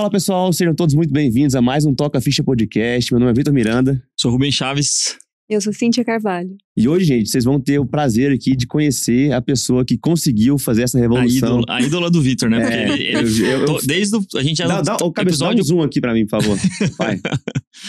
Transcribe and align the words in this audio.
Fala 0.00 0.10
pessoal, 0.10 0.50
sejam 0.50 0.74
todos 0.74 0.94
muito 0.94 1.12
bem-vindos 1.12 1.54
a 1.54 1.60
mais 1.60 1.84
um 1.84 1.94
Toca 1.94 2.22
Ficha 2.22 2.42
Podcast. 2.42 3.12
Meu 3.12 3.20
nome 3.20 3.32
é 3.32 3.34
Vitor 3.34 3.52
Miranda. 3.52 4.02
Sou 4.16 4.30
Rubem 4.30 4.50
Chaves. 4.50 5.18
Eu 5.46 5.60
sou 5.60 5.74
Cíntia 5.74 6.02
Carvalho. 6.02 6.56
E 6.74 6.88
hoje, 6.88 7.04
gente, 7.04 7.28
vocês 7.28 7.44
vão 7.44 7.60
ter 7.60 7.78
o 7.78 7.84
prazer 7.84 8.32
aqui 8.32 8.56
de 8.56 8.66
conhecer 8.66 9.30
a 9.30 9.42
pessoa 9.42 9.84
que 9.84 9.98
conseguiu 9.98 10.56
fazer 10.56 10.84
essa 10.84 10.96
A 10.96 11.02
revolução. 11.02 11.60
ídola, 11.60 11.64
a 11.68 11.82
ídola 11.82 12.10
do 12.10 12.22
Vitor, 12.22 12.48
né? 12.48 12.62
É, 12.62 12.86
Porque 12.86 13.02
ele, 13.02 13.14
ele- 13.18 13.42
eu- 13.42 13.58
eu- 13.60 13.64
to- 13.66 13.86
desde 13.86 14.16
o, 14.16 14.24
a 14.36 14.42
gente 14.42 14.56
já 14.56 14.66
Dá, 14.66 14.80
dá, 14.80 14.96
ô, 15.04 15.12
cabeça, 15.12 15.40
dá 15.40 15.48
um 15.48 15.50
episódio 15.52 15.64
zoom 15.64 15.82
aqui 15.82 16.00
pra 16.00 16.14
mim, 16.14 16.24
por 16.26 16.40
favor. 16.40 16.56
Vai. 16.96 17.20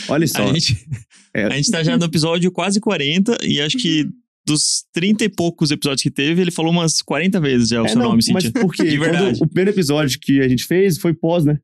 Olha 0.09 0.27
só. 0.27 0.43
a 0.49 0.53
gente, 0.53 0.85
É. 1.33 1.45
a 1.45 1.55
gente 1.55 1.71
tá 1.71 1.81
já 1.81 1.97
no 1.97 2.03
episódio 2.03 2.51
quase 2.51 2.81
40 2.81 3.37
e 3.41 3.61
acho 3.61 3.77
que 3.77 4.05
dos 4.45 4.83
30 4.91 5.23
e 5.23 5.29
poucos 5.29 5.71
episódios 5.71 6.03
que 6.03 6.11
teve, 6.11 6.41
ele 6.41 6.51
falou 6.51 6.73
umas 6.73 7.01
40 7.01 7.39
vezes 7.39 7.69
já 7.69 7.81
o 7.81 7.85
É, 7.85 7.87
seu 7.87 7.99
não, 7.99 8.09
nome, 8.09 8.21
mas 8.33 8.43
Cíntia. 8.43 8.61
por 8.61 8.73
quê? 8.73 8.83
De 8.91 8.97
Quando 8.97 9.11
verdade. 9.11 9.39
o 9.41 9.47
primeiro 9.47 9.69
episódio 9.71 10.19
que 10.21 10.41
a 10.41 10.47
gente 10.49 10.65
fez 10.65 10.97
foi 10.97 11.13
pós, 11.13 11.45
né? 11.45 11.57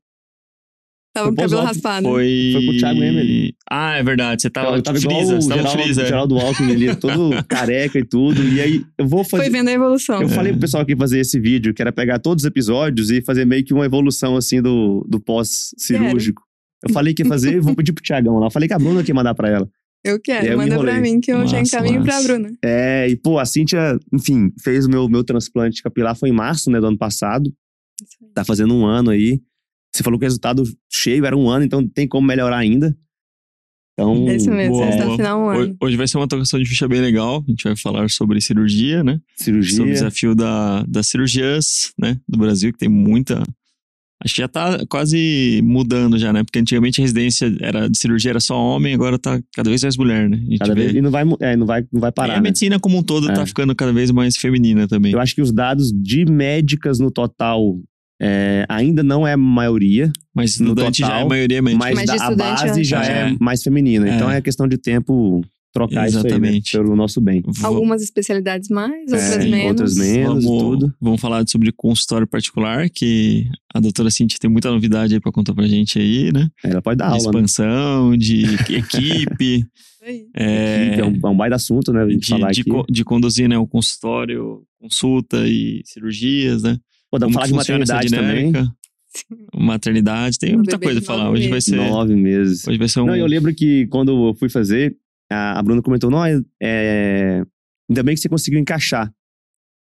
Tava 1.18 1.28
com 1.28 1.32
o 1.32 1.36
Foi 1.36 1.44
cabelo 1.44 1.62
raspado. 1.62 2.08
Foi... 2.08 2.50
Foi 2.52 2.66
com 2.66 2.70
o 2.72 2.76
Thiago 2.78 3.02
Emily. 3.02 3.54
Ah, 3.70 3.96
é 3.96 4.02
verdade. 4.02 4.42
Você 4.42 4.50
tava, 4.50 4.76
eu 4.76 4.82
tava 4.82 4.98
igual 4.98 5.16
frisa, 5.16 5.36
o 5.36 5.42
você 5.42 5.48
tava 5.48 5.60
Geraldo, 5.60 5.82
frisa. 5.82 6.06
Geraldo 6.06 6.38
Alckmin 6.38 6.72
ali, 6.72 6.96
todo 6.96 7.30
careca 7.48 7.98
e 7.98 8.04
tudo. 8.04 8.42
E 8.42 8.60
aí, 8.60 8.84
eu 8.96 9.06
vou 9.06 9.24
fazer... 9.24 9.44
Foi 9.44 9.52
vendo 9.52 9.68
a 9.68 9.72
evolução. 9.72 10.22
Eu 10.22 10.28
falei 10.28 10.52
pro 10.52 10.60
pessoal 10.60 10.82
aqui 10.82 10.96
fazer 10.96 11.20
esse 11.20 11.38
vídeo, 11.40 11.74
que 11.74 11.82
era 11.82 11.92
pegar 11.92 12.18
todos 12.18 12.44
os 12.44 12.46
episódios 12.48 13.10
e 13.10 13.20
fazer 13.22 13.44
meio 13.44 13.64
que 13.64 13.74
uma 13.74 13.84
evolução, 13.84 14.36
assim, 14.36 14.62
do, 14.62 15.04
do 15.08 15.20
pós-cirúrgico. 15.20 16.42
Eu 16.86 16.92
falei 16.92 17.12
que 17.12 17.22
ia 17.22 17.28
fazer 17.28 17.54
e 17.54 17.60
vou 17.60 17.74
pedir 17.74 17.92
pro 17.92 18.02
Tiagão 18.02 18.38
lá. 18.38 18.46
Eu 18.46 18.50
falei 18.50 18.68
que 18.68 18.74
a 18.74 18.78
Bruna 18.78 19.02
que 19.02 19.10
ia 19.10 19.14
mandar 19.14 19.34
pra 19.34 19.48
ela. 19.48 19.68
Eu 20.04 20.20
quero, 20.20 20.46
eu 20.46 20.56
manda 20.56 20.78
pra 20.78 21.00
mim 21.00 21.20
que 21.20 21.32
eu 21.32 21.44
já 21.46 21.58
Massa, 21.58 21.76
encaminho 21.76 22.00
massa. 22.04 22.18
pra 22.18 22.22
Bruna. 22.22 22.56
É, 22.64 23.08
e 23.08 23.16
pô, 23.16 23.38
a 23.38 23.44
Cíntia, 23.44 23.98
enfim, 24.12 24.52
fez 24.62 24.86
o 24.86 24.88
meu, 24.90 25.08
meu 25.08 25.24
transplante 25.24 25.82
capilar, 25.82 26.16
foi 26.16 26.28
em 26.28 26.32
março, 26.32 26.70
né, 26.70 26.80
do 26.80 26.86
ano 26.86 26.96
passado. 26.96 27.52
Tá 28.32 28.44
fazendo 28.44 28.74
um 28.74 28.86
ano 28.86 29.10
aí. 29.10 29.40
Você 29.94 30.02
falou 30.02 30.18
que 30.18 30.24
o 30.24 30.28
resultado 30.28 30.62
cheio 30.90 31.24
era 31.24 31.36
um 31.36 31.48
ano, 31.48 31.64
então 31.64 31.86
tem 31.86 32.06
como 32.06 32.26
melhorar 32.26 32.58
ainda. 32.58 32.96
Então, 33.94 34.28
É 34.28 34.36
isso 34.36 34.48
mesmo, 34.50 34.74
boa, 34.76 34.92
final 35.16 35.40
um 35.40 35.46
Hoje, 35.46 35.62
ano. 35.70 35.76
hoje 35.82 35.96
vai 35.96 36.06
ser 36.06 36.18
uma 36.18 36.28
tocação 36.28 36.60
de 36.60 36.68
ficha 36.68 36.86
bem 36.86 37.00
legal. 37.00 37.42
A 37.44 37.50
gente 37.50 37.64
vai 37.64 37.74
falar 37.76 38.08
sobre 38.08 38.40
cirurgia, 38.40 39.02
né? 39.02 39.20
Sobre 39.36 39.58
o 39.58 39.64
cirurgia. 39.64 39.92
desafio 39.92 40.34
da, 40.36 40.84
das 40.84 41.08
cirurgias, 41.08 41.92
né? 41.98 42.16
Do 42.28 42.38
Brasil, 42.38 42.72
que 42.72 42.78
tem 42.78 42.88
muita. 42.88 43.42
Acho 44.22 44.34
que 44.36 44.40
já 44.40 44.46
tá 44.48 44.84
quase 44.88 45.60
mudando 45.64 46.16
já, 46.16 46.32
né? 46.32 46.44
Porque 46.44 46.60
antigamente 46.60 47.00
a 47.00 47.02
residência 47.02 47.52
era, 47.60 47.88
de 47.90 47.98
cirurgia 47.98 48.30
era 48.30 48.40
só 48.40 48.56
homem, 48.56 48.94
agora 48.94 49.18
tá 49.18 49.40
cada 49.54 49.68
vez 49.68 49.82
mais 49.82 49.96
mulher, 49.96 50.28
né? 50.30 50.36
A 50.36 50.40
gente 50.50 50.58
Cada 50.58 50.74
vê. 50.74 50.80
vez, 50.84 50.94
e 50.94 51.00
não 51.00 51.10
vai, 51.10 51.24
é, 51.40 51.56
não 51.56 51.66
vai, 51.66 51.84
não 51.92 52.00
vai 52.00 52.10
E 52.10 52.12
parar, 52.12 52.32
a 52.34 52.36
né? 52.36 52.42
medicina 52.42 52.78
como 52.78 52.98
um 52.98 53.02
todo 53.02 53.28
É. 53.30 53.34
tá 53.34 53.44
ficando 53.46 53.74
cada 53.74 53.92
vez 53.92 54.12
mais 54.12 54.36
feminina 54.36 54.86
também. 54.86 55.12
Eu 55.12 55.18
acho 55.20 55.34
que 55.34 55.42
os 55.42 55.50
dados 55.52 55.92
de 55.92 56.24
médicas 56.24 57.00
no 57.00 57.10
total 57.10 57.80
é, 58.20 58.64
ainda 58.68 59.02
não 59.02 59.26
é 59.26 59.36
maioria, 59.36 60.12
Mas 60.34 60.58
no 60.58 60.68
estudante 60.68 60.98
já 61.00 61.06
é 61.06 61.10
total, 61.10 61.26
a 61.26 61.28
maioria 61.28 61.62
mas 61.62 61.74
Mas 61.76 62.00
de 62.10 62.16
da- 62.16 62.26
a 62.26 62.34
base 62.34 62.78
eu 62.80 62.84
já 62.84 63.04
é 63.04 63.30
É. 63.30 63.36
mais 63.40 63.62
feminina. 63.62 64.08
É. 64.08 64.14
Então 64.16 64.30
é 64.30 64.40
questão 64.40 64.66
de 64.66 64.76
tempo 64.78 65.42
trocar 65.72 66.08
isso 66.08 66.16
aí, 66.18 66.22
né? 66.24 66.28
Exatamente. 66.30 66.72
Pelo 66.72 66.96
nosso 66.96 67.20
bem. 67.20 67.42
Algumas 67.62 68.02
especialidades 68.02 68.68
mais, 68.70 69.12
outras 69.12 69.32
É, 69.34 69.38
menos. 69.48 69.66
outras 69.68 69.94
menos. 69.96 70.42
e 70.42 70.46
Vamos, 70.46 70.62
tudo. 70.62 70.94
vamos 71.00 71.20
falar 71.20 71.44
sobre 71.46 71.70
consultório 71.70 72.26
particular, 72.26 72.88
que 72.90 73.46
a 73.72 73.78
doutora 73.78 74.10
Cintia 74.10 74.38
tem 74.40 74.50
muita 74.50 74.70
novidade 74.70 75.14
aí 75.14 75.20
pra 75.20 75.30
contar 75.30 75.54
pra 75.54 75.66
gente 75.68 75.98
aí, 75.98 76.32
né? 76.32 76.48
Ela 76.64 76.82
pode 76.82 76.96
dar 76.98 77.08
de 77.08 77.12
aula. 77.12 77.22
né? 77.22 77.44
expansão, 77.44 78.16
de 78.16 78.42
equipe, 78.74 79.64
é, 80.02 80.86
Equipe, 80.86 81.00
É 81.00 81.04
um, 81.04 81.20
é 81.22 81.30
um 81.32 81.36
baita 81.36 81.56
assunto, 81.56 81.92
né? 81.92 82.02
A 82.02 82.08
gente 82.08 82.20
de, 82.22 82.28
falar 82.28 82.50
de, 82.50 82.60
aqui. 82.62 82.70
co- 82.70 82.86
de 82.90 83.04
conduzir 83.04 83.48
né, 83.48 83.58
o 83.58 83.66
consultório, 83.66 84.62
consulta 84.80 85.46
e 85.46 85.82
cirurgias, 85.84 86.62
né? 86.62 86.78
Pô, 87.10 87.18
dá 87.18 87.26
pra 87.26 87.32
falar 87.34 87.46
que 87.46 87.52
de 87.52 87.56
maternidade 87.56 88.10
também. 88.10 88.52
Maternidade, 89.54 90.38
tem 90.38 90.54
Um 90.54 90.58
muita 90.58 90.78
coisa 90.78 91.00
pra 91.00 91.06
falar. 91.06 91.30
Hoje 91.30 91.48
vai 91.48 91.60
ser, 91.60 91.76
Nove 91.76 92.14
meses. 92.14 92.66
hoje 92.66 92.78
vai 92.78 92.88
ser 92.88 93.00
um. 93.00 93.06
Não, 93.06 93.16
eu 93.16 93.26
lembro 93.26 93.54
que 93.54 93.86
quando 93.88 94.28
eu 94.28 94.34
fui 94.34 94.48
fazer, 94.48 94.96
a, 95.30 95.58
a 95.58 95.62
Bruna 95.62 95.82
comentou: 95.82 96.10
não, 96.10 96.24
é, 96.24 96.40
é, 96.62 97.42
ainda 97.90 98.02
bem 98.02 98.14
que 98.14 98.20
você 98.20 98.28
conseguiu 98.28 98.60
encaixar. 98.60 99.12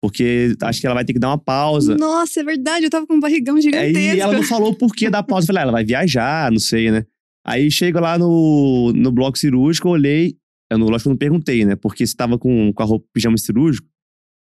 Porque 0.01 0.55
acho 0.63 0.79
que 0.79 0.87
ela 0.87 0.93
vai 0.95 1.03
ter 1.03 1.11
que 1.11 1.19
dar 1.19 1.27
uma 1.27 1.37
pausa. 1.37 1.97
Nossa, 1.97 2.39
é 2.39 2.43
verdade, 2.43 2.85
eu 2.85 2.89
tava 2.89 3.05
com 3.05 3.15
um 3.15 3.19
barrigão 3.19 3.59
gigantesco. 3.59 4.21
ela 4.21 4.33
não 4.33 4.43
falou 4.43 4.71
o 4.71 4.75
porquê 4.75 5.09
da 5.09 5.21
pausa. 5.21 5.43
Eu 5.43 5.47
falei, 5.47 5.59
ah, 5.59 5.63
ela 5.63 5.71
vai 5.73 5.83
viajar, 5.83 6.49
não 6.49 6.59
sei, 6.59 6.89
né? 6.89 7.05
Aí 7.45 7.69
chega 7.69 7.99
lá 7.99 8.17
no, 8.17 8.93
no 8.95 9.11
bloco 9.11 9.37
cirúrgico, 9.37 9.89
olhei. 9.89 10.37
Eu, 10.71 10.77
não- 10.77 10.87
lógico 10.87 11.03
que 11.03 11.07
eu 11.09 11.11
não 11.11 11.17
perguntei, 11.17 11.65
né? 11.65 11.75
Porque 11.75 12.07
você 12.07 12.15
tava 12.15 12.37
com, 12.39 12.71
com 12.71 12.81
a 12.81 12.85
roupa 12.85 13.05
pijama 13.13 13.37
cirúrgico. 13.37 13.85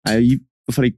Aí 0.06 0.34
eu 0.68 0.74
falei, 0.74 0.96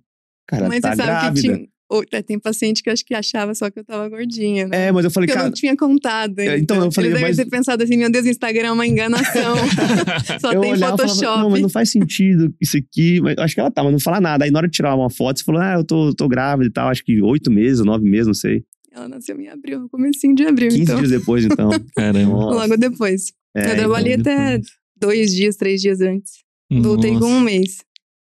cara, 0.50 0.68
Mas 0.68 0.82
tá 0.82 0.90
você 0.92 0.96
sabe 0.98 1.08
grávida. 1.10 1.34
que 1.36 1.42
tinha. 1.42 1.68
ou- 1.92 2.04
é, 2.12 2.22
Tem 2.22 2.38
paciente 2.40 2.84
que 2.84 2.90
eu 2.90 2.94
acho 2.94 3.04
que 3.06 3.14
achava 3.16 3.54
só 3.56 3.70
que 3.70 3.80
eu 3.80 3.84
tava 3.84 4.08
gordinha, 4.10 4.68
né? 4.68 4.88
É, 4.88 4.92
mas 4.92 5.04
eu 5.06 5.12
falei, 5.12 5.26
Porque 5.28 5.34
eu 5.38 5.42
cara. 5.42 5.50
não 5.50 5.54
tinha 5.54 5.76
contado. 5.76 6.38
É, 6.40 6.50
ainda. 6.50 6.58
então, 6.60 6.84
eu 6.86 6.92
falei, 6.92 7.10
Eles 7.12 7.20
devem 7.22 7.36
mas- 7.36 7.38
ter 7.38 7.50
pensado 7.50 7.84
assim: 7.84 7.98
meu 7.98 8.12
Deus, 8.12 8.26
o 8.26 8.30
Instagram 8.30 8.68
é 8.68 8.72
uma 8.72 8.86
enganação. 8.88 9.56
Só 10.40 10.52
eu 10.54 10.62
tem 10.62 10.72
olhava 10.74 10.98
Photoshop. 10.98 11.20
falava, 11.22 11.42
não, 11.44 11.50
mas 11.50 11.62
não 11.62 11.70
faz 11.70 11.92
sentido 11.92 12.54
isso 12.62 12.78
aqui. 12.78 13.20
Mas 13.22 13.36
eu 13.38 13.44
acho 13.44 13.54
que 13.56 13.60
ela 13.60 13.72
tá, 13.72 13.84
mas 13.84 13.92
não 13.92 14.00
fala 14.00 14.22
nada. 14.22 14.46
Aí 14.46 14.52
na 14.52 14.60
hora 14.60 14.68
de 14.68 14.74
tirar 14.76 14.96
uma 14.96 15.10
foto, 15.10 15.40
você 15.40 15.46
falou, 15.46 15.62
ah, 15.62 15.74
eu 15.76 15.84
tô, 15.84 16.14
tô 16.14 16.28
grávida 16.28 16.68
e 16.70 16.72
tal. 16.74 16.90
Acho 16.90 17.04
que 17.04 17.22
oito 17.22 17.50
meses, 17.52 17.84
nove 17.86 18.08
meses, 18.08 18.28
não 18.28 18.34
sei. 18.34 18.64
Ela 18.92 19.08
nasceu 19.08 19.40
em 19.40 19.48
abril, 19.48 19.80
no 19.82 19.90
comecinho 19.90 20.34
de 20.36 20.44
abril, 20.46 20.70
15 20.70 20.82
então. 20.82 20.98
dias 20.98 21.10
depois, 21.12 21.46
então. 21.46 21.70
Caramba. 21.96 22.34
Logo 22.36 22.76
depois. 22.78 23.32
É, 23.56 23.72
eu 23.72 23.76
trabalhei 23.78 24.14
então, 24.14 24.34
até 24.34 24.52
depois. 24.58 24.72
dois 25.00 25.34
dias, 25.34 25.56
três 25.56 25.82
dias 25.82 26.02
antes. 26.02 26.34
Voltei 26.72 27.12
com 27.18 27.26
um 27.26 27.40
mês. 27.42 27.78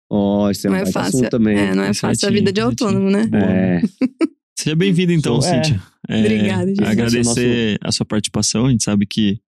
Ó, 0.09 0.50
isso 0.50 0.68
é 0.68 0.69
um 0.69 0.73
não 0.73 0.79
é 0.79 0.84
baita 0.84 1.00
fácil. 1.00 1.29
também. 1.29 1.57
É, 1.57 1.75
não 1.75 1.84
é 1.84 1.94
Certinho, 1.94 1.95
fácil 2.12 2.28
a 2.28 2.31
vida 2.31 2.51
de 2.53 2.62
certinho. 2.62 2.88
autônomo, 2.88 3.09
né? 3.09 3.28
Boa. 3.28 3.44
É. 3.44 3.81
Seja 4.57 4.75
bem-vindo 4.75 5.12
então, 5.12 5.38
é. 5.38 5.41
Cíntia. 5.41 5.81
É, 6.09 6.19
Obrigada, 6.19 6.68
gente. 6.68 6.84
Agradecer 6.84 7.78
a 7.84 7.91
sua 7.91 8.06
participação. 8.06 8.66
A 8.66 8.72
gente 8.72 8.84
sabe 8.84 9.06
que 9.06 9.40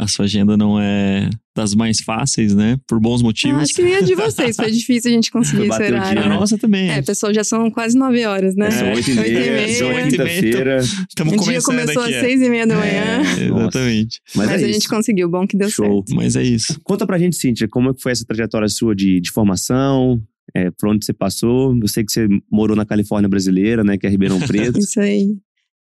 a 0.00 0.06
sua 0.06 0.26
agenda 0.26 0.56
não 0.56 0.80
é 0.80 1.28
das 1.56 1.74
mais 1.74 1.98
fáceis, 2.00 2.54
né? 2.54 2.78
Por 2.86 3.00
bons 3.00 3.20
Ah, 3.20 3.24
motivos. 3.24 3.62
acho 3.62 3.74
que 3.74 3.82
nem 3.82 3.96
a 3.96 4.00
de 4.00 4.14
vocês. 4.14 4.54
Foi 4.54 4.70
difícil 4.70 5.10
a 5.10 5.14
gente 5.14 5.28
conseguir 5.28 5.62
esse 5.62 5.70
o 5.70 5.74
horário. 5.74 6.12
dia, 6.12 6.24
a 6.24 6.28
né? 6.28 6.34
nossa 6.36 6.56
também. 6.56 6.88
É, 6.88 7.02
pessoal, 7.02 7.34
já 7.34 7.42
são 7.42 7.68
quase 7.68 7.98
nove 7.98 8.24
horas, 8.24 8.54
né? 8.54 8.70
São 8.70 8.92
oito 8.92 9.10
e 9.10 9.14
meia, 9.14 9.68
são 9.74 9.92
Oito 9.92 10.14
e 10.14 10.18
meia. 10.18 10.78
Estamos 10.78 11.32
dia 11.32 11.42
começando 11.42 11.64
começou 11.64 12.02
aqui. 12.02 12.14
às 12.14 12.18
é. 12.18 12.20
seis 12.28 12.40
e 12.40 12.48
meia 12.48 12.64
da 12.66 12.76
manhã. 12.76 13.22
É, 13.40 13.44
exatamente. 13.46 14.20
Mas, 14.36 14.46
Mas, 14.46 14.62
é 14.62 14.64
a 14.64 14.68
gente 14.68 14.78
isso. 14.82 14.88
conseguiu, 14.88 15.28
bom 15.28 15.44
que 15.48 15.56
deu 15.56 15.68
Show. 15.68 16.04
certo. 16.04 16.14
Mas 16.14 16.36
é 16.36 16.44
isso. 16.44 16.80
Conta 16.84 17.04
pra 17.04 17.18
gente, 17.18 17.34
Cíntia, 17.34 17.66
como 17.68 17.90
é 17.90 17.94
que 17.94 18.00
foi 18.00 18.12
essa 18.12 18.24
trajetória 18.24 18.68
sua 18.68 18.94
de, 18.94 19.20
de 19.20 19.30
formação? 19.32 20.22
É, 20.54 20.70
por 20.70 20.90
onde 20.90 21.04
você 21.04 21.12
passou? 21.12 21.76
Eu 21.82 21.88
sei 21.88 22.04
que 22.04 22.12
você 22.12 22.28
morou 22.50 22.76
na 22.76 22.86
Califórnia 22.86 23.28
brasileira, 23.28 23.82
né? 23.82 23.98
Que 23.98 24.06
é 24.06 24.10
Ribeirão 24.10 24.38
Preto. 24.46 24.78
Isso 24.78 25.00
aí. 25.00 25.26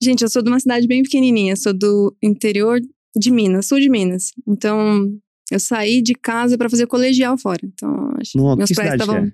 Gente, 0.02 0.24
eu 0.24 0.30
sou 0.30 0.42
de 0.42 0.50
uma 0.50 0.60
cidade 0.60 0.88
bem 0.88 1.04
pequenininha, 1.04 1.56
sou 1.56 1.72
do 1.74 2.16
interior 2.22 2.80
de 3.20 3.32
Minas, 3.32 3.68
sul 3.68 3.80
de 3.80 3.90
Minas. 3.90 4.32
Então, 4.48 5.12
eu 5.52 5.60
saí 5.60 6.02
de 6.02 6.14
casa 6.14 6.58
pra 6.58 6.70
fazer 6.70 6.88
colegial 6.88 7.38
fora. 7.38 7.60
Então, 7.64 8.14
acho 8.20 8.38
Não, 8.38 8.56
meus 8.56 8.70
que 8.70 8.76
pais 8.76 8.92
cidade 8.92 9.04
estavam. 9.04 9.26
é? 9.26 9.32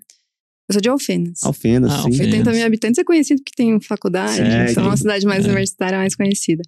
Eu 0.70 0.74
sou 0.74 0.82
de 0.82 0.90
Alfenas. 0.90 1.44
Alfenas, 1.44 1.92
Ah, 1.92 1.96
sim. 2.04 2.08
Alfenas. 2.08 2.20
80 2.34 2.52
mil 2.52 2.66
habitantes 2.66 2.98
é 2.98 3.04
conhecido 3.04 3.42
porque 3.44 3.52
tem 3.56 3.80
faculdade, 3.82 4.42
É, 4.42 4.72
então 4.72 4.84
é 4.86 4.88
uma 4.88 4.98
cidade 4.98 5.26
mais 5.26 5.44
é. 5.44 5.48
universitária, 5.48 5.98
mais 5.98 6.16
conhecida. 6.16 6.64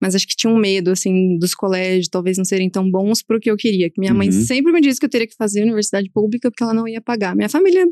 Mas 0.00 0.14
acho 0.14 0.28
que 0.28 0.36
tinha 0.36 0.52
um 0.52 0.56
medo, 0.58 0.90
assim, 0.92 1.36
dos 1.38 1.54
colégios 1.54 2.08
talvez 2.08 2.36
não 2.38 2.44
serem 2.44 2.70
tão 2.70 2.88
bons 2.88 3.22
pro 3.22 3.40
que 3.40 3.50
eu 3.50 3.56
queria. 3.56 3.90
Que 3.90 3.98
minha 3.98 4.14
mãe 4.14 4.28
Uhum. 4.28 4.44
sempre 4.44 4.70
me 4.70 4.80
disse 4.80 5.00
que 5.00 5.06
eu 5.06 5.10
teria 5.10 5.26
que 5.26 5.34
fazer 5.34 5.62
universidade 5.62 6.08
pública 6.10 6.50
porque 6.50 6.62
ela 6.62 6.74
não 6.74 6.86
ia 6.86 7.00
pagar. 7.00 7.34
Minha 7.34 7.48
família, 7.48 7.84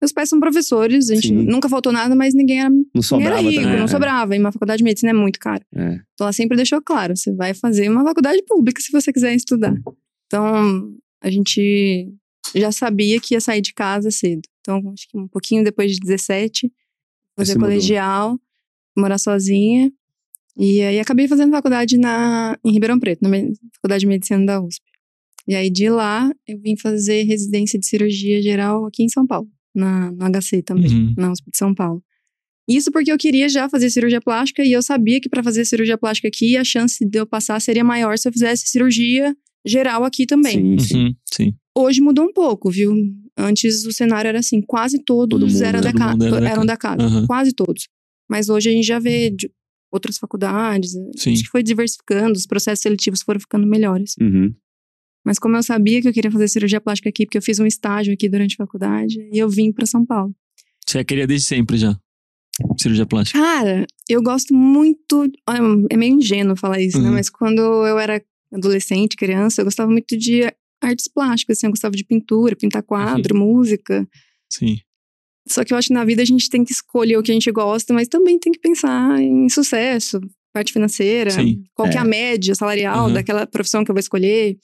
meus 0.00 0.12
pais 0.12 0.28
são 0.28 0.40
professores, 0.40 1.10
a 1.10 1.14
gente 1.14 1.28
Sim. 1.28 1.34
nunca 1.44 1.68
faltou 1.68 1.92
nada, 1.92 2.14
mas 2.16 2.34
ninguém 2.34 2.60
era, 2.60 2.70
Não 2.70 2.76
ninguém 2.76 3.02
sobrava 3.02 3.38
era 3.38 3.40
rico, 3.40 3.62
também. 3.62 3.78
não 3.78 3.84
é. 3.84 3.88
sobrava. 3.88 4.36
E 4.36 4.38
uma 4.38 4.52
faculdade 4.52 4.78
de 4.78 4.84
medicina 4.84 5.10
é 5.10 5.14
muito 5.14 5.38
cara. 5.38 5.64
É. 5.74 5.94
Então 6.14 6.24
ela 6.26 6.32
sempre 6.32 6.56
deixou 6.56 6.80
claro, 6.82 7.16
você 7.16 7.32
vai 7.32 7.52
fazer 7.54 7.88
uma 7.90 8.02
faculdade 8.04 8.42
pública 8.46 8.80
se 8.80 8.90
você 8.90 9.12
quiser 9.12 9.34
estudar. 9.34 9.74
Então 10.26 10.94
a 11.22 11.30
gente 11.30 12.08
já 12.54 12.72
sabia 12.72 13.20
que 13.20 13.34
ia 13.34 13.40
sair 13.40 13.60
de 13.60 13.74
casa 13.74 14.10
cedo. 14.10 14.42
Então 14.60 14.80
acho 14.92 15.08
que 15.08 15.18
um 15.18 15.28
pouquinho 15.28 15.62
depois 15.64 15.92
de 15.92 16.00
17, 16.00 16.72
fazer 17.36 17.54
mudou. 17.54 17.68
colegial, 17.68 18.38
morar 18.96 19.18
sozinha. 19.18 19.92
E 20.56 20.82
aí 20.82 20.98
acabei 20.98 21.26
fazendo 21.28 21.52
faculdade 21.52 21.96
na, 21.96 22.58
em 22.64 22.72
Ribeirão 22.72 22.98
Preto, 22.98 23.22
na 23.22 23.30
Faculdade 23.76 24.00
de 24.00 24.06
Medicina 24.06 24.44
da 24.44 24.60
USP. 24.60 24.84
E 25.48 25.54
aí 25.54 25.70
de 25.70 25.88
lá 25.88 26.30
eu 26.46 26.58
vim 26.60 26.76
fazer 26.76 27.22
residência 27.22 27.78
de 27.78 27.86
cirurgia 27.86 28.42
geral 28.42 28.84
aqui 28.86 29.02
em 29.02 29.08
São 29.08 29.26
Paulo, 29.26 29.48
na, 29.74 30.10
no 30.10 30.24
HC 30.24 30.62
também 30.62 30.92
Uhum. 30.92 31.14
na 31.16 31.32
USP 31.32 31.50
de 31.50 31.56
São 31.58 31.74
Paulo. 31.74 32.02
Isso 32.68 32.90
porque 32.92 33.10
eu 33.10 33.18
queria 33.18 33.48
já 33.48 33.68
fazer 33.68 33.90
cirurgia 33.90 34.20
plástica 34.20 34.62
e 34.64 34.70
eu 34.72 34.82
sabia 34.82 35.20
que 35.20 35.28
para 35.28 35.42
fazer 35.42 35.64
cirurgia 35.64 35.98
plástica 35.98 36.28
aqui 36.28 36.56
a 36.56 36.62
chance 36.62 37.04
de 37.04 37.18
eu 37.18 37.26
passar 37.26 37.60
seria 37.60 37.82
maior 37.82 38.16
se 38.16 38.28
eu 38.28 38.32
fizesse 38.32 38.68
cirurgia 38.68 39.34
geral 39.66 40.04
aqui 40.04 40.24
também. 40.26 40.78
Sim, 40.78 40.78
sim. 40.78 41.04
Uhum, 41.06 41.14
sim. 41.32 41.54
Hoje 41.76 42.00
mudou 42.00 42.24
um 42.26 42.32
pouco, 42.32 42.70
viu? 42.70 42.94
Antes 43.36 43.84
o 43.86 43.92
cenário 43.92 44.28
era 44.28 44.38
assim, 44.40 44.60
quase 44.60 45.02
todos 45.02 45.40
Todo 45.40 45.50
mundo, 45.50 45.62
eram, 45.64 45.80
né? 45.80 45.84
da 45.86 45.92
Todo 45.92 45.98
ca- 45.98 46.12
mundo 46.12 46.24
era 46.26 46.40
da 46.40 46.48
eram 46.50 46.66
da 46.66 46.76
casa, 46.76 47.02
Aham. 47.02 47.26
quase 47.26 47.52
todos. 47.52 47.88
Mas 48.28 48.48
hoje 48.48 48.68
a 48.68 48.72
gente 48.72 48.86
já 48.86 48.98
vê 48.98 49.30
de 49.30 49.50
outras 49.92 50.18
faculdades, 50.18 50.92
Sim. 51.16 51.32
acho 51.32 51.42
que 51.42 51.48
foi 51.50 51.62
diversificando, 51.64 52.32
os 52.34 52.46
processos 52.46 52.82
seletivos 52.82 53.22
foram 53.22 53.40
ficando 53.40 53.66
melhores. 53.66 54.14
Uhum. 54.20 54.54
Mas 55.24 55.38
como 55.38 55.56
eu 55.56 55.62
sabia 55.62 56.00
que 56.00 56.08
eu 56.08 56.12
queria 56.12 56.30
fazer 56.30 56.48
cirurgia 56.48 56.80
plástica 56.80 57.08
aqui, 57.10 57.26
porque 57.26 57.38
eu 57.38 57.42
fiz 57.42 57.58
um 57.58 57.66
estágio 57.66 58.12
aqui 58.12 58.28
durante 58.28 58.54
a 58.54 58.64
faculdade, 58.64 59.18
e 59.32 59.38
eu 59.38 59.48
vim 59.48 59.70
para 59.72 59.86
São 59.86 60.04
Paulo. 60.04 60.34
Você 60.86 61.04
queria 61.04 61.26
desde 61.26 61.46
sempre 61.46 61.76
já. 61.76 61.96
cirurgia 62.78 63.06
plástica? 63.06 63.38
Cara, 63.38 63.86
eu 64.08 64.22
gosto 64.22 64.52
muito. 64.54 65.30
É 65.90 65.96
meio 65.96 66.14
ingênuo 66.16 66.56
falar 66.56 66.80
isso, 66.80 67.00
né? 67.00 67.08
Uhum. 67.08 67.14
Mas 67.14 67.28
quando 67.30 67.60
eu 67.60 67.98
era 67.98 68.22
adolescente, 68.52 69.16
criança, 69.16 69.60
eu 69.60 69.64
gostava 69.64 69.90
muito 69.90 70.16
de 70.16 70.42
artes 70.82 71.06
plásticas, 71.08 71.58
assim, 71.58 71.66
eu 71.66 71.70
gostava 71.70 71.94
de 71.94 72.04
pintura, 72.04 72.56
pintar 72.56 72.82
quadro, 72.82 73.36
Uhum. 73.38 73.46
música. 73.54 74.06
Sim. 74.50 74.78
Só 75.48 75.64
que 75.64 75.72
eu 75.72 75.76
acho 75.78 75.88
que 75.88 75.94
na 75.94 76.04
vida 76.04 76.22
a 76.22 76.24
gente 76.24 76.48
tem 76.50 76.64
que 76.64 76.72
escolher 76.72 77.16
o 77.18 77.22
que 77.22 77.30
a 77.30 77.34
gente 77.34 77.50
gosta, 77.52 77.92
mas 77.94 78.08
também 78.08 78.38
tem 78.38 78.52
que 78.52 78.58
pensar 78.58 79.20
em 79.20 79.48
sucesso, 79.48 80.20
parte 80.52 80.72
financeira, 80.72 81.30
Sim. 81.30 81.62
qual 81.74 81.88
que 81.88 81.96
é 81.96 82.00
a 82.00 82.04
É. 82.04 82.08
média 82.08 82.54
salarial 82.54 83.06
Uhum. 83.08 83.12
daquela 83.14 83.46
profissão 83.46 83.84
que 83.84 83.90
eu 83.90 83.94
vou 83.94 84.00
escolher. 84.00 84.58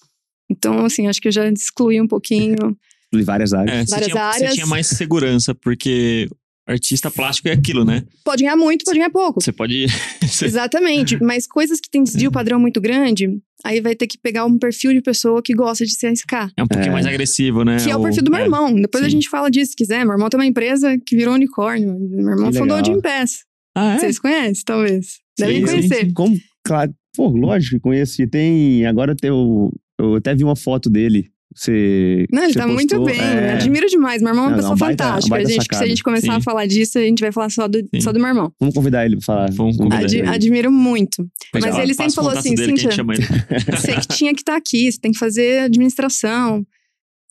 Então, 0.51 0.85
assim, 0.85 1.07
acho 1.07 1.21
que 1.21 1.29
eu 1.29 1.33
já 1.33 1.49
excluí 1.49 2.01
um 2.01 2.07
pouquinho. 2.09 2.57
Em 3.15 3.23
várias 3.23 3.53
áreas. 3.55 3.77
É, 3.77 3.85
você, 3.85 3.91
Várias 3.93 4.09
tinha, 4.11 4.33
você 4.33 4.37
áreas. 4.43 4.55
tinha 4.55 4.67
mais 4.67 4.87
segurança, 4.89 5.55
porque 5.55 6.29
artista 6.69 7.09
plástico 7.11 7.49
é 7.49 7.53
aquilo, 7.53 7.85
né? 7.85 8.03
Pode 8.25 8.43
ganhar 8.43 8.57
muito, 8.57 8.85
pode 8.85 8.99
ganhar 8.99 9.11
pouco. 9.11 9.41
Você 9.41 9.53
pode. 9.53 9.87
você- 10.21 10.45
Exatamente. 10.45 11.17
Mas 11.23 11.47
coisas 11.47 11.81
que 11.81 11.89
tem 11.89 12.03
desvio 12.03 12.33
padrão 12.33 12.59
muito 12.59 12.81
grande, 12.81 13.29
aí 13.65 13.81
vai 13.81 13.95
ter 13.95 14.07
que 14.09 14.19
pegar 14.19 14.45
um 14.45 14.59
perfil 14.59 14.93
de 14.93 15.01
pessoa 15.01 15.41
que 15.41 15.55
gosta 15.55 15.87
de 15.87 15.93
se 15.93 16.05
arriscar. 16.07 16.51
é 16.57 16.63
um 16.63 16.67
pouquinho 16.67 16.91
É. 16.91 16.95
mais 16.95 17.07
agressivo, 17.07 17.65
né? 17.65 17.77
Que 17.83 17.91
é 17.91 17.97
o 17.97 18.03
perfil 18.03 18.25
do 18.25 18.31
meu 18.33 18.41
irmão. 18.41 18.75
Depois 18.75 19.03
a 19.05 19.07
sim. 19.07 19.13
gente 19.13 19.29
fala 19.29 19.49
disso 19.51 19.71
se 19.71 19.77
quiser. 19.77 20.05
Meu 20.05 20.15
irmão 20.15 20.29
tem 20.29 20.39
uma 20.39 20.45
empresa 20.47 20.99
que 21.07 21.17
virou 21.17 21.35
unicórnio. 21.35 21.97
Meu 21.99 22.31
irmão 22.33 22.51
Que 22.51 22.59
fundou 22.59 22.81
o. 22.81 22.85
Jim 22.85 23.01
Pass. 23.01 23.45
Ah, 23.75 23.95
é? 23.95 23.99
Vocês 23.99 24.19
conhecem, 24.19 24.63
talvez? 24.67 25.19
Devem 25.39 25.61
Sim, 25.61 25.67
conhecer. 25.67 26.13
Como, 26.13 26.37
claro, 26.65 26.93
pô, 27.17 27.29
lógico 27.29 27.77
que 27.77 27.81
conheço. 27.81 28.21
E 28.21 28.27
tem, 28.27 28.85
agora 28.85 29.15
tem 29.15 29.31
o, 29.31 29.71
eu 29.99 30.15
até 30.17 30.35
vi 30.35 30.45
uma 30.45 30.57
foto 30.57 30.89
dele. 30.91 31.31
Você. 31.55 32.27
Não, 32.31 32.43
ele 32.43 32.53
você 32.53 32.59
tá 32.59 32.67
muito 32.67 32.97
postou, 32.97 33.07
bem. 33.07 33.19
é. 33.21 33.53
Admiro 33.55 33.87
demais. 33.89 34.21
Meu 34.21 34.31
irmão 34.31 34.45
é 34.45 34.49
uma 34.49 34.51
Não, 34.51 34.57
pessoa 34.59 34.73
não, 34.75 34.79
baita- 34.79 35.05
fantástica. 35.05 35.31
baita 35.37 35.49
a 35.49 35.53
gente, 35.53 35.77
se 35.77 35.85
a 35.85 35.87
gente 35.87 36.03
começar 36.03 36.33
Sim. 36.33 36.39
a 36.39 36.41
falar 36.43 36.67
disso, 36.67 36.99
a 36.99 37.03
gente 37.03 37.21
vai 37.21 37.33
falar 37.33 37.49
só 37.51 37.67
do, 37.67 37.79
Sim. 37.79 38.01
só 38.01 38.13
do 38.13 38.19
meu 38.19 38.29
irmão. 38.29 38.53
Vamos 38.61 38.75
convidar 38.75 39.07
ele 39.07 39.17
pra 39.17 39.25
falar. 39.25 39.51
Vamos 39.53 39.77
convidar 39.79 40.01
Ad- 40.05 40.19
ele. 40.19 40.29
admiro 40.29 40.71
muito. 40.71 41.27
Mas 41.55 41.79
ele 41.79 41.95
sempre 41.95 42.13
o 42.13 42.15
falou 42.15 42.31
assim, 42.33 42.55
dele 42.55 42.75
que 42.75 42.87
a 42.87 42.91
gente 42.91 42.95
Cíntia. 42.97 43.77
Você 43.79 43.93
que 44.01 44.09
tinha 44.09 44.35
que 44.35 44.41
estar 44.43 44.57
aqui, 44.57 44.91
você 44.93 44.99
tem 45.01 45.13
que 45.13 45.19
fazer 45.19 45.61
administração. 45.61 46.67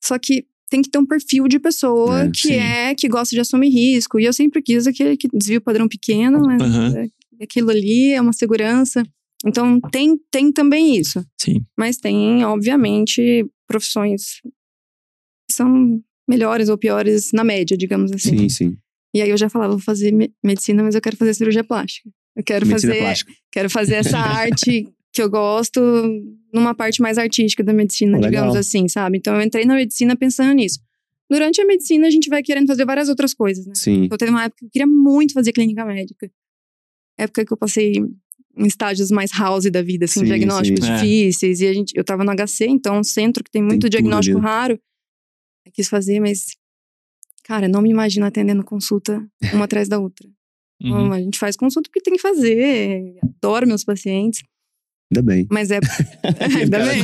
Só 0.04 0.18
que 0.18 0.46
tem 0.72 0.82
que 0.82 0.90
ter 0.90 0.98
um 0.98 1.06
perfil 1.06 1.48
de 1.48 1.60
pessoa 1.60 2.24
É, 2.24 2.30
que 2.32 2.48
sim. 2.48 2.54
é, 2.56 2.96
que 2.96 3.08
gosta 3.08 3.36
de 3.36 3.40
assumir 3.42 3.70
risco. 3.70 4.20
E 4.20 4.26
eu 4.26 4.34
sempre 4.34 4.62
quis 4.62 4.88
aquele 4.88 5.16
que 5.18 5.28
desvio 5.32 5.62
padrão 5.62 5.88
pequeno, 5.88 6.40
mas 6.42 6.96
é- 6.96 7.06
aquilo 7.44 7.70
ali 7.70 8.12
é 8.14 8.20
uma 8.22 8.34
segurança. 8.34 9.04
Então 9.46 9.80
tem, 9.92 10.18
tem 10.32 10.52
também 10.52 10.96
isso. 10.98 11.26
Sim. 11.40 11.66
Mas 11.78 11.98
tem, 11.98 12.44
obviamente, 12.46 13.46
profissões 13.68 14.42
que 15.48 15.54
são 15.56 16.02
melhores 16.28 16.70
ou 16.70 16.78
piores 16.78 17.32
na 17.34 17.44
média, 17.44 17.78
digamos 17.78 18.12
assim. 18.12 18.38
Sim, 18.38 18.50
sim. 18.50 18.78
E 19.14 19.22
aí 19.22 19.30
eu 19.30 19.38
já 19.38 19.50
falava, 19.50 19.74
vou 19.74 19.82
fazer 19.82 20.12
me- 20.12 20.34
medicina, 20.44 20.84
mas 20.84 20.96
eu 20.96 21.02
quero 21.02 21.16
fazer 21.18 21.34
cirurgia 21.34 21.64
plástica. 21.64 22.10
Eu 22.36 22.44
quero 22.44 22.66
Medicina 22.68 22.94
fazer 22.94 23.04
plástica. 23.04 23.34
Quero 23.52 23.70
fazer 23.70 23.96
essa 23.96 24.18
arte 24.20 24.88
que 25.14 25.22
eu 25.22 25.30
gosto 25.30 25.80
numa 26.54 26.76
parte 26.76 27.02
mais 27.02 27.18
artística 27.18 27.64
da 27.64 27.72
medicina, 27.72 28.18
legal. 28.18 28.30
digamos 28.30 28.56
assim, 28.56 28.88
sabe? 28.90 29.18
Então 29.18 29.36
eu 29.36 29.42
entrei 29.42 29.66
na 29.66 29.76
medicina 29.76 30.16
pensando 30.18 30.54
nisso. 30.54 30.80
Durante 31.30 31.62
a 31.62 31.66
medicina, 31.66 32.08
a 32.08 32.10
gente 32.10 32.30
vai 32.30 32.44
querendo 32.44 32.68
fazer 32.68 32.86
várias 32.86 33.08
outras 33.08 33.34
coisas, 33.34 33.66
né? 33.66 33.74
Sim. 33.76 34.08
Eu 34.12 34.18
teve 34.18 34.32
uma 34.32 34.44
época 34.44 34.60
que 34.60 34.66
eu 34.66 34.70
queria 34.70 34.88
muito 34.88 35.34
fazer 35.34 35.54
clínica 35.54 35.86
médica. 35.86 36.30
Época 37.18 37.46
que 37.46 37.54
eu 37.54 37.58
passei 37.58 37.94
estágios 38.60 39.12
mais 39.12 39.32
house 39.32 39.70
da 39.72 39.82
vida, 39.82 40.06
assim, 40.06 40.22
Sim, 40.22 40.26
diagnósticos 40.28 40.86
sim. 40.86 40.92
É. 40.92 40.96
difíceis. 40.96 41.60
E 41.62 41.68
a 41.68 41.74
gente, 41.74 41.94
eu 41.96 42.04
tava 42.04 42.24
no 42.24 42.32
HC, 42.32 42.66
então 42.68 42.96
é 42.96 43.00
um 43.00 43.04
centro 43.04 43.44
que 43.44 43.52
tem 43.52 43.62
muito 43.62 43.82
tudo 43.82 43.90
diagnóstico 43.92 44.38
ali. 44.38 44.46
raro. 44.48 44.80
Eu 45.66 45.72
quis 45.74 45.88
fazer, 45.90 46.20
mas. 46.20 46.46
Cara, 47.44 47.68
não 47.68 47.82
me 47.82 47.90
imagino 47.92 48.26
atendendo 48.26 48.64
consulta 48.64 49.24
uma 49.54 49.66
atrás 49.66 49.88
da 49.88 50.00
outra. 50.00 50.28
Uhum. 50.82 50.90
Então, 50.90 51.12
a 51.14 51.20
gente 51.22 51.38
faz 51.40 51.56
consulta 51.56 51.90
porque 51.90 52.02
tem 52.02 52.16
que 52.16 52.22
fazer. 52.22 53.16
Adoro 53.44 53.68
meus 53.68 53.84
pacientes. 53.84 54.42
Ainda 55.12 55.22
bem. 55.22 55.48
Mas 55.52 55.70
é. 55.72 55.80
Ainda 56.60 56.80
bem. 56.80 57.02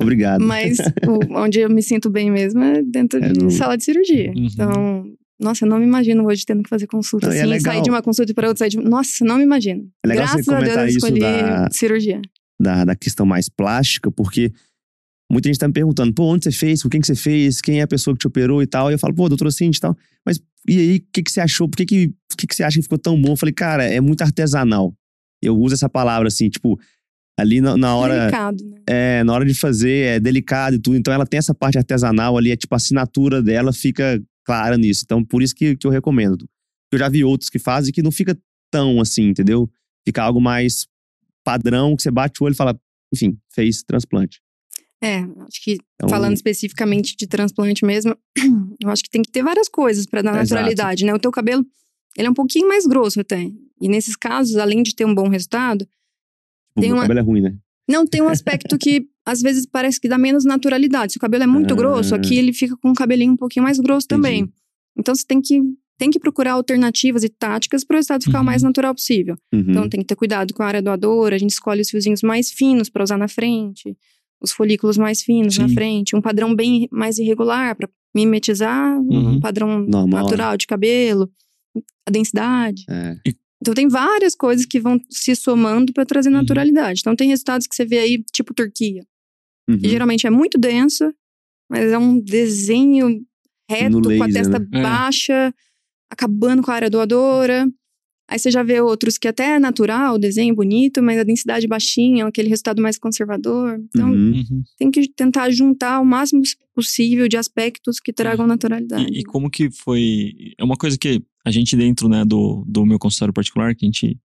Obrigado. 0.00 0.42
Mas 0.42 0.78
o- 1.06 1.38
onde 1.38 1.60
eu 1.60 1.68
me 1.68 1.82
sinto 1.82 2.08
bem 2.10 2.30
mesmo 2.30 2.62
é 2.62 2.82
dentro 2.82 3.22
É 3.22 3.28
de 3.28 3.38
no- 3.44 3.50
sala 3.50 3.76
de 3.76 3.84
cirurgia. 3.84 4.32
Uhum. 4.34 4.46
Então, 4.50 5.14
nossa, 5.42 5.64
eu 5.64 5.68
não 5.68 5.78
me 5.78 5.84
imagino 5.84 6.24
hoje 6.26 6.44
tendo 6.46 6.62
que 6.62 6.68
fazer 6.70 6.86
consulta 6.86 7.26
Não, 7.26 7.34
é 7.34 7.40
assim, 7.40 7.48
legal. 7.50 7.74
sair 7.74 7.82
de 7.82 7.90
uma 7.90 8.02
consulta 8.02 8.32
para 8.34 8.48
outra, 8.48 8.58
sair 8.60 8.70
de. 8.70 8.76
Nossa, 8.78 9.24
não 9.24 9.36
me 9.38 9.42
imagino. 9.44 9.88
É 10.04 10.08
legal 10.08 10.26
você 10.28 10.42
Graças 10.42 10.48
a 10.48 10.60
Deus 10.60 10.76
eu 10.76 10.86
escolhi 10.98 11.20
da- 11.20 11.68
cirurgia. 11.70 12.20
da, 12.60 12.84
da 12.84 12.94
questão 12.96 13.26
mais 13.26 13.48
plástica, 13.48 14.10
porque 14.10 14.52
muita 15.30 15.48
gente 15.48 15.58
tá 15.58 15.66
me 15.66 15.74
perguntando, 15.74 16.12
pô, 16.12 16.24
onde 16.24 16.44
você 16.44 16.52
fez? 16.52 16.82
Com 16.82 16.88
quem 16.88 17.00
que 17.00 17.06
você 17.06 17.14
fez? 17.14 17.60
Quem 17.60 17.80
é 17.80 17.82
a 17.82 17.86
pessoa 17.88 18.14
que 18.14 18.20
te 18.20 18.26
operou 18.26 18.62
e 18.62 18.66
tal? 18.66 18.90
E 18.90 18.94
eu 18.94 18.98
falo, 18.98 19.14
pô, 19.14 19.28
doutora 19.28 19.50
Cindy 19.50 19.76
e 19.78 19.80
tal. 19.80 19.96
Mas 20.24 20.40
e 20.68 20.78
aí, 20.78 20.96
o 20.98 21.02
que, 21.12 21.22
que 21.22 21.32
você 21.32 21.40
achou? 21.40 21.68
Por 21.68 21.76
que, 21.76 21.84
que, 21.86 22.14
que, 22.36 22.46
que 22.46 22.54
você 22.54 22.62
acha 22.62 22.76
que 22.76 22.82
ficou 22.82 22.98
tão 22.98 23.20
bom? 23.20 23.32
Eu 23.32 23.36
falei, 23.36 23.52
cara, 23.52 23.84
é 23.84 24.00
muito 24.00 24.22
artesanal. 24.22 24.94
Eu 25.42 25.56
uso 25.58 25.74
essa 25.74 25.88
palavra 25.88 26.28
assim, 26.28 26.48
tipo, 26.48 26.78
ali 27.38 27.60
na, 27.60 27.76
na 27.76 27.96
hora. 27.96 28.20
Delicado, 28.20 28.64
né? 28.64 28.76
É, 28.86 29.24
na 29.24 29.32
hora 29.32 29.44
de 29.44 29.54
fazer, 29.54 30.06
é 30.16 30.20
delicado 30.20 30.76
e 30.76 30.78
tudo. 30.78 30.96
Então 30.96 31.12
ela 31.12 31.26
tem 31.26 31.38
essa 31.38 31.52
parte 31.54 31.78
artesanal 31.78 32.36
ali, 32.38 32.52
é 32.52 32.56
tipo, 32.56 32.72
a 32.74 32.76
assinatura 32.76 33.42
dela 33.42 33.72
fica 33.72 34.22
clara 34.44 34.76
nisso. 34.76 35.02
Então, 35.04 35.24
por 35.24 35.42
isso 35.42 35.54
que, 35.54 35.76
que 35.76 35.86
eu 35.86 35.90
recomendo. 35.90 36.48
Eu 36.92 36.98
já 36.98 37.08
vi 37.08 37.24
outros 37.24 37.48
que 37.50 37.58
fazem 37.58 37.92
que 37.92 38.02
não 38.02 38.10
fica 38.12 38.38
tão 38.70 39.00
assim, 39.00 39.28
entendeu? 39.28 39.70
Fica 40.04 40.22
algo 40.22 40.40
mais 40.40 40.86
padrão, 41.44 41.96
que 41.96 42.02
você 42.02 42.10
bate 42.10 42.42
o 42.42 42.46
olho 42.46 42.52
e 42.52 42.56
fala, 42.56 42.78
enfim, 43.12 43.38
fez 43.52 43.82
transplante. 43.82 44.40
É, 45.02 45.18
acho 45.18 45.60
que 45.64 45.78
Então, 45.96 46.08
falando 46.08 46.34
especificamente 46.34 47.16
de 47.16 47.26
transplante 47.26 47.84
mesmo, 47.84 48.16
eu 48.80 48.88
acho 48.88 49.02
que 49.02 49.10
tem 49.10 49.22
que 49.22 49.30
ter 49.32 49.42
várias 49.42 49.68
coisas 49.68 50.06
para 50.06 50.22
dar 50.22 50.30
Exato. 50.40 50.54
naturalidade, 50.60 51.04
né? 51.04 51.12
O 51.12 51.18
teu 51.18 51.32
cabelo, 51.32 51.66
ele 52.16 52.28
é 52.28 52.30
um 52.30 52.34
pouquinho 52.34 52.68
mais 52.68 52.86
grosso 52.86 53.20
até. 53.20 53.50
E 53.80 53.88
nesses 53.88 54.14
casos, 54.14 54.56
além 54.56 54.82
de 54.82 54.94
ter 54.94 55.04
um 55.04 55.14
bom 55.14 55.28
resultado, 55.28 55.82
o 56.76 56.80
tem 56.80 56.90
meu 56.90 56.96
uma- 56.98 57.02
cabelo 57.02 57.18
é 57.20 57.22
ruim, 57.22 57.40
né? 57.40 57.56
Não, 57.88 58.06
tem 58.06 58.22
um 58.22 58.28
aspecto 58.28 58.78
que 58.78 59.08
às 59.24 59.40
vezes 59.40 59.66
parece 59.66 60.00
que 60.00 60.08
dá 60.08 60.18
menos 60.18 60.44
naturalidade. 60.44 61.12
Se 61.12 61.18
o 61.18 61.20
cabelo 61.20 61.44
é 61.44 61.46
muito 61.46 61.74
Ah. 61.74 61.76
grosso, 61.76 62.14
aqui 62.14 62.36
ele 62.36 62.52
fica 62.52 62.76
com 62.76 62.90
um 62.90 62.94
cabelinho 62.94 63.32
um 63.32 63.36
pouquinho 63.36 63.62
mais 63.64 63.78
grosso 63.78 64.06
também. 64.08 64.40
Entendi. 64.40 64.52
Então 64.98 65.14
você 65.14 65.24
tem 65.26 65.40
que, 65.40 65.60
tem 65.98 66.10
que 66.10 66.18
procurar 66.18 66.52
alternativas 66.52 67.22
e 67.22 67.28
táticas 67.28 67.84
para 67.84 67.94
o 67.94 67.98
resultado 67.98 68.24
ficar 68.24 68.38
o 68.38 68.40
Uhum. 68.40 68.46
mais 68.46 68.62
natural 68.62 68.94
possível. 68.94 69.36
Uhum. 69.52 69.64
Então 69.68 69.88
tem 69.88 70.00
que 70.00 70.06
ter 70.06 70.16
cuidado 70.16 70.52
com 70.52 70.62
a 70.62 70.66
área 70.66 70.82
doadora, 70.82 71.36
a 71.36 71.38
gente 71.38 71.50
escolhe 71.50 71.80
os 71.80 71.90
fiozinhos 71.90 72.22
mais 72.22 72.50
finos 72.50 72.90
para 72.90 73.02
usar 73.04 73.16
na 73.16 73.28
frente, 73.28 73.96
os 74.40 74.50
folículos 74.52 74.98
mais 74.98 75.22
finos 75.22 75.56
na 75.56 75.68
Sim. 75.68 75.74
frente, 75.74 76.16
um 76.16 76.20
padrão 76.20 76.54
bem 76.54 76.88
mais 76.90 77.18
irregular 77.18 77.76
para 77.76 77.88
mimetizar 78.14 78.98
Uhum. 79.00 79.36
um 79.36 79.40
padrão 79.40 79.86
Normal, 79.86 80.24
natural 80.24 80.56
de 80.56 80.66
cabelo, 80.66 81.30
a 82.06 82.10
densidade. 82.10 82.82
É. 82.90 83.16
Então 83.60 83.72
tem 83.74 83.86
várias 83.88 84.34
coisas 84.34 84.66
que 84.66 84.80
vão 84.80 84.98
se 85.08 85.36
somando 85.36 85.92
para 85.92 86.04
trazer 86.04 86.28
Uhum. 86.28 86.34
naturalidade. 86.36 87.00
Então 87.00 87.14
tem 87.14 87.28
resultados 87.28 87.66
que 87.68 87.74
você 87.76 87.84
vê 87.86 87.98
aí, 88.00 88.24
tipo 88.32 88.52
Turquia, 88.52 89.04
Uhum. 89.68 89.78
que 89.78 89.88
geralmente 89.88 90.26
é 90.26 90.30
muito 90.30 90.58
densa, 90.58 91.14
mas 91.70 91.90
é 91.90 91.98
um 91.98 92.18
desenho 92.18 93.24
reto, 93.70 94.00
No 94.00 94.02
com 94.02 94.22
a 94.22 94.26
laser, 94.26 94.32
testa 94.32 94.58
né? 94.58 94.66
É. 94.72 94.82
baixa, 94.82 95.54
acabando 96.10 96.62
com 96.62 96.70
a 96.70 96.74
área 96.74 96.90
doadora. 96.90 97.66
Aí 98.28 98.38
você 98.38 98.50
já 98.50 98.62
vê 98.62 98.80
outros 98.80 99.18
que 99.18 99.28
até 99.28 99.56
é 99.56 99.58
natural, 99.58 100.14
o 100.14 100.18
desenho 100.18 100.54
bonito, 100.54 101.02
mas 101.02 101.18
a 101.18 101.22
densidade 101.22 101.66
baixinha, 101.66 102.26
aquele 102.26 102.48
resultado 102.48 102.80
mais 102.80 102.98
conservador. 102.98 103.78
Então 103.88 104.10
Uhum. 104.10 104.32
Uhum. 104.32 104.62
tem 104.78 104.90
que 104.90 105.08
tentar 105.08 105.50
juntar 105.50 106.00
o 106.00 106.04
máximo 106.04 106.42
possível 106.74 107.28
de 107.28 107.36
aspectos 107.36 108.00
que 108.00 108.12
tragam 108.12 108.46
naturalidade. 108.46 109.12
E, 109.12 109.20
e 109.20 109.24
como 109.24 109.50
que 109.50 109.70
foi? 109.70 110.32
É 110.58 110.64
uma 110.64 110.76
coisa 110.76 110.96
que 110.96 111.22
a 111.44 111.50
gente 111.50 111.76
dentro 111.76 112.08
né, 112.08 112.24
do, 112.24 112.64
do 112.66 112.86
meu 112.86 112.98
consultório 112.98 113.34
particular, 113.34 113.74
que 113.74 113.84
a 113.84 113.88
gente 113.88 114.18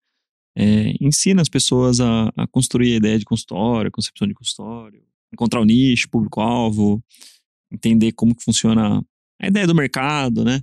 é, 0.56 0.94
ensina 1.02 1.42
as 1.42 1.50
pessoas 1.50 2.00
a, 2.00 2.32
a 2.36 2.48
construir 2.48 2.94
a 2.94 2.98
ideia 2.98 3.18
de 3.18 3.26
consultório, 3.26 3.88
a 3.88 3.92
concepção 3.92 4.28
de 4.28 4.34
consultório, 4.34 5.02
encontrar 5.36 5.62
o 5.62 5.66
nicho, 5.66 6.10
público-alvo, 6.10 7.02
entender 7.72 8.12
como 8.14 8.36
que 8.36 8.44
funciona 8.44 9.04
a 9.42 9.48
ideia 9.48 9.68
do 9.68 9.76
mercado, 9.76 10.44
né? 10.44 10.62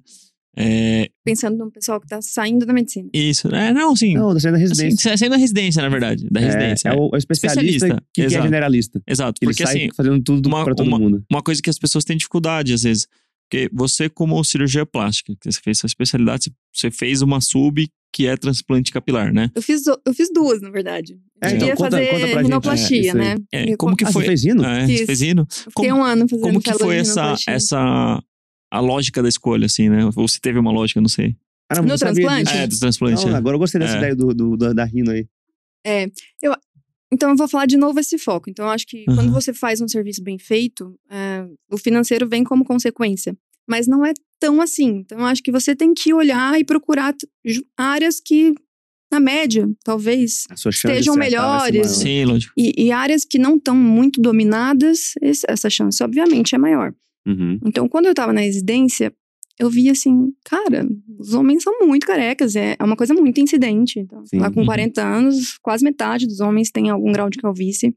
É, 0.55 1.09
Pensando 1.25 1.57
no 1.57 1.71
pessoal 1.71 1.99
que 1.99 2.05
está 2.05 2.21
saindo 2.21 2.67
da 2.67 2.75
medicina. 2.75 3.09
isso, 3.15 3.49
é, 3.49 3.73
não, 3.73 3.93
assim, 3.93 4.13
Não, 4.15 4.35
tá 4.35 4.41
saindo 4.41 4.59
da 4.59 4.63
assim, 4.65 4.69
residência. 4.83 5.17
saindo 5.17 5.31
da 5.33 5.39
residência, 5.39 5.81
na 5.83 5.89
verdade, 5.89 6.29
da 6.31 6.41
residência. 6.41 6.89
É, 6.91 6.93
é 6.93 6.95
o, 6.95 7.05
é 7.07 7.09
o 7.15 7.17
especialista, 7.17 7.63
Especialista, 7.87 8.05
que, 8.13 8.21
é 8.21 8.25
exato. 8.27 8.45
generalista. 8.45 9.03
Exato, 9.09 9.39
Ele 9.41 9.51
porque 9.51 9.65
sai 9.67 9.77
assim, 9.77 9.89
fazendo 9.97 10.23
tudo 10.23 10.47
uma- 10.47 10.63
pra 10.65 10.75
todo 10.75 10.91
mundo. 10.91 11.25
uma 11.31 11.43
coisa 11.43 11.63
que 11.63 11.71
as 11.71 11.79
pessoas 11.79 12.05
têm 12.05 12.17
dificuldade 12.19 12.75
às 12.75 12.83
vezes. 12.83 13.07
Porque 13.51 13.69
você, 13.73 14.09
como 14.11 14.43
cirurgia 14.45 14.85
plástica, 14.87 15.35
que 15.41 15.51
você 15.51 15.61
fez 15.61 15.79
sua 15.79 15.87
especialidade, 15.87 16.51
você 16.75 16.91
fez 16.91 17.21
uma 17.23 17.41
sub 17.41 17.87
que 18.15 18.27
é 18.27 18.37
transplante 18.37 18.91
capilar, 18.93 19.33
né? 19.33 19.51
Eu 19.55 19.63
fiz, 19.63 19.85
eu 19.87 20.15
fiz 20.15 20.29
duas, 20.35 20.61
na 20.61 20.71
verdade. 20.71 21.19
É, 21.43 21.47
Eu 21.47 21.49
então, 21.57 21.59
queria 21.59 21.77
conta- 21.77 21.91
fazer 21.91 22.07
conta 22.07 22.19
pra 22.21 22.27
gente, 22.29 22.37
é, 22.39 22.43
rinoplastia, 22.43 23.15
né? 23.15 23.35
É, 23.51 23.77
como 23.77 23.97
que 23.97 24.05
Ah, 24.05 24.13
foi? 24.13 24.23
você 24.23 24.29
fez 24.29 24.45
hino? 24.45 24.65
É, 24.65 24.87
Fiz. 24.87 25.01
fez 25.07 25.23
hino? 25.23 25.47
Fiquei 25.51 25.89
Como, 25.91 26.01
um 26.01 26.05
ano 26.05 26.29
fazendo 26.29 26.45
como 26.47 26.61
que 26.63 26.73
foi 26.75 26.97
essa, 26.99 27.21
rinoplastia. 27.21 27.53
essa 27.53 28.23
a 28.71 28.81
lógica 28.81 29.23
da 29.23 29.29
escolha, 29.29 29.67
assim, 29.67 29.89
né? 29.89 30.09
Ou 30.17 30.29
se 30.29 30.41
teve 30.41 30.59
uma 30.59 30.71
lógica, 30.73 31.01
não 31.01 31.09
sei. 31.09 31.37
Caramba, 31.69 31.89
No 31.93 31.99
sabia 31.99 32.15
transplante? 32.15 32.45
disso. 32.45 32.57
É, 32.57 32.67
do 32.67 32.79
transplante. 32.79 33.27
Não, 33.27 33.33
é. 33.35 33.37
agora 33.37 33.55
eu 33.57 33.59
gostei 33.59 33.81
dessa 33.81 33.95
É. 33.95 33.99
ideia 33.99 34.15
do, 34.17 34.33
do- 34.35 34.57
da, 34.57 34.73
da 34.73 34.85
rino 34.85 35.11
aí. 35.11 35.27
É, 35.85 36.07
eu, 36.41 36.55
então 37.13 37.31
eu 37.31 37.37
vou 37.37 37.49
falar 37.49 37.67
de 37.67 37.77
novo 37.77 37.99
esse 37.99 38.17
foco. 38.19 38.49
Então 38.49 38.67
eu 38.67 38.71
acho 38.71 38.87
que 38.87 39.05
quando 39.07 39.33
você 39.33 39.53
faz 39.53 39.81
um 39.81 39.89
serviço 39.89 40.23
bem 40.23 40.39
feito, 40.39 40.95
é, 41.11 41.45
o 41.71 41.77
financeiro 41.77 42.29
vem 42.29 42.45
como 42.45 42.65
consequência. 42.65 43.37
mas 43.69 43.87
não 43.87 44.05
é 44.05 44.13
tão 44.41 44.61
assim. 44.61 44.99
Então, 44.99 45.19
eu 45.21 45.25
acho 45.27 45.41
que 45.43 45.51
você 45.53 45.75
tem 45.75 45.95
que 45.95 46.13
olhar 46.13 46.59
e 46.59 46.65
procurar 46.65 47.15
áreas 47.77 48.21
que, 48.21 48.53
na 49.13 49.21
média, 49.21 49.69
talvez, 49.85 50.47
Estejam 50.51 51.15
melhores. 51.15 51.73
maior. 51.73 51.85
Sim, 51.89 52.25
lógico. 52.25 52.53
e, 52.57 52.73
e 52.87 52.91
áreas 52.93 53.25
que 53.25 53.39
não 53.39 53.57
estão 53.57 53.77
muito 53.77 54.21
dominadas, 54.21 55.13
esse- 55.21 55.47
essa 55.49 55.69
chance, 55.71 56.03
obviamente, 56.03 56.55
é 56.55 56.59
maior. 56.59 56.93
Uhum. 57.27 57.59
Então, 57.65 57.89
quando 57.89 58.07
eu 58.07 58.15
tava 58.15 58.33
na 58.33 58.41
residência, 58.41 59.13
eu 59.59 59.71
vi 59.71 59.89
assim, 59.91 60.33
cara, 60.45 60.89
os 61.19 61.35
homens 61.35 61.63
são 61.63 61.87
muito 61.87 62.07
carecas, 62.07 62.57
é, 62.57 62.75
é 62.79 62.83
uma 62.85 62.97
coisa 62.97 63.15
muito 63.15 63.41
incidente. 63.41 64.01
Então, 64.01 64.25
lá 64.35 64.51
com 64.51 64.61
Uhum. 64.61 64.67
40 64.67 65.03
anos, 65.03 65.59
quase 65.63 65.85
metade 65.85 66.27
dos 66.27 66.41
homens 66.41 66.71
tem 66.71 66.91
algum 66.91 67.13
grau 67.13 67.29
de 67.31 67.39
calvície. 67.39 67.95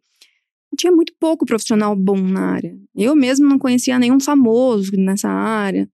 Tinha 0.77 0.91
muito 0.91 1.13
pouco 1.19 1.45
profissional 1.45 1.95
bom 1.95 2.17
na 2.17 2.51
área. 2.51 2.77
Eu 2.93 3.15
mesmo 3.15 3.48
não 3.48 3.57
conhecia 3.57 3.98
nenhum 3.98 4.19
famoso 4.19 4.91
nessa 4.98 5.29
área. 5.29 5.88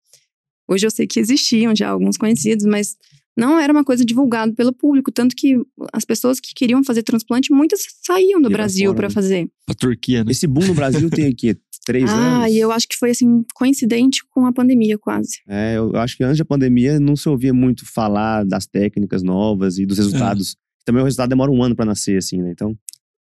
Hoje 0.67 0.87
eu 0.87 0.91
sei 0.91 1.05
que 1.05 1.19
existiam 1.19 1.75
já 1.75 1.89
alguns 1.89 2.17
conhecidos, 2.17 2.65
mas 2.65 2.97
não 3.37 3.59
era 3.59 3.71
uma 3.71 3.83
coisa 3.83 4.03
divulgada 4.05 4.53
pelo 4.53 4.73
público. 4.73 5.11
Tanto 5.11 5.35
que 5.35 5.55
as 5.93 6.03
pessoas 6.05 6.39
que 6.39 6.53
queriam 6.55 6.83
fazer 6.83 7.03
transplante, 7.03 7.51
muitas 7.53 7.81
saíam 8.03 8.41
do 8.41 8.49
pra 8.49 8.57
Brasil 8.59 8.93
para 8.93 9.07
né? 9.07 9.13
fazer. 9.13 9.49
Pra 9.65 9.75
Turquia, 9.75 10.23
né? 10.23 10.31
Esse 10.31 10.47
boom 10.47 10.65
no 10.67 10.73
Brasil 10.73 11.09
tem 11.09 11.27
aqui 11.27 11.55
três 11.85 12.09
Ah, 12.09 12.43
anos. 12.43 12.53
e 12.53 12.57
eu 12.59 12.71
acho 12.71 12.87
que 12.87 12.95
foi 12.97 13.09
assim, 13.11 13.43
coincidente 13.55 14.21
com 14.29 14.45
a 14.45 14.53
pandemia 14.53 14.97
quase. 14.97 15.39
É, 15.47 15.77
eu 15.77 15.95
acho 15.95 16.15
que 16.17 16.23
antes 16.23 16.37
da 16.37 16.45
pandemia 16.45 16.99
não 16.99 17.15
se 17.15 17.27
ouvia 17.27 17.53
muito 17.53 17.85
falar 17.91 18.43
das 18.45 18.65
técnicas 18.67 19.23
novas 19.23 19.77
e 19.79 19.85
dos 19.85 19.97
É. 19.97 20.01
resultados. 20.03 20.55
Também 20.85 21.01
o 21.01 21.05
resultado 21.05 21.29
demora 21.29 21.51
um 21.51 21.63
ano 21.63 21.75
pra 21.75 21.85
nascer, 21.85 22.17
assim, 22.17 22.41
né? 22.41 22.51
Então, 22.51 22.75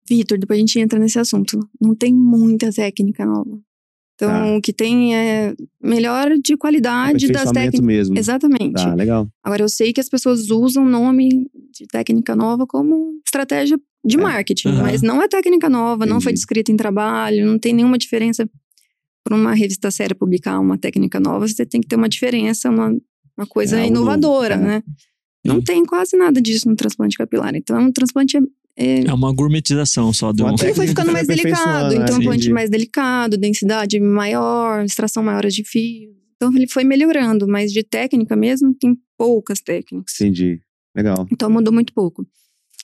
Vitor, 0.09 0.39
depois 0.39 0.57
a 0.57 0.61
gente 0.61 0.79
entra 0.79 0.99
nesse 1.01 1.19
assunto. 1.19 1.59
Não 1.81 1.95
tem 1.95 2.15
muita 2.15 2.73
técnica 2.73 3.27
nova. 3.27 3.59
Então, 4.17 4.31
Tá. 4.31 4.57
o 4.57 4.63
que 4.63 4.73
tem 4.73 5.15
é 5.15 5.55
melhor 5.81 6.37
de 6.43 6.57
qualidade 6.57 7.29
das 7.31 7.53
técnicas. 7.53 7.81
mesmo. 7.81 8.19
Exatamente. 8.19 8.73
Tá, 8.73 8.95
legal. 8.95 9.29
Agora, 9.45 9.63
eu 9.63 9.69
sei 9.69 9.93
que 9.93 10.01
as 10.01 10.09
pessoas 10.09 10.51
usam 10.51 10.85
o 10.85 10.89
nome 10.89 11.29
de 11.71 11.87
técnica 11.87 12.35
nova 12.35 12.67
como 12.67 13.21
estratégia 13.27 13.79
de 14.05 14.17
É. 14.17 14.21
marketing, 14.21 14.69
Aham. 14.69 14.83
mas 14.83 15.03
não 15.03 15.21
é 15.23 15.29
técnica 15.29 15.69
nova, 15.69 16.07
não 16.07 16.19
foi 16.21 16.31
Entendi. 16.33 16.41
descrita 16.41 16.73
em 16.73 16.77
trabalho, 16.77 17.45
não 17.47 17.59
tem 17.59 17.75
nenhuma 17.75 17.99
diferença. 17.99 18.49
Para 19.23 19.37
uma 19.37 19.53
revista 19.53 19.91
séria 19.91 20.15
publicar 20.15 20.59
uma 20.61 20.79
técnica 20.79 21.21
nova, 21.21 21.47
você 21.47 21.67
tem 21.67 21.81
que 21.83 21.87
ter 21.89 21.97
uma 21.97 22.09
diferença, 22.09 22.71
uma, 22.71 22.97
uma 23.37 23.47
coisa 23.47 23.79
É, 23.81 23.87
inovadora, 23.87 24.55
é. 24.55 24.59
né? 24.59 24.83
Não 25.45 25.61
tem 25.61 25.85
quase 25.85 26.17
nada 26.17 26.41
disso 26.41 26.69
no 26.69 26.75
transplante 26.75 27.19
capilar. 27.19 27.55
Então, 27.55 27.87
o 27.87 27.93
transplante 27.93 28.37
é, 28.37 28.41
é 28.77 29.05
É 29.05 29.13
uma 29.13 29.33
gourmetização 29.33 30.13
só 30.13 30.33
do. 30.33 30.47
Ele 30.49 30.75
foi 30.75 30.87
ficando 30.87 31.13
mais 31.13 31.27
delicado, 31.27 31.95
então 31.95 32.19
né? 32.19 32.25
implante 32.25 32.27
Entendi. 32.27 32.53
mais 32.53 32.71
delicado, 32.71 33.37
densidade 33.37 33.99
maior, 33.99 34.85
extração 34.85 35.23
maior 35.23 35.47
de 35.47 35.65
fio. 35.65 36.15
Então 36.37 36.55
ele 36.55 36.69
foi 36.69 36.85
melhorando, 36.85 37.49
mas 37.49 37.73
de 37.73 37.83
técnica 37.83 38.37
mesmo 38.37 38.75
tem 38.75 38.97
poucas 39.17 39.61
técnicas. 39.61 40.15
Entendi. 40.21 40.61
Legal. 40.95 41.27
Então 41.33 41.51
mudou 41.51 41.73
muito 41.73 41.93
pouco. 41.95 42.27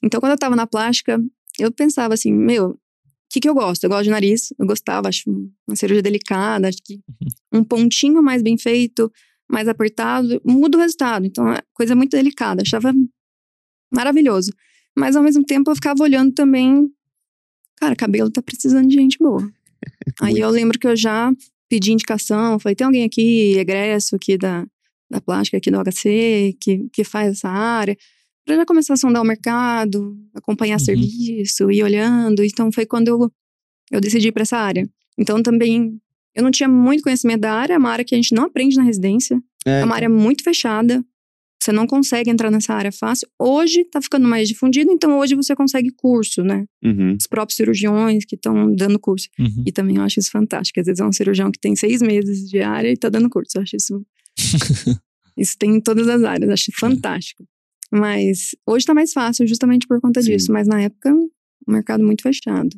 Então 0.02 0.20
quando 0.20 0.32
eu 0.32 0.38
tava 0.38 0.56
na 0.56 0.66
plástica, 0.66 1.22
eu 1.58 1.70
pensava 1.70 2.14
assim, 2.14 2.32
meu, 2.32 2.70
o 2.70 2.78
que 3.30 3.40
que 3.40 3.48
eu 3.48 3.54
gosto? 3.54 3.84
Eu 3.84 3.90
gosto 3.90 4.04
de 4.04 4.10
nariz, 4.10 4.52
eu 4.58 4.66
gostava, 4.66 5.08
acho 5.08 5.30
uma 5.66 5.76
cirurgia 5.76 6.02
delicada, 6.02 6.68
acho 6.68 6.78
que 6.84 7.00
um 7.52 7.62
pontinho 7.62 8.22
mais 8.22 8.42
bem 8.42 8.56
feito, 8.56 9.12
mais 9.50 9.68
apertado, 9.68 10.40
muda 10.44 10.78
o 10.78 10.80
resultado. 10.80 11.26
Então 11.26 11.52
é 11.52 11.60
coisa 11.74 11.94
muito 11.94 12.16
delicada, 12.16 12.62
achava 12.62 12.92
maravilhoso. 13.92 14.50
Mas 14.96 15.16
ao 15.16 15.22
mesmo 15.22 15.44
tempo 15.44 15.70
eu 15.70 15.74
ficava 15.74 16.02
olhando 16.02 16.32
também, 16.32 16.88
cara, 17.76 17.96
cabelo 17.96 18.30
tá 18.30 18.42
precisando 18.42 18.88
de 18.88 18.94
gente 18.94 19.18
boa. 19.18 19.50
Aí 20.20 20.38
eu 20.38 20.50
lembro 20.50 20.78
que 20.78 20.86
eu 20.86 20.96
já 20.96 21.32
pedi 21.68 21.92
indicação, 21.92 22.58
falei, 22.58 22.76
tem 22.76 22.84
alguém 22.84 23.04
aqui, 23.04 23.56
egresso 23.58 24.14
aqui 24.16 24.36
da, 24.36 24.66
da 25.10 25.20
plástica, 25.20 25.56
aqui 25.56 25.70
do 25.70 25.78
HC, 25.82 26.56
que, 26.60 26.88
que 26.92 27.02
faz 27.04 27.32
essa 27.32 27.48
área, 27.48 27.96
pra 28.44 28.56
já 28.56 28.66
começar 28.66 28.94
a 28.94 28.96
sondar 28.96 29.22
o 29.22 29.26
mercado, 29.26 30.16
acompanhar 30.34 30.74
Uhum. 30.78 30.84
serviço, 30.84 31.70
ir 31.70 31.82
olhando. 31.82 32.44
Então 32.44 32.70
foi 32.70 32.84
quando 32.84 33.08
eu, 33.08 33.32
eu 33.90 34.00
decidi 34.00 34.28
ir 34.28 34.32
pra 34.32 34.42
essa 34.42 34.58
área. 34.58 34.86
Então 35.18 35.42
também, 35.42 35.98
eu 36.34 36.42
não 36.42 36.50
tinha 36.50 36.68
muito 36.68 37.02
conhecimento 37.02 37.40
da 37.40 37.54
área, 37.54 37.74
é 37.74 37.78
uma 37.78 37.90
área 37.90 38.04
que 38.04 38.14
a 38.14 38.18
gente 38.18 38.34
não 38.34 38.44
aprende 38.44 38.76
na 38.76 38.82
residência, 38.82 39.40
É, 39.64 39.80
é 39.80 39.84
uma 39.84 39.94
área 39.94 40.08
muito 40.08 40.42
fechada. 40.44 41.02
Você 41.62 41.70
não 41.70 41.86
consegue 41.86 42.28
entrar 42.28 42.50
nessa 42.50 42.74
área 42.74 42.90
fácil. 42.90 43.28
Hoje 43.38 43.84
tá 43.84 44.02
ficando 44.02 44.26
mais 44.26 44.48
difundido, 44.48 44.90
então 44.90 45.16
hoje 45.16 45.36
você 45.36 45.54
consegue 45.54 45.92
curso, 45.96 46.42
né? 46.42 46.64
uhum. 46.84 47.16
Os 47.16 47.28
próprios 47.28 47.56
cirurgiões 47.56 48.24
que 48.24 48.34
estão 48.34 48.74
dando 48.74 48.98
curso. 48.98 49.28
Uhum. 49.38 49.62
E 49.64 49.70
também 49.70 49.96
eu 49.96 50.02
acho 50.02 50.18
isso 50.18 50.30
fantástico. 50.32 50.80
Às 50.80 50.86
vezes 50.86 51.00
é 51.00 51.04
um 51.04 51.12
cirurgião 51.12 51.52
que 51.52 51.60
tem 51.60 51.76
seis 51.76 52.02
meses 52.02 52.48
de 52.48 52.60
área 52.60 52.90
e 52.90 52.96
tá 52.96 53.08
dando 53.08 53.30
curso. 53.30 53.58
Eu 53.58 53.62
acho 53.62 53.76
isso. 53.76 54.04
isso 55.38 55.56
tem 55.56 55.76
em 55.76 55.80
todas 55.80 56.08
as 56.08 56.24
áreas, 56.24 56.48
eu 56.48 56.54
acho 56.54 56.72
fantástico. 56.74 57.44
Mas 57.92 58.56
hoje 58.66 58.84
tá 58.84 58.92
mais 58.92 59.12
fácil, 59.12 59.46
justamente 59.46 59.86
por 59.86 60.00
conta 60.00 60.20
Sim. 60.20 60.32
disso. 60.32 60.52
Mas 60.52 60.66
na 60.66 60.82
época, 60.82 61.14
o 61.14 61.70
mercado 61.70 62.02
muito 62.02 62.22
fechado. 62.22 62.76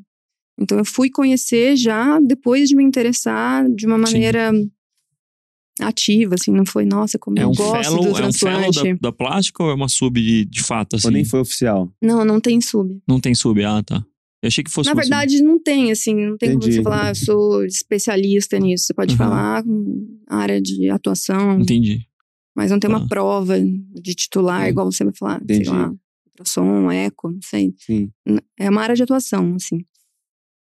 Então 0.61 0.77
eu 0.77 0.85
fui 0.85 1.09
conhecer 1.09 1.75
já 1.75 2.21
depois 2.21 2.69
de 2.69 2.77
me 2.77 2.85
interessar 2.85 3.67
de 3.71 3.87
uma 3.87 3.97
Sim. 3.97 4.71
Ativa, 5.81 6.35
assim, 6.37 6.51
não 6.53 6.65
foi, 6.65 6.85
nossa, 6.85 7.19
como 7.19 7.39
É 7.39 7.43
eu 7.45 7.49
um 7.51 7.55
gosto 7.55 7.83
fellow, 7.85 8.01
do 8.01 8.07
é 8.07 8.11
um 8.11 8.33
fellow 8.33 8.61
transplante. 8.63 8.95
da, 9.01 9.09
da 9.09 9.13
plástica 9.13 9.63
ou 9.63 9.71
é 9.71 9.75
uma 9.75 9.89
sub 9.89 10.21
de, 10.21 10.45
de 10.45 10.63
fato, 10.63 10.97
assim? 10.97 11.09
Ou 11.09 11.13
nem 11.13 11.25
foi 11.25 11.41
oficial. 11.41 11.93
Não, 12.03 12.25
não 12.25 12.41
tem 12.41 12.61
sub. 12.61 13.01
Não 13.09 13.19
tem 13.21 13.35
sub, 13.35 13.63
ah, 13.65 13.83
tá. 13.83 14.05
Eu 14.43 14.49
achei 14.49 14.63
que 14.63 14.71
fosse 14.71 14.89
Na 14.89 14.95
uma 14.95 15.03
sub. 15.03 15.11
verdade, 15.11 15.43
não 15.43 15.59
tem, 15.59 15.91
assim, 15.91 16.15
não 16.15 16.37
tem 16.37 16.51
como 16.51 16.59
Entendi. 16.63 16.77
você 16.77 16.83
falar, 16.83 17.09
eu 17.09 17.15
sou 17.15 17.65
especialista 17.65 18.59
nisso. 18.59 18.85
Você 18.87 18.95
pode 18.95 19.13
Uhum. 19.15 19.19
falar 19.19 19.65
área 20.29 20.61
de 20.61 20.91
atuação, 20.91 21.59
Entendi. 21.61 22.07
mas 22.55 22.71
não 22.71 22.79
tem 22.79 22.91
Tá. 22.91 22.97
uma 22.97 23.09
prova 23.09 23.55
de 23.61 24.15
titular, 24.15 24.65
Hum. 24.67 24.69
igual 24.69 24.93
você 24.93 25.03
vai 25.03 25.15
falar, 25.19 25.43
Entendi. 25.43 25.65
sei 25.65 25.73
lá, 25.75 25.93
ultrassom, 26.29 26.91
eco, 26.91 27.31
não 27.31 27.41
sei. 27.43 27.73
Sim. 27.79 28.11
É 28.59 28.69
uma 28.71 28.83
área 28.83 28.95
de 28.95 29.03
atuação, 29.03 29.55
assim. 29.55 29.79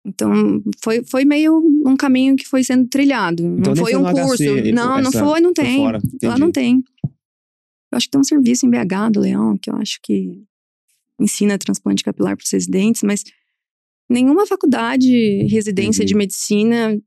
Então, 0.05 0.61
foi, 0.83 1.03
foi 1.05 1.23
meio 1.23 1.57
um 1.85 1.95
caminho 1.95 2.35
que 2.35 2.45
foi 2.45 2.63
sendo 2.63 2.87
trilhado. 2.89 3.41
Então, 3.43 3.73
não 3.73 3.83
foi 3.83 3.95
um 3.95 4.05
HC, 4.05 4.21
curso. 4.27 4.43
ele- 4.43 4.71
Não, 4.73 5.01
não 5.01 5.11
foi, 5.11 5.39
não 5.39 5.53
tem. 5.53 5.77
fora, 5.77 6.01
Lá 6.23 6.37
não 6.37 6.51
tem. 6.51 6.83
Eu 7.05 7.97
acho 7.97 8.07
que 8.07 8.11
tem 8.11 8.21
um 8.21 8.23
serviço 8.23 8.65
em 8.65 8.69
BH 8.69 9.09
do 9.11 9.19
Leão, 9.21 9.57
que 9.57 9.69
eu 9.69 9.75
acho 9.75 9.99
que 10.03 10.43
ensina 11.19 11.57
transplante 11.57 12.03
capilar 12.03 12.35
para 12.35 12.43
os 12.43 12.51
residentes, 12.51 13.01
mas 13.03 13.23
nenhuma 14.09 14.45
faculdade, 14.45 15.43
residência 15.47 16.03
de 16.03 16.15
medicina, 16.15 16.99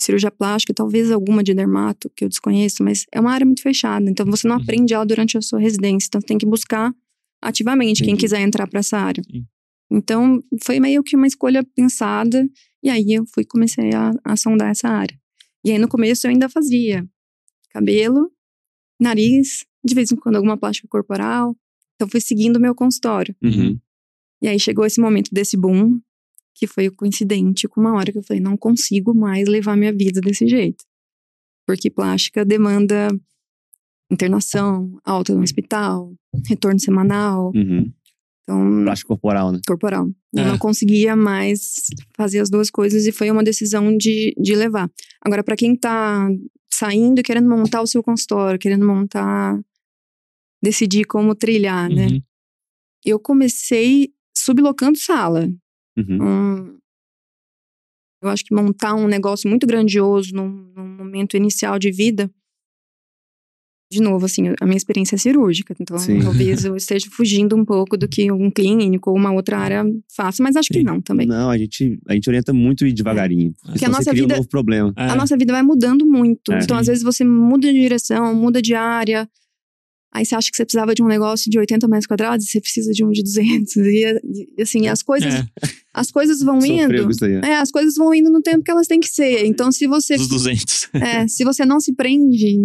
cirurgia 0.00 0.30
plástica, 0.30 0.72
talvez 0.72 1.10
alguma 1.10 1.42
de 1.42 1.52
dermato, 1.52 2.08
que 2.16 2.24
eu 2.24 2.28
desconheço, 2.28 2.82
mas 2.82 3.04
é 3.12 3.20
uma 3.20 3.32
área 3.32 3.44
muito 3.44 3.60
fechada. 3.62 4.08
Então 4.08 4.24
você 4.26 4.48
não 4.48 4.56
Uhum. 4.56 4.62
aprende 4.62 4.94
ela 4.94 5.04
durante 5.04 5.36
a 5.36 5.42
sua 5.42 5.58
residência. 5.60 6.06
Então 6.08 6.20
tem 6.22 6.38
que 6.38 6.46
buscar 6.46 6.94
ativamente 7.42 7.98
quem 8.02 8.12
Entendi. 8.12 8.20
quiser 8.22 8.40
entrar 8.40 8.66
para 8.66 8.80
essa 8.80 8.96
área. 8.96 9.22
Sim. 9.30 9.44
Então 9.90 10.42
foi 10.64 10.78
meio 10.78 11.02
que 11.02 11.16
uma 11.16 11.26
escolha 11.26 11.64
pensada, 11.74 12.48
e 12.82 12.88
aí 12.88 13.12
eu 13.12 13.24
fui 13.34 13.44
comecei 13.44 13.92
a, 13.92 14.12
a 14.24 14.36
sondar 14.36 14.70
essa 14.70 14.88
área. 14.88 15.18
E 15.64 15.72
aí 15.72 15.78
no 15.78 15.88
começo 15.88 16.26
eu 16.26 16.30
ainda 16.30 16.48
fazia 16.48 17.06
cabelo, 17.70 18.30
nariz, 19.00 19.64
de 19.84 19.94
vez 19.94 20.12
em 20.12 20.16
quando 20.16 20.36
alguma 20.36 20.56
plástica 20.56 20.88
corporal. 20.88 21.56
Então 21.94 22.08
fui 22.08 22.20
seguindo 22.20 22.56
o 22.56 22.60
meu 22.60 22.74
consultório. 22.74 23.34
Uhum. 23.42 23.78
E 24.42 24.48
aí 24.48 24.58
chegou 24.58 24.86
esse 24.86 25.00
momento 25.00 25.30
desse 25.32 25.56
boom, 25.56 26.00
que 26.54 26.66
foi 26.66 26.90
coincidente 26.90 27.68
com 27.68 27.80
uma 27.80 27.94
hora 27.94 28.12
que 28.12 28.18
eu 28.18 28.22
falei, 28.22 28.42
não 28.42 28.56
consigo 28.56 29.14
mais 29.14 29.48
levar 29.48 29.76
minha 29.76 29.92
vida 29.92 30.20
desse 30.20 30.46
jeito. 30.46 30.84
Porque 31.66 31.90
plástica 31.90 32.44
demanda 32.44 33.08
internação, 34.10 34.98
alta 35.04 35.34
no 35.34 35.42
hospital, 35.42 36.12
retorno 36.46 36.80
semanal, 36.80 37.52
Uhum. 37.54 37.92
Então 38.50 38.82
Plástico 38.84 39.08
corporal, 39.08 39.52
né? 39.52 39.60
corporal. 39.66 40.06
Eu 40.34 40.42
É. 40.42 40.46
não 40.46 40.58
conseguia 40.58 41.14
mais 41.14 41.86
fazer 42.16 42.40
as 42.40 42.50
duas 42.50 42.70
coisas 42.70 43.06
e 43.06 43.12
foi 43.12 43.30
uma 43.30 43.44
decisão 43.44 43.96
de, 43.96 44.34
de 44.36 44.54
levar. 44.54 44.90
Agora, 45.24 45.44
para 45.44 45.56
quem 45.56 45.76
tá 45.76 46.28
saindo 46.72 47.20
e 47.20 47.22
querendo 47.22 47.48
montar 47.48 47.80
o 47.82 47.86
seu 47.86 48.02
consultório, 48.02 48.58
querendo 48.58 48.86
montar, 48.86 49.60
decidir 50.62 51.04
como 51.04 51.34
trilhar, 51.34 51.88
né? 51.88 52.06
Uhum. 52.06 52.22
Eu 53.04 53.18
comecei 53.20 54.12
sublocando 54.36 54.98
sala. 54.98 55.48
Uhum. 55.96 56.18
Um, 56.22 56.78
eu 58.22 58.28
acho 58.28 58.44
que 58.44 58.54
montar 58.54 58.94
um 58.94 59.06
negócio 59.06 59.48
muito 59.48 59.66
grandioso 59.66 60.34
num, 60.34 60.48
num 60.76 60.88
momento 60.96 61.36
inicial 61.36 61.78
de 61.78 61.90
vida. 61.90 62.30
De 63.92 64.00
novo, 64.00 64.24
assim, 64.24 64.44
a 64.60 64.64
minha 64.66 64.76
experiência 64.76 65.16
é 65.16 65.18
cirúrgica, 65.18 65.74
então 65.80 65.98
Sim. 65.98 66.20
talvez 66.20 66.64
eu 66.64 66.76
esteja 66.76 67.08
fugindo 67.10 67.56
um 67.56 67.64
pouco 67.64 67.96
do 67.96 68.06
que 68.06 68.30
um 68.30 68.48
clínico 68.48 69.10
ou 69.10 69.16
uma 69.16 69.32
outra 69.32 69.58
área 69.58 69.84
faça, 70.14 70.40
mas 70.44 70.54
acho 70.54 70.68
que 70.68 70.78
Sim. 70.78 70.84
não 70.84 71.00
também. 71.00 71.26
Não, 71.26 71.50
a 71.50 71.58
gente, 71.58 71.98
a 72.08 72.14
gente 72.14 72.28
orienta 72.30 72.52
muito 72.52 72.86
ir 72.86 72.92
devagarinho. 72.92 73.52
Porque 73.54 73.72
Porque 73.72 73.84
a 73.86 73.88
nossa 73.88 74.12
vida- 74.12 74.34
um 74.34 74.36
novo 74.36 74.48
problema. 74.48 74.92
É. 74.96 75.06
A 75.08 75.16
nossa 75.16 75.36
vida 75.36 75.52
vai 75.52 75.62
mudando 75.64 76.06
muito. 76.06 76.52
É. 76.52 76.60
então, 76.62 76.76
às 76.76 76.86
vezes, 76.86 77.02
você 77.02 77.24
muda 77.24 77.66
de 77.72 77.80
direção, 77.80 78.32
muda 78.32 78.62
de 78.62 78.74
área. 78.74 79.28
Aí 80.12 80.24
você 80.24 80.34
acha 80.34 80.50
que 80.50 80.56
você 80.56 80.64
precisava 80.64 80.92
de 80.94 81.02
um 81.02 81.06
negócio 81.08 81.50
de 81.50 81.56
80 81.58 81.86
metros 81.88 82.06
quadrados 82.06 82.44
e 82.46 82.48
você 82.48 82.60
precisa 82.60 82.92
de 82.92 83.04
um 83.04 83.10
de 83.10 83.22
200. 83.24 83.76
E, 83.76 84.20
e 84.58 84.62
assim, 84.62 84.86
as 84.88 85.02
coisas, 85.02 85.32
É, 85.34 85.44
as 85.94 86.10
coisas 86.12 86.40
vão 86.42 86.60
Sofreu 86.60 87.10
indo. 87.10 87.24
aí. 87.24 87.50
É, 87.50 87.56
as 87.56 87.70
coisas 87.72 87.94
vão 87.96 88.12
indo 88.14 88.30
no 88.30 88.40
tempo 88.40 88.62
que 88.64 88.70
elas 88.70 88.86
têm 88.88 88.98
que 89.00 89.08
ser. 89.08 89.44
Então, 89.46 89.70
se 89.72 89.86
você, 89.88 90.16
dos 90.16 90.28
200. 90.28 90.88
é, 90.94 91.26
se 91.28 91.44
você 91.44 91.64
não 91.64 91.78
se 91.80 91.92
prende 91.94 92.56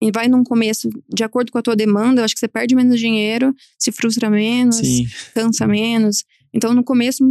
e 0.00 0.10
vai 0.12 0.28
num 0.28 0.44
começo 0.44 0.88
de 1.12 1.24
acordo 1.24 1.50
com 1.50 1.58
a 1.58 1.62
tua 1.62 1.74
demanda, 1.74 2.20
eu 2.20 2.24
acho 2.24 2.34
que 2.34 2.40
você 2.40 2.48
perde 2.48 2.74
menos 2.74 2.98
dinheiro, 3.00 3.54
se 3.78 3.90
frustra 3.90 4.30
menos, 4.30 4.76
Sim. 4.76 5.06
cansa 5.34 5.66
menos. 5.66 6.24
Então, 6.54 6.72
no 6.74 6.84
começo, 6.84 7.24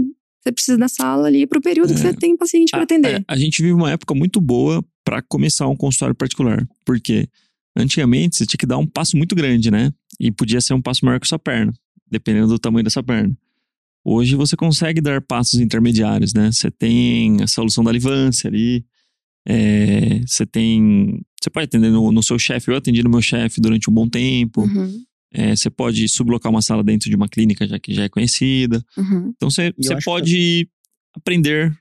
você 0.43 0.51
precisa 0.51 0.77
da 0.77 0.87
sala 0.87 1.27
ali 1.27 1.47
pro 1.47 1.61
período 1.61 1.93
que 1.93 1.99
É. 1.99 2.03
você 2.03 2.13
tem 2.13 2.35
paciente 2.37 2.71
para 2.71 2.83
atender. 2.83 3.23
A, 3.27 3.33
a 3.33 3.37
gente 3.37 3.61
vive 3.61 3.73
uma 3.73 3.91
época 3.91 4.13
muito 4.13 4.39
boa 4.41 4.83
para 5.03 5.21
começar 5.21 5.67
um 5.67 5.75
consultório 5.75 6.13
particular. 6.15 6.67
Porque 6.85 7.27
antigamente 7.75 8.35
você 8.37 8.45
tinha 8.45 8.57
que 8.57 8.65
dar 8.65 8.77
um 8.77 8.85
passo 8.85 9.15
muito 9.17 9.35
grande, 9.35 9.71
né? 9.71 9.91
E 10.19 10.31
podia 10.31 10.59
ser 10.61 10.73
um 10.73 10.81
passo 10.81 11.05
maior 11.05 11.19
que 11.19 11.25
a 11.25 11.29
sua 11.29 11.39
perna, 11.39 11.73
dependendo 12.09 12.47
do 12.47 12.59
tamanho 12.59 12.83
dessa 12.83 13.01
perna. 13.03 13.35
Hoje 14.03 14.35
você 14.35 14.55
consegue 14.55 15.01
dar 15.01 15.21
passos 15.21 15.59
intermediários, 15.59 16.33
né? 16.33 16.51
Você 16.51 16.71
tem 16.71 17.41
a 17.41 17.47
solução 17.47 17.83
da 17.83 17.91
livância 17.91 18.47
ali. 18.49 18.85
É, 19.47 20.19
você 20.27 20.45
tem. 20.45 21.21
Você 21.41 21.49
pode 21.49 21.65
atender 21.65 21.89
no, 21.91 22.11
no 22.11 22.21
seu 22.23 22.37
chefe. 22.37 22.69
Eu 22.69 22.75
atendi 22.75 23.01
no 23.03 23.09
meu 23.09 23.21
chefe 23.21 23.61
durante 23.61 23.89
um 23.89 23.93
bom 23.93 24.07
tempo. 24.09 24.61
Uhum, 24.63 25.03
É, 25.33 25.55
você 25.55 25.69
pode 25.69 26.07
sublocar 26.09 26.51
uma 26.51 26.61
sala 26.61 26.83
dentro 26.83 27.09
de 27.09 27.15
uma 27.15 27.27
clínica 27.29 27.67
já 27.67 27.77
que 27.79 27.93
já 27.93 28.03
é 28.03 28.09
conhecida. 28.09 28.83
uhum. 28.97 29.31
Então 29.35 29.49
você, 29.49 29.73
E 29.77 29.87
acho 29.87 29.97
que- 29.97 30.03
pode 30.03 30.69
aprender 31.15 31.71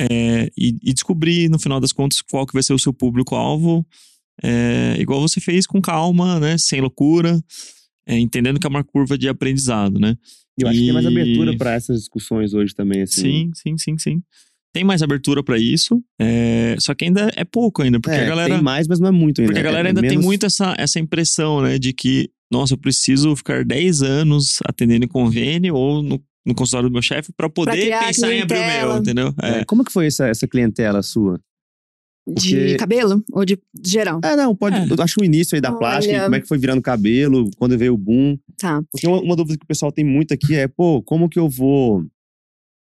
é, 0.00 0.50
e, 0.58 0.76
e 0.82 0.92
descobrir, 0.92 1.48
no 1.48 1.58
final 1.58 1.78
das 1.80 1.92
contas, 1.92 2.20
qual 2.20 2.46
que 2.46 2.52
vai 2.52 2.62
ser 2.62 2.72
o 2.74 2.78
seu 2.78 2.92
público-alvo. 2.92 3.86
é, 4.42 4.96
igual 4.98 5.20
você 5.20 5.40
fez 5.40 5.64
com 5.66 5.80
calma, 5.80 6.40
né? 6.40 6.58
Sem 6.58 6.80
loucura, 6.80 7.40
é, 8.04 8.18
entendendo 8.18 8.58
que 8.58 8.66
é 8.66 8.70
uma 8.70 8.82
curva 8.82 9.16
de 9.16 9.28
aprendizado, 9.28 10.00
né? 10.00 10.16
E 10.58 10.62
eu 10.64 10.68
acho 10.68 10.78
que 10.78 10.84
tem 10.86 10.92
mais 10.92 11.04
E- 11.06 11.08
abertura 11.08 11.56
pra 11.56 11.74
essas 11.74 12.00
discussões 12.00 12.52
hoje 12.52 12.74
também, 12.74 13.02
assim. 13.02 13.22
Sim, 13.22 13.50
sim, 13.54 13.78
sim, 13.78 13.96
sim. 13.98 14.22
Tem 14.74 14.82
mais 14.84 15.02
abertura 15.02 15.40
pra 15.42 15.56
isso, 15.56 16.02
é, 16.20 16.74
só 16.80 16.94
que 16.94 17.04
ainda 17.04 17.30
é 17.36 17.44
pouco 17.44 17.80
ainda, 17.82 18.00
porque 18.00 18.16
É, 18.18 18.24
a 18.24 18.28
galera... 18.28 18.54
tem 18.54 18.62
mais, 18.62 18.88
mas 18.88 18.98
não 18.98 19.06
é 19.08 19.12
muito 19.12 19.40
ainda. 19.40 19.52
Porque 19.52 19.60
a 19.60 19.62
galera 19.62 19.88
É 19.88 19.90
ainda 19.90 20.00
tem 20.00 20.10
menos- 20.10 20.24
muito 20.24 20.44
essa, 20.44 20.74
essa 20.76 20.98
impressão, 20.98 21.62
né? 21.62 21.78
De 21.78 21.92
que, 21.92 22.28
nossa, 22.50 22.74
eu 22.74 22.78
preciso 22.78 23.36
ficar 23.36 23.64
10 23.64 24.02
anos 24.02 24.58
atendendo 24.66 25.04
em 25.04 25.08
convênio 25.08 25.76
ou 25.76 26.02
no, 26.02 26.20
no 26.44 26.54
consultório 26.56 26.88
do 26.88 26.92
meu 26.92 27.00
chefe 27.02 27.32
pra 27.36 27.48
poder 27.48 27.70
criar 27.80 28.04
pensar 28.06 28.32
em 28.32 28.42
abrir 28.42 28.58
o 28.58 28.66
meu, 28.66 28.96
entendeu? 28.98 29.34
É. 29.40 29.60
É, 29.60 29.64
Como 29.64 29.84
que 29.84 29.92
foi 29.92 30.06
essa, 30.06 30.26
essa 30.26 30.48
clientela 30.48 31.02
sua? 31.04 31.40
De 32.26 32.32
Porque- 32.56 32.76
cabelo 32.76 33.22
ou 33.32 33.44
de 33.44 33.56
geral? 33.86 34.18
Ah, 34.24 34.34
não, 34.34 34.56
pode. 34.56 34.74
É. 34.76 34.86
Eu 34.90 35.02
acho 35.04 35.14
que 35.14 35.20
o 35.22 35.24
início 35.24 35.54
aí 35.54 35.60
da 35.60 35.68
Olha. 35.70 35.78
plástica, 35.78 36.22
como 36.24 36.34
é 36.34 36.40
que 36.40 36.48
foi 36.48 36.58
virando 36.58 36.82
cabelo, 36.82 37.48
quando 37.58 37.78
veio 37.78 37.94
o 37.94 37.98
boom. 37.98 38.36
Tá. 38.58 38.82
Porque 38.90 39.06
uma, 39.06 39.20
uma 39.20 39.36
dúvida 39.36 39.56
que 39.58 39.64
o 39.64 39.68
pessoal 39.68 39.92
tem 39.92 40.04
muito 40.04 40.32
aqui 40.34 40.54
é, 40.56 40.66
pô, 40.66 41.00
como 41.02 41.28
que 41.28 41.38
eu 41.38 41.48
vou 41.48 42.02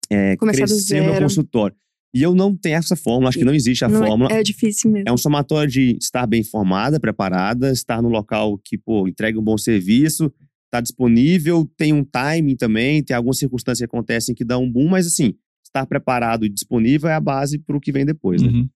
é, 0.09 0.35
Começar 0.37 0.65
do 0.65 0.69
crescer 0.71 1.01
o 1.01 1.05
meu 1.05 1.21
consultório? 1.21 1.75
E 2.13 2.21
eu 2.21 2.35
não 2.35 2.55
tenho 2.55 2.75
essa 2.75 2.95
fórmula, 2.95 3.29
acho 3.29 3.39
que 3.39 3.45
não 3.45 3.53
existe 3.55 3.83
a 3.83 3.89
Não 3.89 4.03
é- 4.03 4.07
fórmula. 4.07 4.31
É, 4.31 4.43
difícil 4.43 4.91
mesmo. 4.91 5.09
É 5.09 5.11
um 5.11 5.17
somatório 5.17 5.69
de 5.71 5.97
estar 5.99 6.27
bem 6.27 6.41
informada, 6.41 6.99
preparada, 6.99 7.71
estar 7.71 8.01
no 8.01 8.09
local 8.09 8.57
que, 8.63 8.77
pô, 8.77 9.07
entrega 9.07 9.39
um 9.39 9.43
bom 9.43 9.57
serviço, 9.57 10.31
tá 10.69 10.79
disponível, 10.79 11.67
tem 11.75 11.91
um 11.91 12.03
timing 12.03 12.55
também, 12.55 13.03
tem 13.03 13.15
algumas 13.15 13.39
circunstâncias 13.39 13.79
que 13.79 13.85
acontecem 13.85 14.35
que 14.35 14.45
dão 14.45 14.63
um 14.63 14.71
boom, 14.71 14.89
mas 14.89 15.07
assim, 15.07 15.33
estar 15.65 15.85
preparado 15.87 16.45
e 16.45 16.49
disponível 16.49 17.09
é 17.09 17.15
a 17.15 17.19
base 17.19 17.57
para 17.57 17.75
o 17.75 17.79
que 17.81 17.91
vem 17.91 18.05
depois, 18.05 18.41
né? 18.43 18.49
Uhum. 18.49 18.69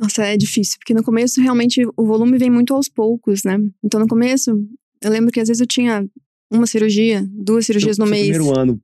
Nossa, 0.00 0.24
é 0.24 0.36
difícil, 0.36 0.78
porque 0.78 0.94
no 0.94 1.02
começo 1.04 1.40
realmente 1.40 1.82
o 1.96 2.04
volume 2.06 2.38
vem 2.38 2.50
muito 2.50 2.74
aos 2.74 2.88
poucos, 2.88 3.44
né? 3.44 3.56
Então 3.84 4.00
no 4.00 4.08
começo, 4.08 4.50
eu 5.02 5.10
lembro 5.10 5.30
que 5.30 5.38
às 5.38 5.46
vezes 5.48 5.60
eu 5.60 5.66
tinha 5.66 6.04
uma 6.50 6.66
cirurgia, 6.66 7.24
duas 7.30 7.66
cirurgias 7.66 7.98
no 7.98 8.06
mês. 8.06 8.28
primeiro 8.28 8.58
ano 8.58 8.80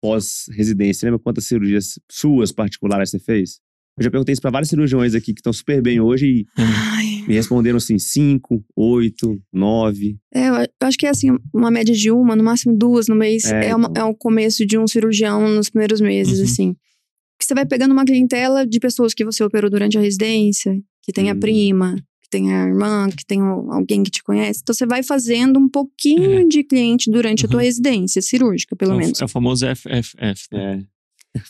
pós-residência, 0.00 1.06
lembra 1.06 1.18
quantas 1.18 1.46
cirurgias 1.46 1.98
suas 2.10 2.52
particulares 2.52 3.10
você 3.10 3.18
fez? 3.18 3.60
Eu 3.98 4.04
já 4.04 4.10
perguntei 4.10 4.32
isso 4.32 4.40
para 4.42 4.50
vários 4.52 4.68
cirurgiões 4.70 5.14
aqui 5.14 5.34
que 5.34 5.40
estão 5.40 5.52
super 5.52 5.82
bem 5.82 6.00
hoje 6.00 6.26
e 6.26 6.46
Ai, 6.56 7.24
me 7.26 7.34
responderam 7.34 7.78
assim, 7.78 7.98
cinco, 7.98 8.64
oito, 8.76 9.42
nove. 9.52 10.16
é, 10.32 10.48
eu 10.50 10.66
acho 10.82 10.96
que 10.96 11.04
é 11.04 11.10
assim, 11.10 11.36
uma 11.52 11.68
média 11.70 11.92
de 11.94 12.10
uma, 12.10 12.36
no 12.36 12.44
máximo 12.44 12.76
duas 12.78 13.08
no 13.08 13.16
mês, 13.16 13.44
É, 13.44 13.70
é, 13.70 13.74
uma- 13.76 13.88
então. 13.90 14.06
é 14.06 14.08
o 14.08 14.14
começo 14.14 14.64
de 14.64 14.78
um 14.78 14.86
cirurgião 14.86 15.48
nos 15.48 15.68
primeiros 15.68 16.00
meses, 16.00 16.38
Uhum. 16.38 16.44
assim. 16.44 16.76
Que 17.40 17.44
você 17.44 17.54
vai 17.54 17.66
pegando 17.66 17.92
uma 17.92 18.04
clientela 18.04 18.64
de 18.66 18.78
pessoas 18.78 19.12
que 19.14 19.24
você 19.24 19.42
operou 19.42 19.68
durante 19.70 19.98
a 19.98 20.00
residência, 20.00 20.76
que 21.02 21.12
tem 21.12 21.28
a 21.30 21.34
Hum. 21.34 21.40
prima, 21.40 21.96
que 22.30 22.36
tem 22.38 22.52
a 22.54 22.66
irmã, 22.66 23.08
que 23.08 23.24
tem 23.24 23.40
alguém 23.40 24.02
que 24.02 24.10
te 24.10 24.22
conhece. 24.22 24.60
Então 24.62 24.74
você 24.74 24.84
vai 24.86 25.02
fazendo 25.02 25.58
um 25.58 25.68
pouquinho 25.68 26.46
de 26.48 26.62
cliente 26.62 27.10
durante 27.10 27.46
a 27.46 27.48
tua 27.48 27.60
Uhum. 27.60 27.64
residência 27.64 28.20
cirúrgica, 28.20 28.76
pelo 28.76 28.92
é, 28.92 28.94
o- 28.94 28.98
menos. 28.98 29.20
é 29.20 29.24
o 29.24 29.28
famoso 29.28 29.66
FFF. 29.66 30.46
né? 30.52 30.84
É. 30.84 30.98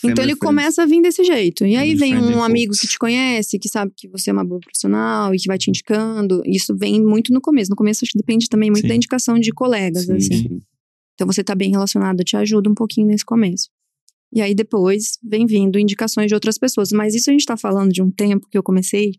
Então 0.04 0.22
ele 0.24 0.36
começa 0.36 0.82
a 0.82 0.86
vir 0.86 1.00
desse 1.00 1.24
jeito. 1.24 1.64
E 1.64 1.74
aí 1.76 1.94
vem 1.94 2.14
um 2.16 2.42
amigo 2.42 2.72
que 2.78 2.86
te 2.86 2.98
conhece, 2.98 3.58
que 3.58 3.68
sabe 3.68 3.92
que 3.96 4.08
você 4.08 4.28
é 4.30 4.32
uma 4.32 4.44
boa 4.44 4.60
profissional 4.60 5.34
e 5.34 5.38
que 5.38 5.46
vai 5.46 5.56
te 5.56 5.70
indicando. 5.70 6.42
Isso 6.44 6.76
vem 6.76 7.02
muito 7.02 7.32
no 7.32 7.40
começo. 7.40 7.70
No 7.70 7.76
começo 7.76 8.04
acho 8.04 8.12
que 8.12 8.18
depende 8.18 8.48
também 8.48 8.70
muito 8.70 8.82
Sim. 8.82 8.88
da 8.88 8.94
indicação 8.94 9.38
de 9.38 9.50
colegas, 9.52 10.04
Sim, 10.04 10.12
assim. 10.16 10.32
sim. 10.48 10.60
Então 11.14 11.26
você 11.26 11.42
tá 11.42 11.54
bem 11.54 11.70
relacionado, 11.70 12.22
te 12.22 12.36
ajuda 12.36 12.68
um 12.70 12.74
pouquinho 12.74 13.06
nesse 13.06 13.24
começo. 13.24 13.68
E 14.32 14.42
aí 14.42 14.54
depois 14.54 15.16
vem 15.22 15.46
vindo 15.46 15.78
indicações 15.78 16.26
de 16.26 16.34
outras 16.34 16.58
pessoas. 16.58 16.90
Mas 16.92 17.14
isso 17.14 17.30
a 17.30 17.32
gente 17.32 17.46
tá 17.46 17.56
falando 17.56 17.90
de 17.92 18.02
um 18.02 18.10
tempo 18.10 18.46
que 18.50 18.58
eu 18.58 18.62
comecei 18.62 19.12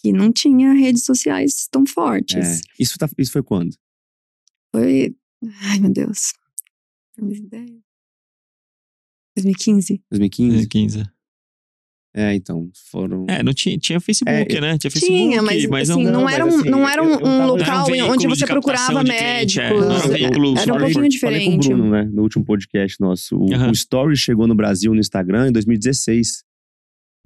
que 0.00 0.12
não 0.12 0.32
tinha 0.32 0.72
redes 0.72 1.04
sociais 1.04 1.68
tão 1.70 1.84
fortes. 1.86 2.36
É. 2.36 2.60
Isso, 2.78 2.96
tá- 2.98 3.08
isso 3.18 3.32
foi 3.32 3.42
quando? 3.42 3.74
Foi. 4.74 5.14
Ai, 5.70 5.78
meu 5.80 5.92
Deus. 5.92 6.32
2010. 7.18 7.70
2015. 9.36 10.02
2015? 10.10 10.68
15. 10.68 11.04
É, 12.12 12.34
então, 12.34 12.68
foram... 12.90 13.24
É, 13.28 13.40
não 13.40 13.52
tinha, 13.54 13.78
tinha 13.78 14.00
Facebook, 14.00 14.56
É, 14.56 14.60
né? 14.60 14.76
Tinha 14.76 14.90
Facebook, 14.90 15.16
Tinha, 15.16 15.40
mas, 15.42 15.88
assim, 15.88 16.02
não, 16.02 16.12
não, 16.12 16.24
mas 16.24 16.34
era 16.34 16.44
um, 16.44 16.48
assim, 16.58 16.68
não 16.68 16.88
era 16.88 17.02
um, 17.04 17.08
eu 17.12 17.24
um 17.24 17.46
local 17.46 17.88
Era 17.94 18.04
um 18.04 18.10
onde 18.10 18.22
de 18.22 18.26
você 18.28 18.46
procurava 18.46 19.04
de 19.04 19.10
cliente, 19.12 19.60
é, 19.60 19.70
médicos. 19.70 19.86
era 19.94 20.06
um 20.06 20.08
veículo 20.10 20.58
Era 20.58 20.74
um 20.74 20.78
só- 20.78 20.84
pouquinho 20.92 21.20
Falei 21.20 21.44
com 21.44 21.58
diferente. 21.58 21.66
o 21.72 21.76
Bruno, 21.76 21.90
né? 21.92 22.04
No 22.12 22.22
último 22.22 22.44
podcast 22.44 23.00
nosso. 23.00 23.36
O, 23.36 23.54
Aham. 23.54 23.68
o 23.68 23.72
Story 23.72 24.16
chegou 24.16 24.48
no 24.48 24.56
Brasil 24.56 24.92
no 24.92 24.98
Instagram 24.98 25.50
em 25.50 25.52
2016. 25.52 26.42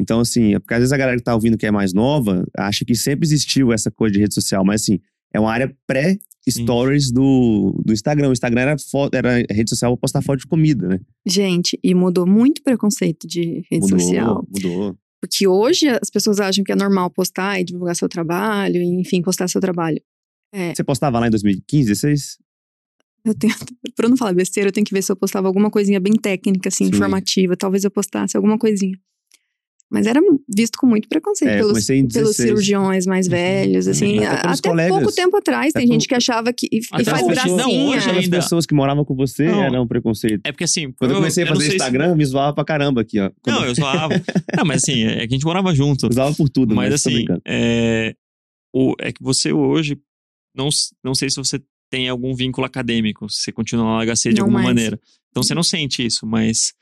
Então, 0.01 0.21
assim, 0.21 0.55
é 0.55 0.59
porque 0.59 0.75
às 0.75 0.81
vezes 0.81 0.93
a 0.93 0.97
galera 0.97 1.17
que 1.17 1.23
tá 1.23 1.35
ouvindo 1.35 1.57
que 1.57 1.67
é 1.67 1.71
mais 1.71 1.93
nova 1.93 2.45
acha 2.57 2.85
que 2.85 2.95
sempre 2.95 3.27
existiu 3.27 3.73
essa 3.73 3.91
coisa 3.91 4.15
de 4.15 4.21
rede 4.21 4.35
social, 4.35 4.65
mas 4.65 4.83
assim, 4.83 4.99
é 5.33 5.39
uma 5.39 5.53
área 5.53 5.75
pré-stories 5.87 7.13
do, 7.13 7.81
do 7.85 7.93
Instagram. 7.93 8.31
O 8.31 8.33
Instagram 8.33 8.61
era, 8.63 8.77
foto, 8.79 9.15
era 9.15 9.37
rede 9.51 9.71
social 9.71 9.93
pra 9.93 10.01
postar 10.01 10.23
foto 10.23 10.41
de 10.41 10.47
comida, 10.47 10.89
né? 10.89 11.01
Gente, 11.27 11.79
e 11.83 11.95
mudou 11.95 12.27
muito 12.27 12.59
o 12.59 12.63
preconceito 12.63 13.27
de 13.27 13.63
rede 13.71 13.85
mudou, 13.85 14.01
social. 14.01 14.49
mudou. 14.53 14.97
Porque 15.21 15.47
hoje 15.47 15.89
as 15.89 16.11
pessoas 16.11 16.39
acham 16.39 16.63
que 16.63 16.73
é 16.73 16.77
normal 16.77 17.11
postar 17.11 17.61
e 17.61 17.65
divulgar 17.65 17.97
seu 17.97 18.09
trabalho, 18.09 18.83
enfim, 18.83 19.23
postar 19.23 19.49
seu 19.49 19.61
trabalho. 19.61 20.01
É, 20.53 20.75
Você 20.75 20.85
postava 20.85 21.19
lá 21.19 21.27
em 21.27 21.31
2015, 21.31 21.89
16? 21.89 22.39
eu 23.25 23.35
tenho, 23.35 23.55
pra 23.97 24.07
eu 24.07 24.11
não 24.11 24.17
falar 24.17 24.35
besteira, 24.35 24.69
eu 24.69 24.73
tenho 24.73 24.85
que 24.85 24.93
ver 24.93 25.03
se 25.03 25.11
eu 25.11 25.17
postava 25.17 25.49
alguma 25.49 25.71
coisinha 25.71 25.99
bem 25.99 26.13
técnica, 26.13 26.69
assim, 26.69 26.85
Sim. 26.85 26.91
informativa. 26.91 27.57
Talvez 27.57 27.85
eu 27.85 27.91
postasse 27.91 28.37
alguma 28.37 28.59
coisinha. 28.59 28.97
Mas 29.95 30.07
era 30.07 30.21
visto 30.53 30.77
com 30.77 30.87
muito 30.87 31.09
preconceito 31.09 31.51
É, 31.53 31.61
eu 31.61 31.69
pelos, 31.69 31.87
pelos 31.87 32.13
16. 32.13 32.37
cirurgiões 32.37 33.07
mais 33.07 33.29
velhos, 33.29 33.87
assim. 33.87 34.19
Até 34.25 34.43
pelos 34.43 34.59
Até, 34.59 34.69
colegas. 34.69 34.99
pouco 34.99 35.15
tempo 35.15 35.37
atrás, 35.37 35.73
tem 35.73 35.85
Até 35.85 35.93
gente 35.93 36.09
que 36.09 36.15
achava 36.15 36.53
que. 36.53 36.67
E, 36.73 36.79
e 36.79 36.81
Até 36.91 37.05
faz 37.05 37.23
as 37.23 37.29
gracinha. 37.29 37.57
não, 37.57 37.89
hoje 37.89 38.11
ainda. 38.11 38.37
pessoas 38.39 38.67
que 38.67 38.75
moravam 38.75 39.05
com 39.05 39.15
você 39.15 39.47
Não. 39.47 39.63
era 39.63 39.81
um 39.81 39.87
preconceito. 39.87 40.41
É 40.45 40.51
porque 40.53 40.65
assim. 40.65 40.91
Quando 40.93 41.13
eu 41.13 41.17
comecei 41.19 41.45
a 41.45 41.47
fazer 41.47 41.61
sei 41.61 41.71
se- 41.71 41.77
Instagram, 41.77 42.17
me 42.17 42.25
zoava 42.25 42.53
pra 42.55 42.65
caramba 42.65 43.01
aqui, 43.03 43.21
ó. 43.21 43.31
Quando 43.41 43.57
Não, 43.61 43.65
eu 43.67 43.75
zoava. 43.75 44.15
não, 44.59 44.65
mas 44.65 44.83
assim, 44.83 45.05
é 45.05 45.19
que 45.27 45.35
a 45.35 45.37
gente 45.37 45.45
morava 45.45 45.73
junto. 45.75 46.07
eu 46.07 46.11
usava 46.11 46.35
por 46.35 46.49
tudo, 46.49 46.75
mas, 46.75 46.91
Mas 46.91 46.95
assim, 47.07 47.25
é, 47.47 48.15
o, 48.75 48.95
é 49.01 49.13
que 49.13 49.23
você 49.23 49.53
hoje, 49.53 49.97
não, 50.57 50.69
não 51.05 51.15
sei 51.15 51.31
se 51.31 51.37
você 51.37 51.61
tem 51.91 52.09
algum 52.09 52.35
vínculo 52.35 52.67
acadêmico, 52.67 53.29
se 53.31 53.43
você 53.43 53.53
continua 53.53 53.85
no 54.05 54.13
HC 54.13 54.31
de 54.31 54.37
Não 54.41 54.47
alguma 54.47 54.59
mais. 54.63 54.75
maneira. 54.75 54.99
Então 55.31 55.43
você 55.43 55.55
não 55.55 55.63
sente 55.63 56.05
isso, 56.05 56.27
mas 56.27 56.73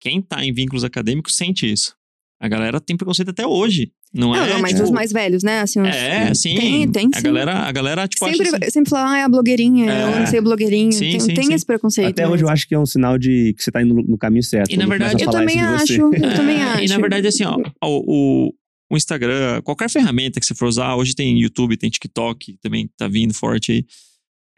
quem 0.00 0.20
tá 0.20 0.44
em 0.44 0.52
vínculos 0.52 0.84
acadêmicos 0.84 1.34
sente 1.36 1.70
isso. 1.70 1.94
A 2.42 2.48
galera 2.48 2.80
tem 2.80 2.96
preconceito 2.96 3.28
até 3.28 3.46
hoje. 3.46 3.92
Não, 4.14 4.28
Não, 4.32 4.34
é? 4.44 4.48
não, 4.54 4.60
mas 4.62 4.72
tipo, 4.72 4.84
os 4.84 4.90
mais 4.90 5.12
velhos, 5.12 5.42
né? 5.42 5.60
Assim, 5.60 5.80
É, 5.86 6.32
sim. 6.34 6.54
Tem, 6.56 6.88
tem 6.90 7.10
A 7.14 7.18
sim. 7.18 7.22
galera, 7.22 7.52
a 7.58 7.70
galera 7.70 8.08
tipo, 8.08 8.24
Sempre, 8.24 8.48
assim, 8.48 8.70
sempre 8.70 8.88
fala, 8.90 9.12
ah, 9.12 9.18
é 9.18 9.22
a 9.24 9.28
blogueirinha, 9.28 9.92
É. 9.92 10.02
eu 10.04 10.20
não 10.20 10.26
sei 10.26 10.38
o 10.40 10.42
blogueirinho. 10.42 10.90
Sim, 10.90 11.10
tem 11.10 11.20
sim, 11.20 11.34
tem 11.34 11.44
sim. 11.44 11.52
esse 11.52 11.66
preconceito. 11.66 12.08
Até 12.08 12.26
hoje 12.26 12.42
eu 12.42 12.48
acho 12.48 12.66
que 12.66 12.74
é 12.74 12.78
um 12.78 12.86
sinal 12.86 13.18
de 13.18 13.52
que 13.56 13.62
você 13.62 13.70
tá 13.70 13.82
indo 13.82 13.94
no, 13.94 14.16
caminho 14.16 14.42
certo. 14.42 14.72
E 14.72 14.76
na 14.78 14.86
verdade- 14.86 15.22
a 15.22 15.26
Eu 15.26 15.30
também 15.30 15.60
acho, 15.60 15.92
eu 15.92 16.10
também 16.34 16.62
acho. 16.62 16.80
E 16.84 16.88
na 16.88 16.96
verdade, 16.98 17.26
assim, 17.28 17.44
ó, 17.44 17.56
o, 17.84 18.46
o, 18.48 18.54
o 18.90 18.96
Instagram, 18.96 19.60
qualquer 19.62 19.90
ferramenta 19.90 20.40
que 20.40 20.46
você 20.46 20.54
for 20.54 20.66
usar, 20.66 20.94
hoje 20.96 21.14
tem 21.14 21.38
YouTube, 21.38 21.76
tem 21.76 21.90
TikTok, 21.90 22.56
também 22.62 22.88
tá 22.96 23.06
vindo 23.06 23.34
forte 23.34 23.70
aí. 23.72 23.84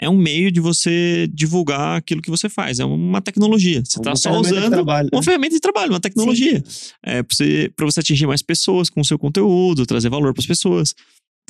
É 0.02 0.08
um 0.08 0.16
meio 0.18 0.50
de 0.50 0.58
você 0.58 1.28
divulgar 1.32 1.96
aquilo 1.96 2.20
que 2.20 2.28
você 2.28 2.48
faz. 2.48 2.80
É 2.80 2.84
uma 2.84 3.20
tecnologia. 3.20 3.84
Você 3.84 4.00
Uma 4.00 4.04
tá 4.04 4.16
só 4.16 4.32
usando 4.32 4.68
trabalho, 4.68 5.04
né? 5.04 5.10
uma 5.16 5.22
ferramenta 5.22 5.54
de 5.54 5.60
trabalho, 5.60 5.92
uma 5.92 6.00
tecnologia. 6.00 6.60
É, 7.04 7.22
pra, 7.22 7.36
você, 7.36 7.72
você 7.78 8.00
atingir 8.00 8.26
mais 8.26 8.42
pessoas 8.42 8.90
com 8.90 9.00
o 9.00 9.04
seu 9.04 9.16
conteúdo, 9.16 9.86
trazer 9.86 10.08
valor 10.08 10.34
pras 10.34 10.44
pessoas. 10.44 10.92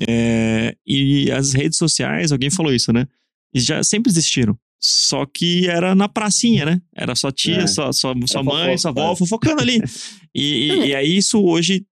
É, 0.07 0.77
e 0.87 1.31
as 1.31 1.55
redes 1.55 1.79
sociais, 1.79 2.31
alguém 2.31 2.51
falou 2.51 2.75
isso, 2.75 2.93
né? 2.93 3.09
E 3.55 3.59
já 3.59 3.83
sempre 3.83 4.13
existiram. 4.13 4.55
Só 4.79 5.25
que 5.25 5.67
era 5.67 5.95
na 5.95 6.07
pracinha, 6.07 6.67
né? 6.67 6.83
Era 6.95 7.15
sua 7.15 7.33
tia, 7.33 7.63
É. 7.63 7.67
sua, 7.67 7.91
sua, 7.95 8.15
sua 8.27 8.43
mãe, 8.43 8.77
fofoca, 8.77 8.79
sua 8.79 8.91
avó 8.91 9.13
é. 9.13 9.17
fofocando 9.17 9.63
ali. 9.63 9.81
E, 10.35 10.43
e, 10.43 10.87
e 10.93 10.95
aí 10.95 11.17
isso 11.17 11.43
hoje 11.43 11.87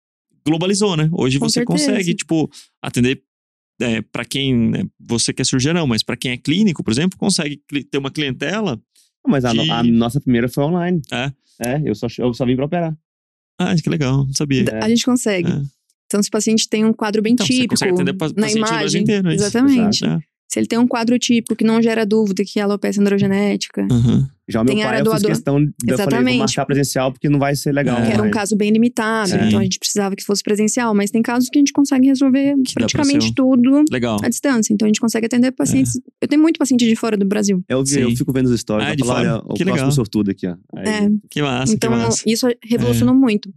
globalizou, 0.45 0.95
né? 0.95 1.09
Hoje 1.11 1.39
Com 1.39 1.49
você 1.49 1.61
certeza. 1.61 1.85
consegue, 1.87 2.13
tipo, 2.13 2.47
atender 2.83 3.23
é, 3.81 4.01
para 4.01 4.23
quem 4.25 4.55
né, 4.69 4.83
você 4.99 5.33
quer 5.33 5.45
cirurgião, 5.45 5.85
mas 5.87 6.03
para 6.03 6.15
quem 6.15 6.31
é 6.31 6.37
clínico, 6.37 6.83
por 6.83 6.91
exemplo, 6.91 7.17
consegue 7.17 7.61
ter 7.89 7.97
uma 7.97 8.11
clientela. 8.11 8.79
Mas 9.27 9.45
a, 9.45 9.53
no- 9.53 9.63
De- 9.63 9.71
a 9.71 9.83
nossa 9.83 10.19
primeira 10.19 10.47
foi 10.49 10.63
online. 10.63 11.01
É. 11.11 11.31
É, 11.63 11.81
eu 11.85 11.93
só, 11.93 12.07
eu 12.17 12.33
só 12.33 12.45
vim 12.45 12.55
pra 12.55 12.65
operar. 12.65 12.95
Ah, 13.59 13.75
que 13.75 13.89
legal, 13.89 14.25
não 14.25 14.33
sabia. 14.33 14.65
É. 14.71 14.83
A 14.83 14.89
gente 14.89 15.05
consegue. 15.05 15.51
É. 15.51 15.61
Então, 16.07 16.21
se 16.23 16.29
o 16.29 16.31
paciente 16.31 16.67
tem 16.67 16.83
um 16.83 16.91
quadro 16.91 17.21
bem 17.21 17.33
Então, 17.33 17.45
você 17.45 17.53
típico 17.53 17.73
consegue 17.75 17.93
atender 17.93 18.13
pa- 18.13 18.27
na 18.29 18.33
paciente 18.33 18.55
do 18.55 18.59
Brasil 18.61 18.77
imagem, 18.79 19.01
inteiro, 19.03 19.29
é 19.29 19.35
isso. 19.35 19.43
exatamente. 19.45 20.05
É. 20.05 20.19
Se 20.51 20.59
ele 20.59 20.67
tem 20.67 20.77
um 20.77 20.85
quadro 20.87 21.17
típico 21.17 21.55
que 21.55 21.63
não 21.63 21.81
gera 21.81 22.05
dúvida 22.05 22.43
que 22.45 22.59
é 22.59 22.63
alopecia 22.63 23.01
androgenética, 23.01 23.87
Uhum. 23.89 24.27
Já 24.49 24.59
o 24.59 24.65
meu 24.65 24.73
Tem 24.73 24.83
pai, 24.83 24.95
área 24.97 25.07
eu 25.07 25.13
fiz 25.13 25.23
questão 25.23 25.63
de 25.63 25.67
eu 25.67 25.71
falei, 25.79 25.93
Exatamente. 26.09 26.37
marcar 26.39 26.65
presencial 26.65 27.09
porque 27.13 27.29
não 27.29 27.39
vai 27.39 27.55
ser 27.55 27.71
legal. 27.71 27.97
É. 27.99 28.11
era 28.11 28.21
um 28.21 28.29
caso 28.29 28.53
bem 28.57 28.69
limitado, 28.69 29.29
Sim. 29.29 29.37
então 29.47 29.59
a 29.59 29.63
gente 29.63 29.79
precisava 29.79 30.13
que 30.13 30.25
fosse 30.25 30.43
presencial, 30.43 30.93
mas 30.93 31.09
tem 31.09 31.21
casos 31.21 31.47
que 31.47 31.57
a 31.57 31.61
gente 31.61 31.71
consegue 31.71 32.07
resolver 32.07 32.55
Que 32.65 32.73
praticamente 32.73 33.29
um- 33.29 33.33
tudo 33.33 33.85
Legal. 33.89 34.17
à 34.21 34.27
distância. 34.27 34.73
Então 34.73 34.85
a 34.85 34.89
gente 34.89 34.99
consegue 34.99 35.25
atender 35.27 35.53
pacientes. 35.53 35.93
Eu 36.19 36.27
tenho 36.27 36.41
muito 36.41 36.57
paciente 36.57 36.85
de 36.85 36.95
fora 36.97 37.15
do 37.15 37.25
Brasil. 37.25 37.63
Eu, 37.69 37.81
vi- 37.85 38.01
eu 38.01 38.11
fico 38.17 38.33
vendo 38.33 38.47
os 38.47 38.59
stories. 38.59 38.89
Ah, 38.89 38.91
eu 38.91 38.95
de 38.97 39.05
falo, 39.05 39.19
fora. 39.19 39.31
olha, 39.35 39.37
o 39.45 39.53
Que 39.53 39.63
próximo 39.63 39.73
legal. 39.75 39.91
sortudo 39.91 40.31
aqui, 40.31 40.47
ó. 40.47 40.55
Aí- 40.75 40.85
É. 40.87 41.09
Que 41.29 41.41
massa, 41.41 41.73
então 41.73 41.89
que 41.93 41.97
massa. 41.97 42.23
isso 42.27 42.47
revolucionou 42.61 43.15
muito. 43.15 43.49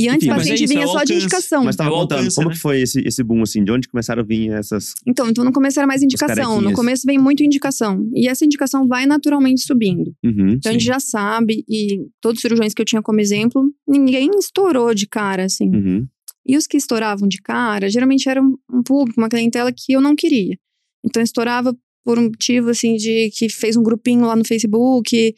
E 0.00 0.08
antes 0.08 0.26
Enfim, 0.26 0.34
paciente 0.34 0.62
é 0.62 0.64
isso, 0.64 0.72
é 0.72 0.76
vinha 0.76 0.86
o 0.86 0.92
só 0.92 1.04
de 1.04 1.12
indicação. 1.12 1.64
Mas 1.64 1.76
tava 1.76 1.90
É 1.90 1.92
o 1.92 1.96
contando, 1.96 2.18
alcance, 2.20 2.36
como 2.36 2.48
né? 2.48 2.54
que 2.54 2.60
foi 2.60 2.80
esse, 2.80 3.00
esse 3.06 3.22
boom, 3.22 3.42
assim? 3.42 3.62
De 3.62 3.70
onde 3.70 3.86
começaram 3.86 4.22
a 4.22 4.24
vir 4.24 4.50
essas... 4.52 4.94
Então, 5.06 5.28
então 5.28 5.44
no 5.44 5.52
começo 5.52 5.78
era 5.78 5.86
mais 5.86 6.02
indicação. 6.02 6.58
No 6.60 6.72
começo 6.72 7.02
vem 7.04 7.18
muito 7.18 7.42
indicação. 7.42 8.08
E 8.14 8.26
essa 8.26 8.44
indicação 8.44 8.88
vai 8.88 9.04
naturalmente 9.04 9.60
subindo. 9.60 10.10
Uhum. 10.24 10.52
Então 10.52 10.70
a 10.70 10.72
gente 10.72 10.82
Sim. 10.82 10.88
já 10.88 10.98
sabe, 10.98 11.64
e 11.68 12.06
todos 12.20 12.38
os 12.38 12.42
cirurgiões 12.42 12.72
que 12.72 12.80
eu 12.80 12.86
tinha 12.86 13.02
como 13.02 13.20
exemplo, 13.20 13.62
ninguém 13.86 14.30
estourou 14.38 14.94
de 14.94 15.06
cara, 15.06 15.44
assim. 15.44 15.68
Uhum. 15.68 16.06
E 16.46 16.56
os 16.56 16.66
que 16.66 16.78
estouravam 16.78 17.28
de 17.28 17.36
cara, 17.42 17.90
geralmente 17.90 18.26
era 18.26 18.42
um 18.42 18.56
um 18.72 18.82
público, 18.82 19.20
uma 19.20 19.28
clientela 19.28 19.70
que 19.72 19.92
eu 19.92 20.00
não 20.00 20.16
queria. 20.16 20.56
Então 21.04 21.22
estourava 21.22 21.76
por 22.04 22.18
um 22.18 22.24
motivo, 22.24 22.70
assim, 22.70 22.96
de 22.96 23.30
que 23.36 23.48
fez 23.48 23.76
um 23.76 23.82
grupinho 23.82 24.22
lá 24.22 24.34
no 24.34 24.44
Facebook. 24.44 25.34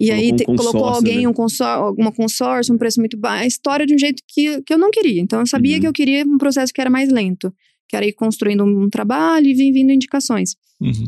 E 0.00 0.06
Colocou 0.06 0.24
aí 0.24 0.32
um 0.32 0.36
te- 0.36 0.44
colocou 0.46 0.72
consórcio, 0.72 0.94
alguém, 0.96 1.18
né? 1.22 1.28
um 1.28 1.32
consor, 1.34 1.66
alguma 1.66 2.10
consórcio, 2.12 2.74
um 2.74 2.78
preço 2.78 2.98
muito 3.00 3.18
baixo. 3.18 3.44
A 3.44 3.46
história 3.46 3.86
de 3.86 3.94
um 3.94 3.98
jeito 3.98 4.22
que, 4.26 4.62
que 4.62 4.72
eu 4.72 4.78
não 4.78 4.90
queria. 4.90 5.20
Então 5.20 5.40
eu 5.40 5.46
sabia 5.46 5.74
Uhum. 5.76 5.80
que 5.82 5.86
eu 5.88 5.92
queria 5.92 6.24
um 6.24 6.38
processo 6.38 6.72
que 6.72 6.80
era 6.80 6.88
mais 6.88 7.10
lento. 7.10 7.52
Que 7.88 7.96
era 7.96 8.06
ir 8.06 8.12
construindo 8.14 8.64
um 8.64 8.88
trabalho 8.88 9.46
e 9.46 9.52
vir 9.54 9.72
vindo 9.72 9.92
indicações. 9.92 10.54
Uhum. 10.80 11.04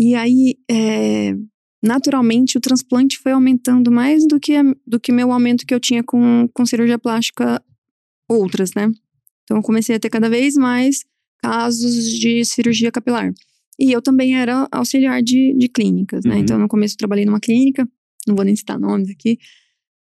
E 0.00 0.14
aí, 0.14 0.56
é, 0.70 1.34
naturalmente, 1.82 2.56
o 2.56 2.60
transplante 2.60 3.18
foi 3.18 3.32
aumentando 3.32 3.90
mais 3.90 4.26
do 4.26 4.40
que, 4.40 4.54
do 4.86 4.98
que 4.98 5.12
meu 5.12 5.30
aumento 5.32 5.64
que 5.66 5.74
eu 5.74 5.80
tinha 5.80 6.02
com, 6.02 6.48
com 6.52 6.66
cirurgia 6.66 6.98
plástica 6.98 7.62
outras, 8.28 8.70
né? 8.74 8.90
Então, 9.44 9.58
eu 9.58 9.62
comecei 9.62 9.96
a 9.96 9.98
ter 10.00 10.10
cada 10.10 10.28
vez 10.28 10.54
mais 10.54 11.04
casos 11.42 12.10
de 12.18 12.44
cirurgia 12.44 12.90
capilar. 12.92 13.32
E 13.78 13.92
eu 13.92 14.02
também 14.02 14.36
era 14.36 14.66
auxiliar 14.72 15.22
de, 15.22 15.54
de 15.56 15.68
clínicas, 15.68 16.24
né? 16.24 16.34
Uhum. 16.34 16.40
Então, 16.40 16.58
no 16.58 16.68
começo 16.68 16.94
eu 16.94 16.98
trabalhei 16.98 17.24
numa 17.24 17.38
clínica, 17.40 17.88
não 18.28 18.36
vou 18.36 18.44
nem 18.44 18.54
citar 18.54 18.78
nomes 18.78 19.10
aqui, 19.10 19.38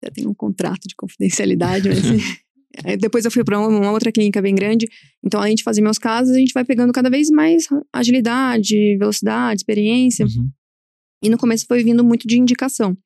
já 0.02 0.10
tenho 0.10 0.30
um 0.30 0.34
contrato 0.34 0.88
de 0.88 0.94
confidencialidade, 0.96 1.88
mas... 1.88 1.98
Depois 3.00 3.24
eu 3.24 3.30
fui 3.30 3.44
para 3.44 3.58
uma 3.58 3.90
outra 3.90 4.12
clínica 4.12 4.40
bem 4.40 4.54
grande. 4.54 4.88
Então, 5.24 5.40
a 5.40 5.48
gente 5.48 5.62
fazia 5.62 5.82
meus 5.82 5.98
casos, 5.98 6.34
a 6.34 6.38
gente 6.38 6.52
vai 6.52 6.64
pegando 6.64 6.92
cada 6.92 7.10
vez 7.10 7.30
mais 7.30 7.66
agilidade, 7.92 8.96
velocidade, 8.98 9.60
experiência. 9.60 10.26
Uhum. 10.26 10.50
E 11.22 11.28
no 11.28 11.38
começo 11.38 11.66
foi 11.66 11.82
vindo 11.82 12.04
muito 12.04 12.26
de 12.26 12.38
indicação. 12.38 12.96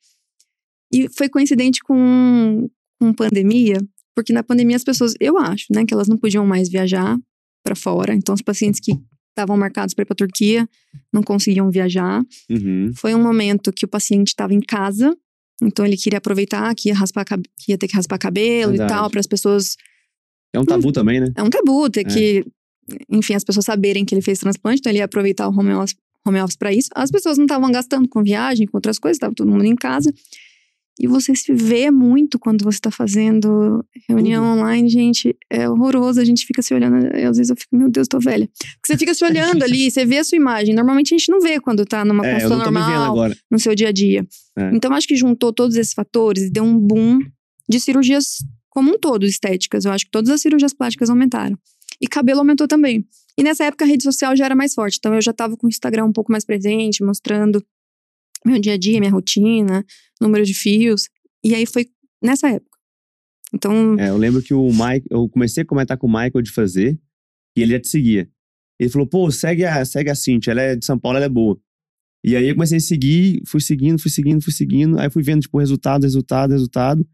E 0.92 1.08
foi 1.08 1.28
coincidente 1.28 1.80
com, 1.82 2.68
com 3.00 3.14
pandemia, 3.14 3.78
porque 4.14 4.32
na 4.32 4.42
pandemia 4.42 4.76
as 4.76 4.84
pessoas, 4.84 5.14
eu 5.18 5.38
acho, 5.38 5.66
né, 5.70 5.86
que 5.86 5.94
elas 5.94 6.08
não 6.08 6.18
podiam 6.18 6.44
mais 6.44 6.68
viajar 6.68 7.18
para 7.64 7.74
fora. 7.74 8.14
Então, 8.14 8.34
os 8.34 8.42
pacientes 8.42 8.80
que 8.80 8.92
estavam 9.32 9.56
marcados 9.56 9.94
para 9.94 10.02
ir 10.02 10.06
para 10.06 10.16
Turquia 10.16 10.68
não 11.12 11.22
conseguiam 11.22 11.70
viajar. 11.70 12.22
Uhum. 12.50 12.92
Foi 12.94 13.14
um 13.14 13.22
momento 13.22 13.72
que 13.72 13.84
o 13.84 13.88
paciente 13.88 14.28
estava 14.28 14.52
em 14.54 14.60
casa, 14.60 15.16
então 15.62 15.84
ele 15.86 15.96
queria 15.96 16.18
aproveitar 16.18 16.74
que 16.74 16.88
ia, 16.88 16.94
raspar, 16.94 17.22
a 17.22 17.38
que 17.38 17.72
ia 17.72 17.78
ter 17.78 17.88
que 17.88 17.96
raspar 17.96 18.18
cabelo 18.18 18.72
Verdade. 18.72 18.92
e 18.92 18.94
tal, 18.96 19.10
para 19.10 19.20
as 19.20 19.26
pessoas 19.26 19.76
É 20.52 20.60
um 20.60 20.64
tabu 20.64 20.92
também, 20.92 21.20
né? 21.20 21.28
é 21.34 21.42
um 21.42 21.50
tabu 21.50 21.88
ter 21.90 22.00
É. 22.00 22.04
que, 22.04 22.44
enfim, 23.08 23.34
as 23.34 23.44
pessoas 23.44 23.64
saberem 23.64 24.04
que 24.04 24.14
ele 24.14 24.22
fez 24.22 24.38
transplante, 24.38 24.80
então 24.80 24.90
ele 24.90 24.98
ia 24.98 25.04
aproveitar 25.04 25.48
o 25.48 25.50
home 25.58 25.72
office, 25.72 25.96
home 26.26 26.40
office 26.40 26.56
para 26.56 26.72
isso. 26.72 26.88
As 26.94 27.10
pessoas 27.10 27.38
não 27.38 27.44
estavam 27.46 27.70
gastando 27.70 28.08
com 28.08 28.22
viagem, 28.22 28.66
com 28.66 28.76
outras 28.76 28.98
coisas, 28.98 29.16
estava 29.16 29.34
todo 29.34 29.50
mundo 29.50 29.64
em 29.64 29.74
casa. 29.74 30.12
E 31.00 31.06
você 31.06 31.34
se 31.34 31.52
vê 31.54 31.90
muito 31.90 32.38
quando 32.38 32.62
você 32.62 32.76
está 32.76 32.90
fazendo 32.90 33.84
reunião 34.08 34.44
online, 34.44 34.88
gente, 34.88 35.34
é 35.48 35.68
horroroso. 35.68 36.20
A 36.20 36.24
gente 36.24 36.44
fica 36.44 36.60
se 36.60 36.74
olhando, 36.74 37.16
e 37.16 37.24
às 37.24 37.38
vezes 37.38 37.50
eu 37.50 37.56
fico, 37.56 37.74
meu 37.74 37.90
Deus, 37.90 38.06
tô 38.06 38.18
velha. 38.18 38.46
Porque 38.46 38.86
você 38.86 38.98
fica 38.98 39.14
se 39.14 39.24
olhando 39.24 39.62
ali, 39.62 39.90
você 39.90 40.04
vê 40.04 40.18
a 40.18 40.24
sua 40.24 40.36
imagem. 40.36 40.74
Normalmente 40.74 41.14
a 41.14 41.18
gente 41.18 41.30
não 41.30 41.40
vê 41.40 41.58
quando 41.60 41.86
tá 41.86 42.04
numa 42.04 42.26
É, 42.26 42.36
eu 42.36 42.48
consulta 42.48 42.70
normal 42.70 43.30
no 43.50 43.58
seu 43.58 43.74
dia 43.74 43.88
a 43.88 43.92
dia. 43.92 44.26
É. 44.56 44.70
Então, 44.74 44.92
acho 44.92 45.08
que 45.08 45.16
juntou 45.16 45.52
todos 45.52 45.76
esses 45.76 45.94
fatores 45.94 46.44
e 46.44 46.50
deu 46.50 46.62
um 46.62 46.78
boom 46.78 47.20
de 47.68 47.80
cirurgias 47.80 48.36
como 48.68 48.92
um 48.92 48.98
todo, 48.98 49.24
estéticas. 49.24 49.86
Eu 49.86 49.92
acho 49.92 50.04
que 50.04 50.10
todas 50.10 50.28
as 50.28 50.42
cirurgias 50.42 50.74
plásticas 50.74 51.08
aumentaram. 51.08 51.58
E 52.00 52.06
cabelo 52.06 52.40
aumentou 52.40 52.68
também. 52.68 53.06
E 53.38 53.42
nessa 53.42 53.64
época 53.64 53.86
a 53.86 53.88
rede 53.88 54.02
social 54.02 54.36
já 54.36 54.44
era 54.44 54.54
mais 54.54 54.74
forte. 54.74 54.98
Então, 54.98 55.14
eu 55.14 55.22
já 55.22 55.32
tava 55.32 55.56
com 55.56 55.66
o 55.66 55.70
Instagram 55.70 56.04
um 56.04 56.12
pouco 56.12 56.30
mais 56.30 56.44
presente, 56.44 57.02
mostrando 57.02 57.64
meu 58.44 58.60
dia 58.60 58.74
a 58.74 58.76
dia, 58.78 58.98
minha 59.00 59.12
rotina, 59.12 59.84
número 60.20 60.44
de 60.44 60.54
fios. 60.54 61.08
E 61.44 61.54
aí 61.54 61.66
foi 61.66 61.86
nessa 62.22 62.48
época. 62.48 62.78
Então, 63.54 63.98
É, 63.98 64.08
eu 64.08 64.16
lembro 64.16 64.42
que 64.42 64.54
o 64.54 64.68
Mike, 64.68 65.06
eu 65.10 65.28
comecei 65.28 65.62
a 65.62 65.66
comentar 65.66 65.98
com 65.98 66.06
o 66.06 66.10
Michael 66.10 66.42
de 66.42 66.50
fazer 66.50 66.98
e 67.56 67.62
ele 67.62 67.72
já 67.72 67.80
te 67.80 67.88
seguia. 67.88 68.28
Ele 68.80 68.90
falou, 68.90 69.06
pô, 69.06 69.30
segue 69.30 69.64
a, 69.64 69.84
segue 69.84 70.10
a 70.10 70.14
Cintia, 70.14 70.52
ela 70.52 70.62
é 70.62 70.76
de 70.76 70.84
São 70.84 70.98
Paulo, 70.98 71.16
ela 71.16 71.26
é 71.26 71.28
boa. 71.28 71.60
E 72.24 72.36
aí 72.36 72.48
eu 72.48 72.54
comecei 72.54 72.78
a 72.78 72.80
seguir, 72.80 73.42
fui 73.46 73.60
seguindo, 73.60 73.98
fui 74.00 74.10
seguindo, 74.10 74.42
fui 74.42 74.52
seguindo. 74.52 74.98
Aí 74.98 75.10
fui 75.10 75.22
vendo, 75.22 75.42
tipo, 75.42 75.58
resultado, 75.58 76.04
resultado, 76.04 76.52
resultado. 76.52 77.06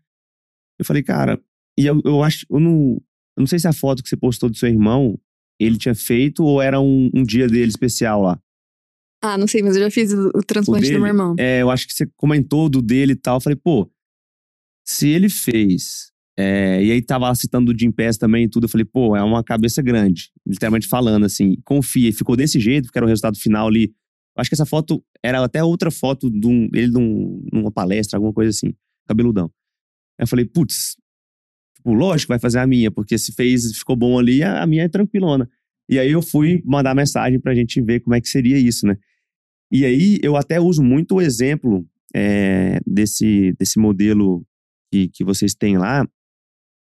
Eu 0.79 0.85
falei, 0.85 1.03
cara, 1.03 1.41
e 1.79 1.87
eu, 1.87 2.01
eu 2.05 2.23
acho, 2.23 2.47
eu 2.51 2.61
não, 2.61 3.01
eu 3.37 3.41
não 3.41 3.47
sei 3.47 3.59
se 3.59 3.67
a 3.67 3.73
foto 3.73 4.03
que 4.03 4.09
você 4.09 4.17
postou 4.17 4.49
do 4.49 4.57
seu 4.57 4.69
irmão, 4.69 5.19
ele 5.59 5.77
tinha 5.77 5.95
feito 5.95 6.45
ou 6.45 6.63
era 6.63 6.81
um, 6.81 7.11
um 7.15 7.23
dia 7.23 7.49
dele 7.49 7.69
especial 7.69 8.23
lá. 8.23 8.41
Ah, 9.21 9.37
não 9.37 9.47
sei, 9.47 9.63
mas 9.63 9.77
eu 9.77 9.83
já 9.83 9.91
fiz 9.91 10.13
o, 10.13 10.29
o 10.29 10.43
transplante 10.43 10.83
dele? 10.83 10.95
do 10.95 11.01
meu 11.01 11.09
irmão. 11.09 11.35
É, 11.39 11.63
eu 11.63 11.71
acho 11.71 11.87
que 11.87 11.93
você 11.93 12.07
comentou 12.17 12.69
do 12.69 12.81
dele 12.81 13.13
e 13.13 13.17
tal. 13.17 13.37
Eu 13.37 13.41
falei, 13.41 13.57
pô, 13.57 13.91
se 14.87 15.09
ele 15.09 15.29
fez. 15.29 16.13
é, 16.39 16.83
e 16.85 16.93
aí 16.93 17.03
tava 17.03 17.35
citando 17.35 17.73
do 17.73 17.79
Jim 17.79 17.91
Pass 17.91 18.17
também 18.17 18.45
e 18.45 18.49
tudo. 18.49 18.65
Eu 18.65 18.69
falei, 18.69 18.85
pô, 18.85 19.17
é 19.17 19.23
uma 19.23 19.43
cabeça 19.43 19.83
grande. 19.83 20.31
Literalmente 20.47 20.87
falando 20.87 21.27
assim, 21.27 21.57
confia. 21.65 22.09
E 22.09 22.13
ficou 22.13 22.37
desse 22.37 22.61
jeito, 22.61 22.85
porque 22.87 22.99
era 22.99 23.05
o 23.05 23.09
resultado 23.09 23.37
final 23.39 23.67
ali. 23.67 23.93
Acho 24.37 24.51
que 24.51 24.55
essa 24.55 24.67
foto 24.67 25.05
era 25.21 25.43
até 25.43 25.65
outra 25.65 25.91
foto 25.91 26.31
de 26.31 26.47
um, 26.47 26.69
ele 26.73 26.93
num, 26.93 27.45
numa 27.53 27.73
palestra, 27.73 28.17
alguma 28.17 28.33
coisa 28.33 28.51
assim, 28.51 28.73
cabeludão. 29.05 29.51
Aí 30.17 30.23
eu 30.23 30.29
falei, 30.29 30.45
putz, 30.45 30.97
tipo, 31.75 31.93
lógico, 31.93 32.29
vai 32.29 32.39
fazer 32.39 32.61
a 32.61 32.67
minha, 32.67 32.89
porque 32.89 33.19
se 33.19 33.33
fez, 33.33 33.77
ficou 33.77 33.97
bom 33.97 34.17
ali, 34.17 34.45
a 34.45 34.63
a 34.63 34.67
minha 34.67 34.85
é 34.85 34.89
tranquilona. 34.89 35.51
E 35.89 35.99
aí 35.99 36.13
eu 36.13 36.23
fui 36.23 36.63
mandar 36.65 36.95
mensagem 36.95 37.41
pra 37.41 37.53
gente 37.53 37.81
ver 37.81 37.99
como 38.01 38.15
é 38.15 38.21
que 38.21 38.29
seria 38.29 38.57
isso, 38.59 38.87
né? 38.87 38.97
E 39.71 39.85
aí 39.85 40.19
eu 40.23 40.37
até 40.37 40.61
uso 40.61 40.83
muito 40.83 41.17
o 41.17 41.21
exemplo 41.21 41.87
é, 42.15 42.81
desse, 42.87 43.55
desse 43.59 43.79
modelo 43.79 44.45
que, 44.91 45.09
que 45.09 45.25
vocês 45.25 45.55
têm 45.55 45.77
lá, 45.77 46.07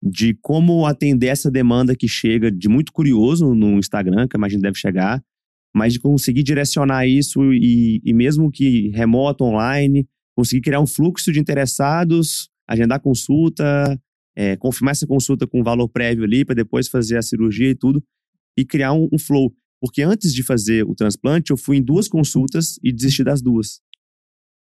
de 0.02 0.34
como 0.42 0.86
atender 0.86 1.28
essa 1.28 1.50
demanda 1.50 1.96
que 1.96 2.08
chega 2.08 2.52
de 2.52 2.68
muito 2.68 2.92
curioso 2.92 3.54
no 3.54 3.78
Instagram, 3.78 4.28
que 4.28 4.36
eu 4.36 4.40
imagino 4.40 4.62
deve 4.62 4.78
chegar, 4.78 5.24
mas 5.74 5.94
de 5.94 6.00
conseguir 6.00 6.44
direcionar 6.44 7.08
isso 7.08 7.54
e, 7.54 8.02
e 8.04 8.14
mesmo 8.14 8.52
que 8.52 8.90
remoto, 8.90 9.44
online, 9.44 10.08
conseguir 10.36 10.62
criar 10.62 10.82
um 10.82 10.88
fluxo 10.88 11.32
de 11.32 11.40
interessados, 11.40 12.50
agendar 12.68 13.00
consulta, 13.00 14.00
é, 14.36 14.58
confirmar 14.58 14.92
essa 14.92 15.08
consulta 15.08 15.48
com 15.48 15.64
valor 15.64 15.88
prévio 15.88 16.24
ali, 16.24 16.44
para 16.44 16.56
depois 16.56 16.88
fazer 16.88 17.18
a 17.18 17.22
cirurgia 17.22 17.70
e 17.70 17.76
tudo, 17.76 18.04
e 18.58 18.66
criar 18.66 18.94
um, 18.94 19.08
um 19.12 19.18
flow. 19.18 19.54
Porque 19.84 20.02
antes 20.02 20.34
de 20.34 20.42
fazer 20.44 20.86
o 20.86 20.96
transplante, 20.96 21.52
eu 21.52 21.58
fui 21.58 21.76
em 21.76 21.84
duas 21.84 22.08
consultas 22.08 22.80
e 22.82 22.90
desisti 22.94 23.22
das 23.22 23.42
duas. 23.42 23.82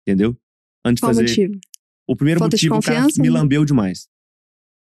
Entendeu? 0.07 0.37
Antes 0.85 0.97
de 0.97 1.01
Qual 1.01 1.13
o 1.13 1.15
fazer. 1.15 1.23
motivo? 1.31 1.61
O 2.07 2.15
primeiro 2.15 2.39
Falta 2.41 2.59
de 2.59 2.69
motivo, 2.69 2.79
o 2.79 2.95
cara 2.95 3.07
me 3.19 3.31
lambeu 3.31 3.65
demais. 3.65 4.07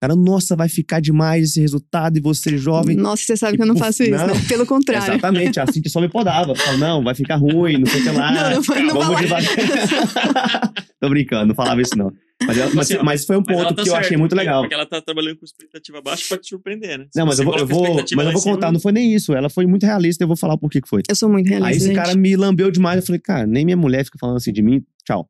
Cara, 0.02 0.16
nossa, 0.16 0.56
vai 0.56 0.68
ficar 0.68 0.98
demais 0.98 1.50
esse 1.50 1.60
resultado 1.60 2.16
e 2.18 2.20
você 2.20 2.58
jovem. 2.58 2.96
Nossa, 2.96 3.22
você 3.22 3.36
sabe 3.36 3.56
que 3.56 3.62
eu 3.62 3.66
não 3.66 3.76
faço 3.76 4.02
isso, 4.02 4.10
não. 4.10 4.26
né? 4.26 4.32
Pelo 4.48 4.66
contrário. 4.66 5.12
Exatamente, 5.12 5.60
a 5.60 5.66
Cintia 5.68 5.90
só 5.92 6.00
me 6.00 6.08
podava. 6.08 6.56
Falava, 6.56 6.76
não, 6.76 7.04
vai 7.04 7.14
ficar 7.14 7.36
ruim, 7.36 7.78
não 7.78 7.86
sei 7.86 8.00
o 8.00 8.02
que 8.02 8.10
lá. 8.10 8.32
Não, 8.32 8.50
não 8.56 8.62
foi- 8.64 8.82
não 8.82 8.94
vamos 8.94 9.20
devagar. 9.20 9.48
Tô 11.00 11.08
brincando, 11.08 11.46
não 11.46 11.54
falava 11.54 11.80
isso 11.80 11.96
não. 11.96 12.12
Mas, 12.46 12.58
ela- 12.58 12.70
mas, 12.74 12.90
Assim, 12.90 13.02
mas 13.02 13.24
foi 13.24 13.36
um 13.36 13.42
ponto 13.42 13.74
tá 13.74 13.82
que 13.82 13.88
eu 13.88 13.94
achei 13.96 14.16
muito 14.16 14.30
porque- 14.30 14.44
legal. 14.44 14.62
Porque 14.62 14.74
ela 14.74 14.86
tá 14.86 15.00
trabalhando 15.02 15.36
com 15.38 15.44
expectativa 15.44 16.00
baixa 16.00 16.24
pra 16.28 16.38
te 16.38 16.48
surpreender, 16.48 16.98
né? 16.98 17.06
Se 17.12 17.18
Não, 17.18 17.26
mas 17.26 17.38
eu 17.38 17.44
vou, 17.44 17.58
eu 17.58 17.66
vou, 17.66 17.94
mas 17.96 18.10
eu 18.26 18.32
vou 18.32 18.40
cima, 18.40 18.54
contar, 18.54 18.72
não 18.72 18.80
foi 18.80 18.92
nem 18.92 19.14
isso. 19.14 19.34
Ela 19.34 19.48
foi 19.50 19.66
muito 19.66 19.84
realista, 19.84 20.22
eu 20.24 20.28
vou 20.28 20.36
falar 20.36 20.56
por 20.56 20.70
que 20.70 20.80
que 20.80 20.88
foi. 20.88 21.02
Eu 21.08 21.16
sou 21.16 21.28
muito 21.28 21.46
realista, 21.48 21.68
Aí 21.70 21.76
esse 21.76 21.86
gente. 21.86 21.96
cara 21.96 22.14
me 22.14 22.36
lambeu 22.36 22.70
demais, 22.70 23.00
eu 23.00 23.06
falei, 23.06 23.20
cara, 23.20 23.46
nem 23.46 23.64
minha 23.64 23.76
mulher 23.76 24.04
fica 24.04 24.18
falando 24.18 24.36
assim 24.36 24.52
de 24.52 24.62
mim, 24.62 24.82
tchau. 25.04 25.28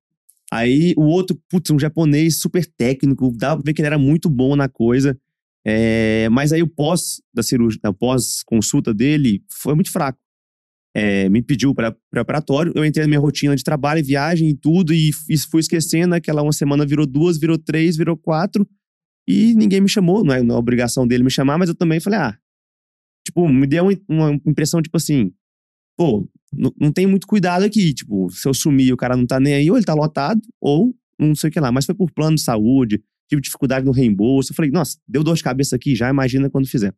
Aí 0.52 0.94
o 0.96 1.02
outro, 1.05 1.37
putz, 1.50 1.70
um 1.70 1.79
japonês 1.79 2.38
super 2.40 2.64
técnico, 2.64 3.33
dava 3.37 3.57
pra 3.61 3.68
ver 3.70 3.74
que 3.74 3.81
ele 3.81 3.87
era 3.87 3.98
muito 3.98 4.29
bom 4.31 4.55
na 4.55 4.68
coisa. 4.68 5.18
É, 5.66 6.29
mas 6.31 6.52
aí 6.52 6.62
o 6.62 6.68
pós 6.68 7.20
da 7.35 7.42
cirurgia, 7.42 7.81
o 7.88 7.92
pós-consulta 7.94 8.94
dele 8.94 9.42
foi 9.50 9.74
muito 9.74 9.90
fraco. 9.90 10.18
É, 10.99 11.29
me 11.29 11.43
pediu 11.43 11.75
para 11.75 11.95
preparatório, 12.11 12.73
eu 12.75 12.83
entrei 12.83 13.05
na 13.05 13.09
minha 13.09 13.21
rotina 13.21 13.55
de 13.55 13.63
trabalho, 13.63 14.03
viagem 14.03 14.49
e 14.49 14.55
tudo, 14.55 14.95
e 14.95 15.13
fui 15.13 15.61
esquecendo. 15.61 16.15
Aquela 16.15 16.43
uma 16.43 16.55
semana 16.55 16.87
virou 16.87 17.05
duas, 17.05 17.37
virou 17.37 17.59
três, 17.59 17.99
virou 17.99 18.17
quatro, 18.17 18.67
e 19.29 19.55
ninguém 19.55 19.83
me 19.83 19.91
chamou, 19.91 20.25
não 20.25 20.33
é, 20.33 20.43
não 20.43 20.55
é 20.55 20.59
obrigação 20.59 21.07
dele 21.07 21.23
me 21.23 21.31
chamar, 21.31 21.59
mas 21.59 21.69
eu 21.69 21.75
também 21.75 22.01
falei, 22.01 22.19
ah. 22.19 22.39
Tipo, 23.27 23.47
me 23.47 23.67
deu 23.67 23.89
uma- 24.09 24.41
impressão, 24.47 24.81
tipo 24.81 24.97
assim, 24.97 25.33
pô, 25.99 26.27
não, 26.53 26.73
não 26.81 26.93
tem 26.93 27.07
muito 27.07 27.27
cuidado 27.27 27.65
aqui. 27.65 27.93
Tipo, 27.93 28.31
se 28.31 28.49
eu 28.49 28.55
sumir 28.55 28.93
o 28.93 28.97
cara 28.97 29.17
não 29.17 29.27
tá 29.27 29.39
nem 29.39 29.53
aí, 29.55 29.71
ou 29.71 29.77
ele 29.77 29.85
tá 29.85 29.95
lotado, 29.95 30.41
ou 30.61 30.95
não 31.19 31.35
sei 31.35 31.51
o 31.51 31.53
que 31.53 31.61
lá. 31.61 31.73
Mas 31.73 31.85
foi 31.85 31.95
por 31.95 32.11
plano 32.11 32.37
de 32.37 32.43
saúde, 32.43 33.03
tive 33.29 33.43
dificuldade 33.43 33.85
no 33.85 33.93
reembolso. 33.93 34.53
Eu 34.53 34.57
falei, 34.57 34.71
nossa, 34.71 34.97
deu 35.07 35.25
dor 35.25 35.37
de 35.37 35.43
cabeça 35.43 35.77
aqui 35.77 35.95
já, 35.95 36.09
imagina 36.09 36.49
quando 36.49 36.67
fizer. 36.69 36.95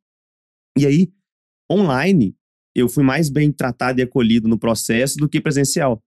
E 0.78 0.86
aí, 0.86 1.08
online, 1.72 2.36
eu 2.80 2.88
fui 2.88 3.02
mais 3.04 3.28
bem 3.28 3.50
tratado 3.52 4.00
e 4.00 4.02
acolhido 4.02 4.48
no 4.48 4.58
processo 4.58 5.16
do 5.16 5.28
que 5.28 5.40
presencial. 5.40 6.02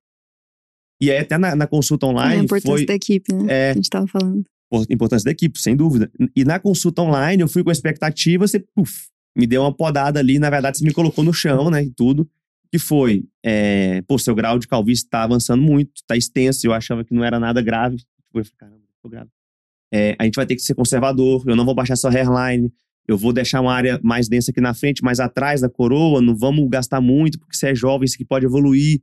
E 1.02 1.10
aí, 1.10 1.18
até 1.18 1.38
na, 1.38 1.56
na 1.56 1.68
consulta 1.68 2.06
É 2.06 2.10
a 2.10 2.12
online, 2.12 2.44
importância 2.44 2.72
foi 2.78 2.86
da 2.86 2.94
equipe, 2.94 3.34
né? 3.34 3.46
é, 3.50 3.72
A 3.72 3.74
gente 3.74 3.90
tava 3.90 4.08
falando. 4.08 4.44
por- 4.70 4.86
importância 4.90 5.26
da 5.26 5.32
equipe, 5.32 5.60
sem 5.60 5.76
dúvida. 5.76 6.12
E 6.36 6.44
na 6.46 6.60
consulta 6.60 7.02
online, 7.02 7.42
eu 7.42 7.48
fui 7.48 7.64
com 7.64 7.70
a 7.70 7.74
expectativa, 7.74 8.48
você, 8.48 8.64
me 9.36 9.48
deu 9.48 9.62
uma 9.64 9.74
podada 9.74 10.20
ali, 10.20 10.38
na 10.38 10.50
verdade, 10.50 10.78
você 10.78 10.84
me 10.86 10.94
colocou 10.94 11.24
no 11.24 11.34
chão, 11.34 11.70
né, 11.72 11.84
e 11.84 11.90
tudo. 11.90 12.30
Que 12.72 12.80
foi, 12.80 13.26
é, 13.44 14.02
pô, 14.04 14.18
seu 14.18 14.34
grau 14.34 14.58
de 14.58 14.66
calvície 14.68 15.06
tá 15.10 15.24
avançando 15.24 15.62
muito, 15.62 15.92
tá 16.08 16.16
extenso, 16.16 16.66
eu 16.66 16.72
achava 16.74 17.04
que 17.04 17.14
não 17.14 17.24
era 17.24 17.38
nada 17.40 17.62
grave. 17.62 17.98
Eu 18.34 18.46
falei, 18.46 18.52
caramba, 18.58 18.82
tô 19.02 19.10
grave. 19.10 19.30
É, 19.94 20.16
a 20.18 20.24
gente 20.24 20.36
vai 20.36 20.46
ter 20.46 20.56
que 20.56 20.62
ser 20.62 20.74
conservador, 20.74 21.44
eu 21.48 21.56
não 21.56 21.66
vou 21.66 21.76
baixar 21.76 21.98
sua 21.98 22.12
hairline, 22.12 22.72
eu 23.12 23.18
vou 23.18 23.34
deixar 23.34 23.62
uma 23.62 23.74
área 23.74 24.00
mais 24.04 24.28
densa 24.30 24.52
aqui 24.52 24.62
na 24.62 24.74
frente, 24.74 25.04
mais 25.04 25.20
atrás 25.20 25.62
da 25.62 25.70
coroa, 25.70 26.22
não 26.22 26.36
vamos 26.36 26.68
gastar 26.70 27.02
muito, 27.02 27.40
porque 27.40 27.56
você 27.56 27.68
é 27.70 27.76
jovem, 27.76 28.06
isso 28.06 28.16
aqui 28.16 28.26
pode 28.26 28.46
evoluir. 28.46 29.00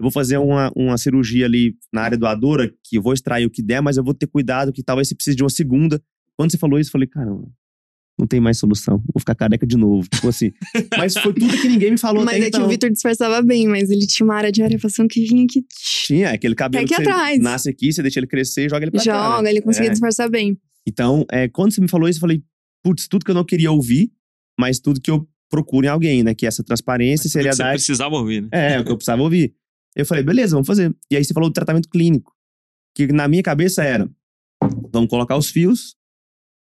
Eu 0.00 0.04
vou 0.04 0.10
fazer 0.10 0.36
uma, 0.38 0.72
uma 0.74 0.98
cirurgia 0.98 1.46
ali 1.46 1.74
na 1.92 2.02
área 2.02 2.18
doadora, 2.18 2.68
que 2.84 2.96
eu 2.98 3.02
vou 3.02 3.12
extrair 3.12 3.46
o 3.46 3.50
que 3.50 3.62
der, 3.62 3.80
mas 3.80 3.96
eu 3.96 4.04
vou 4.04 4.14
ter 4.14 4.26
cuidado 4.26 4.72
que 4.72 4.82
talvez 4.82 5.08
você 5.08 5.14
precise 5.14 5.36
de 5.36 5.42
uma 5.42 5.50
segunda. 5.50 6.02
Quando 6.36 6.50
você 6.50 6.58
falou 6.58 6.78
isso, 6.78 6.88
eu 6.88 6.92
falei, 6.92 7.06
caramba, 7.06 7.48
não 8.18 8.26
tem 8.26 8.40
mais 8.40 8.58
solução. 8.58 8.98
Vou 8.98 9.20
ficar 9.20 9.34
careca 9.34 9.66
de 9.66 9.76
novo. 9.76 10.08
Tipo 10.08 10.28
assim. 10.28 10.50
mas 10.98 11.14
foi 11.16 11.32
tudo 11.32 11.56
que 11.56 11.68
ninguém 11.68 11.92
me 11.92 11.98
falou 11.98 12.24
Mas 12.24 12.34
até 12.34 12.46
é 12.46 12.50
que 12.50 12.56
então. 12.56 12.66
o 12.66 12.68
Vitor 12.68 12.90
disfarçava 12.90 13.40
bem, 13.42 13.68
mas 13.68 13.90
ele 13.90 14.06
tinha 14.06 14.24
uma 14.24 14.34
área 14.34 14.50
de 14.50 14.62
arefação 14.62 15.06
que 15.06 15.24
vinha 15.24 15.44
aqui. 15.44 15.64
Tinha 16.06 16.30
aquele 16.30 16.54
cabelo 16.54 16.86
que 16.86 16.94
aqui 16.94 17.04
você 17.04 17.08
atrás. 17.10 17.38
nasce 17.40 17.70
aqui, 17.70 17.92
você 17.92 18.02
deixa 18.02 18.18
ele 18.18 18.26
crescer 18.26 18.66
e 18.66 18.68
joga 18.68 18.84
ele 18.84 18.90
pra 18.90 19.04
cá. 19.04 19.28
Joga, 19.28 19.42
né? 19.42 19.50
ele 19.50 19.60
conseguia 19.62 19.88
É. 19.88 19.92
disfarçar 19.92 20.28
bem. 20.28 20.58
Então, 20.86 21.24
é, 21.30 21.48
quando 21.48 21.72
você 21.72 21.80
me 21.80 21.88
falou 21.88 22.08
isso, 22.08 22.18
eu 22.18 22.20
falei, 22.22 22.42
putz, 22.82 23.08
tudo 23.08 23.24
que 23.24 23.30
eu 23.30 23.34
não 23.34 23.44
queria 23.44 23.70
ouvir, 23.70 24.12
mas 24.58 24.80
tudo 24.80 25.00
que 25.00 25.10
eu 25.10 25.28
procuro 25.50 25.86
em 25.86 25.88
alguém, 25.88 26.22
né? 26.22 26.34
Que 26.34 26.46
é 26.46 26.48
essa 26.48 26.64
transparência 26.64 27.26
e 27.26 27.30
Tudo 27.30 27.42
que 27.42 27.48
Você 27.48 27.52
seriedade. 27.52 27.76
precisava 27.78 28.14
ouvir, 28.14 28.42
né? 28.42 28.48
É, 28.52 28.80
o 28.80 28.84
que 28.84 28.90
eu 28.90 28.96
precisava 28.96 29.22
ouvir. 29.22 29.54
Eu 29.94 30.06
falei, 30.06 30.24
beleza, 30.24 30.56
vamos 30.56 30.66
fazer. 30.66 30.94
E 31.10 31.16
aí 31.16 31.24
você 31.24 31.34
falou 31.34 31.50
do 31.50 31.52
tratamento 31.52 31.88
clínico. 31.88 32.32
Que 32.94 33.06
na 33.08 33.28
minha 33.28 33.42
cabeça 33.42 33.82
era: 33.82 34.10
vamos 34.92 35.08
colocar 35.08 35.36
os 35.36 35.50
fios, 35.50 35.96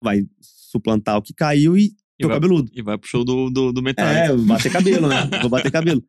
vai 0.02 0.26
suplantar 0.42 1.18
o 1.18 1.22
que 1.22 1.34
caiu 1.34 1.78
e 1.78 1.92
tô 2.20 2.28
vai, 2.28 2.38
cabeludo. 2.38 2.72
e 2.74 2.82
vai 2.82 2.98
pro 2.98 3.10
show 3.10 3.24
do, 3.24 3.50
do, 3.50 3.72
do 3.72 3.82
metal. 3.82 4.06
É, 4.08 4.36
bater 4.36 4.72
cabelo, 4.72 5.08
né? 5.08 5.30
Vou 5.42 5.50
bater 5.50 5.72
cabelo. 5.72 6.04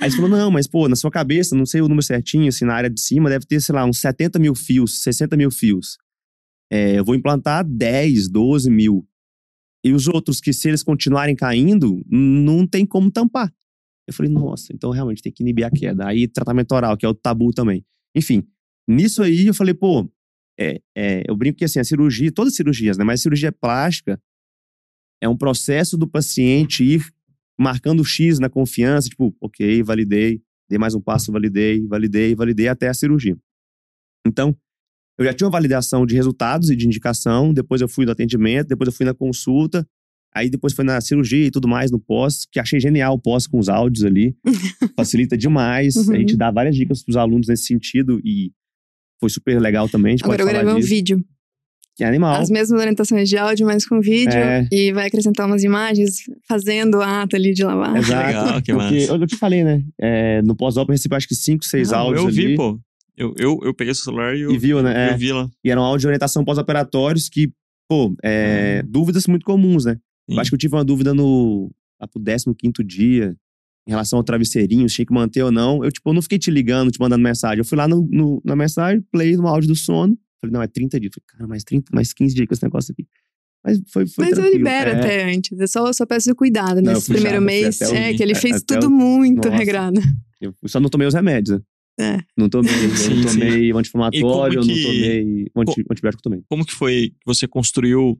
Aí 0.00 0.10
você 0.10 0.16
falou, 0.16 0.30
não, 0.30 0.50
mas 0.50 0.66
pô, 0.66 0.88
na 0.88 0.96
sua 0.96 1.10
cabeça, 1.10 1.54
não 1.54 1.66
sei 1.66 1.82
o 1.82 1.88
número 1.88 2.02
certinho, 2.02 2.48
assim, 2.48 2.64
na 2.64 2.74
área 2.74 2.88
de 2.88 2.98
cima, 3.00 3.28
deve 3.28 3.44
ter, 3.44 3.60
sei 3.60 3.74
lá, 3.74 3.84
uns 3.84 3.98
70 4.00 4.38
mil 4.38 4.54
fios, 4.54 5.02
60 5.02 5.36
mil 5.36 5.50
fios. 5.50 5.98
É, 6.72 6.98
eu 6.98 7.04
vou 7.04 7.14
implantar 7.14 7.64
10, 7.64 8.28
12 8.28 8.70
mil. 8.70 9.06
E 9.84 9.92
os 9.92 10.06
outros 10.08 10.40
que, 10.40 10.52
se 10.52 10.68
eles 10.68 10.82
continuarem 10.82 11.34
caindo, 11.34 12.04
não 12.08 12.66
tem 12.66 12.84
como 12.84 13.10
tampar. 13.10 13.52
Eu 14.06 14.12
falei, 14.12 14.30
nossa, 14.30 14.72
então 14.72 14.90
realmente 14.90 15.22
tem 15.22 15.32
que 15.32 15.42
inibir 15.42 15.64
a 15.64 15.70
queda. 15.70 16.06
Aí, 16.06 16.26
tratamento 16.28 16.72
oral, 16.72 16.96
que 16.96 17.06
é 17.06 17.08
o 17.08 17.14
tabu 17.14 17.52
também. 17.52 17.84
Enfim, 18.14 18.46
nisso 18.88 19.22
aí 19.22 19.46
eu 19.46 19.54
falei, 19.54 19.72
pô, 19.72 20.10
é, 20.58 20.80
é, 20.96 21.22
eu 21.26 21.36
brinco 21.36 21.58
que 21.58 21.64
assim, 21.64 21.78
a 21.78 21.84
cirurgia, 21.84 22.30
todas 22.32 22.52
as 22.52 22.56
cirurgias, 22.56 22.98
né? 22.98 23.04
Mas 23.04 23.22
cirurgia 23.22 23.52
plástica 23.52 24.20
é 25.22 25.28
um 25.28 25.36
processo 25.36 25.96
do 25.96 26.08
paciente 26.08 26.84
ir 26.84 27.06
marcando 27.58 28.04
X 28.04 28.38
na 28.38 28.48
confiança, 28.48 29.08
tipo, 29.08 29.36
ok, 29.40 29.82
validei, 29.82 30.42
dei 30.68 30.78
mais 30.78 30.94
um 30.94 31.00
passo, 31.00 31.30
validei, 31.30 31.86
validei, 31.86 32.34
validei 32.34 32.68
até 32.68 32.88
a 32.88 32.94
cirurgia. 32.94 33.36
Então, 34.26 34.56
eu 35.20 35.26
já 35.26 35.32
tinha 35.34 35.46
uma 35.46 35.52
validação 35.52 36.04
de 36.06 36.14
resultados 36.14 36.70
e 36.70 36.76
de 36.76 36.86
indicação, 36.86 37.52
depois 37.52 37.80
eu 37.80 37.88
fui 37.88 38.04
no 38.06 38.12
atendimento, 38.12 38.68
depois 38.68 38.88
eu 38.88 38.92
fui 38.92 39.04
na 39.06 39.14
consulta, 39.14 39.86
aí 40.34 40.48
depois 40.48 40.72
foi 40.72 40.84
na 40.84 41.00
cirurgia 41.00 41.46
e 41.46 41.50
tudo 41.50 41.68
mais 41.68 41.90
no 41.90 42.00
pós, 42.00 42.46
que 42.50 42.58
achei 42.60 42.80
genial 42.80 43.14
o 43.14 43.18
pós 43.18 43.46
com 43.46 43.58
os 43.58 43.68
áudios 43.68 44.04
ali, 44.04 44.34
facilita 44.96 45.36
demais, 45.36 45.94
Uhum. 45.96 46.14
a 46.14 46.18
gente 46.18 46.36
dá 46.36 46.50
várias 46.50 46.74
dicas 46.74 47.02
para 47.04 47.10
os 47.10 47.16
alunos 47.16 47.48
nesse 47.48 47.64
sentido 47.66 48.20
e 48.24 48.50
foi 49.20 49.28
super 49.28 49.60
legal 49.60 49.88
também, 49.88 50.10
a 50.10 50.16
gente 50.16 50.24
Agora 50.24 50.42
eu 50.42 50.46
gravei 50.48 50.72
um 50.72 50.80
vídeo. 50.80 51.22
que 51.96 52.02
é 52.04 52.06
animal. 52.06 52.40
As 52.40 52.48
mesmas 52.48 52.80
orientações 52.80 53.28
de 53.28 53.36
áudio, 53.36 53.66
mas 53.66 53.84
com 53.84 54.00
vídeo. 54.00 54.32
É. 54.32 54.66
E 54.72 54.90
vai 54.92 55.08
acrescentar 55.08 55.46
umas 55.46 55.62
imagens 55.62 56.14
fazendo 56.48 56.96
o 56.98 57.02
ato 57.02 57.36
ali 57.36 57.52
de 57.52 57.62
lavar. 57.62 57.94
Exato. 57.96 58.26
Legal, 58.26 58.62
que 58.62 58.72
Porque 58.72 59.00
massa. 59.00 59.12
eu 59.12 59.26
te 59.26 59.36
falei, 59.36 59.62
né? 59.62 59.84
é, 60.00 60.40
no 60.40 60.56
pós-op 60.56 60.88
eu 60.88 60.92
recebi 60.94 61.14
acho 61.14 61.28
que 61.28 61.34
cinco, 61.34 61.62
seis 61.66 61.90
Não, 61.90 61.98
áudios 61.98 62.24
eu 62.24 62.30
vi, 62.30 62.46
ali. 62.46 62.56
pô. 62.56 62.80
Eu, 63.20 63.34
eu, 63.38 63.58
eu 63.64 63.74
peguei 63.74 63.92
o 63.92 63.94
celular 63.94 64.34
e 64.34 64.40
eu, 64.40 64.50
E 64.52 64.58
viu, 64.58 64.82
né? 64.82 65.10
É. 65.10 65.12
eu 65.12 65.18
vi 65.18 65.32
lá. 65.32 65.48
E 65.62 65.70
eram 65.70 65.82
áudios 65.82 66.00
de 66.02 66.06
orientação 66.06 66.44
pós-operatórios 66.44 67.28
que, 67.28 67.52
pô, 67.88 68.14
é, 68.24 68.82
dúvidas 68.82 69.26
muito 69.26 69.44
comuns, 69.44 69.84
né? 69.84 69.94
Sim. 70.28 70.34
Eu 70.36 70.40
acho 70.40 70.50
que 70.50 70.54
eu 70.54 70.58
tive 70.58 70.74
uma 70.74 70.84
dúvida 70.84 71.12
no 71.12 71.70
lá 72.00 72.08
pro 72.08 72.22
15 72.22 72.82
dia, 72.84 73.36
em 73.86 73.90
relação 73.90 74.18
ao 74.18 74.24
travesseirinho, 74.24 74.88
se 74.88 74.94
tinha 74.96 75.06
que 75.06 75.12
manter 75.12 75.42
ou 75.42 75.52
não. 75.52 75.84
Eu, 75.84 75.92
tipo, 75.92 76.08
eu 76.08 76.14
não 76.14 76.22
fiquei 76.22 76.38
te 76.38 76.50
ligando, 76.50 76.90
te 76.90 76.98
mandando 76.98 77.22
mensagem. 77.22 77.58
Eu 77.58 77.64
fui 77.64 77.76
lá 77.76 77.86
no, 77.86 78.08
no- 78.10 78.40
na 78.44 78.56
mensagem, 78.56 79.04
play 79.12 79.36
no 79.36 79.46
áudio 79.46 79.68
do 79.68 79.76
sono. 79.76 80.16
Falei, 80.40 80.54
não, 80.54 80.62
é 80.62 80.66
30 80.66 80.98
dias. 80.98 81.12
Falei, 81.14 81.24
cara, 81.26 81.46
mais 81.46 81.62
30, 81.62 81.90
mais 81.94 82.12
15 82.14 82.34
dias 82.34 82.46
com 82.48 82.54
esse 82.54 82.62
negócio 82.62 82.92
aqui. 82.92 83.06
Mas 83.62 83.78
foi, 83.92 84.06
foi 84.06 84.24
Mas 84.24 84.30
eu 84.30 84.36
tranquilo. 84.44 84.56
libero 84.56 84.90
É. 84.90 84.98
até 84.98 85.24
antes. 85.34 85.58
Eu 85.60 85.68
só, 85.68 85.92
só 85.92 86.06
peço 86.06 86.34
cuidado 86.34 86.80
Não, 86.80 86.92
eu 86.92 86.94
nesse 86.94 87.12
primeiro 87.12 87.36
eu 87.36 87.42
fui 87.42 87.46
mês. 87.46 87.82
até 87.82 87.92
o- 87.92 87.94
É, 87.96 88.14
que 88.14 88.22
ele 88.22 88.32
é, 88.32 88.34
fez 88.36 88.56
até 88.56 88.74
tudo 88.76 88.86
o- 88.86 88.90
muito 88.90 89.46
Nossa. 89.48 89.58
regrado. 89.58 90.00
Eu 90.40 90.54
só 90.66 90.80
não 90.80 90.88
tomei 90.88 91.06
os 91.06 91.12
remédios, 91.12 91.58
né? 91.58 91.62
É. 92.00 92.18
Não 92.36 92.48
tomei, 92.48 92.72
eu 92.86 92.96
Sim, 92.96 93.14
não 93.14 93.32
tomei 93.32 93.72
anti-inflamatório, 93.72 94.58
eu 94.60 94.64
não 94.64 94.74
que- 94.74 94.82
tomei 94.82 95.46
anti, 95.56 95.84
antibiótico 95.90 96.22
também. 96.22 96.42
Como 96.48 96.64
que 96.64 96.72
foi 96.72 97.10
que 97.10 97.26
você 97.26 97.46
construiu 97.46 98.18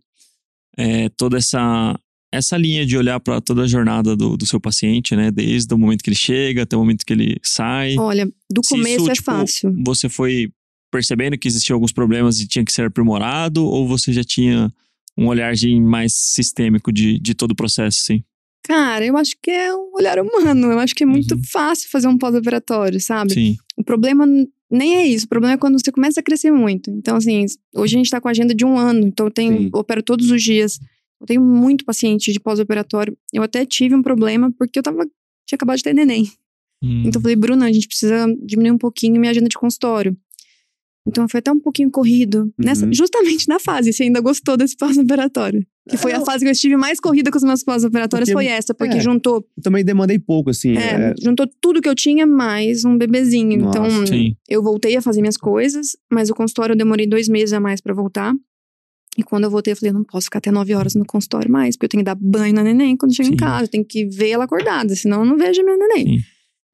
é, 0.77 1.09
toda 1.11 1.39
essa 1.39 1.99
essa 2.33 2.57
linha 2.57 2.87
de 2.87 2.97
olhar 2.97 3.19
para 3.19 3.41
toda 3.41 3.63
a 3.63 3.67
jornada 3.67 4.15
do, 4.15 4.37
do 4.37 4.47
seu 4.47 4.61
paciente, 4.61 5.17
né? 5.17 5.33
Desde 5.33 5.75
o 5.75 5.77
momento 5.79 6.01
que 6.05 6.11
ele 6.11 6.17
chega 6.17 6.63
até 6.63 6.77
o 6.77 6.79
momento 6.79 7.05
que 7.05 7.13
ele 7.13 7.37
sai. 7.43 7.97
Olha, 7.99 8.25
do 8.49 8.61
Se 8.65 8.69
começo 8.77 8.97
isso, 9.03 9.11
é 9.11 9.15
tipo, 9.15 9.25
fácil. 9.33 9.75
Você 9.85 10.09
foi 10.09 10.49
percebendo 10.93 11.37
que 11.37 11.49
existiam 11.49 11.75
alguns 11.75 11.91
problemas 11.93 12.39
e 12.41 12.47
tinha 12.47 12.65
que 12.65 12.73
ser 12.73 12.87
aprimorado, 12.87 13.65
ou 13.67 13.89
você 13.89 14.13
já 14.13 14.23
tinha 14.23 14.73
um 15.19 15.27
olhar 15.27 15.55
de- 15.55 15.81
mais 15.81 16.13
sistêmico 16.15 16.93
de, 16.93 17.19
de 17.19 17.35
todo 17.35 17.51
o 17.51 17.57
processo, 17.57 18.01
assim? 18.03 18.23
Cara, 18.63 19.05
eu 19.05 19.17
acho 19.17 19.33
que 19.43 19.51
é 19.51 19.75
um 19.75 19.91
olhar 19.95 20.19
humano. 20.21 20.71
Eu 20.71 20.79
acho 20.79 20.95
que 20.95 21.03
é 21.03 21.07
muito 21.07 21.35
Uhum. 21.35 21.43
fácil 21.51 21.91
fazer 21.91 22.07
um 22.07 22.17
pós-operatório, 22.17 23.01
sabe? 23.01 23.33
Sim. 23.35 23.57
O 23.81 23.85
problema 23.85 24.27
nem 24.71 24.97
é 24.97 25.07
isso. 25.07 25.27
O 25.27 25.29
problema 25.29 25.55
é 25.55 25.57
quando 25.57 25.81
você 25.81 25.91
começa 25.91 26.21
a 26.21 26.23
crescer 26.23 26.51
muito. 26.51 26.91
Então, 26.91 27.17
assim, 27.17 27.45
hoje 27.75 27.97
a 27.97 27.99
gente 27.99 28.11
tá 28.11 28.21
com 28.21 28.29
a 28.29 28.31
agenda 28.31 28.55
de 28.55 28.65
um 28.65 28.79
ano. 28.79 29.07
Então, 29.07 29.27
eu 29.27 29.31
tenho, 29.31 29.59
Sim. 29.59 29.71
opero 29.73 30.03
todos 30.03 30.31
os 30.31 30.43
dias. 30.43 30.79
Eu 31.21 31.27
tenho 31.27 31.43
muito 31.43 31.85
paciente 31.85 32.33
de 32.33 32.39
pós-operatório. 32.39 33.17
Eu 33.33 33.43
até 33.43 33.65
tive 33.67 33.95
um 33.95 34.03
problema 34.03 34.53
porque 34.59 34.79
eu 34.79 34.83
tava, 34.83 35.05
tinha 35.47 35.57
acabado 35.57 35.79
de 35.79 35.83
ter 35.83 35.95
neném. 35.95 36.31
Hum. 36.83 37.03
Então 37.07 37.19
eu 37.19 37.23
falei, 37.23 37.37
Bruna, 37.37 37.67
a 37.67 37.73
gente 37.73 37.87
precisa 37.87 38.27
diminuir 38.43 38.73
um 38.73 38.79
pouquinho 38.79 39.19
minha 39.21 39.31
agenda 39.31 39.49
de 39.49 39.57
consultório. 39.57 40.17
Então 41.11 41.29
foi 41.29 41.39
até 41.39 41.51
um 41.53 41.59
pouquinho 41.61 41.91
corrido. 41.91 42.53
Nessa, 42.59 42.87
Uhum. 42.87 42.93
justamente 42.95 43.47
na 43.49 43.59
fase, 43.59 43.93
você 43.93 44.05
ainda 44.05 44.21
gostou 44.21 44.57
desse 44.57 44.77
pós-operatório. 44.77 45.65
Que 45.89 45.97
foi 45.97 46.13
a 46.13 46.17
Eu- 46.19 46.25
fase 46.25 46.45
que 46.45 46.49
eu 46.49 46.53
estive 46.53 46.77
mais 46.77 47.01
corrida 47.01 47.31
com 47.31 47.37
os 47.39 47.43
meus 47.45 47.65
pós-operatórios, 47.65 48.31
foi 48.31 48.47
essa, 48.47 48.73
porque 48.73 48.99
é. 48.99 49.01
juntou, 49.01 49.45
Eu 49.57 49.63
também 49.63 49.85
demandei 49.85 50.19
pouco, 50.19 50.51
assim. 50.51 50.77
é, 50.77 51.11
é, 51.11 51.15
juntou 51.21 51.49
tudo 51.61 51.81
que 51.83 51.89
eu 51.89 51.95
tinha, 51.95 52.27
mais 52.27 52.85
um 52.85 52.97
bebezinho. 52.97 53.59
Nossa, 53.61 53.79
então, 53.79 54.07
Sim. 54.07 54.35
eu 54.49 54.63
voltei 54.63 54.97
a 54.97 55.03
fazer 55.03 55.21
minhas 55.21 55.37
coisas, 55.37 55.97
mas 56.13 56.31
o 56.31 56.35
consultório 56.35 56.75
eu 56.75 56.77
demorei 56.79 57.07
dois 57.09 57.29
meses 57.29 57.53
a 57.53 57.59
mais 57.61 57.81
pra 57.81 57.93
voltar. 57.93 58.33
E 59.19 59.25
quando 59.25 59.45
eu 59.45 59.51
voltei, 59.51 59.73
eu 59.73 59.77
falei, 59.77 59.91
eu 59.91 59.95
não 59.95 60.05
posso 60.05 60.27
ficar 60.27 60.39
até 60.39 60.53
9 60.53 60.73
horas 60.75 60.95
no 60.95 61.05
consultório 61.05 61.51
mais, 61.51 61.77
porque 61.77 61.87
eu 61.87 61.91
tenho 61.91 62.01
que 62.03 62.05
dar 62.07 62.15
banho 62.15 62.55
na 62.55 62.63
neném 62.63 62.97
quando 62.97 63.13
chega 63.15 63.29
em 63.29 63.37
casa, 63.37 63.65
eu 63.65 63.69
tenho 63.69 63.85
que 63.85 64.07
ver 64.07 64.29
ela 64.31 64.45
acordada, 64.45 64.95
senão 64.95 65.21
eu 65.21 65.27
não 65.27 65.37
vejo 65.37 65.61
a 65.61 65.65
minha 65.65 65.77
neném. 65.77 66.07
Sim. 66.07 66.25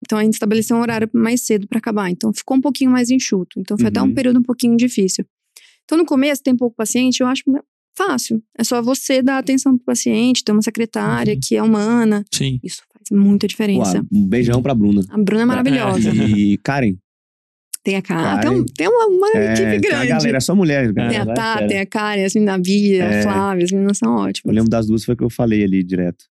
Então 0.05 0.19
a 0.19 0.23
gente 0.25 0.35
estabeleceu 0.35 0.77
um 0.77 0.81
horário 0.81 1.09
mais 1.13 1.43
cedo 1.43 1.67
para 1.67 1.79
acabar. 1.79 2.11
Então 2.11 2.33
ficou 2.33 2.57
um 2.57 2.61
pouquinho 2.61 2.91
mais 2.91 3.11
enxuto. 3.11 3.59
Então 3.59 3.77
foi 3.79 3.89
até 3.89 4.01
um 4.01 4.07
Uhum. 4.07 4.15
período 4.15 4.39
um 4.39 4.43
pouquinho 4.43 4.77
difícil. 4.77 5.25
Então 5.85 5.97
no 5.97 6.05
começo 6.05 6.43
tem 6.43 6.55
pouco 6.57 6.77
paciente, 6.77 7.21
eu 7.21 7.27
acho 7.27 7.43
fácil. 7.97 8.43
É 8.59 8.63
só 8.65 8.83
você 8.83 9.23
dar 9.23 9.39
atenção 9.39 9.77
pro 9.77 9.87
paciente, 9.87 10.45
ter 10.45 10.53
uma 10.53 10.63
secretária 10.63 11.35
Uhum. 11.35 11.41
que 11.43 11.57
é 11.57 11.63
humana. 11.63 12.25
Sim. 12.33 12.61
Isso 12.63 12.83
faz 12.93 13.07
muita 13.11 13.47
diferença. 13.49 14.05
um 14.13 14.29
beijão 14.29 14.61
pra 14.63 14.75
Bruna. 14.75 15.03
A 15.09 15.17
Bruna 15.19 15.43
é 15.43 15.47
maravilhosa. 15.47 16.11
E 16.39 16.59
Karen. 16.59 16.97
Tem 17.83 17.95
a 17.97 18.03
Karen. 18.03 18.41
Tem, 18.41 18.51
Karen. 18.51 18.65
tem 18.77 18.89
uma, 18.89 19.07
uma 19.07 19.29
É, 19.35 19.53
equipe 19.53 19.71
tem 19.71 19.81
grande. 19.81 19.95
uma 20.13 20.19
galera, 20.19 20.37
é 20.37 20.41
só 20.41 20.55
mulher. 20.57 20.93
Tem 20.93 21.05
a 21.05 21.09
galera, 21.13 21.35
Tá, 21.35 21.53
sério. 21.55 21.69
tem 21.69 21.79
a 21.81 21.87
Karen, 21.87 22.25
assim, 22.25 22.49
a 22.49 22.59
Bia, 22.59 23.05
É. 23.05 23.21
a 23.21 23.23
Flávia, 23.23 23.65
as 23.65 23.71
meninas 23.71 23.99
são 23.99 24.13
Eu 24.13 24.19
ótimas. 24.25 24.55
lembro 24.55 24.69
das 24.71 24.87
duas, 24.89 25.05
foi 25.05 25.15
o 25.15 25.17
que 25.17 25.23
eu 25.25 25.31
falei 25.31 25.63
ali 25.63 25.83
direto. 25.85 26.25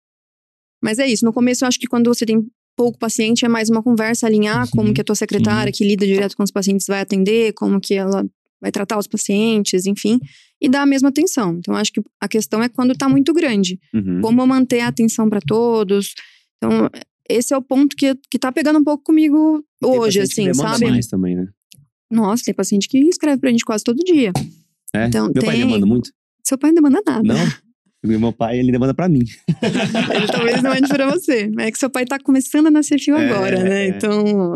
Mas 0.83 0.99
é 0.99 1.07
isso, 1.07 1.23
no 1.25 1.31
começo 1.33 1.63
eu 1.63 1.67
acho 1.69 1.79
que 1.79 1.87
quando 1.87 2.13
você 2.13 2.25
tem 2.25 2.45
pouco 2.75 2.97
paciente, 2.99 3.45
é 3.45 3.47
mais 3.47 3.69
uma 3.69 3.81
conversa, 3.81 4.27
alinhar 4.27 4.63
Uhum, 4.65 4.71
como 4.71 4.93
que 4.93 5.01
a 5.01 5.03
tua 5.03 5.15
secretária, 5.15 5.71
que 5.71 5.85
lida 5.85 6.05
direto 6.05 6.35
com 6.35 6.43
os 6.43 6.51
pacientes, 6.51 6.85
vai 6.87 7.01
atender, 7.01 7.53
como 7.53 7.79
que 7.79 7.93
ela 7.93 8.25
vai 8.61 8.71
tratar 8.71 8.97
os 8.97 9.07
pacientes, 9.07 9.85
enfim, 9.85 10.19
e 10.61 10.67
dar 10.67 10.81
a 10.81 10.85
mesma 10.85 11.09
atenção. 11.09 11.55
Então, 11.57 11.75
acho 11.75 11.91
que 11.91 12.01
a 12.19 12.27
questão 12.27 12.63
é 12.63 12.69
quando 12.69 12.95
tá 12.95 13.07
muito 13.07 13.33
grande. 13.33 13.79
Uhum. 13.93 14.21
Como 14.21 14.45
manter 14.47 14.79
a 14.79 14.87
atenção 14.87 15.29
para 15.29 15.39
todos. 15.39 16.13
Então, 16.57 16.89
esse 17.29 17.53
é 17.53 17.57
o 17.57 17.61
ponto 17.61 17.95
que, 17.95 18.15
que 18.29 18.39
tá 18.39 18.51
pegando 18.51 18.79
um 18.79 18.83
pouco 18.83 19.03
comigo 19.03 19.63
hoje, 19.83 20.19
assim, 20.21 20.53
sabe? 20.53 20.85
mais 20.89 21.07
também, 21.07 21.35
né? 21.35 21.47
Nossa, 22.09 22.43
tem 22.45 22.53
paciente 22.53 22.87
que 22.87 22.97
escreve 22.99 23.39
pra 23.39 23.49
gente 23.49 23.65
quase 23.65 23.83
todo 23.83 23.97
dia. 24.03 24.31
É? 24.95 25.05
Então, 25.07 25.25
Meu 25.33 25.43
pai 25.43 25.55
tem. 25.55 25.65
demanda 25.65 25.85
muito? 25.85 26.11
Seu 26.43 26.57
pai 26.57 26.71
não 26.71 26.75
demanda 26.75 27.01
nada. 27.05 27.33
Não? 27.33 27.64
Meu 28.05 28.31
pai, 28.33 28.59
ele 28.59 28.71
demanda 28.71 28.93
pra 28.93 29.07
mim. 29.09 29.23
Ele 30.15 30.27
talvez 30.27 30.61
não 30.61 30.71
mande 30.71 30.87
pra 30.87 31.09
você. 31.11 31.49
É 31.59 31.71
que 31.71 31.77
seu 31.77 31.89
pai 31.89 32.05
tá 32.05 32.17
começando 32.19 32.67
a 32.67 32.71
nascer 32.71 32.99
fio 32.99 33.15
É, 33.15 33.29
agora, 33.29 33.63
né? 33.63 33.85
é. 33.85 33.87
Então, 33.89 34.53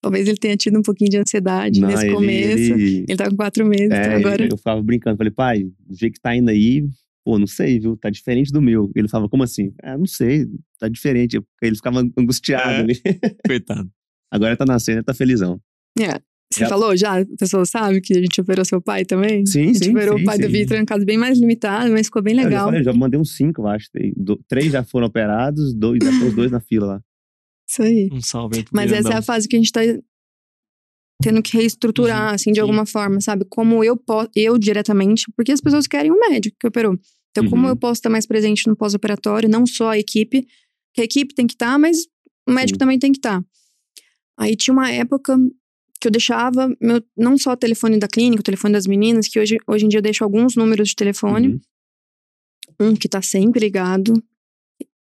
talvez 0.00 0.26
ele 0.28 0.36
tenha 0.36 0.56
tido 0.56 0.78
um 0.78 0.82
pouquinho 0.82 1.10
de 1.10 1.18
ansiedade 1.18 1.80
Não, 1.80 1.88
nesse 1.88 2.06
ele- 2.06 2.14
começo. 2.14 2.72
Ele... 2.72 3.04
ele- 3.08 3.16
tá 3.16 3.28
com 3.30 3.36
quatro 3.36 3.64
meses, 3.66 3.90
É, 3.90 4.02
então 4.02 4.16
agora. 4.16 4.48
eu 4.50 4.56
ficava 4.56 4.82
brincando, 4.82 5.16
falei, 5.16 5.30
pai, 5.32 5.62
do 5.64 5.96
jeito 5.96 6.14
que 6.14 6.20
tá 6.20 6.34
indo 6.34 6.50
aí, 6.50 6.84
pô, 7.24 7.38
não 7.38 7.46
sei, 7.46 7.78
viu? 7.78 7.96
Tá 7.96 8.10
diferente 8.10 8.50
do 8.52 8.60
meu. 8.60 8.90
Ele 8.96 9.08
falava, 9.08 9.28
como 9.28 9.42
assim? 9.42 9.72
Ah, 9.82 9.96
não 9.96 10.06
sei, 10.06 10.46
tá 10.78 10.88
diferente. 10.88 11.40
Ele 11.62 11.76
ficava 11.76 12.00
angustiado 12.18 12.70
É. 12.70 12.78
ali. 12.80 13.00
Coitado. 13.46 13.88
Agora 14.30 14.56
tá 14.56 14.64
nascendo, 14.64 15.02
tá 15.04 15.12
felizão. 15.14 15.60
É. 16.00 16.20
Você 16.52 16.60
Já- 16.60 16.68
falou 16.68 16.96
já? 16.96 17.20
A 17.20 17.26
pessoa 17.38 17.64
sabe 17.64 18.00
que 18.00 18.12
a 18.12 18.20
gente 18.20 18.40
operou 18.40 18.64
seu 18.64 18.80
pai 18.80 19.04
também? 19.04 19.44
Sim, 19.46 19.62
a 19.62 19.66
gente 19.72 19.84
sim, 19.84 19.90
operou 19.90 20.16
sim, 20.18 20.22
o 20.22 20.26
pai 20.26 20.38
do 20.38 20.46
sim. 20.46 20.52
Vitor 20.52 20.76
em 20.76 20.82
um 20.82 20.84
caso 20.84 21.04
bem 21.04 21.16
mais 21.16 21.38
limitado, 21.38 21.90
mas 21.92 22.06
ficou 22.06 22.20
bem 22.22 22.34
Eu 22.34 22.40
já 22.42 22.48
legal. 22.48 22.64
falei, 22.66 22.80
eu 22.80 22.84
já 22.84 22.92
mandei 22.92 23.18
uns 23.18 23.34
cinco, 23.36 23.62
eu 23.62 23.66
acho. 23.68 23.88
Do- 24.16 24.40
Três 24.48 24.70
já 24.72 24.84
foram 24.84 25.06
operados, 25.06 25.72
dois, 25.74 25.98
já 26.02 26.12
foram 26.12 26.28
os 26.28 26.34
dois 26.34 26.50
na 26.50 26.60
fila 26.60 26.86
lá. 26.86 27.00
Isso 27.68 27.82
aí. 27.82 28.08
Um 28.12 28.20
salve 28.20 28.58
aí 28.58 28.64
Mas 28.72 28.92
essa 28.92 29.14
é 29.14 29.16
a 29.16 29.22
fase 29.22 29.48
que 29.48 29.56
a 29.56 29.58
gente 29.58 29.72
tá 29.72 29.80
tendo 31.22 31.40
que 31.42 31.56
reestruturar, 31.56 32.28
Uhum, 32.30 32.34
assim, 32.34 32.50
de 32.50 32.56
sim. 32.56 32.60
alguma 32.60 32.84
forma, 32.84 33.20
sabe? 33.20 33.44
Como 33.48 33.82
eu 33.84 33.96
posso, 33.96 34.28
eu 34.34 34.58
diretamente, 34.58 35.24
porque 35.36 35.52
as 35.52 35.60
pessoas 35.60 35.86
querem 35.86 36.10
um 36.10 36.18
médico 36.18 36.56
que 36.58 36.66
operou. 36.66 36.98
Então, 37.30 37.48
como 37.48 37.62
Uhum. 37.64 37.68
eu 37.70 37.76
posso 37.76 37.94
estar 38.00 38.10
mais 38.10 38.26
presente 38.26 38.66
no 38.66 38.76
pós-operatório, 38.76 39.48
não 39.48 39.64
só 39.64 39.90
a 39.90 39.98
equipe, 39.98 40.46
que 40.92 41.00
a 41.00 41.04
equipe 41.04 41.34
tem 41.34 41.46
que 41.46 41.54
estar, 41.54 41.78
mas 41.78 41.98
o 42.46 42.52
médico 42.52 42.74
Sim. 42.76 42.78
também 42.80 42.98
tem 42.98 43.12
que 43.12 43.18
estar. 43.18 43.42
Aí 44.38 44.56
tinha 44.56 44.72
uma 44.74 44.90
época 44.90 45.36
que 46.02 46.08
eu 46.08 46.12
deixava 46.12 46.68
meu, 46.80 47.00
não 47.16 47.38
só 47.38 47.52
o 47.52 47.56
telefone 47.56 47.96
da 47.96 48.08
clínica, 48.08 48.40
o 48.40 48.42
telefone 48.42 48.72
das 48.74 48.88
meninas, 48.88 49.28
que 49.28 49.38
hoje, 49.38 49.56
hoje 49.68 49.84
em 49.84 49.88
dia 49.88 49.98
eu 49.98 50.02
deixo 50.02 50.24
alguns 50.24 50.56
números 50.56 50.88
de 50.88 50.96
telefone, 50.96 51.60
Uhum. 52.80 52.90
um 52.90 52.96
que 52.96 53.08
tá 53.08 53.22
sempre 53.22 53.60
ligado. 53.60 54.12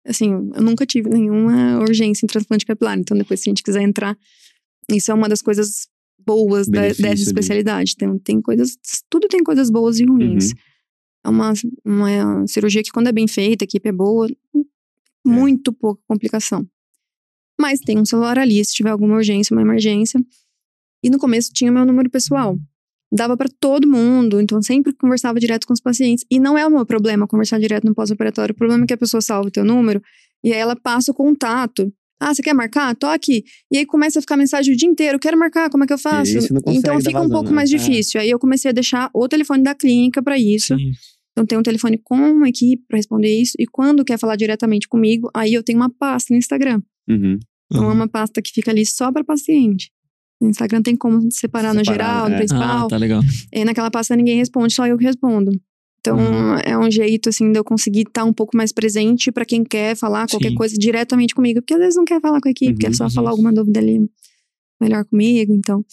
Assim, 0.06 0.30
eu 0.32 0.62
nunca 0.62 0.86
tive 0.86 1.10
nenhuma 1.10 1.80
urgência 1.80 2.24
em 2.24 2.28
transplante 2.28 2.66
capilar. 2.68 3.00
Então, 3.00 3.18
depois, 3.18 3.40
se 3.40 3.50
a 3.50 3.52
gente 3.52 3.64
quiser 3.64 3.82
entrar, 3.82 4.16
isso 4.92 5.10
é 5.12 5.14
uma 5.14 5.28
das 5.28 5.42
coisas 5.42 5.88
boas 6.24 6.68
da- 6.68 6.82
dessa 6.90 7.08
ali. 7.08 7.22
especialidade. 7.22 7.94
Então, 7.96 8.20
tem 8.20 8.40
coisas. 8.40 8.78
Tudo 9.10 9.28
tem 9.28 9.44
coisas 9.44 9.72
boas 9.72 10.00
e 10.00 10.06
ruins. 10.06 10.50
Uhum. 10.52 10.58
É 11.26 11.30
uma, 11.30 11.54
uma 11.84 12.48
cirurgia 12.48 12.84
que, 12.84 12.92
quando 12.92 13.08
é 13.08 13.12
bem 13.12 13.28
feita, 13.28 13.64
a 13.64 13.66
equipe 13.66 13.90
é 13.90 13.92
boa, 13.92 14.28
muito 15.26 15.74
pouca 15.74 16.02
complicação. 16.08 16.68
Mas 17.60 17.80
tem 17.80 17.98
um 18.00 18.06
celular 18.06 18.38
ali, 18.40 18.64
se 18.66 18.74
tiver 18.74 18.90
alguma 18.92 19.16
urgência, 19.16 19.56
uma 19.56 19.62
emergência. 19.62 20.20
E 21.04 21.10
no 21.10 21.18
começo 21.18 21.52
tinha 21.54 21.72
meu 21.72 21.86
número 21.86 22.10
pessoal. 22.10 22.58
Dava 23.14 23.36
pra 23.36 23.50
todo 23.60 23.88
mundo, 23.88 24.40
então 24.40 24.62
sempre 24.62 24.94
conversava 24.94 25.40
direto 25.40 25.68
com 25.68 25.74
os 25.74 25.82
pacientes. 25.82 26.26
E 26.32 26.40
não 26.40 26.58
é 26.58 26.66
o 26.66 26.70
meu 26.72 26.86
problema 26.86 27.28
conversar 27.28 27.60
direto 27.60 27.86
no 27.86 27.94
pós-operatório. 27.94 28.54
O 28.54 28.58
problema 28.58 28.84
é 28.84 28.88
que 28.88 28.94
a 28.94 28.98
pessoa 28.98 29.20
salva 29.22 29.50
o 29.50 29.52
teu 29.52 29.66
número 29.66 30.02
e 30.44 30.54
aí 30.54 30.60
ela 30.60 30.76
passa 30.76 31.12
o 31.12 31.16
contato. 31.16 31.92
Ah, 32.20 32.34
você 32.34 32.42
quer 32.42 32.54
marcar? 32.54 32.96
Tô 32.96 33.08
aqui. 33.08 33.44
E 33.72 33.80
aí 33.80 33.86
começa 33.86 34.20
a 34.20 34.22
ficar 34.22 34.38
mensagem 34.38 34.74
o 34.74 34.78
dia 34.78 34.88
inteiro. 34.88 35.18
Quero 35.20 35.38
marcar, 35.38 35.70
como 35.72 35.84
é 35.84 35.88
que 35.88 35.94
eu 35.94 35.98
faço? 35.98 36.38
então 36.68 37.00
fica 37.00 37.18
um 37.18 37.24
vazão, 37.24 37.30
pouco 37.30 37.50
né? 37.50 37.56
mais 37.56 37.74
É. 37.74 37.78
difícil. 37.78 38.22
Aí 38.22 38.30
eu 38.30 38.38
comecei 38.40 38.70
a 38.70 38.72
deixar 38.72 39.10
o 39.14 39.28
telefone 39.28 39.64
da 39.64 39.74
clínica 39.76 40.22
pra 40.22 40.38
isso. 40.38 40.78
Sim. 40.78 40.92
Então 41.32 41.46
tem 41.46 41.58
um 41.58 41.64
telefone 41.64 41.98
com 41.98 42.16
uma 42.16 42.48
equipe 42.48 42.84
pra 42.88 42.98
responder 42.98 43.30
isso. 43.42 43.54
E 43.60 43.66
quando 43.66 44.06
quer 44.06 44.20
falar 44.20 44.36
diretamente 44.36 44.88
comigo, 44.88 45.30
aí 45.36 45.54
eu 45.54 45.64
tenho 45.64 45.80
uma 45.80 45.90
pasta 45.90 46.34
no 46.34 46.38
Instagram. 46.38 46.82
Uhum. 47.10 47.40
Então 47.72 47.90
é 47.90 47.94
uma 47.94 48.08
pasta 48.08 48.42
que 48.42 48.52
fica 48.52 48.70
ali 48.70 48.86
só 48.86 49.12
para 49.12 49.24
paciente. 49.24 49.92
No 50.42 50.50
Instagram 50.50 50.82
tem 50.82 50.96
como 50.96 51.32
separar 51.32 51.74
no 51.74 51.80
Separar, 51.86 52.08
geral, 52.16 52.30
no 52.30 52.36
é. 52.36 52.38
principal. 52.40 52.86
Ah, 52.86 52.88
tá 52.88 52.98
legal. 52.98 53.22
E 53.54 53.64
naquela 53.64 53.92
pasta 53.92 54.16
ninguém 54.16 54.38
responde, 54.38 54.74
só 54.74 54.88
eu 54.88 54.98
que 54.98 55.04
respondo. 55.06 55.52
Então 56.00 56.18
Uhum. 56.18 56.56
é 56.66 56.76
um 56.78 56.90
jeito 56.90 57.30
assim 57.30 57.52
de 57.52 57.60
eu 57.60 57.64
conseguir 57.64 58.02
estar 58.08 58.26
um 58.26 58.34
pouco 58.34 58.58
mais 58.58 58.72
presente 58.72 59.32
para 59.32 59.46
quem 59.46 59.64
quer 59.64 59.96
falar 59.96 60.28
qualquer 60.28 60.50
Sim. 60.50 60.56
coisa 60.56 60.76
diretamente 60.76 61.36
comigo, 61.36 61.62
porque 61.62 61.76
às 61.76 61.80
vezes 61.80 61.96
não 61.96 62.06
quer 62.06 62.20
falar 62.20 62.42
com 62.42 62.48
a 62.48 62.52
equipe, 62.52 62.72
Uhum, 62.72 62.78
quer 62.80 62.96
só 62.96 63.08
falar 63.08 63.30
alguma 63.30 63.54
dúvida 63.54 63.80
ali 63.80 64.00
melhor 64.82 65.06
comigo, 65.06 65.54
então 65.54 65.86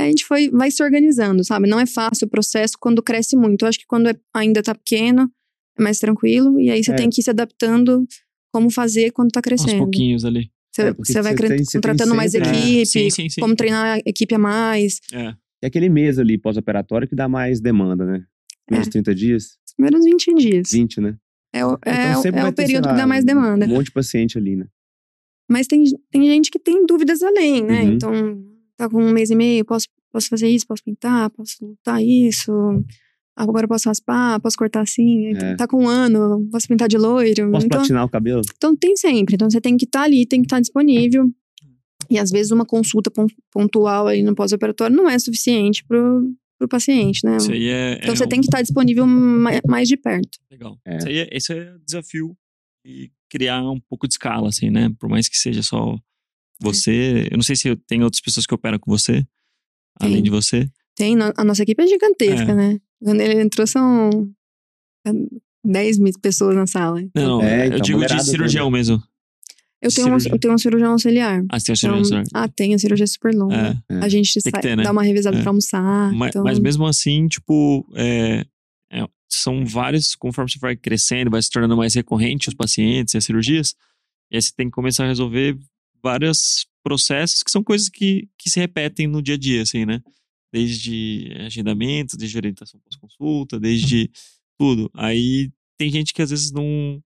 a 0.00 0.04
gente 0.04 0.24
foi 0.24 0.50
vai 0.50 0.68
se 0.68 0.82
organizando, 0.82 1.44
sabe? 1.44 1.68
Não 1.68 1.78
é 1.78 1.86
fácil 1.86 2.26
o 2.26 2.30
processo 2.30 2.74
quando 2.80 3.00
cresce 3.04 3.36
muito. 3.36 3.62
Eu 3.64 3.68
acho 3.68 3.78
que 3.78 3.86
quando 3.86 4.08
é- 4.08 4.16
ainda 4.34 4.60
tá 4.64 4.74
pequeno 4.74 5.30
é 5.78 5.82
mais 5.82 6.00
tranquilo 6.00 6.58
e 6.58 6.68
aí 6.68 6.82
você 6.82 6.90
É. 6.90 6.96
tem 6.96 7.08
que 7.08 7.20
ir 7.20 7.24
se 7.24 7.30
adaptando 7.30 8.04
como 8.52 8.68
fazer 8.68 9.12
quando 9.12 9.30
tá 9.30 9.38
Aos 9.38 9.44
crescendo. 9.44 9.78
pouquinhos 9.78 10.24
ali. 10.24 10.50
Você, 10.72 10.82
É, 10.82 10.92
você 10.94 11.20
vai 11.22 11.34
tem- 11.34 11.48
tem 11.56 11.64
contratando 11.72 12.14
mais 12.14 12.32
sempre, 12.32 12.50
né? 12.50 12.58
equipe, 12.58 12.86
Sim, 12.86 13.10
sim, 13.10 13.28
sim. 13.28 13.40
como 13.40 13.54
treinar 13.54 13.96
a 13.96 13.98
equipe 14.06 14.34
a 14.34 14.38
mais. 14.38 15.00
É. 15.12 15.34
É 15.62 15.66
aquele 15.66 15.88
mês 15.88 16.18
ali 16.18 16.38
pós-operatório 16.38 17.06
que 17.06 17.14
dá 17.14 17.28
mais 17.28 17.60
demanda, 17.60 18.04
né? 18.04 18.24
Menos 18.70 18.88
É. 18.88 18.90
30 18.90 19.14
dias, 19.14 19.58
Os 19.66 19.74
primeiros 19.74 20.04
20 20.04 20.34
dias. 20.34 20.70
20, 20.72 21.00
né? 21.00 21.16
É 21.52 21.64
o, 21.66 21.74
é, 21.84 22.12
Então 22.12 22.40
é 22.40 22.48
o 22.48 22.52
período 22.52 22.88
que 22.88 22.94
dá 22.94 23.06
mais 23.06 23.24
demanda. 23.24 23.66
Um 23.66 23.68
monte 23.68 23.86
de 23.86 23.92
paciente 23.92 24.38
ali, 24.38 24.56
né? 24.56 24.66
Mas 25.50 25.66
tem, 25.66 25.84
tem 26.10 26.24
gente 26.24 26.50
que 26.50 26.58
tem 26.58 26.86
dúvidas 26.86 27.22
além, 27.22 27.62
né? 27.62 27.82
Uhum. 27.82 27.92
Então, 27.92 28.44
tá 28.76 28.88
com 28.88 29.02
um 29.04 29.12
mês 29.12 29.30
e 29.30 29.34
meio, 29.34 29.64
posso, 29.64 29.86
posso 30.10 30.28
fazer 30.28 30.48
isso, 30.48 30.66
posso 30.66 30.82
pintar, 30.82 31.28
posso 31.30 31.56
lutar 31.64 32.02
isso. 32.02 32.50
Agora 33.36 33.64
eu 33.64 33.68
posso 33.68 33.88
raspar, 33.88 34.38
posso 34.40 34.56
cortar 34.58 34.82
assim. 34.82 35.28
É. 35.34 35.54
Tá 35.56 35.66
com 35.66 35.84
um 35.84 35.88
ano, 35.88 36.46
posso 36.50 36.68
pintar 36.68 36.86
de 36.88 36.98
loiro. 36.98 37.50
Posso 37.50 37.66
então, 37.66 37.78
platinar 37.80 38.04
o 38.04 38.08
cabelo? 38.08 38.42
então 38.56 38.76
tem 38.76 38.94
sempre. 38.96 39.34
Então 39.34 39.48
você 39.50 39.60
tem 39.60 39.76
que 39.76 39.84
estar 39.86 40.02
ali, 40.02 40.26
tem 40.26 40.40
que 40.42 40.46
estar 40.46 40.60
disponível. 40.60 41.30
E 42.10 42.18
às 42.18 42.30
vezes 42.30 42.52
uma 42.52 42.66
consulta 42.66 43.10
pon- 43.10 43.26
pontual 43.50 44.06
aí 44.06 44.22
no 44.22 44.34
pós-operatório 44.34 44.94
não 44.94 45.08
é 45.08 45.18
suficiente 45.18 45.82
pro, 45.86 46.30
pro 46.58 46.68
paciente, 46.68 47.20
né? 47.24 47.38
Isso 47.38 47.52
aí 47.52 47.68
é. 47.68 47.94
Então 48.02 48.12
é 48.12 48.16
você 48.16 48.24
um- 48.24 48.28
tem 48.28 48.40
que 48.40 48.46
estar 48.48 48.60
disponível 48.60 49.06
ma- 49.06 49.60
mais 49.66 49.88
de 49.88 49.96
perto. 49.96 50.38
Legal. 50.50 50.78
É. 50.84 50.98
Isso 50.98 51.08
aí 51.08 51.18
é, 51.18 51.28
esse 51.32 51.52
é 51.54 51.72
o 51.74 51.78
desafio 51.78 52.36
de 52.84 53.10
criar 53.30 53.62
um 53.62 53.80
pouco 53.88 54.06
de 54.06 54.12
escala, 54.12 54.48
assim, 54.48 54.68
né? 54.68 54.90
Por 54.98 55.08
mais 55.08 55.26
que 55.26 55.38
seja 55.38 55.62
só 55.62 55.96
você. 56.60 57.28
Eu 57.30 57.36
não 57.38 57.42
sei 57.42 57.56
se 57.56 57.74
tem 57.86 58.02
outras 58.02 58.20
pessoas 58.20 58.46
que 58.46 58.54
operam 58.54 58.78
com 58.78 58.90
você, 58.90 59.24
além 59.98 60.16
Tem. 60.16 60.22
de 60.24 60.30
você. 60.30 60.68
Tem, 60.94 61.16
a 61.36 61.44
nossa 61.44 61.62
equipe 61.62 61.82
é 61.82 61.86
gigantesca, 61.86 62.52
É. 62.52 62.54
né? 62.54 62.78
Quando 63.02 63.20
ele 63.20 63.40
entrou, 63.42 63.66
são 63.66 64.10
10 65.64 65.98
mil 65.98 66.12
pessoas 66.20 66.54
na 66.56 66.66
sala. 66.66 67.00
Não, 67.14 67.38
não, 67.38 67.42
É, 67.42 67.62
eu 67.64 67.66
então, 67.66 67.80
digo 67.80 68.06
de 68.06 68.24
cirurgião 68.24 68.66
toda. 68.66 68.76
mesmo. 68.76 69.02
Eu 69.80 69.90
tenho, 69.90 70.06
um, 70.06 70.10
cirurgião. 70.10 70.34
eu 70.34 70.38
tenho 70.40 70.54
um 70.54 70.58
cirurgião 70.58 70.92
auxiliar. 70.92 71.44
Ah, 71.50 71.58
você 71.58 71.72
tem 71.72 71.72
o 71.72 71.76
Então, 71.94 72.04
cirurgião. 72.04 72.24
ah, 72.34 72.48
tem, 72.48 72.74
a 72.74 72.78
cirurgia 72.78 73.04
é 73.04 73.06
super 73.08 73.34
longa. 73.34 73.82
É. 73.90 73.94
É. 73.94 73.98
A 73.98 74.08
gente 74.08 74.40
sai, 74.40 74.60
ter, 74.62 74.76
né? 74.76 74.84
dá 74.84 74.92
uma 74.92 75.02
revisada 75.02 75.36
É. 75.38 75.40
pra 75.42 75.50
almoçar. 75.50 76.12
Mas, 76.12 76.28
então, 76.30 76.44
mas 76.44 76.58
mesmo 76.60 76.86
assim, 76.86 77.26
tipo, 77.26 77.84
é, 77.96 78.46
é, 78.92 79.04
são 79.28 79.66
vários, 79.66 80.14
conforme 80.14 80.48
você 80.50 80.58
vai 80.60 80.76
crescendo, 80.76 81.30
vai 81.32 81.42
se 81.42 81.50
tornando 81.50 81.76
mais 81.76 81.94
recorrente 81.94 82.48
os 82.48 82.54
pacientes 82.54 83.14
e 83.14 83.16
as 83.18 83.24
cirurgias, 83.24 83.74
e 84.30 84.36
aí 84.36 84.42
você 84.42 84.52
tem 84.56 84.66
que 84.66 84.72
começar 84.72 85.04
a 85.04 85.08
resolver 85.08 85.58
vários 86.00 86.64
processos 86.84 87.42
que 87.42 87.50
são 87.50 87.62
coisas 87.64 87.88
que, 87.88 88.28
que 88.38 88.50
se 88.50 88.60
repetem 88.60 89.08
no 89.08 89.20
dia 89.20 89.34
a 89.34 89.38
dia, 89.38 89.62
assim, 89.62 89.84
né? 89.84 90.00
Desde 90.52 91.32
agendamento, 91.40 92.16
desde 92.16 92.36
orientação 92.36 92.80
pós-consulta, 92.80 93.58
desde 93.58 94.10
tudo. 94.58 94.90
Aí 94.94 95.50
tem 95.78 95.90
gente 95.90 96.12
que 96.12 96.22
às 96.22 96.30
vezes 96.30 96.52
não 96.52 97.02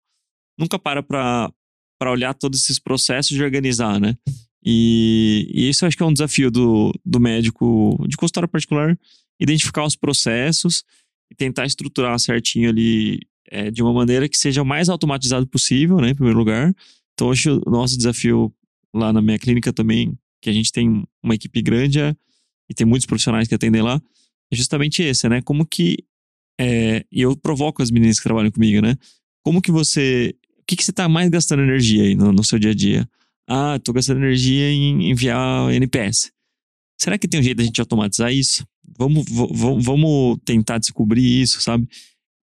nunca 0.59 0.79
para 0.79 1.03
pra 1.03 2.13
olhar 2.13 2.35
todos 2.35 2.63
esses 2.63 2.79
processos 2.79 3.35
de 3.35 3.43
organizar, 3.43 3.99
né? 3.99 4.17
E, 4.65 5.49
e 5.55 5.69
isso 5.69 5.87
acho 5.87 5.97
que 5.97 6.03
é 6.03 6.07
um 6.07 6.13
desafio 6.13 6.51
do, 6.51 6.93
do 7.05 7.21
médico 7.21 7.97
de 8.09 8.17
consultório 8.17 8.49
particular, 8.49 8.99
identificar 9.41 9.85
os 9.85 9.97
processos 9.97 10.85
e 11.31 11.35
tentar 11.35 11.67
estruturar 11.67 12.19
certinho 12.19 12.69
ali 12.69 13.21
é, 13.49 13.71
de 13.71 13.83
uma 13.83 13.93
maneira 13.93 14.29
que 14.29 14.37
seja 14.37 14.63
o 14.63 14.67
mais 14.67 14.89
automatizado 14.89 15.47
possível, 15.47 15.99
né, 15.99 16.11
em 16.11 16.15
primeiro 16.15 16.39
lugar. 16.39 16.75
Então, 17.15 17.29
hoje 17.29 17.49
o 17.49 17.71
nosso 17.71 17.97
desafio 17.97 18.53
lá 18.93 19.13
na 19.13 19.23
minha 19.23 19.39
clínica 19.39 19.73
também, 19.73 20.19
que 20.43 20.51
a 20.51 20.53
gente 20.53 20.73
tem 20.73 21.05
uma 21.23 21.35
equipe 21.35 21.63
grande 21.63 22.01
é, 22.01 22.17
e 22.69 22.75
tem 22.75 22.87
muitos 22.87 23.07
profissionais 23.07 23.49
que 23.49 23.55
atendem 23.55 23.83
lá, 23.83 24.01
é 24.53 24.57
justamente 24.57 25.03
esse, 25.03 25.29
né? 25.29 25.41
Como 25.43 25.67
que. 25.67 25.99
É, 26.59 27.05
e 27.13 27.21
eu 27.21 27.37
provoco 27.37 27.83
as 27.83 27.91
meninas 27.91 28.19
que 28.19 28.25
trabalham 28.25 28.51
comigo, 28.51 28.81
né? 28.81 28.97
Como 29.45 29.61
que 29.61 29.71
você. 29.71 30.35
O 30.59 30.65
que, 30.67 30.77
que 30.77 30.85
você 30.85 30.91
está 30.91 31.09
mais 31.09 31.29
gastando 31.29 31.63
energia 31.63 32.03
aí 32.03 32.15
no, 32.15 32.33
no 32.33 32.43
seu 32.43 32.59
dia 32.59 32.71
a 32.71 32.75
dia? 32.75 33.09
Ah, 33.49 33.77
estou 33.77 33.95
gastando 33.95 34.19
energia 34.19 34.71
em 34.71 35.11
enviar 35.11 35.73
NPS. 35.73 36.33
Será 37.01 37.19
que 37.19 37.29
tem 37.29 37.39
um 37.39 37.43
jeito 37.43 37.59
da 37.59 37.65
gente 37.65 37.81
automatizar 37.81 38.33
isso? 38.33 38.67
Vamos, 38.99 39.25
vamos 39.29 40.39
tentar 40.45 40.79
descobrir 40.79 41.43
isso, 41.43 41.61
sabe? 41.61 41.87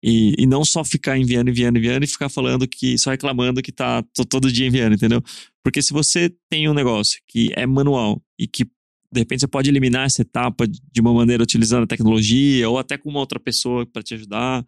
E, 0.03 0.35
e 0.37 0.45
não 0.45 0.63
só 0.63 0.83
ficar 0.83 1.17
enviando, 1.17 1.49
enviando, 1.49 1.77
enviando 1.77 2.03
e 2.03 2.07
ficar 2.07 2.29
falando 2.29 2.67
que, 2.67 2.97
só 2.97 3.09
reclamando 3.09 3.61
que 3.61 3.71
tá 3.71 4.03
todo 4.29 4.51
dia 4.51 4.67
enviando, 4.67 4.93
entendeu? 4.93 5.21
Porque 5.63 5.81
se 5.81 5.93
você 5.93 6.29
tem 6.49 6.69
um 6.69 6.73
negócio 6.73 7.19
que 7.27 7.51
é 7.55 7.65
manual 7.65 8.21
e 8.37 8.45
que 8.45 8.65
de 9.13 9.19
repente 9.19 9.41
você 9.41 9.47
pode 9.47 9.69
eliminar 9.69 10.05
essa 10.05 10.21
etapa 10.21 10.67
de 10.67 11.01
uma 11.01 11.13
maneira 11.13 11.43
utilizando 11.43 11.83
a 11.83 11.87
tecnologia 11.87 12.69
ou 12.69 12.77
até 12.77 12.97
com 12.97 13.09
uma 13.09 13.19
outra 13.19 13.39
pessoa 13.39 13.85
para 13.85 14.01
te 14.01 14.13
ajudar. 14.15 14.65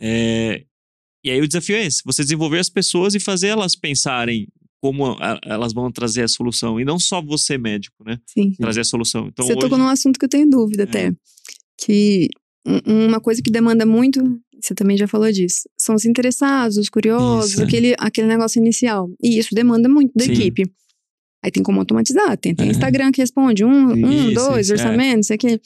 É... 0.00 0.64
E 1.24 1.30
aí 1.30 1.40
o 1.40 1.46
desafio 1.46 1.76
é 1.76 1.86
esse: 1.86 2.02
você 2.04 2.22
desenvolver 2.22 2.58
as 2.58 2.68
pessoas 2.68 3.14
e 3.14 3.20
fazer 3.20 3.48
elas 3.48 3.74
pensarem 3.74 4.48
como 4.80 5.16
elas 5.44 5.72
vão 5.72 5.90
trazer 5.90 6.22
a 6.22 6.28
solução. 6.28 6.80
E 6.80 6.84
não 6.84 6.98
só 6.98 7.20
você, 7.20 7.58
médico, 7.58 8.04
né? 8.04 8.18
Sim. 8.26 8.52
Trazer 8.52 8.80
a 8.80 8.84
solução. 8.84 9.26
Então, 9.26 9.44
você 9.44 9.52
hoje... 9.52 9.60
tocou 9.60 9.78
num 9.78 9.88
assunto 9.88 10.18
que 10.18 10.24
eu 10.24 10.28
tenho 10.28 10.48
dúvida 10.48 10.82
é. 10.82 10.86
até. 10.86 11.12
Que 11.76 12.28
uma 12.86 13.20
coisa 13.20 13.40
que 13.42 13.50
demanda 13.50 13.86
muito, 13.86 14.20
você 14.60 14.74
também 14.74 14.96
já 14.96 15.08
falou 15.08 15.30
disso, 15.32 15.68
são 15.76 15.94
os 15.94 16.04
interessados, 16.04 16.76
os 16.76 16.88
curiosos, 16.88 17.52
isso, 17.52 17.62
é. 17.62 17.64
aquele, 17.64 17.94
aquele 17.98 18.26
negócio 18.26 18.60
inicial. 18.60 19.10
E 19.22 19.38
isso 19.38 19.54
demanda 19.54 19.88
muito 19.88 20.12
da 20.14 20.24
Sim. 20.24 20.32
equipe. 20.32 20.70
Aí 21.44 21.50
tem 21.50 21.62
como 21.62 21.78
automatizar. 21.78 22.36
Tem, 22.36 22.54
tem 22.54 22.68
é. 22.68 22.70
Instagram 22.70 23.12
que 23.12 23.20
responde 23.20 23.64
um, 23.64 23.92
um 23.92 24.32
dois, 24.32 24.66
isso, 24.66 24.72
é. 24.72 24.74
orçamento, 24.74 25.20
isso 25.20 25.32
aqui. 25.32 25.60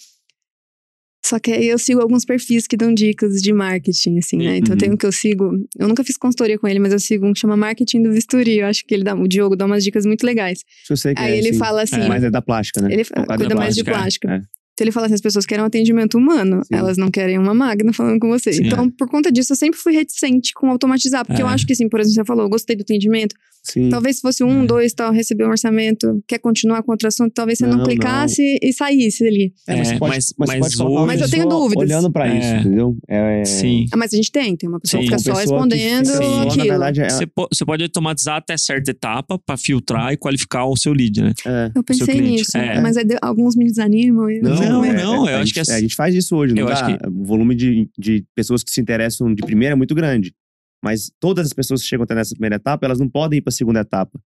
Só 1.24 1.38
que 1.38 1.52
aí 1.52 1.68
eu 1.68 1.78
sigo 1.78 2.00
alguns 2.00 2.24
perfis 2.24 2.66
que 2.66 2.76
dão 2.76 2.92
dicas 2.92 3.40
de 3.40 3.52
marketing, 3.52 4.18
assim, 4.18 4.38
né? 4.38 4.56
Então 4.56 4.72
uhum. 4.72 4.78
tem 4.78 4.90
um 4.90 4.96
que 4.96 5.06
eu 5.06 5.12
sigo. 5.12 5.52
Eu 5.78 5.86
nunca 5.86 6.02
fiz 6.02 6.16
consultoria 6.16 6.58
com 6.58 6.66
ele, 6.66 6.80
mas 6.80 6.92
eu 6.92 6.98
sigo 6.98 7.24
um 7.26 7.32
que 7.32 7.38
chama 7.38 7.56
Marketing 7.56 8.02
do 8.02 8.10
Bisturi. 8.10 8.58
Eu 8.58 8.66
acho 8.66 8.84
que 8.84 8.92
ele 8.92 9.04
dá, 9.04 9.14
o 9.14 9.28
Diogo 9.28 9.54
dá 9.54 9.64
umas 9.64 9.84
dicas 9.84 10.04
muito 10.04 10.26
legais. 10.26 10.64
Eu 10.90 10.96
sei 10.96 11.14
que 11.14 11.22
aí 11.22 11.32
é, 11.32 11.38
ele 11.38 11.52
fala 11.52 11.82
assim. 11.82 12.00
É. 12.00 12.08
Mas 12.08 12.24
é 12.24 12.30
da 12.30 12.42
plástica, 12.42 12.82
né? 12.82 12.92
Ele 12.92 13.04
cuida 13.04 13.54
mais 13.54 13.76
de 13.76 13.84
plástica. 13.84 14.32
É. 14.34 14.62
Então 14.72 14.84
ele 14.84 14.92
fala 14.92 15.06
assim: 15.06 15.14
as 15.14 15.20
pessoas 15.20 15.46
querem 15.46 15.62
um 15.62 15.66
atendimento 15.66 16.18
humano, 16.18 16.62
Sim. 16.64 16.74
elas 16.74 16.96
não 16.96 17.10
querem 17.10 17.38
uma 17.38 17.54
máquina 17.54 17.92
falando 17.92 18.18
com 18.18 18.28
você. 18.28 18.52
Sim, 18.52 18.66
então, 18.66 18.86
é. 18.86 18.90
por 18.98 19.08
conta 19.08 19.30
disso, 19.30 19.52
eu 19.52 19.56
sempre 19.56 19.78
fui 19.78 19.92
reticente 19.92 20.52
com 20.52 20.70
automatizar, 20.70 21.24
porque 21.24 21.40
é. 21.40 21.44
eu 21.44 21.48
acho 21.48 21.66
que, 21.66 21.72
assim, 21.72 21.88
por 21.88 22.00
exemplo, 22.00 22.14
você 22.14 22.24
falou, 22.24 22.44
eu 22.44 22.50
gostei 22.50 22.74
do 22.74 22.82
atendimento. 22.82 23.34
Sim. 23.62 23.88
Talvez 23.90 24.16
se 24.16 24.22
fosse 24.22 24.42
um, 24.42 24.64
é. 24.64 24.66
dois, 24.66 24.92
tal, 24.92 25.12
receber 25.12 25.44
um 25.44 25.50
orçamento, 25.50 26.22
quer 26.26 26.38
continuar 26.38 26.82
com 26.82 26.90
outro 26.90 27.06
assunto, 27.06 27.32
talvez 27.32 27.58
você 27.58 27.66
não, 27.66 27.78
não 27.78 27.84
clicasse 27.84 28.42
não. 28.42 28.58
e 28.60 28.72
saísse 28.72 29.24
ali. 29.24 29.52
É, 29.68 29.76
mas, 29.76 29.92
pode, 29.92 30.14
mas, 30.14 30.34
mas, 30.36 30.58
mas, 30.58 30.80
hoje, 30.80 31.06
mas 31.06 31.20
eu 31.20 31.30
tenho 31.30 31.48
dúvidas. 31.48 31.84
Olhando 31.84 32.10
pra 32.10 32.26
isso, 32.26 32.48
é. 32.48 32.60
entendeu? 32.60 32.96
É, 33.08 33.44
Sim. 33.44 33.86
Ah, 33.92 33.96
mas 33.96 34.12
a 34.12 34.16
gente 34.16 34.32
tem, 34.32 34.56
tem 34.56 34.68
uma 34.68 34.80
pessoa 34.80 35.00
Sim. 35.00 35.08
que 35.08 35.18
fica 35.18 35.32
só 35.32 35.40
respondendo 35.40 36.06
que, 36.06 36.16
Sim. 36.16 36.40
aquilo. 36.40 36.56
Na 36.56 36.64
verdade, 36.64 37.04
você, 37.04 37.26
você 37.52 37.64
pode 37.64 37.84
automatizar 37.84 38.36
até 38.36 38.56
certa 38.56 38.90
etapa 38.90 39.38
para 39.38 39.56
filtrar 39.56 40.12
e 40.12 40.16
qualificar 40.16 40.66
o 40.66 40.76
seu 40.76 40.92
lead, 40.92 41.22
né? 41.22 41.32
Eu 41.74 41.84
pensei 41.84 42.20
nisso, 42.20 42.50
mas 42.82 42.96
alguns 43.20 43.54
me 43.54 43.64
desanimam. 43.64 44.26
Não, 44.42 44.82
não, 44.82 44.92
não, 44.92 45.28
eu 45.28 45.38
acho 45.38 45.54
que 45.54 45.60
a 45.60 45.80
gente 45.80 45.94
faz 45.94 46.14
isso 46.14 46.34
hoje, 46.36 46.54
não? 46.54 46.66
Que... 46.66 47.08
O 47.08 47.24
volume 47.24 47.54
de, 47.54 47.88
de 47.96 48.24
pessoas 48.34 48.64
que 48.64 48.70
se 48.70 48.80
interessam 48.80 49.32
de 49.32 49.42
primeira 49.42 49.74
é 49.74 49.76
muito 49.76 49.94
grande. 49.94 50.34
Mas 50.82 51.12
todas 51.20 51.46
as 51.46 51.52
pessoas 51.52 51.82
que 51.82 51.88
chegam 51.88 52.04
até 52.04 52.14
nessa 52.14 52.34
primeira 52.34 52.56
etapa, 52.56 52.84
elas 52.84 52.98
não 52.98 53.08
podem 53.08 53.38
ir 53.38 53.42
para 53.42 53.50
a 53.50 53.52
segunda 53.52 53.80
etapa. 53.80 54.20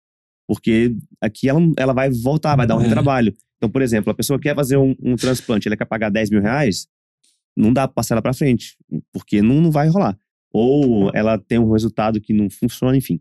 Porque 0.47 0.95
aqui 1.21 1.49
ela, 1.49 1.59
ela 1.77 1.93
vai 1.93 2.09
voltar, 2.11 2.55
vai 2.55 2.67
dar 2.67 2.75
um 2.75 2.81
é. 2.81 2.83
retrabalho. 2.83 3.35
Então, 3.57 3.69
por 3.69 3.81
exemplo, 3.81 4.11
a 4.11 4.13
pessoa 4.13 4.39
quer 4.39 4.55
fazer 4.55 4.77
um, 4.77 4.95
um 5.01 5.15
transplante, 5.15 5.67
ela 5.67 5.77
quer 5.77 5.85
pagar 5.85 6.09
10 6.09 6.29
mil 6.29 6.41
reais, 6.41 6.87
não 7.55 7.71
dá 7.71 7.87
para 7.87 7.93
passar 7.95 8.15
ela 8.15 8.21
para 8.21 8.33
frente, 8.33 8.77
porque 9.11 9.41
não, 9.41 9.61
não 9.61 9.71
vai 9.71 9.87
rolar. 9.87 10.17
Ou 10.51 11.09
ela 11.13 11.37
tem 11.37 11.57
um 11.57 11.71
resultado 11.71 12.19
que 12.19 12.33
não 12.33 12.49
funciona, 12.49 12.95
enfim. 12.95 13.19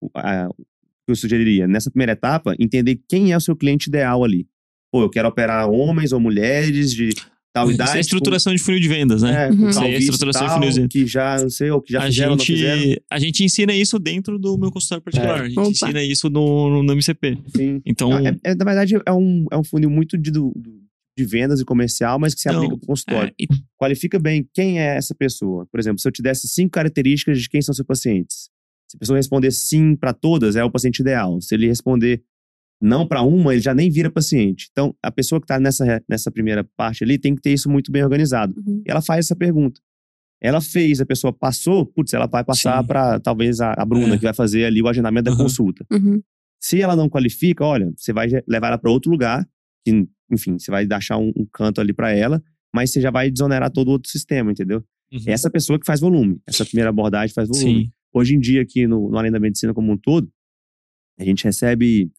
o 0.00 0.10
que 0.10 1.12
eu 1.12 1.16
sugeriria, 1.16 1.66
nessa 1.66 1.90
primeira 1.90 2.12
etapa, 2.12 2.54
entender 2.58 3.00
quem 3.08 3.32
é 3.32 3.36
o 3.36 3.40
seu 3.40 3.56
cliente 3.56 3.88
ideal 3.88 4.22
ali. 4.22 4.46
Pô, 4.92 5.02
eu 5.02 5.10
quero 5.10 5.28
operar 5.28 5.68
homens 5.68 6.12
ou 6.12 6.20
mulheres 6.20 6.92
de 6.92 7.10
tal 7.58 7.70
idade. 7.70 7.90
Isso 7.90 7.96
é 7.96 7.98
a 7.98 8.00
estruturação 8.00 8.52
tipo, 8.52 8.58
de 8.58 8.64
funil 8.64 8.80
de 8.80 8.88
vendas, 8.88 9.22
né? 9.22 9.46
É, 9.46 9.50
uhum. 9.50 9.68
Isso 9.68 9.80
é 9.80 9.86
a 9.86 9.98
estruturação 9.98 10.46
tal, 10.46 10.48
de 10.48 10.54
funil 10.54 10.70
de 10.70 10.76
vendas. 10.76 10.92
Que 10.92 11.06
já, 11.06 11.38
não 11.40 11.50
sei, 11.50 11.70
ou 11.70 11.80
que 11.80 11.92
já 11.92 12.00
a 12.00 12.06
fizeram, 12.06 12.38
gente, 12.38 13.02
A 13.10 13.18
gente 13.18 13.44
ensina 13.44 13.74
isso 13.74 13.98
dentro 13.98 14.38
do 14.38 14.56
meu 14.56 14.70
consultório 14.70 15.02
particular. 15.02 15.40
É. 15.40 15.42
A 15.42 15.48
gente 15.48 15.58
Opa. 15.58 15.70
ensina 15.70 16.02
isso 16.02 16.30
no, 16.30 16.82
no 16.82 16.92
MCP. 16.92 17.38
Sim. 17.54 17.80
Então... 17.84 18.12
É, 18.18 18.36
é, 18.44 18.54
na 18.54 18.64
verdade, 18.64 18.94
é 19.04 19.12
um, 19.12 19.46
é 19.50 19.56
um 19.56 19.64
funil 19.64 19.90
muito 19.90 20.16
de, 20.16 20.30
do, 20.30 20.52
de 21.16 21.24
vendas 21.24 21.60
e 21.60 21.64
comercial, 21.64 22.18
mas 22.18 22.34
que 22.34 22.40
se 22.40 22.48
aplica 22.48 22.76
para 22.76 22.84
o 22.84 22.86
consultório. 22.86 23.30
É, 23.30 23.42
e... 23.42 23.48
Qualifica 23.76 24.18
bem 24.18 24.48
quem 24.54 24.80
é 24.80 24.96
essa 24.96 25.14
pessoa. 25.14 25.66
Por 25.70 25.80
exemplo, 25.80 26.00
se 26.00 26.08
eu 26.08 26.12
te 26.12 26.22
desse 26.22 26.46
cinco 26.48 26.70
características 26.70 27.40
de 27.40 27.48
quem 27.48 27.60
são 27.60 27.74
seus 27.74 27.86
pacientes. 27.86 28.50
Se 28.90 28.96
a 28.96 28.98
pessoa 28.98 29.18
responder 29.18 29.50
sim 29.50 29.94
para 29.94 30.14
todas, 30.14 30.56
é 30.56 30.64
o 30.64 30.70
paciente 30.70 31.00
ideal. 31.00 31.40
Se 31.40 31.54
ele 31.54 31.66
responder 31.66 32.22
não 32.80 33.06
para 33.06 33.22
uma, 33.22 33.52
ele 33.52 33.60
já 33.60 33.74
nem 33.74 33.90
vira 33.90 34.10
paciente. 34.10 34.68
Então, 34.70 34.94
a 35.02 35.10
pessoa 35.10 35.40
que 35.40 35.44
está 35.44 35.58
nessa, 35.58 36.02
nessa 36.08 36.30
primeira 36.30 36.64
parte 36.76 37.02
ali 37.02 37.18
tem 37.18 37.34
que 37.34 37.42
ter 37.42 37.52
isso 37.52 37.68
muito 37.68 37.90
bem 37.90 38.04
organizado. 38.04 38.54
Uhum. 38.64 38.82
E 38.86 38.90
ela 38.90 39.02
faz 39.02 39.26
essa 39.26 39.36
pergunta. 39.36 39.80
Ela 40.40 40.60
fez, 40.60 41.00
a 41.00 41.06
pessoa 41.06 41.32
passou, 41.32 41.84
putz, 41.84 42.14
ela 42.14 42.26
vai 42.26 42.44
passar 42.44 42.84
para 42.84 43.18
talvez 43.18 43.60
a, 43.60 43.74
a 43.76 43.84
Bruna, 43.84 44.14
é. 44.14 44.18
que 44.18 44.24
vai 44.24 44.34
fazer 44.34 44.64
ali 44.64 44.80
o 44.80 44.86
agendamento 44.86 45.30
uhum. 45.30 45.36
da 45.36 45.42
consulta. 45.42 45.84
Uhum. 45.90 46.22
Se 46.60 46.80
ela 46.80 46.94
não 46.94 47.08
qualifica, 47.08 47.64
olha, 47.64 47.92
você 47.96 48.12
vai 48.12 48.28
levar 48.46 48.68
ela 48.68 48.78
para 48.78 48.90
outro 48.90 49.10
lugar, 49.10 49.48
que, 49.84 50.06
enfim, 50.30 50.58
você 50.58 50.70
vai 50.70 50.86
deixar 50.86 51.18
um, 51.18 51.32
um 51.36 51.46
canto 51.52 51.80
ali 51.80 51.92
para 51.92 52.12
ela, 52.12 52.40
mas 52.72 52.92
você 52.92 53.00
já 53.00 53.10
vai 53.10 53.30
desonerar 53.30 53.70
todo 53.70 53.88
o 53.88 53.92
outro 53.92 54.10
sistema, 54.10 54.52
entendeu? 54.52 54.84
Uhum. 55.12 55.22
Essa 55.26 55.50
pessoa 55.50 55.78
que 55.78 55.86
faz 55.86 56.00
volume, 56.00 56.40
essa 56.46 56.64
primeira 56.64 56.90
abordagem 56.90 57.34
faz 57.34 57.48
volume. 57.48 57.84
Sim. 57.86 57.92
Hoje 58.12 58.36
em 58.36 58.40
dia, 58.40 58.62
aqui 58.62 58.86
no, 58.86 59.10
no 59.10 59.18
Além 59.18 59.32
da 59.32 59.40
Medicina 59.40 59.74
como 59.74 59.90
um 59.90 59.96
todo, 59.96 60.30
a 61.18 61.24
gente 61.24 61.44
recebe 61.44 62.10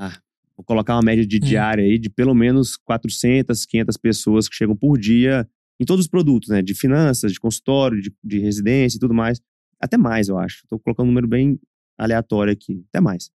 ah, 0.00 0.18
vou 0.56 0.64
colocar 0.64 0.96
uma 0.96 1.02
média 1.02 1.26
de 1.26 1.36
é. 1.36 1.40
diária 1.40 1.84
aí 1.84 1.98
de 1.98 2.08
pelo 2.08 2.34
menos 2.34 2.74
400, 2.74 3.66
500 3.66 3.96
pessoas 3.98 4.48
que 4.48 4.56
chegam 4.56 4.74
por 4.74 4.98
dia 4.98 5.46
em 5.78 5.84
todos 5.84 6.06
os 6.06 6.10
produtos, 6.10 6.48
né? 6.48 6.62
De 6.62 6.74
finanças, 6.74 7.32
de 7.32 7.38
consultório, 7.38 8.00
de, 8.00 8.10
de 8.24 8.38
residência 8.38 8.96
e 8.96 9.00
tudo 9.00 9.12
mais. 9.12 9.40
Até 9.78 9.98
mais, 9.98 10.28
eu 10.28 10.38
acho. 10.38 10.62
Estou 10.64 10.78
colocando 10.78 11.04
um 11.04 11.08
número 11.08 11.28
bem 11.28 11.60
aleatório 11.98 12.52
aqui. 12.52 12.82
Até 12.88 13.00
mais. 13.00 13.30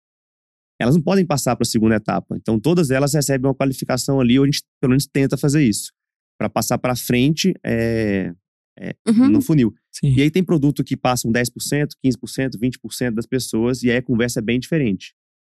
Elas 0.80 0.95
não 0.95 1.01
podem 1.01 1.26
passar 1.26 1.55
para 1.55 1.64
a 1.64 1.70
segunda 1.70 1.95
etapa. 1.95 2.36
Então, 2.38 2.59
todas 2.59 2.91
elas 2.91 3.14
recebem 3.14 3.47
uma 3.47 3.55
qualificação 3.55 4.20
ali, 4.20 4.39
ou 4.39 4.43
a 4.43 4.47
gente 4.47 4.64
pelo 4.80 4.91
menos 4.91 5.05
tenta 5.05 5.38
fazer 5.38 5.64
isso. 5.64 5.91
Para 6.38 6.49
passar 6.49 6.78
para 6.78 6.95
frente 6.95 7.53
é, 7.64 8.34
é, 8.80 8.95
uhum. 9.07 9.30
no 9.30 9.41
funil. 9.41 9.74
Sim. 9.91 10.14
E 10.16 10.22
aí 10.22 10.32
tem 10.32 10.43
produto 10.43 10.84
que 10.84 10.97
passam 10.97 11.32
10%, 11.32 11.89
15%, 12.03 12.57
20% 12.57 13.11
das 13.11 13.26
pessoas, 13.26 13.84
e 13.84 13.91
aí 13.91 13.97
a 13.97 14.01
conversa 14.01 14.39
é 14.39 14.41
bem 14.41 14.59
diferente. 14.59 15.14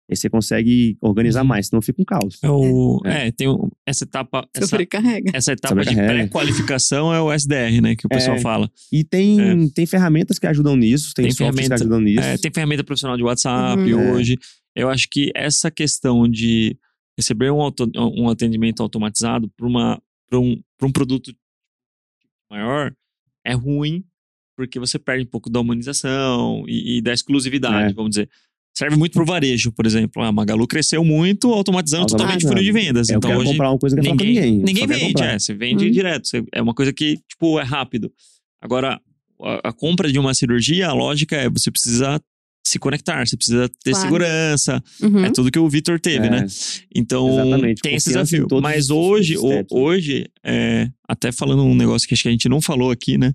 Aí 0.09 0.15
você 0.15 0.27
consegue 0.27 0.97
organizar 0.99 1.41
uhum. 1.41 1.47
mais, 1.47 1.67
senão 1.67 1.81
fica 1.83 2.01
um 2.01 2.05
caos. 2.05 2.39
É, 2.41 2.49
o, 2.49 2.99
é. 3.05 3.27
é 3.27 3.31
tem 3.31 3.47
essa 3.85 4.05
etapa. 4.05 4.47
Essa, 4.55 4.65
Sobrecarrega. 4.65 5.31
Essa 5.35 5.51
etapa 5.51 5.85
de 5.85 5.93
pré-qualificação 5.93 7.13
é 7.13 7.21
o 7.21 7.31
SDR, 7.31 7.79
né? 7.79 7.95
Que 7.95 8.07
o 8.07 8.09
pessoal 8.09 8.37
é, 8.37 8.39
fala. 8.39 8.71
E 8.91 9.03
tem, 9.03 9.39
é. 9.39 9.69
tem 9.75 9.85
ferramentas 9.85 10.39
que 10.39 10.47
ajudam 10.47 10.75
nisso, 10.75 11.13
tem, 11.15 11.25
tem 11.25 11.35
ferramenta, 11.35 11.67
que 11.67 11.73
ajudam 11.73 12.01
nisso. 12.01 12.27
É, 12.27 12.37
tem 12.37 12.51
ferramenta 12.51 12.83
profissional 12.83 13.15
de 13.15 13.23
WhatsApp 13.23 13.93
uhum. 13.93 14.13
hoje. 14.13 14.35
Eu 14.75 14.89
acho 14.89 15.07
que 15.11 15.31
essa 15.35 15.69
questão 15.69 16.27
de 16.27 16.75
receber 17.15 17.51
um, 17.51 17.61
auto, 17.61 17.87
um 17.95 18.29
atendimento 18.29 18.81
automatizado 18.81 19.47
para 19.55 20.39
um, 20.39 20.59
um 20.81 20.91
produto 20.91 21.31
maior 22.49 22.91
é 23.45 23.53
ruim, 23.53 24.03
porque 24.55 24.79
você 24.79 24.97
perde 24.97 25.25
um 25.25 25.29
pouco 25.29 25.51
da 25.51 25.59
humanização 25.59 26.63
e, 26.67 26.97
e 26.97 27.01
da 27.01 27.13
exclusividade, 27.13 27.91
é. 27.91 27.93
vamos 27.93 28.11
dizer 28.11 28.29
serve 28.77 28.95
muito 28.95 29.13
para 29.13 29.23
o 29.23 29.25
varejo, 29.25 29.71
por 29.71 29.85
exemplo. 29.85 30.23
A 30.23 30.31
Magalu 30.31 30.67
cresceu 30.67 31.03
muito, 31.03 31.51
automatizando 31.51 32.07
totalmente 32.07 32.45
o 32.45 32.47
funil 32.47 32.63
de 32.63 32.71
vendas. 32.71 33.09
Eu 33.09 33.17
então 33.17 33.29
quero 33.29 33.41
hoje 33.41 33.51
comprar 33.51 33.71
uma 33.71 33.79
coisa 33.79 33.95
que 33.95 34.01
ninguém, 34.01 34.27
ninguém. 34.27 34.57
Ninguém 34.63 34.87
vende, 34.87 35.23
é, 35.23 35.39
você 35.39 35.53
vende 35.53 35.87
hum. 35.87 35.91
direto. 35.91 36.27
Você, 36.27 36.43
é 36.53 36.61
uma 36.61 36.73
coisa 36.73 36.93
que, 36.93 37.19
tipo, 37.27 37.59
é 37.59 37.63
rápido. 37.63 38.11
Agora, 38.61 38.99
a, 39.41 39.69
a, 39.69 39.73
compra 39.73 40.11
de 40.11 40.19
uma 40.19 40.33
cirurgia, 40.33 40.87
a 40.87 40.93
lógica 40.93 41.35
é 41.35 41.49
você 41.49 41.71
precisa 41.71 42.21
se 42.65 42.77
conectar, 42.77 43.25
você 43.25 43.35
precisa 43.35 43.69
ter 43.83 43.91
claro. 43.91 44.05
segurança. 44.05 44.83
Uhum. 45.01 45.25
É 45.25 45.31
tudo 45.31 45.51
que 45.51 45.59
o 45.59 45.69
Vitor 45.69 45.99
teve, 45.99 46.27
é. 46.27 46.29
né? 46.29 46.47
Então, 46.93 47.29
Exatamente. 47.29 47.81
tem 47.81 47.95
esse 47.95 48.09
desafio. 48.09 48.47
Mas 48.61 48.89
hoje, 48.89 49.37
o, 49.37 49.65
hoje 49.71 50.27
é, 50.43 50.89
até 51.07 51.31
falando 51.31 51.63
um 51.63 51.75
negócio 51.75 52.07
que 52.07 52.13
acho 52.13 52.23
que 52.23 52.29
a 52.29 52.31
gente 52.31 52.49
não 52.49 52.61
falou 52.61 52.91
aqui, 52.91 53.17
né? 53.17 53.33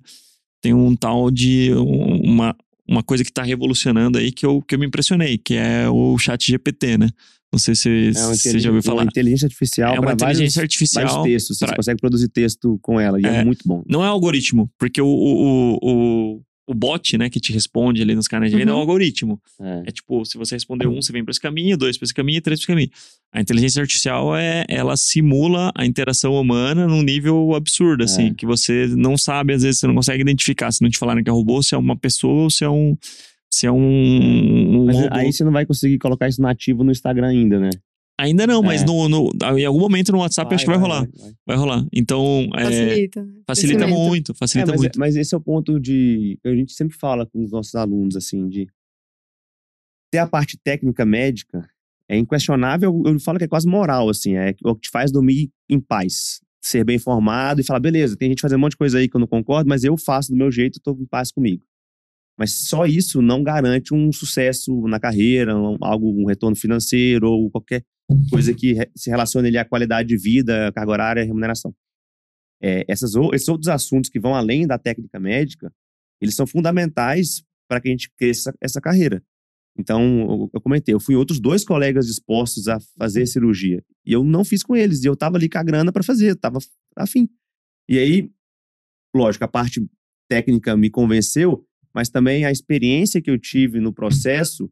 Tem 0.61 0.73
um 0.73 0.95
tal 0.95 1.29
de 1.29 1.71
uma, 1.73 2.55
uma 2.87 3.01
coisa 3.03 3.23
que 3.23 3.29
está 3.31 3.43
revolucionando 3.43 4.17
aí 4.17 4.31
que 4.31 4.45
eu, 4.45 4.61
que 4.61 4.75
eu 4.75 4.79
me 4.79 4.85
impressionei, 4.85 5.37
que 5.37 5.55
é 5.55 5.89
o 5.89 6.17
chat 6.17 6.45
GPT, 6.45 6.97
né? 6.97 7.09
Não 7.51 7.59
sei 7.59 7.73
se 7.73 8.09
É 8.09 8.11
você 8.11 8.59
já 8.59 8.69
ouviu 8.69 8.83
falar. 8.83 9.03
Uma 9.03 9.07
inteligência 9.07 9.45
artificial 9.45 9.95
É 9.95 9.99
uma 9.99 10.11
inteligência 10.11 10.59
vários, 10.59 10.73
artificial. 10.73 11.07
vários 11.07 11.23
textos. 11.23 11.57
Você 11.57 11.65
pra- 11.65 11.75
consegue 11.77 11.99
produzir 12.01 12.27
texto 12.27 12.77
com 12.81 12.99
ela. 12.99 13.19
E 13.21 13.25
é, 13.25 13.37
É. 13.37 13.45
muito 13.45 13.61
bom. 13.65 13.81
Não 13.87 14.03
é 14.03 14.07
algoritmo, 14.07 14.69
porque 14.77 15.01
o, 15.01 15.07
o, 15.07 15.77
o, 15.81 16.41
o 16.67 16.73
bot, 16.73 17.15
né, 17.17 17.29
que 17.29 17.39
te 17.39 17.53
responde 17.53 18.01
ali 18.01 18.15
nos 18.15 18.27
canais 18.27 18.51
de 18.51 18.57
venda 18.57 18.71
é 18.71 18.73
um 18.73 18.77
Uhum. 18.77 18.81
algoritmo. 18.81 19.39
É. 19.61 19.83
É 19.85 19.91
tipo, 19.91 20.25
se 20.25 20.35
você 20.37 20.55
responder 20.55 20.87
um, 20.87 21.01
você 21.01 21.11
vem 21.11 21.23
para 21.23 21.29
esse 21.31 21.39
caminho, 21.39 21.77
dois 21.77 21.95
para 21.97 22.05
esse 22.05 22.13
caminho, 22.13 22.41
três 22.41 22.59
para 22.59 22.63
esse 22.63 22.67
caminho. 22.67 22.89
A 23.31 23.39
inteligência 23.39 23.81
artificial 23.81 24.35
é, 24.35 24.65
ela 24.67 24.97
simula 24.97 25.71
a 25.75 25.85
interação 25.85 26.33
humana 26.33 26.87
num 26.87 27.03
nível 27.03 27.53
absurdo, 27.53 28.03
assim, 28.03 28.29
É. 28.29 28.33
que 28.33 28.45
você 28.47 28.87
não 28.87 29.15
sabe, 29.17 29.53
às 29.53 29.61
vezes 29.61 29.79
você 29.79 29.85
não 29.87 29.93
consegue 29.95 30.21
identificar, 30.21 30.71
se 30.71 30.81
não 30.81 30.89
te 30.89 30.97
falarem 30.97 31.23
que 31.23 31.29
é 31.29 31.33
robô, 31.33 31.61
se 31.61 31.75
é 31.75 31.77
uma 31.77 31.95
pessoa 31.95 32.43
ou 32.43 32.49
se 32.49 32.63
é 32.63 32.69
um, 32.69 32.97
se 33.49 33.67
é 33.67 33.71
um, 33.71 34.81
um 34.81 34.85
Mas 34.85 34.95
robô. 34.97 35.07
aí 35.11 35.31
você 35.31 35.43
não 35.43 35.51
vai 35.51 35.65
conseguir 35.65 35.97
colocar 35.99 36.27
isso 36.27 36.41
nativo 36.41 36.83
no 36.83 36.91
Instagram 36.91 37.27
ainda, 37.27 37.59
né? 37.59 37.69
Ainda 38.17 38.47
não, 38.47 38.61
mas 38.63 38.81
É. 38.81 38.85
no, 38.85 39.09
no- 39.09 39.31
em 39.57 39.65
algum 39.65 39.79
momento 39.79 40.11
no 40.11 40.19
WhatsApp 40.19 40.53
acho 40.55 40.63
que 40.63 40.71
vai 40.71 40.79
rolar. 40.79 41.01
vai, 41.01 41.11
vai. 41.19 41.33
Vai 41.47 41.57
rolar. 41.57 41.85
Então, 41.93 42.47
é, 42.55 42.63
Facilita. 42.63 43.23
né? 43.25 43.41
facilita 43.45 43.87
muito, 43.87 44.31
É, 44.31 44.35
facilita 44.35 44.71
mas, 44.71 44.81
muito. 44.81 44.99
mas 44.99 45.15
esse 45.17 45.35
é 45.35 45.37
o 45.37 45.41
ponto 45.41 45.79
de. 45.79 46.39
A 46.45 46.49
gente 46.55 46.71
sempre 46.73 46.97
fala 46.97 47.25
com 47.25 47.43
os 47.43 47.51
nossos 47.51 47.75
alunos, 47.75 48.15
assim, 48.15 48.47
de. 48.47 48.67
Ter 50.11 50.19
a 50.19 50.27
parte 50.27 50.57
técnica 50.57 51.05
médica 51.05 51.67
é 52.09 52.17
inquestionável, 52.17 53.01
eu 53.05 53.19
falo 53.19 53.37
que 53.37 53.43
é 53.43 53.47
quase 53.47 53.67
moral, 53.67 54.07
assim, 54.09 54.35
é 54.35 54.53
o 54.63 54.75
que 54.75 54.81
te 54.83 54.89
faz 54.89 55.11
dormir 55.11 55.49
em 55.69 55.79
paz. 55.79 56.39
Ser 56.63 56.83
bem 56.85 56.95
informado 56.95 57.59
e 57.59 57.63
falar, 57.65 57.79
beleza, 57.79 58.15
tem 58.15 58.29
gente 58.29 58.41
fazendo 58.41 58.57
um 58.59 58.61
monte 58.61 58.71
de 58.71 58.77
coisa 58.77 58.97
aí 58.97 59.09
que 59.09 59.15
eu 59.15 59.19
não 59.19 59.27
concordo, 59.27 59.67
mas 59.67 59.83
eu 59.83 59.97
faço 59.97 60.31
do 60.31 60.37
meu 60.37 60.51
jeito 60.51 60.77
e 60.77 60.81
tô 60.81 60.91
em 60.93 61.05
paz 61.05 61.31
comigo. 61.31 61.63
Mas 62.37 62.67
só 62.67 62.85
isso 62.85 63.21
não 63.21 63.41
garante 63.43 63.93
um 63.93 64.11
sucesso 64.11 64.81
na 64.87 64.99
carreira, 64.99 65.57
um, 65.57 65.77
algo, 65.81 66.11
um 66.21 66.25
retorno 66.25 66.55
financeiro 66.55 67.29
ou 67.29 67.49
qualquer 67.49 67.83
coisa 68.29 68.53
que 68.53 68.73
re- 68.73 68.91
se 68.95 69.09
relacione 69.09 69.47
ali 69.47 69.57
à 69.57 69.63
qualidade 69.65 70.09
de 70.09 70.17
vida, 70.17 70.71
carga 70.73 70.91
horária 70.91 71.23
remuneração. 71.23 71.73
É, 72.61 72.83
essas, 72.87 73.15
ou- 73.15 73.33
esses 73.33 73.47
outros 73.47 73.69
assuntos 73.69 74.09
que 74.09 74.19
vão 74.19 74.35
além 74.35 74.67
da 74.67 74.77
técnica 74.77 75.19
médica, 75.19 75.71
eles 76.21 76.35
são 76.35 76.45
fundamentais 76.45 77.43
para 77.69 77.79
que 77.81 77.87
a 77.87 77.91
gente 77.91 78.11
cresça 78.17 78.53
essa 78.61 78.81
carreira. 78.81 79.23
Então, 79.77 80.49
eu, 80.53 80.61
comentei, 80.61 80.93
eu 80.95 80.99
fui 81.01 81.15
outros 81.15 81.39
dois 81.39 81.65
colegas 81.65 82.05
dispostos 82.07 82.67
a 82.69 82.79
fazer 82.97 83.25
cirurgia. 83.25 83.83
E 84.05 84.13
eu 84.13 84.23
não 84.23 84.45
fiz 84.45 84.63
com 84.63 84.73
eles. 84.75 85.03
E 85.03 85.07
eu 85.07 85.17
tava 85.17 85.35
ali 85.35 85.49
com 85.49 85.57
a 85.57 85.63
grana 85.63 85.91
para 85.91 86.01
fazer, 86.03 86.31
eu 86.31 86.35
tava 86.39 86.59
afim. 86.95 87.27
E 87.89 87.99
aí, 87.99 88.31
lógico, 89.13 89.43
a 89.43 89.49
parte 89.49 89.85
técnica 90.29 90.77
me 90.77 90.89
convenceu, 90.89 91.67
mas 91.95 92.09
também 92.09 92.43
a 92.45 92.51
experiência 92.51 93.21
que 93.21 93.31
eu 93.31 93.39
tive 93.39 93.79
no 93.79 93.93
processo 93.93 94.69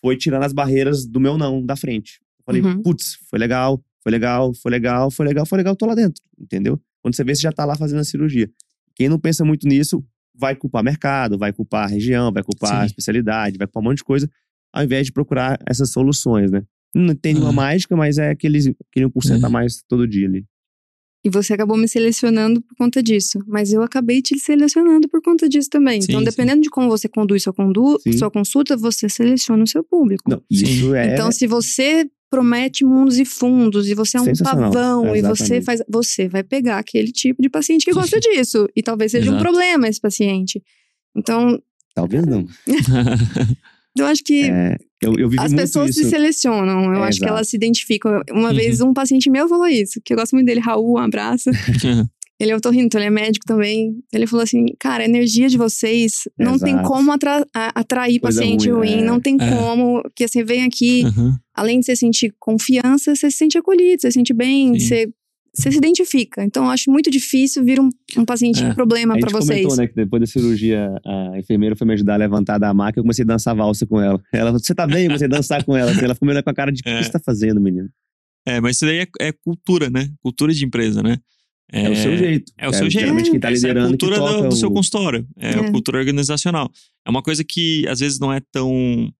foi 0.00 0.16
tirando 0.16 0.44
as 0.44 0.52
barreiras 0.52 1.06
do 1.06 1.20
meu 1.20 1.36
não 1.36 1.64
da 1.64 1.76
frente. 1.76 2.18
Eu 2.38 2.44
falei, 2.44 2.62
Uhum. 2.62 2.82
putz, 2.82 3.18
foi 3.28 3.38
legal, 3.38 3.82
foi 4.02 4.10
legal, 4.10 4.54
foi 4.54 4.70
legal, 4.70 5.10
foi 5.10 5.26
legal, 5.26 5.44
foi 5.46 5.58
legal, 5.58 5.76
tô 5.76 5.84
lá 5.86 5.94
dentro, 5.94 6.22
entendeu? 6.38 6.80
Quando 7.02 7.14
você 7.14 7.22
vê, 7.22 7.34
você 7.34 7.42
já 7.42 7.52
tá 7.52 7.64
lá 7.64 7.76
fazendo 7.76 8.00
a 8.00 8.04
cirurgia. 8.04 8.50
Quem 8.94 9.08
não 9.08 9.18
pensa 9.18 9.44
muito 9.44 9.66
nisso 9.68 10.02
vai 10.34 10.54
culpar 10.56 10.82
mercado, 10.82 11.36
vai 11.38 11.52
culpar 11.52 11.84
a 11.84 11.88
região, 11.88 12.32
vai 12.32 12.42
culpar 12.42 12.76
a 12.76 12.80
Sim. 12.80 12.86
especialidade, 12.86 13.58
vai 13.58 13.66
culpar 13.66 13.82
um 13.82 13.84
monte 13.84 13.98
de 13.98 14.04
coisa, 14.04 14.30
ao 14.72 14.82
invés 14.84 15.06
de 15.06 15.12
procurar 15.12 15.58
essas 15.66 15.90
soluções, 15.90 16.50
né? 16.50 16.62
Não 16.94 17.14
tem 17.14 17.34
nenhuma 17.34 17.50
Aham. 17.50 17.56
mágica, 17.56 17.94
mas 17.96 18.16
é 18.18 18.30
aquele, 18.30 18.58
aquele 18.90 19.06
1% 19.06 19.44
a 19.44 19.46
É. 19.46 19.50
mais 19.50 19.82
todo 19.88 20.06
dia 20.08 20.26
ali. 20.26 20.44
E 21.26 21.28
você 21.28 21.54
acabou 21.54 21.76
me 21.76 21.88
selecionando 21.88 22.62
por 22.62 22.76
conta 22.76 23.02
disso. 23.02 23.42
Mas 23.48 23.72
eu 23.72 23.82
acabei 23.82 24.22
te 24.22 24.38
selecionando 24.38 25.08
por 25.08 25.20
conta 25.20 25.48
disso 25.48 25.68
também. 25.68 26.00
Sim, 26.00 26.06
então, 26.08 26.20
sim. 26.20 26.24
dependendo 26.24 26.62
de 26.62 26.70
como 26.70 26.88
você 26.88 27.08
conduz 27.08 27.42
sua, 27.42 27.52
condu 27.52 27.98
Sim. 28.00 28.12
sua 28.12 28.30
consulta, 28.30 28.76
você 28.76 29.08
seleciona 29.08 29.64
o 29.64 29.66
seu 29.66 29.82
público. 29.82 30.30
Não, 30.30 30.40
Sim. 30.52 30.64
isso 30.64 30.94
é 30.94 31.14
Então, 31.14 31.32
se 31.32 31.48
você 31.48 32.08
promete 32.30 32.84
mundos 32.84 33.18
e 33.18 33.24
fundos 33.24 33.88
e 33.88 33.94
você 33.94 34.18
é 34.18 34.20
um 34.20 34.32
pavão 34.40 35.16
e 35.16 35.20
você 35.20 35.60
faz, 35.60 35.82
você 35.88 36.28
vai 36.28 36.44
pegar 36.44 36.78
aquele 36.78 37.10
tipo 37.10 37.42
de 37.42 37.48
paciente 37.48 37.84
que 37.84 37.92
gosta 37.92 38.20
disso 38.20 38.68
e 38.76 38.80
talvez 38.80 39.10
seja 39.10 39.28
um 39.28 39.34
Exato. 39.34 39.42
problema 39.42 39.88
esse 39.88 40.00
paciente. 40.00 40.62
Então, 41.16 41.60
talvez 41.92 42.24
não. 42.24 42.46
eu 44.02 44.06
acho 44.06 44.22
que 44.24 44.44
É, 44.44 44.76
eu, 45.02 45.14
eu 45.18 45.30
as 45.38 45.52
pessoas 45.54 45.90
isso. 45.90 46.04
se 46.04 46.10
selecionam. 46.10 46.92
Eu 46.94 47.04
É, 47.04 47.08
acho 47.08 47.18
que 47.18 47.24
exato. 47.24 47.32
elas 47.38 47.48
se 47.48 47.56
identificam. 47.56 48.22
Uma 48.32 48.50
Uhum. 48.50 48.54
vez 48.56 48.80
um 48.80 48.92
paciente 48.92 49.30
meu 49.30 49.48
falou 49.48 49.66
isso, 49.66 50.00
que 50.04 50.12
eu 50.12 50.16
gosto 50.16 50.32
muito 50.34 50.46
dele, 50.46 50.60
Raul, 50.60 50.94
um 50.94 50.98
abraço. 50.98 51.50
Ele 52.38 52.50
é 52.50 52.54
otorrino, 52.56 52.84
então 52.84 53.00
ele 53.00 53.08
é 53.08 53.10
médico 53.10 53.46
também. 53.46 53.94
Ele 54.12 54.26
falou 54.26 54.42
assim, 54.42 54.66
cara, 54.78 55.02
a 55.02 55.06
energia 55.06 55.48
de 55.48 55.56
vocês 55.56 56.28
não 56.38 56.58
tem 56.58 56.74
Exato. 56.74 56.86
como 56.88 57.10
atra- 57.10 57.46
atrair 57.54 58.20
Coisa 58.20 58.42
paciente 58.42 58.68
ruim, 58.68 58.90
ruim, 58.96 58.98
é. 59.00 59.02
não 59.06 59.18
tem 59.18 59.38
É. 59.40 59.48
como. 59.56 60.02
Porque 60.02 60.28
você 60.28 60.44
vem 60.44 60.62
aqui, 60.62 61.02
Aham. 61.06 61.38
além 61.54 61.80
de 61.80 61.86
você 61.86 61.96
sentir 61.96 62.34
confiança, 62.38 63.14
você 63.14 63.30
se 63.30 63.38
sente 63.38 63.56
acolhido, 63.56 64.02
você 64.02 64.10
se 64.10 64.16
sente 64.18 64.34
bem, 64.34 64.78
Sim. 64.78 64.86
você, 64.86 65.08
você 65.56 65.70
se 65.72 65.78
identifica. 65.78 66.44
Então, 66.44 66.64
eu 66.64 66.70
acho 66.70 66.90
muito 66.90 67.10
difícil 67.10 67.64
vir 67.64 67.80
um, 67.80 67.88
um 68.16 68.24
paciente 68.24 68.62
É. 68.62 68.68
com 68.68 68.74
problema 68.74 69.14
A 69.14 69.18
pra 69.18 69.28
gente 69.30 69.38
vocês. 69.40 69.62
comentou, 69.62 69.76
né, 69.76 69.86
que 69.88 69.94
depois 69.94 70.20
da 70.20 70.26
cirurgia, 70.26 70.90
a 71.04 71.38
enfermeira 71.38 71.74
foi 71.74 71.86
me 71.86 71.94
ajudar 71.94 72.14
a 72.14 72.16
levantar 72.18 72.58
da 72.58 72.72
maca, 72.74 72.98
eu 72.98 73.02
comecei 73.04 73.24
a 73.24 73.26
dançar 73.26 73.54
valsa 73.56 73.86
com 73.86 74.00
ela. 74.00 74.20
Ela 74.32 74.46
falou, 74.50 74.60
você 74.60 74.74
tá 74.74 74.86
bem? 74.86 75.04
Eu 75.04 75.08
comecei 75.08 75.26
a 75.26 75.30
dançar 75.30 75.64
com 75.64 75.76
ela. 75.76 75.90
Ela 75.90 76.14
ficou 76.14 76.26
me 76.26 76.32
olhando 76.32 76.44
com 76.44 76.50
a 76.50 76.54
cara 76.54 76.70
de, 76.70 76.80
o 76.80 76.84
que 76.84 76.90
É. 76.90 77.02
você 77.02 77.10
tá 77.10 77.18
fazendo, 77.18 77.60
menino? 77.60 77.88
É, 78.46 78.60
mas 78.60 78.76
isso 78.76 78.84
daí 78.86 78.98
é, 79.00 79.06
é 79.20 79.32
cultura, 79.32 79.90
né? 79.90 80.08
Cultura 80.22 80.52
de 80.52 80.64
empresa, 80.64 81.02
né? 81.02 81.16
É, 81.72 81.90
o 81.90 81.96
seu 81.96 82.16
jeito. 82.16 82.52
É 82.56 82.68
o 82.68 82.72
seu 82.72 82.88
jeito. 82.88 83.00
Geralmente 83.02 83.28
quem 83.30 83.40
tá 83.40 83.50
liderando 83.50 83.80
é 83.80 83.88
a 83.88 83.88
cultura 83.88 84.14
que 84.14 84.20
do, 84.20 84.26
toca 84.28 84.48
do 84.50 84.54
seu 84.56 84.68
o- 84.68 84.72
consultório. 84.72 85.26
É, 85.36 85.48
a 85.48 85.62
É. 85.64 85.70
cultura 85.72 85.98
organizacional. 85.98 86.70
É 87.04 87.10
uma 87.10 87.22
coisa 87.22 87.42
que 87.42 87.84
às 87.88 87.98
vezes 87.98 88.20
não 88.20 88.32
é 88.32 88.40
tão 88.52 89.10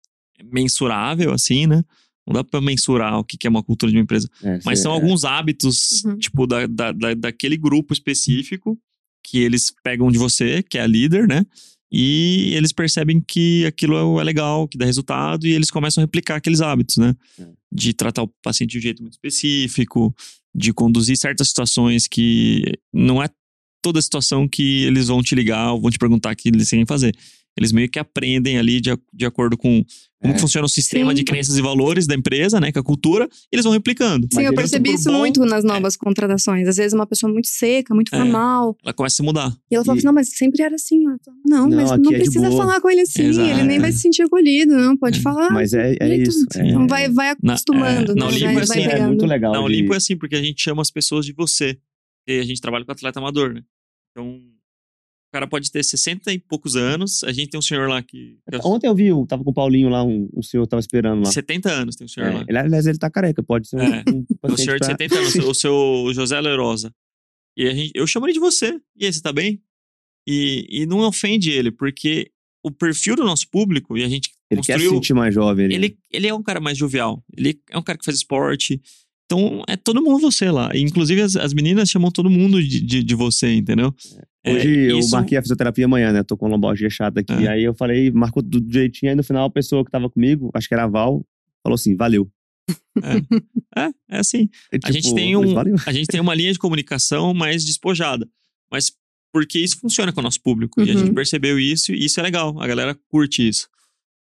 mensurável 0.53 1.33
assim, 1.33 1.67
né? 1.67 1.83
Não 2.27 2.35
dá 2.35 2.43
pra 2.45 2.61
mensurar 2.61 3.19
o 3.19 3.25
que 3.25 3.47
é 3.47 3.51
uma 3.51 3.63
cultura 3.63 3.91
de 3.93 3.97
uma 3.99 4.03
empresa. 4.03 4.29
É, 4.43 4.59
Mas 4.65 4.81
são 4.81 4.91
é. 4.93 4.95
alguns 4.95 5.25
hábitos, 5.25 6.03
Uhum. 6.05 6.19
tipo, 6.19 6.47
da, 6.47 6.67
da, 6.67 6.93
da- 6.93 7.15
daquele 7.15 7.57
grupo 7.57 7.93
específico 7.93 8.79
que 9.25 9.39
eles 9.39 9.73
pegam 9.85 10.11
de 10.11 10.19
você, 10.19 10.63
que 10.63 10.77
é 10.79 10.83
a 10.83 10.87
líder, 10.87 11.27
né? 11.29 11.45
E 11.91 12.51
eles 12.55 12.73
percebem 12.73 13.21
que 13.21 13.65
aquilo 13.65 14.21
é 14.21 14.25
legal, 14.25 14.67
que 14.67 14.77
dá 14.77 14.85
resultado, 14.85 15.47
e 15.47 15.53
eles 15.53 15.71
começam 15.71 16.03
a 16.03 16.05
replicar 16.05 16.37
aqueles 16.37 16.61
hábitos, 16.61 16.97
né? 16.97 17.15
É. 17.39 17.47
De 17.73 17.93
tratar 17.93 18.23
o 18.25 18.31
paciente 18.43 18.73
de 18.73 18.79
um 18.79 18.81
jeito 18.83 19.03
muito 19.03 19.15
específico, 19.15 20.15
de 20.55 20.73
conduzir 20.73 21.17
certas 21.17 21.49
situações 21.49 22.09
que 22.09 22.65
não 22.93 23.23
é 23.23 23.29
toda 23.83 24.03
situação 24.03 24.49
que 24.49 24.83
eles 24.85 25.07
vão 25.09 25.23
te 25.23 25.35
ligar 25.35 25.73
ou 25.73 25.81
vão 25.81 25.91
te 25.91 25.99
perguntar 25.99 26.35
que 26.35 26.49
eles 26.49 26.69
têm 26.69 26.81
que 26.81 26.89
fazer. 26.89 27.15
Eles 27.57 27.73
meio 27.73 27.89
que 27.89 27.99
aprendem 27.99 28.59
ali 28.59 28.81
de, 28.81 28.91
de 29.15 29.25
acordo 29.25 29.57
com 29.57 29.85
como 30.27 30.37
É. 30.37 30.39
funciona 30.39 30.67
o 30.67 30.69
sistema 30.69 31.11
Sim. 31.11 31.15
de 31.17 31.25
crenças 31.25 31.57
e 31.57 31.63
valores 31.63 32.07
da 32.07 32.15
empresa, 32.15 32.61
né? 32.61 32.73
Com 32.73 32.79
a 32.79 32.83
cultura, 32.83 33.29
e 33.53 33.57
eles 33.57 33.65
vão 33.65 33.73
replicando. 33.73 34.27
Sim, 34.33 34.41
eu 34.41 34.47
eles- 34.47 34.57
percebi 34.57 34.93
isso 34.95 35.11
bom, 35.11 35.19
muito 35.19 35.45
nas 35.45 35.65
novas 35.65 35.97
contratações. 35.97 36.67
Às 36.69 36.77
vezes 36.77 36.93
uma 36.93 37.07
pessoa 37.07 37.33
muito 37.33 37.49
seca, 37.49 37.95
muito 37.95 38.15
É. 38.15 38.19
formal. 38.19 38.77
Ela 38.85 38.93
começa 38.93 39.23
a 39.23 39.25
mudar. 39.25 39.57
E 39.71 39.75
ela 39.75 39.85
fala 39.85 39.97
E- 39.97 39.99
assim, 39.99 40.07
não, 40.07 40.13
mas 40.15 40.29
sempre 40.31 40.63
era 40.63 40.75
assim. 40.75 41.05
Eu 41.05 41.17
falo, 41.25 41.37
Não, 41.47 41.69
Não, 41.69 41.77
mas 41.77 41.91
não 42.01 42.13
é 42.13 42.17
precisa 42.19 42.51
falar 42.51 42.81
com 42.81 42.91
ele 42.91 43.01
assim. 43.03 43.23
Exato. 43.23 43.49
Ele 43.49 43.63
nem 43.63 43.79
vai 43.79 43.93
se 43.93 43.99
sentir 44.01 44.23
acolhido, 44.23 44.75
não. 44.77 44.97
Pode 44.97 45.19
É. 45.21 45.23
falar. 45.23 45.51
Mas 45.51 45.73
é, 45.73 45.97
é 46.01 46.17
isso. 46.17 46.45
É, 46.57 46.73
Não 46.73 46.87
vai, 46.89 47.09
vai 47.09 47.35
Na- 47.43 47.53
acostumando, 47.55 48.13
é, 48.13 48.15
né? 48.15 48.21
na 48.21 48.27
Olimpo 48.27 48.45
vai, 48.45 48.53
é 48.53 48.55
vai 48.55 48.63
assim, 48.63 48.81
é 48.83 49.07
muito 49.07 49.27
legal. 49.27 49.53
Na 49.53 49.59
de- 49.59 49.65
Olimpo 49.65 49.95
é 49.95 49.97
assim, 49.97 50.17
porque 50.17 50.35
a 50.35 50.43
gente 50.43 50.61
chama 50.63 50.83
as 50.83 50.91
pessoas 50.91 51.25
de 51.25 51.33
você. 51.33 51.79
E 52.27 52.41
a 52.41 52.45
gente 52.45 52.61
trabalha 52.61 52.85
com 52.85 52.91
atleta 52.93 53.19
amador, 53.21 53.55
né? 53.55 53.63
Então, 54.11 54.41
o 55.29 55.33
cara 55.33 55.47
pode 55.47 55.71
ter 55.71 55.85
60 55.85 56.33
e 56.33 56.39
poucos 56.39 56.77
anos. 56.77 57.23
A 57.25 57.33
gente 57.33 57.51
tem 57.51 57.59
um 57.59 57.63
senhor 57.63 57.89
lá 57.89 58.03
que. 58.03 58.39
é 58.51 58.59
Ontem 58.65 58.87
eu 58.87 58.95
vi, 58.95 59.07
eu 59.07 59.27
tava 59.27 59.43
com 59.45 59.51
o 59.51 59.55
Paulinho 59.55 59.89
lá, 59.89 60.03
um, 60.05 60.29
um 60.35 60.43
senhor 60.43 60.67
tava 60.67 60.81
esperando 60.81 61.25
lá. 61.25 61.31
70 61.33 61.71
anos 61.71 61.97
tem 61.97 62.05
um 62.05 62.09
senhor 62.09 62.29
É, 62.31 62.35
lá. 62.35 62.45
ele, 62.49 62.59
aliás, 62.59 62.87
ele 62.87 62.99
tá 62.99 63.11
careca, 63.11 63.43
pode 63.43 63.69
ser 63.69 63.77
um, 63.77 63.83
É. 63.83 64.05
um 64.09 64.25
O 64.53 64.57
senhor 64.57 64.75
de 64.79 64.87
pra- 64.87 64.89
70 64.89 65.19
anos, 65.19 65.35
o 65.45 65.55
seu 65.55 66.11
José 66.15 66.41
Lerosa. 66.41 66.93
E 67.57 67.67
a 67.69 67.75
gente, 67.75 67.93
eu 67.95 68.07
chamo 68.07 68.27
ele 68.27 68.35
de 68.35 68.39
você. 68.41 68.79
E 68.97 69.05
aí, 69.07 69.13
você 69.13 69.21
tá 69.21 69.33
bem? 69.33 69.61
E, 70.29 70.67
e 70.71 70.87
não 70.87 70.99
ofende 71.01 71.51
ele, 71.51 71.71
porque 71.71 72.31
o 72.65 72.71
perfil 72.71 73.15
do 73.17 73.25
nosso 73.25 73.49
público, 73.49 73.97
e 73.97 74.03
a 74.05 74.09
gente 74.09 74.31
Ele 74.51 74.61
quer 74.61 74.65
se 74.65 74.73
construiu. 74.73 74.91
sentir 74.95 75.15
mais 75.15 75.33
jovem. 75.35 75.67
ele, 75.73 75.97
ele 76.13 76.27
é 76.27 76.35
um 76.35 76.43
cara 76.43 76.61
mais 76.61 76.77
jovial. 76.77 77.23
Ele 77.37 77.61
é 77.71 77.79
um 77.79 77.83
cara 77.83 77.97
que 77.99 78.05
faz 78.05 78.17
esporte. 78.17 78.81
Então, 79.27 79.63
é 79.69 79.77
todo 79.77 80.01
mundo 80.03 80.21
você 80.21 80.51
lá. 80.51 80.71
E, 80.75 80.81
inclusive, 80.81 81.21
as, 81.21 81.35
as 81.37 81.53
meninas 81.53 81.91
chamam 81.91 82.11
todo 82.13 82.31
mundo 82.31 82.63
de, 82.63 82.81
de, 82.81 83.03
de 83.03 83.15
você, 83.15 83.53
entendeu? 83.55 83.93
É, 84.45 84.53
Hoje 84.55 84.69
eu 84.91 84.99
isso- 85.01 85.11
marquei 85.11 85.37
a 85.37 85.43
fisioterapia 85.43 85.85
amanhã, 85.85 86.13
né? 86.13 86.23
Tô 86.23 86.37
com 86.37 86.47
lombalgia 86.49 86.89
chata 86.89 87.21
aqui. 87.21 87.33
É. 87.33 87.49
Aí 87.49 87.65
eu 87.65 87.75
falei, 87.75 88.11
marcou 88.13 88.41
do 88.43 88.65
jeitinho. 88.73 89.11
Aí 89.11 89.17
no 89.17 89.25
final 89.25 89.45
a 89.47 89.51
pessoa 89.51 89.85
que 89.85 89.91
tava 89.91 90.09
comigo, 90.09 90.49
acho 90.55 90.69
que 90.69 90.75
era 90.75 90.85
a 90.85 90.87
Val, 90.87 91.27
falou 91.63 91.75
assim: 91.75 91.97
valeu. 91.97 92.31
É, 93.77 93.91
é 94.11 94.19
assim. 94.19 94.49
E, 94.73 94.79
A 94.85 94.91
gente, 94.93 95.05
tipo, 95.05 95.15
tem 95.17 95.37
um, 95.37 95.53
valeu. 95.55 95.75
a 95.87 95.93
gente 95.93 96.07
tem 96.07 96.21
uma 96.21 96.35
linha 96.35 96.53
de 96.53 96.59
comunicação 96.59 97.35
mais 97.35 97.65
despojada. 97.65 98.29
Mas 98.71 98.93
porque 99.33 99.59
isso 99.59 99.79
funciona 99.79 100.13
com 100.13 100.21
o 100.21 100.23
nosso 100.23 100.41
público. 100.41 100.81
E 100.81 100.91
a 100.91 100.95
Uhum. 100.95 101.01
gente 101.01 101.13
percebeu 101.15 101.59
isso 101.59 101.93
e 101.93 102.05
isso 102.05 102.19
é 102.21 102.23
legal. 102.23 102.61
A 102.61 102.67
galera 102.67 102.97
curte 103.09 103.47
isso. 103.47 103.69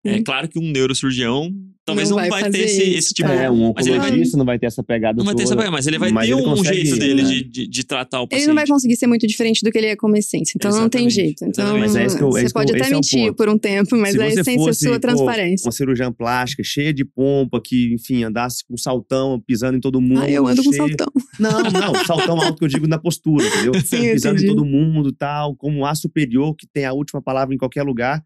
É 0.06 0.22
claro 0.22 0.48
que 0.48 0.60
um 0.60 0.72
neurocirurgião 0.72 1.52
talvez 1.84 2.10
não, 2.10 2.18
Não 2.18 2.28
vai 2.30 2.42
vai, 2.42 2.52
ter 2.52 2.62
esse, 2.66 2.82
isso, 2.84 2.98
esse 2.98 3.14
tipo. 3.14 3.30
é. 3.30 3.46
É, 3.46 3.52
um 3.52 3.72
Mas 3.76 3.86
ele 3.86 3.98
vai- 3.98 4.08
oncologista 4.08 4.38
não 4.38 4.46
vai 4.46 4.58
ter 4.58 4.66
essa 4.66 4.84
pegada 4.84 5.18
Não 5.18 5.26
vai 5.26 5.36
ter 5.36 5.44
essa 5.44 5.56
pegada, 5.56 5.72
mas 5.72 5.86
ele 5.86 6.00
vai 6.00 6.12
Mas 6.12 6.28
ter 6.28 6.34
ele 6.34 6.42
um 6.48 6.64
jeito 6.64 6.98
dele 6.98 7.22
né? 7.24 7.30
de, 7.30 7.44
de, 7.44 7.68
de 7.68 7.84
tratar 7.84 8.22
o 8.22 8.28
paciente. 8.28 8.42
Ele 8.44 8.48
não 8.48 8.56
vai 8.56 8.66
conseguir 8.68 8.96
ser 8.96 9.06
muito 9.06 9.28
diferente 9.28 9.62
do 9.64 9.72
que 9.72 9.78
ele 9.78 9.88
é 9.88 9.96
como 9.96 10.16
essência. 10.18 10.54
Então 10.56 10.72
não 10.72 10.90
tem 10.90 11.06
Exatamente, 11.08 11.14
jeito. 11.14 11.46
Então 11.46 11.64
exatamente. 11.64 11.82
Mas 11.82 11.96
é 11.96 12.06
isso 12.08 12.18
que 12.18 12.24
eu- 12.24 12.28
é 12.30 12.32
você 12.32 12.40
isso 12.40 12.48
eu- 12.48 12.54
pode 12.54 12.76
até 12.76 12.88
é 12.88 12.90
mentir 12.90 13.20
ponto. 13.28 13.36
por 13.36 13.50
um 13.50 13.58
tempo, 13.58 13.96
mas 13.98 14.14
Se 14.14 14.22
a 14.22 14.28
essência 14.28 14.52
é 14.52 14.56
fosse, 14.56 14.80
sua 14.86 14.94
pô, 14.94 15.00
transparência. 15.00 15.66
Uma 15.68 15.72
cirurgiã 15.72 16.12
plástica, 16.12 16.64
cheia 16.64 16.92
de 16.94 17.06
pompa, 17.06 17.62
que, 17.64 17.94
enfim, 17.94 18.24
andasse 18.24 18.64
com 18.68 18.76
saltão, 18.78 19.40
pisando 19.46 19.78
em 19.78 19.82
todo 19.82 20.02
mundo. 20.02 20.22
Ah, 20.22 20.30
eu 20.30 20.48
ando 20.48 20.64
com 20.64 20.72
cheia- 20.74 20.88
saltão. 20.88 21.08
Não, 21.40 21.62
não, 21.64 22.06
saltão 22.06 22.42
alto 22.42 22.58
que 22.58 22.64
eu 22.64 22.68
digo 22.70 22.88
na 22.88 22.98
postura, 22.98 23.46
entendeu? 23.46 23.74
Sim, 23.86 24.12
pisando 24.14 24.42
em 24.42 24.48
todo 24.48 24.66
mundo 24.66 25.12
tal, 25.12 25.56
como 25.56 25.86
a 25.86 25.94
superior 25.94 26.56
que 26.56 26.66
tem 26.66 26.86
a 26.86 26.94
última 26.94 27.22
palavra 27.22 27.54
em 27.54 27.58
qualquer 27.60 27.84
lugar. 27.84 28.24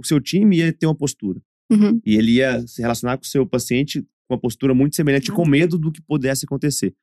O 0.00 0.06
seu 0.06 0.20
time 0.20 0.58
ia 0.58 0.72
ter 0.72 0.86
uma 0.86 0.94
postura. 0.94 1.40
Uhum. 1.70 2.00
E 2.04 2.16
ele 2.16 2.32
ia 2.32 2.66
se 2.66 2.80
relacionar 2.82 3.16
com 3.16 3.24
o 3.24 3.26
seu 3.26 3.46
paciente 3.46 4.02
com 4.26 4.34
uma 4.34 4.40
postura 4.40 4.74
muito 4.74 4.96
semelhante, 4.96 5.30
com 5.32 5.46
medo 5.46 5.78
do 5.78 5.90
que 5.92 6.00
pudesse 6.02 6.44
acontecer. 6.44 6.94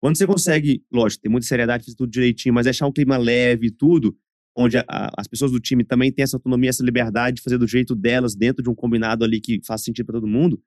Quando 0.00 0.16
você 0.16 0.26
consegue, 0.26 0.84
lógico, 0.92 1.22
ter 1.22 1.28
muita 1.28 1.46
seriedade, 1.46 1.84
fazer 1.84 1.96
tudo 1.96 2.10
direitinho, 2.10 2.54
mas 2.54 2.64
deixar 2.64 2.86
um 2.86 2.92
clima 2.92 3.16
leve 3.16 3.68
e 3.68 3.70
tudo, 3.70 4.16
onde 4.56 4.76
a- 4.78 4.84
a- 4.88 5.10
as 5.16 5.26
pessoas 5.26 5.50
do 5.50 5.58
time 5.60 5.84
também 5.84 6.12
têm 6.12 6.22
essa 6.22 6.36
autonomia, 6.36 6.70
essa 6.70 6.84
liberdade 6.84 7.36
de 7.36 7.42
fazer 7.42 7.58
do 7.58 7.66
jeito 7.66 7.94
delas, 7.94 8.34
dentro 8.34 8.62
de 8.62 8.70
um 8.70 8.74
combinado 8.74 9.24
ali 9.24 9.40
que 9.40 9.60
faz 9.64 9.82
sentido 9.82 10.06
para 10.06 10.14
todo 10.14 10.26
mundo, 10.26 10.62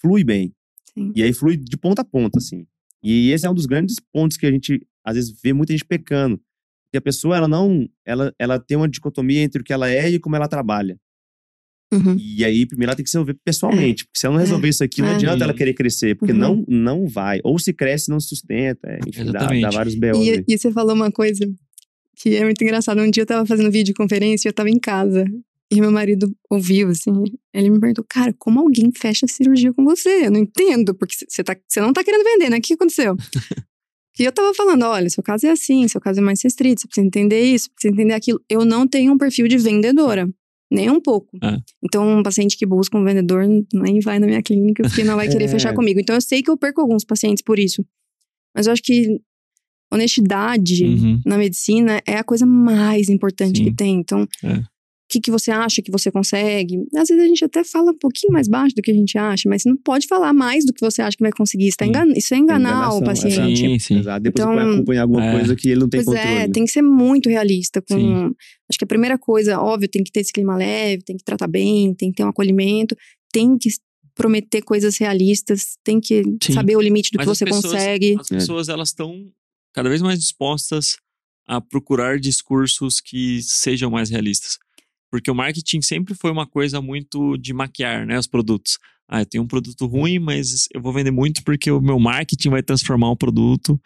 flui 0.00 0.22
bem. 0.24 0.52
Sim. 0.94 1.12
E 1.14 1.22
aí 1.22 1.32
flui 1.32 1.56
de 1.56 1.76
ponta 1.76 2.02
a 2.02 2.04
ponta, 2.04 2.38
assim. 2.38 2.66
E 3.02 3.30
esse 3.30 3.46
é 3.46 3.50
um 3.50 3.54
dos 3.54 3.66
grandes 3.66 3.96
pontos 4.12 4.36
que 4.36 4.46
a 4.46 4.50
gente, 4.50 4.80
às 5.04 5.14
vezes, 5.16 5.34
vê 5.42 5.52
muita 5.52 5.72
gente 5.72 5.84
pecando. 5.84 6.40
Que 6.92 6.98
a 6.98 7.00
pessoa, 7.00 7.36
ela 7.36 7.48
não. 7.48 7.88
Ela, 8.04 8.32
ela 8.38 8.58
tem 8.58 8.76
uma 8.76 8.88
dicotomia 8.88 9.40
entre 9.42 9.60
o 9.60 9.64
que 9.64 9.72
ela 9.72 9.90
é 9.90 10.08
e 10.10 10.18
como 10.18 10.36
ela 10.36 10.48
trabalha. 10.48 10.98
Uhum. 11.92 12.16
E 12.18 12.44
aí, 12.44 12.66
primeiro, 12.66 12.90
ela 12.90 12.96
tem 12.96 13.04
que 13.04 13.10
se 13.10 13.16
resolver 13.16 13.36
pessoalmente. 13.44 14.04
Porque 14.04 14.18
se 14.18 14.26
ela 14.26 14.34
não 14.34 14.40
resolver 14.40 14.68
isso 14.68 14.82
aqui, 14.82 15.00
não 15.02 15.08
É. 15.10 15.14
adianta 15.14 15.44
ela 15.44 15.54
querer 15.54 15.72
crescer. 15.74 16.16
Porque 16.16 16.32
Uhum. 16.32 16.38
não, 16.38 16.64
não 16.66 17.06
vai. 17.08 17.40
Ou 17.44 17.58
se 17.58 17.72
cresce, 17.72 18.10
não 18.10 18.18
se 18.20 18.28
sustenta. 18.28 18.88
é, 18.88 18.98
Enfim, 19.06 19.24
dá, 19.30 19.46
dá 19.46 19.70
vários 19.70 19.94
aí. 20.02 20.44
E, 20.48 20.54
e 20.54 20.58
você 20.58 20.70
falou 20.72 20.94
uma 20.94 21.10
coisa 21.12 21.48
que 22.16 22.34
é 22.34 22.42
muito 22.44 22.62
engraçada. 22.62 23.00
Um 23.02 23.10
dia 23.10 23.22
eu 23.22 23.26
tava 23.26 23.46
fazendo 23.46 23.70
videoconferência 23.70 24.48
e 24.48 24.50
eu 24.50 24.52
tava 24.52 24.68
em 24.70 24.78
casa. 24.80 25.24
E 25.70 25.80
meu 25.80 25.90
marido 25.90 26.32
ouviu, 26.50 26.88
assim. 26.88 27.12
Ele 27.52 27.70
me 27.70 27.80
perguntou, 27.80 28.04
cara, 28.08 28.32
como 28.38 28.60
alguém 28.60 28.90
fecha 28.92 29.26
cirurgia 29.26 29.72
com 29.72 29.84
você? 29.84 30.26
Eu 30.26 30.30
não 30.30 30.40
entendo, 30.40 30.94
porque 30.94 31.14
você 31.28 31.42
tá, 31.42 31.56
você 31.66 31.80
não 31.80 31.92
tá 31.92 32.04
querendo 32.04 32.22
vender, 32.24 32.50
né? 32.50 32.58
O 32.58 32.60
que 32.60 32.74
aconteceu? 32.74 33.16
E 34.18 34.24
eu 34.24 34.32
tava 34.32 34.54
falando, 34.54 34.82
olha, 34.86 35.10
seu 35.10 35.22
caso 35.22 35.46
é 35.46 35.50
assim, 35.50 35.86
seu 35.88 36.00
caso 36.00 36.20
é 36.20 36.22
mais 36.22 36.40
restrito, 36.42 36.80
você 36.80 36.86
precisa 36.86 37.06
entender 37.06 37.38
isso, 37.42 37.70
precisa 37.72 37.92
entender 37.92 38.14
aquilo. 38.14 38.40
Eu 38.48 38.64
não 38.64 38.88
tenho 38.88 39.12
um 39.12 39.18
perfil 39.18 39.46
de 39.46 39.58
vendedora, 39.58 40.26
nem 40.70 40.90
um 40.90 41.00
pouco. 41.00 41.36
Ah. 41.42 41.58
Então, 41.82 42.18
um 42.18 42.22
paciente 42.22 42.56
que 42.56 42.66
busca 42.66 42.96
um 42.98 43.04
vendedor 43.04 43.44
nem 43.72 44.00
vai 44.00 44.18
na 44.18 44.26
minha 44.26 44.42
clínica, 44.42 44.82
porque 44.82 45.04
não 45.04 45.16
vai 45.16 45.28
querer 45.28 45.44
É. 45.46 45.48
fechar 45.48 45.74
comigo. 45.74 46.00
Então, 46.00 46.14
eu 46.16 46.20
sei 46.20 46.42
que 46.42 46.50
eu 46.50 46.56
perco 46.56 46.80
alguns 46.80 47.04
pacientes 47.04 47.42
por 47.42 47.58
isso. 47.58 47.84
Mas 48.54 48.66
eu 48.66 48.72
acho 48.72 48.82
que 48.82 49.20
honestidade 49.92 50.84
Uhum. 50.84 51.20
na 51.24 51.38
medicina 51.38 52.02
é 52.06 52.16
a 52.16 52.24
coisa 52.24 52.44
mais 52.44 53.08
importante 53.08 53.58
Sim. 53.58 53.64
que 53.64 53.74
tem. 53.74 53.94
Então, 54.00 54.26
É. 54.42 54.62
o 55.16 55.20
que, 55.20 55.20
que 55.22 55.30
você 55.30 55.50
acha 55.50 55.80
que 55.80 55.90
você 55.90 56.10
consegue? 56.10 56.76
Às 56.94 57.08
vezes 57.08 57.22
a 57.24 57.26
gente 57.26 57.44
até 57.44 57.64
fala 57.64 57.92
um 57.92 57.98
pouquinho 57.98 58.32
mais 58.32 58.48
baixo 58.48 58.74
do 58.76 58.82
que 58.82 58.90
a 58.90 58.94
gente 58.94 59.16
acha, 59.16 59.48
mas 59.48 59.62
você 59.62 59.68
não 59.70 59.76
pode 59.76 60.06
falar 60.06 60.32
mais 60.32 60.64
do 60.66 60.72
que 60.72 60.80
você 60.80 61.00
acha 61.00 61.16
que 61.16 61.22
vai 61.22 61.32
conseguir. 61.32 61.68
Isso, 61.68 61.76
tá 61.78 61.86
engan- 61.86 62.12
isso 62.16 62.34
é 62.34 62.36
enganar 62.36 62.70
enganação, 62.70 62.98
o 62.98 63.04
paciente. 63.04 63.56
Sim, 63.60 63.78
sim. 63.78 63.98
Exato. 63.98 64.22
Depois 64.22 64.44
Então, 64.44 64.54
você 64.54 64.62
põe 64.64 64.72
a 64.72 64.76
culpa 64.76 64.94
em 64.94 64.98
alguma 64.98 65.24
é. 65.24 65.32
coisa 65.38 65.56
que 65.56 65.68
ele 65.70 65.80
não 65.80 65.88
tem 65.88 66.04
Pois 66.04 66.18
controle. 66.18 66.38
é, 66.40 66.48
tem 66.48 66.64
que 66.64 66.70
ser 66.70 66.82
muito 66.82 67.28
realista 67.28 67.80
com. 67.80 67.94
Sim. 67.98 68.34
Acho 68.68 68.78
que 68.78 68.84
a 68.84 68.88
primeira 68.88 69.16
coisa, 69.16 69.58
óbvio, 69.60 69.88
tem 69.88 70.02
que 70.04 70.10
ter 70.12 70.20
esse 70.20 70.32
clima 70.32 70.56
leve, 70.56 71.02
tem 71.02 71.16
que 71.16 71.24
tratar 71.24 71.46
bem, 71.48 71.94
tem 71.94 72.10
que 72.10 72.16
ter 72.16 72.24
um 72.24 72.28
acolhimento, 72.28 72.96
tem 73.32 73.56
que 73.56 73.70
prometer 74.14 74.62
coisas 74.62 74.96
realistas, 74.98 75.76
tem 75.84 76.00
que 76.00 76.22
Sim. 76.42 76.52
saber 76.52 76.76
o 76.76 76.80
limite 76.80 77.10
do 77.12 77.16
Mas 77.16 77.26
que 77.26 77.34
você 77.34 77.44
pessoas- 77.44 77.72
consegue. 77.72 78.16
As 78.18 78.28
pessoas, 78.28 78.68
elas 78.68 78.88
estão 78.88 79.14
cada 79.74 79.88
vez 79.88 80.00
mais 80.02 80.18
dispostas 80.18 80.96
a 81.48 81.60
procurar 81.60 82.18
discursos 82.18 83.00
que 83.00 83.40
sejam 83.42 83.88
mais 83.90 84.10
realistas. 84.10 84.58
Porque 85.10 85.30
o 85.30 85.34
marketing 85.34 85.82
sempre 85.82 86.14
foi 86.14 86.30
uma 86.30 86.46
coisa 86.46 86.80
muito 86.80 87.36
de 87.38 87.52
maquiar, 87.52 88.06
né, 88.06 88.18
os 88.18 88.26
produtos. 88.26 88.78
Ah, 89.08 89.20
eu 89.22 89.26
tenho 89.26 89.44
um 89.44 89.46
produto 89.46 89.86
ruim, 89.86 90.18
mas 90.18 90.66
eu 90.74 90.80
vou 90.82 90.92
vender 90.92 91.12
muito 91.12 91.42
porque 91.44 91.70
o 91.70 91.80
meu 91.80 91.98
marketing 91.98 92.50
vai 92.50 92.62
transformar 92.62 93.10
o 93.10 93.16
produto 93.16 93.80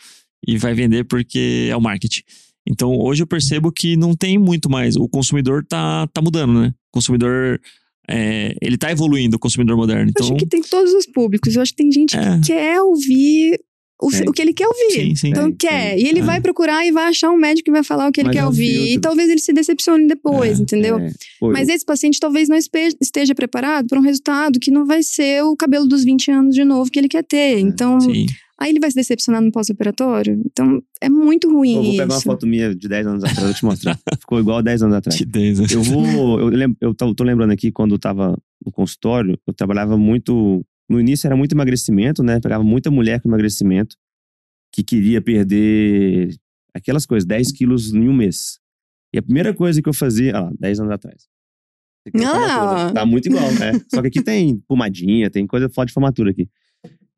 e 0.47 0.57
vai 0.57 0.73
vender 0.73 1.05
porque 1.05 1.69
é 1.71 1.77
o 1.77 1.81
marketing. 1.81 2.23
Então, 2.67 2.97
hoje 2.99 3.23
eu 3.23 3.27
percebo 3.27 3.71
que 3.71 3.97
não 3.97 4.15
tem 4.15 4.39
muito 4.39 4.71
mais. 4.71 4.97
O 4.97 5.09
consumidor 5.09 5.65
tá, 5.67 6.07
tá 6.09 6.23
mudando, 6.23 6.61
né? 6.61 6.69
O 6.69 6.95
consumidor, 6.95 7.61
é, 8.09 8.55
ele 8.63 8.79
tá 8.79 8.91
evoluindo, 8.91 9.37
o 9.37 9.39
consumidor 9.41 9.77
moderno. 9.77 10.11
Então, 10.11 10.25
Acho 10.27 10.37
que 10.37 10.47
tem 10.47 10.63
todos 10.63 10.93
os 10.95 11.07
públicos. 11.07 11.55
Eu 11.55 11.63
acho 11.63 11.73
que 11.73 11.83
tem 11.83 11.93
gente 11.93 12.17
É. 12.17 12.39
que 12.39 12.47
quer 12.49 12.81
ouvir 12.81 13.59
o, 14.03 14.11
Tem. 14.11 14.29
o 14.29 14.33
que 14.33 14.41
ele 14.43 14.53
quer 14.53 14.67
ouvir. 14.67 14.93
sim, 14.93 15.15
sim. 15.15 15.29
Então 15.29 15.45
Tem, 15.49 15.57
quer. 15.69 15.95
tem. 15.97 16.05
E 16.05 16.09
ele 16.09 16.21
É. 16.21 16.23
vai 16.23 16.41
procurar 16.41 16.87
e 16.87 16.91
vai 16.91 17.05
achar 17.09 17.31
um 17.31 17.37
médico 17.37 17.67
que 17.67 17.71
vai 17.71 17.83
falar 17.85 18.09
o 18.09 18.13
que 18.13 18.21
ele 18.21 18.29
Mas 18.29 18.37
quer 18.37 18.43
é 18.43 18.47
ouvir. 18.47 18.93
E 18.95 18.99
talvez 19.01 19.29
ele 19.29 19.41
se 19.41 19.53
decepcione 19.53 20.07
depois, 20.07 20.59
É, 20.59 20.63
entendeu? 20.63 20.99
É. 20.99 21.11
Mas 21.43 21.69
eu- 21.69 21.75
esse 21.75 21.85
paciente 21.85 22.19
talvez 22.21 22.49
não 22.49 22.57
esteja 22.57 23.35
preparado 23.35 23.87
para 23.89 23.99
um 23.99 24.03
resultado 24.03 24.59
que 24.61 24.71
não 24.71 24.87
vai 24.87 25.03
ser 25.03 25.43
o 25.45 25.57
cabelo 25.57 25.87
dos 25.87 26.05
20 26.05 26.31
anos 26.31 26.55
de 26.55 26.65
novo 26.65 26.91
que 26.91 26.99
ele 26.99 27.09
quer 27.09 27.23
ter. 27.25 27.59
Então, 27.59 28.01
Sim. 28.01 28.27
aí 28.59 28.71
ele 28.71 28.81
vai 28.81 28.91
se 28.91 28.97
decepcionar 28.97 29.41
no 29.43 29.51
pós-operatório. 29.53 30.41
Então, 30.47 30.83
é 31.01 31.09
muito 31.09 31.51
ruim 31.51 31.75
Pô, 31.75 31.83
vou 31.83 31.91
pegar 31.93 32.05
uma 32.07 32.15
isso. 32.15 32.23
foto 32.25 32.47
minha 32.47 32.75
de 32.75 32.89
10 32.89 33.07
anos 33.07 33.25
atrás, 33.25 33.45
vou 33.45 33.55
te 33.55 33.65
mostrar. 33.65 33.99
Ficou 34.21 34.39
igual 34.41 34.63
10 34.63 34.83
anos 34.83 34.97
atrás. 34.97 35.17
Que 35.19 35.25
Deus. 35.25 35.71
Eu 35.71 35.83
vou. 35.83 36.41
Eu, 36.41 36.49
lem- 36.49 36.77
eu 36.81 36.95
tô, 36.95 37.15
tô 37.15 37.25
lembrando 37.25 37.53
aqui, 37.53 37.71
quando 37.73 37.95
eu 37.95 37.99
tava 37.99 38.37
no 38.65 38.71
consultório, 38.73 39.39
eu 39.47 39.55
trabalhava 39.55 39.97
muito. 39.97 40.65
No 40.91 41.01
início 41.01 41.27
era 41.29 41.37
muito 41.37 41.53
emagrecimento, 41.53 42.23
né? 42.23 42.41
Pegava 42.41 42.65
muita 42.65 42.91
mulher 42.91 43.21
com 43.21 43.29
emagrecimento 43.29 43.97
que 44.75 44.83
queria 44.83 45.23
perder 45.23 46.37
aquelas 46.75 47.07
coisas, 47.07 47.25
10 47.27 47.53
quilos 47.53 47.95
em 47.95 48.09
um 48.09 48.13
mês. 48.13 48.59
E 49.15 49.19
a 49.19 49.23
primeira 49.23 49.55
coisa 49.55 49.81
que 49.81 49.89
eu 49.89 49.95
fazia, 49.95 50.37
ah, 50.37 50.41
lá, 50.43 50.53
10 50.59 50.81
anos 50.81 50.93
atrás. 50.93 51.29
Ah! 52.25 52.93
Tá 52.93 53.07
muito 53.07 53.29
igual, 53.29 53.51
né? 53.53 53.73
Só 53.93 54.01
que 54.03 54.09
aqui 54.09 54.23
tem 54.23 54.59
pomadinha, 54.67 55.31
tem 55.31 55.47
coisa 55.47 55.69
foto 55.69 55.89
de 55.89 55.95
formatura 55.95 56.31
aqui. 56.31 56.49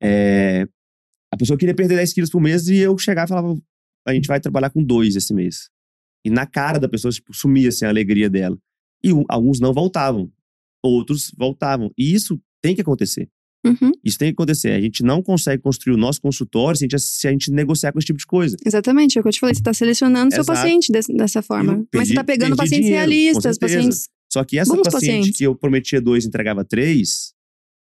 É, 0.03 0.67
a 1.33 1.37
pessoa 1.37 1.57
queria 1.59 1.75
perder 1.75 1.97
10 1.97 2.13
quilos 2.13 2.31
por 2.31 2.41
mês 2.41 2.69
e 2.69 2.77
eu 2.77 2.97
chegava 2.99 3.27
e 3.27 3.29
falava: 3.29 3.55
a 4.07 4.13
gente 4.13 4.27
vai 4.27 4.41
trabalhar 4.41 4.71
com 4.71 4.83
dois 4.83 5.17
esse 5.17 5.33
mês. 5.33 5.71
E 6.25 6.31
na 6.31 6.47
cara 6.47 6.79
da 6.79 6.89
pessoa, 6.89 7.11
tipo, 7.13 7.35
sumia 7.35 7.69
assim, 7.69 7.85
a 7.85 7.89
alegria 7.89 8.29
dela. 8.29 8.59
E 9.03 9.13
um- 9.13 9.25
alguns 9.29 9.61
não 9.61 9.73
voltavam, 9.73 10.31
outros 10.83 11.33
voltavam. 11.37 11.91
E 11.97 12.13
isso 12.15 12.41
tem 12.61 12.75
que 12.75 12.81
acontecer. 12.81 13.29
Uhum, 13.65 13.93
Isso 14.05 14.19
tem 14.19 14.29
que 14.29 14.33
acontecer. 14.33 14.71
A 14.73 14.81
gente 14.81 15.03
não 15.05 15.23
consegue 15.23 15.63
construir 15.63 15.95
o 15.95 15.97
nosso 15.97 16.21
consultório 16.21 16.77
se 16.77 16.85
a 16.85 16.89
gente, 16.89 17.01
se 17.01 17.29
a 17.29 17.31
gente 17.31 17.51
negociar 17.53 17.93
com 17.93 17.99
esse 17.99 18.07
tipo 18.07 18.19
de 18.19 18.27
coisa. 18.27 18.57
exatamente, 18.67 19.17
é 19.17 19.21
o 19.21 19.23
que 19.23 19.29
eu 19.29 19.33
te 19.33 19.39
falei. 19.41 19.55
Você 19.55 19.61
está 19.61 19.73
selecionando 19.73 20.33
seu 20.35 20.43
Exato. 20.43 20.59
paciente 20.59 20.91
des- 20.91 21.07
dessa 21.07 21.43
forma. 21.43 21.85
Mas 21.95 22.09
você 22.09 22.13
está 22.15 22.25
pegando 22.25 22.57
pacientes 22.57 22.87
dinheiro, 22.87 23.09
realistas, 23.11 23.59
pacientes. 23.59 24.09
Só 24.33 24.43
que 24.45 24.59
essa 24.59 24.75
Bons 24.75 24.83
paciente 24.85 25.07
pacientes. 25.19 25.37
que 25.39 25.45
eu 25.45 25.55
prometia 25.55 26.01
dois, 26.01 26.25
entregava 26.25 26.65
três, 26.65 27.33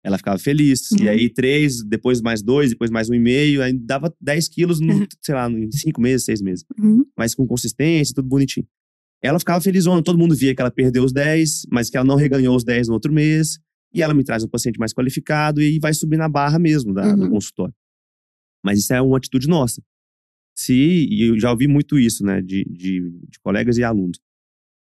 ela 0.04 0.18
ficava 0.18 0.38
feliz. 0.38 0.90
E 0.92 1.02
Uhum. 1.04 1.08
aí 1.08 1.28
três, 1.28 1.82
depois 1.82 2.20
mais 2.20 2.42
dois, 2.42 2.70
depois 2.70 2.90
mais 2.90 3.08
um 3.10 3.14
e 3.14 3.18
meio, 3.20 3.62
aí 3.62 3.72
dava 3.72 4.14
10 4.20 4.48
quilos, 4.48 4.78
no, 4.78 4.92
Uhum. 4.92 5.06
sei 5.20 5.34
lá, 5.34 5.50
em 5.50 5.70
cinco 5.72 6.00
meses, 6.00 6.24
seis 6.26 6.40
meses. 6.42 6.64
Uhum, 6.78 7.04
Mas 7.18 7.34
com 7.34 7.46
consistência, 7.46 8.14
tudo 8.14 8.28
bonitinho. 8.28 8.66
Ela 9.22 9.38
ficava 9.38 9.60
felizona, 9.60 10.02
todo 10.02 10.18
mundo 10.18 10.34
via 10.34 10.54
que 10.54 10.60
ela 10.60 10.70
perdeu 10.70 11.02
os 11.04 11.12
10, 11.12 11.64
mas 11.70 11.88
que 11.90 11.96
ela 11.96 12.04
não 12.06 12.16
reganhou 12.16 12.54
os 12.56 12.64
10 12.64 12.88
no 12.88 12.94
outro 12.94 13.12
mês. 13.12 13.58
E 13.94 14.02
ela 14.02 14.14
me 14.14 14.24
traz 14.24 14.42
um 14.42 14.48
paciente 14.48 14.78
mais 14.78 14.92
qualificado 14.92 15.60
e 15.60 15.78
vai 15.78 15.92
subir 15.92 16.16
na 16.16 16.28
barra 16.28 16.58
mesmo 16.58 16.92
da, 16.94 17.14
do 17.14 17.24
Uhum. 17.24 17.30
consultório. 17.30 17.74
Mas 18.64 18.78
isso 18.78 18.92
é 18.92 19.00
uma 19.02 19.16
atitude 19.18 19.48
nossa. 19.48 19.82
Se, 20.54 20.74
e 20.74 21.28
eu 21.30 21.38
já 21.38 21.50
ouvi 21.50 21.66
muito 21.66 21.98
isso, 21.98 22.24
né, 22.24 22.40
de, 22.42 22.64
de, 22.64 23.10
de 23.28 23.38
colegas 23.42 23.78
e 23.78 23.84
alunos. 23.84 24.20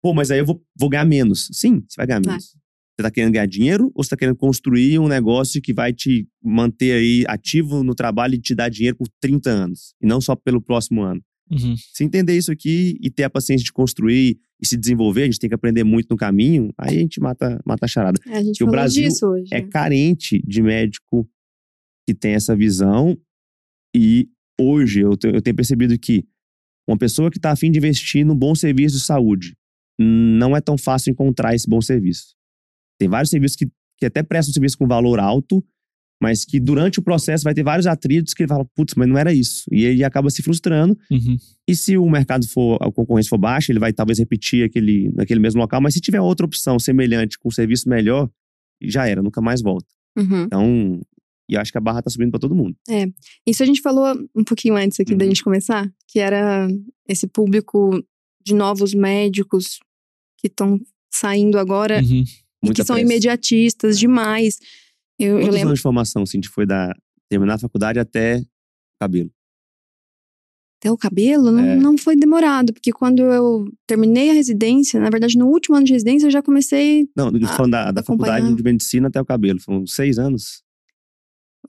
Pô, 0.03 0.13
mas 0.13 0.31
aí 0.31 0.41
eu 0.41 0.47
vou, 0.47 0.63
vou 0.77 0.89
ganhar 0.89 1.05
menos. 1.05 1.49
Sim, 1.53 1.85
você 1.89 1.97
vai 1.97 2.07
ganhar 2.07 2.21
Vai. 2.23 2.33
menos. 2.33 2.57
Você 2.95 3.03
tá 3.03 3.11
querendo 3.11 3.33
ganhar 3.33 3.47
dinheiro 3.47 3.91
ou 3.95 4.03
você 4.05 4.11
tá 4.11 4.17
querendo 4.17 4.37
construir 4.37 4.99
um 4.99 5.09
negócio 5.09 5.61
que 5.63 5.73
vai 5.73 5.93
te 5.93 6.29
manter 6.43 6.93
aí 6.93 7.25
ativo 7.29 7.83
no 7.83 7.95
trabalho 7.95 8.35
e 8.35 8.41
te 8.41 8.55
dar 8.55 8.69
dinheiro 8.69 8.97
por 8.97 9.09
30 9.21 9.49
anos? 9.51 9.95
E 10.01 10.07
não 10.07 10.21
só 10.21 10.35
pelo 10.37 10.61
próximo 10.61 11.03
ano. 11.03 11.23
Uhum. 11.53 11.75
Se 11.77 12.03
entender 12.05 12.37
isso 12.37 12.51
aqui 12.51 12.97
e 13.01 13.11
ter 13.11 13.25
a 13.25 13.31
paciência 13.31 13.65
de 13.65 13.73
construir 13.73 14.39
e 14.61 14.67
se 14.67 14.77
desenvolver, 14.77 15.23
a 15.23 15.27
gente 15.27 15.39
tem 15.39 15.49
que 15.49 15.55
aprender 15.55 15.85
muito 15.85 16.07
no 16.11 16.17
caminho, 16.17 16.73
aí 16.79 16.97
a 16.97 17.01
gente 17.01 17.21
mata, 17.21 17.61
mata 17.67 17.85
a 17.85 17.89
charada. 17.89 18.19
É, 18.27 18.39
a 18.39 18.43
gente 18.43 18.57
Que 18.57 18.65
o 18.65 18.71
Brasil 18.71 19.03
disso 19.09 19.27
hoje. 19.27 19.49
É 19.53 19.61
né? 19.61 19.69
carente 19.69 20.41
de 20.47 20.63
médico 20.63 21.29
que 22.09 22.15
tem 22.15 22.33
essa 22.35 22.57
visão 22.57 23.19
e 23.95 24.29
hoje 24.59 25.01
eu, 25.01 25.17
te- 25.17 25.29
eu 25.29 25.43
tenho 25.43 25.57
percebido 25.57 25.99
que 25.99 26.25
uma 26.89 26.97
pessoa 26.97 27.31
que 27.31 27.39
está 27.39 27.51
afim 27.53 27.71
de 27.71 27.79
investir 27.79 28.25
num 28.25 28.37
bom 28.37 28.55
serviço 28.55 28.97
de 28.99 29.05
saúde, 29.05 29.55
não 30.01 30.57
é 30.57 30.61
tão 30.61 30.77
fácil 30.79 31.11
encontrar 31.11 31.55
esse 31.55 31.69
bom 31.69 31.81
serviço. 31.81 32.35
Tem 32.99 33.09
vários 33.09 33.31
serviços 33.31 33.57
que, 33.57 33.67
que 33.99 34.07
até 34.07 34.23
prestam 34.23 34.53
serviço 34.53 34.79
com 34.79 34.87
valor 34.87 35.21
alto, 35.21 35.65
mas 36.23 36.45
que 36.45 36.61
durante 36.61 37.01
o 37.01 37.03
processo 37.03 37.43
vai 37.43 37.53
ter 37.53 37.65
vários 37.65 37.87
atritos 37.87 38.33
que 38.33 38.45
ele 38.45 38.49
fala, 38.49 38.65
putz, 38.77 38.95
mas 38.97 39.09
não 39.09 39.19
era 39.19 39.33
isso. 39.33 39.65
E 39.73 39.85
ele 39.85 40.05
acaba 40.05 40.31
se 40.31 40.41
frustrando 40.43 40.97
Uhum. 41.11 41.37
e 41.69 41.75
se 41.75 41.97
o 41.99 42.09
mercado 42.09 42.47
for, 42.49 42.79
a 42.81 42.91
concorrência 42.93 43.29
for 43.29 43.39
baixa, 43.39 43.73
ele 43.73 43.81
vai 43.81 43.93
talvez 43.93 44.19
repetir 44.21 44.65
aquele, 44.65 45.11
naquele 45.15 45.41
mesmo 45.41 45.61
local. 45.61 45.81
Mas 45.81 45.95
se 45.95 46.01
tiver 46.01 46.21
outra 46.21 46.47
opção 46.47 46.79
semelhante, 46.79 47.37
com 47.39 47.49
um 47.49 47.53
serviço 47.53 47.89
melhor, 47.89 48.31
já 48.81 49.07
era, 49.09 49.21
nunca 49.23 49.41
mais 49.41 49.61
volta. 49.61 49.87
Uhum. 50.17 50.45
Então, 50.45 51.01
e 51.51 51.55
eu 51.55 51.61
acho 51.61 51.73
que 51.73 51.79
a 51.79 51.81
barra 51.81 52.01
tá 52.03 52.09
subindo 52.09 52.31
pra 52.31 52.39
todo 52.41 52.55
mundo. 52.55 52.77
Isso 53.47 53.63
a 53.63 53.67
gente 53.67 53.81
falou 53.81 54.07
um 54.35 54.45
pouquinho 54.45 54.77
antes 54.77 55.01
aqui 55.01 55.15
da 55.17 55.25
Uhum. 55.25 55.31
gente 55.31 55.43
começar, 55.43 55.91
que 56.09 56.19
era 56.21 56.69
esse 57.09 57.27
público 57.27 58.01
de 58.45 58.55
novos 58.55 58.95
médicos 58.95 59.79
que 60.39 60.47
estão 60.47 60.81
saindo 61.13 61.59
agora 61.59 62.01
Uhum. 62.01 62.23
e 62.23 62.67
Muita 62.67 62.83
que 62.83 62.87
são 62.87 62.95
pressa. 62.97 63.11
imediatistas 63.11 63.99
demais. 63.99 64.59
Eu, 65.25 65.33
eu 65.35 65.39
Quantos 65.41 65.55
lembro. 65.55 65.69
anos 65.69 65.79
de 65.79 65.83
formação, 65.83 66.23
assim, 66.23 66.41
foi 66.43 66.67
da 66.67 66.95
terminar 67.29 67.55
a 67.55 67.59
faculdade 67.59 67.99
até 67.99 68.43
cabelo? 69.01 69.31
Até 70.81 70.91
o 70.91 70.97
cabelo 70.99 71.53
não, 71.53 71.65
É. 71.65 71.77
não 71.77 71.97
foi 71.97 72.17
demorado, 72.17 72.73
porque 72.73 72.91
quando 72.93 73.21
eu 73.23 73.67
terminei 73.87 74.31
a 74.31 74.33
residência, 74.33 74.99
na 74.99 75.11
verdade, 75.11 75.39
no 75.39 75.47
último 75.47 75.77
ano 75.77 75.85
de 75.87 75.93
residência, 75.93 76.27
eu 76.27 76.31
já 76.31 76.43
comecei 76.43 77.09
Não, 77.17 77.29
eu 77.31 77.41
Ah, 77.45 77.49
falando 77.57 77.73
da, 77.73 77.93
da 77.93 78.03
faculdade 78.03 78.53
de 78.53 78.63
medicina 78.65 79.07
até 79.09 79.21
o 79.21 79.25
cabelo. 79.25 79.61
Foram 79.61 79.87
seis 79.87 80.19
anos. 80.19 80.63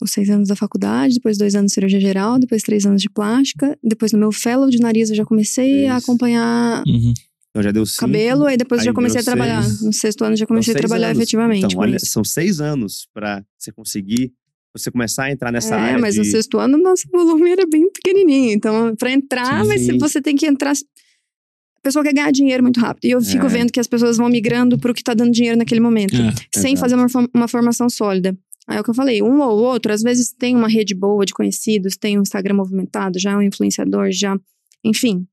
os 0.02 0.10
seis 0.12 0.28
anos 0.32 0.48
da 0.50 0.56
faculdade, 0.56 1.14
depois 1.14 1.38
dois 1.38 1.54
anos 1.54 1.70
de 1.70 1.76
cirurgia 1.76 2.00
geral, 2.00 2.40
depois 2.40 2.64
três 2.64 2.84
anos 2.88 3.00
de 3.00 3.08
plástica, 3.10 3.78
depois 3.84 4.12
no 4.12 4.18
meu 4.18 4.32
fellow 4.32 4.68
de 4.68 4.80
nariz 4.80 5.12
eu 5.12 5.16
já 5.16 5.24
comecei 5.24 5.86
a 5.88 5.98
Isso. 5.98 6.10
acompanhar 6.12 6.84
Uhum. 6.88 7.14
Então 7.54 7.62
já 7.62 7.72
deu 7.72 7.86
cinco. 7.86 8.00
cabelo, 8.00 8.46
aí 8.48 8.58
depois 8.58 8.80
aí 8.82 8.86
já 8.86 8.94
comecei 8.94 9.22
a 9.22 9.24
trabalhar. 9.24 9.62
seis. 9.62 9.82
No 9.84 9.94
sexto 9.94 10.24
ano 10.24 10.36
já 10.36 10.48
comecei 10.48 10.74
São 10.74 10.80
a 10.80 10.82
trabalhar 10.82 11.08
anos. 11.10 11.20
efetivamente 11.20 11.66
Então, 11.66 11.80
olha, 11.80 11.98
isso. 11.98 12.08
são 12.08 12.24
seis 12.24 12.60
anos 12.60 13.08
pra 13.14 13.46
você 13.58 13.72
conseguir, 13.72 14.34
você 14.76 14.90
começar 14.90 15.26
a 15.26 15.32
entrar 15.32 15.52
nessa 15.52 15.76
é, 15.76 15.80
área. 15.80 16.00
mas 16.00 16.16
de... 16.16 16.22
no 16.22 16.26
sexto 16.26 16.58
ano 16.58 16.80
o 16.80 16.82
nosso 16.82 17.08
volume 17.12 17.52
era 17.52 17.68
bem 17.68 17.92
pequenininho. 17.92 18.54
Então, 18.54 18.96
pra 18.96 19.12
entrar, 19.12 19.64
sim. 19.78 20.00
você 20.00 20.20
tem 20.20 20.36
que 20.36 20.48
entrar. 20.48 20.72
A 20.74 21.82
pessoa 21.84 22.04
quer 22.04 22.14
ganhar 22.14 22.32
dinheiro 22.32 22.64
muito 22.64 22.80
rápido. 22.80 23.06
E 23.06 23.12
eu 23.12 23.22
fico 23.22 23.46
É. 23.46 23.50
vendo 23.50 23.72
que 23.72 23.80
as 23.80 23.86
pessoas 23.88 24.18
vão 24.18 24.30
migrando 24.30 24.80
pro 24.80 24.92
que 24.94 25.04
tá 25.04 25.14
dando 25.14 25.32
dinheiro 25.32 25.56
naquele 25.58 25.82
momento. 25.82 26.16
É. 26.16 26.34
sem 26.60 26.74
Exato. 26.74 26.80
fazer 26.80 26.96
uma, 26.96 27.30
uma 27.36 27.48
formação 27.48 27.88
sólida. 27.88 28.36
Aí 28.68 28.78
é 28.78 28.80
o 28.82 28.84
que 28.84 28.90
eu 28.90 28.94
falei, 28.96 29.22
um 29.22 29.42
ou 29.42 29.60
outro, 29.60 29.92
às 29.92 30.02
vezes 30.02 30.32
tem 30.32 30.56
uma 30.56 30.70
rede 30.70 30.96
boa 30.96 31.26
de 31.26 31.34
conhecidos, 31.34 31.98
tem 31.98 32.18
um 32.18 32.22
Instagram 32.22 32.56
movimentado, 32.56 33.20
já 33.20 33.32
é 33.34 33.36
um 33.36 33.42
influenciador, 33.42 34.08
já, 34.12 34.40
enfim. 34.84 35.28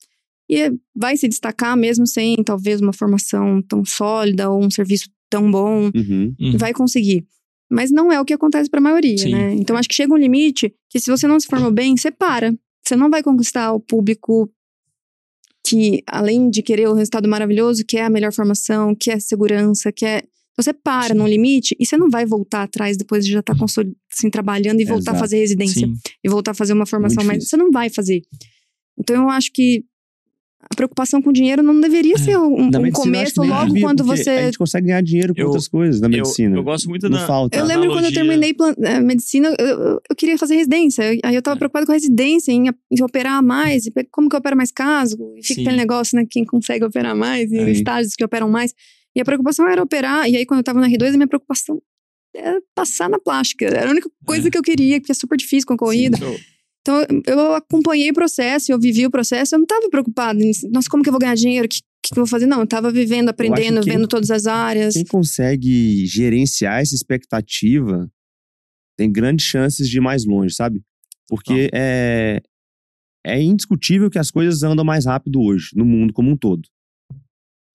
E 0.50 0.62
é- 0.62 0.70
vai 0.96 1.16
se 1.16 1.28
destacar 1.28 1.76
mesmo 1.76 2.06
sem 2.06 2.34
talvez 2.44 2.80
uma 2.80 2.92
formação 2.92 3.62
tão 3.62 3.84
sólida 3.84 4.50
ou 4.50 4.62
um 4.64 4.70
serviço 4.70 5.08
tão 5.30 5.48
bom, 5.48 5.90
Uhum. 5.94 6.34
Uhum. 6.40 6.58
vai 6.58 6.72
conseguir. 6.72 7.24
Mas 7.70 7.92
não 7.92 8.10
é 8.12 8.20
o 8.20 8.24
que 8.24 8.34
acontece 8.34 8.68
para 8.68 8.80
a 8.80 8.82
maioria, 8.82 9.16
Sim. 9.16 9.30
né? 9.30 9.54
Então 9.54 9.76
acho 9.76 9.88
que 9.88 9.94
chega 9.94 10.12
um 10.12 10.16
limite 10.16 10.74
que 10.88 10.98
se 10.98 11.08
você 11.08 11.28
não 11.28 11.38
se 11.38 11.46
formou 11.46 11.70
bem, 11.70 11.96
você 11.96 12.10
para. 12.10 12.52
Você 12.84 12.96
não 12.96 13.08
vai 13.08 13.22
conquistar 13.22 13.72
o 13.72 13.78
público 13.78 14.50
que, 15.64 16.02
além 16.06 16.50
de 16.50 16.62
querer 16.62 16.88
o 16.88 16.94
resultado 16.94 17.28
maravilhoso, 17.28 17.84
quer 17.86 18.02
a 18.02 18.10
melhor 18.10 18.32
formação, 18.32 18.92
quer 18.94 19.20
segurança, 19.20 19.92
quer. 19.92 20.24
Então 20.52 20.64
você 20.64 20.72
para 20.72 21.08
Sim. 21.14 21.14
num 21.14 21.28
limite 21.28 21.76
e 21.78 21.86
você 21.86 21.96
não 21.96 22.10
vai 22.10 22.26
voltar 22.26 22.64
atrás 22.64 22.96
depois 22.96 23.24
de 23.24 23.30
já 23.32 23.38
estar 23.40 23.54
assim, 24.12 24.28
trabalhando 24.30 24.80
e 24.80 24.84
voltar 24.84 25.12
a 25.12 25.14
Exato. 25.14 25.18
fazer 25.20 25.38
residência 25.38 25.86
Sim. 25.86 25.94
e 26.24 26.28
voltar 26.28 26.50
a 26.50 26.54
fazer 26.54 26.72
uma 26.72 26.86
formação 26.86 27.22
mais. 27.24 27.48
Você 27.48 27.56
não 27.56 27.70
vai 27.70 27.88
fazer. 27.88 28.22
Então 28.98 29.14
eu 29.22 29.28
acho 29.28 29.50
que 29.52 29.84
a 30.62 30.74
preocupação 30.74 31.22
com 31.22 31.32
dinheiro 31.32 31.62
não 31.62 31.80
deveria 31.80 32.14
É. 32.14 32.18
ser 32.18 32.36
um, 32.38 32.66
um 32.66 32.70
eu 32.70 32.92
começo 32.92 33.40
nem 33.40 33.50
logo 33.50 33.66
devia, 33.68 33.82
quando 33.82 34.04
você 34.04 34.30
A 34.30 34.42
gente 34.44 34.58
consegue 34.58 34.86
ganhar 34.88 35.00
dinheiro 35.02 35.34
com 35.34 35.40
Eu- 35.40 35.46
outras 35.46 35.66
coisas 35.68 36.00
na 36.00 36.06
Eu, 36.06 36.10
medicina. 36.10 36.56
eu 36.56 36.62
gosto 36.62 36.88
muito 36.88 37.08
Não 37.08 37.18
da. 37.18 37.26
falta. 37.26 37.56
Eu 37.58 37.64
lembro 37.64 37.86
quando 37.88 38.04
eu 38.04 38.08
analogia- 38.08 38.20
terminei 38.22 38.52
plan- 38.54 38.74
eh, 38.82 39.00
medicina, 39.00 39.54
eu, 39.58 39.66
eu- 39.66 40.00
eu 40.10 40.16
queria 40.16 40.36
fazer 40.38 40.56
residência. 40.56 41.04
Aí 41.24 41.34
eu 41.34 41.42
tava 41.42 41.56
É. 41.56 41.58
preocupada 41.58 41.86
com 41.86 41.92
a 41.92 41.94
residência, 41.94 42.52
em, 42.52 42.66
em 42.68 43.02
operar 43.02 43.42
mais, 43.42 43.86
e 43.86 43.92
como 44.10 44.28
que 44.28 44.36
eu 44.36 44.38
opero 44.38 44.56
mais 44.56 44.70
caso. 44.70 45.16
E 45.36 45.42
fica 45.42 45.54
Sim. 45.54 45.60
aquele 45.62 45.76
negócio, 45.76 46.16
né? 46.16 46.26
Quem 46.28 46.44
consegue 46.44 46.84
operar 46.84 47.16
mais, 47.16 47.50
e 47.50 47.56
É. 47.58 47.70
estágios 47.70 48.14
que 48.14 48.24
operam 48.24 48.48
mais. 48.48 48.74
E 49.16 49.20
a 49.20 49.24
preocupação 49.24 49.66
era 49.68 49.82
operar. 49.82 50.28
E 50.28 50.36
aí, 50.36 50.44
quando 50.46 50.58
eu 50.58 50.64
tava 50.64 50.78
na 50.80 50.88
R2, 50.88 51.14
a 51.14 51.16
minha 51.16 51.26
preocupação 51.26 51.80
era 52.36 52.60
passar 52.76 53.08
na 53.08 53.18
plástica. 53.18 53.64
Era 53.64 53.88
a 53.88 53.90
única 53.90 54.08
coisa 54.24 54.46
É. 54.46 54.50
que 54.50 54.56
eu 54.58 54.62
queria, 54.62 55.00
porque 55.00 55.10
é 55.10 55.14
super 55.14 55.36
difícil 55.36 55.66
com 55.66 55.74
a 55.74 55.76
corrida. 55.78 56.16
Eu- 56.20 56.28
Então, 56.32 56.40
eu- 56.86 57.22
eu 57.26 57.54
acompanhei 57.54 58.10
o 58.10 58.14
processo, 58.14 58.72
eu 58.72 58.78
vivi 58.80 59.06
o 59.06 59.10
processo, 59.10 59.54
eu 59.54 59.58
não 59.58 59.66
tava 59.66 59.88
preocupada. 59.90 60.42
em, 60.42 60.50
Nossa, 60.72 60.88
como 60.90 61.02
que 61.02 61.08
eu 61.08 61.12
vou 61.12 61.20
ganhar 61.20 61.34
dinheiro? 61.34 61.66
O 61.66 61.68
que, 61.68 61.80
que 62.02 62.12
eu 62.12 62.24
vou 62.24 62.26
fazer? 62.26 62.46
Não, 62.46 62.60
eu 62.60 62.66
tava 62.66 62.90
vivendo, 62.90 63.28
aprendendo, 63.28 63.80
que- 63.82 63.90
vendo 63.90 64.08
todas 64.08 64.30
as 64.30 64.46
áreas. 64.46 64.94
Quem 64.94 65.04
consegue 65.04 66.06
gerenciar 66.06 66.80
essa 66.80 66.94
expectativa 66.94 68.10
tem 68.98 69.10
grandes 69.12 69.44
chances 69.46 69.88
de 69.88 69.98
ir 69.98 70.00
mais 70.00 70.24
longe, 70.24 70.54
sabe? 70.54 70.82
Porque 71.28 71.70
é, 71.72 72.40
é 73.24 73.40
indiscutível 73.42 74.10
que 74.10 74.18
as 74.18 74.30
coisas 74.30 74.62
andam 74.62 74.84
mais 74.84 75.04
rápido 75.06 75.40
hoje, 75.42 75.70
no 75.74 75.84
mundo 75.84 76.12
como 76.12 76.30
um 76.30 76.36
todo. 76.36 76.66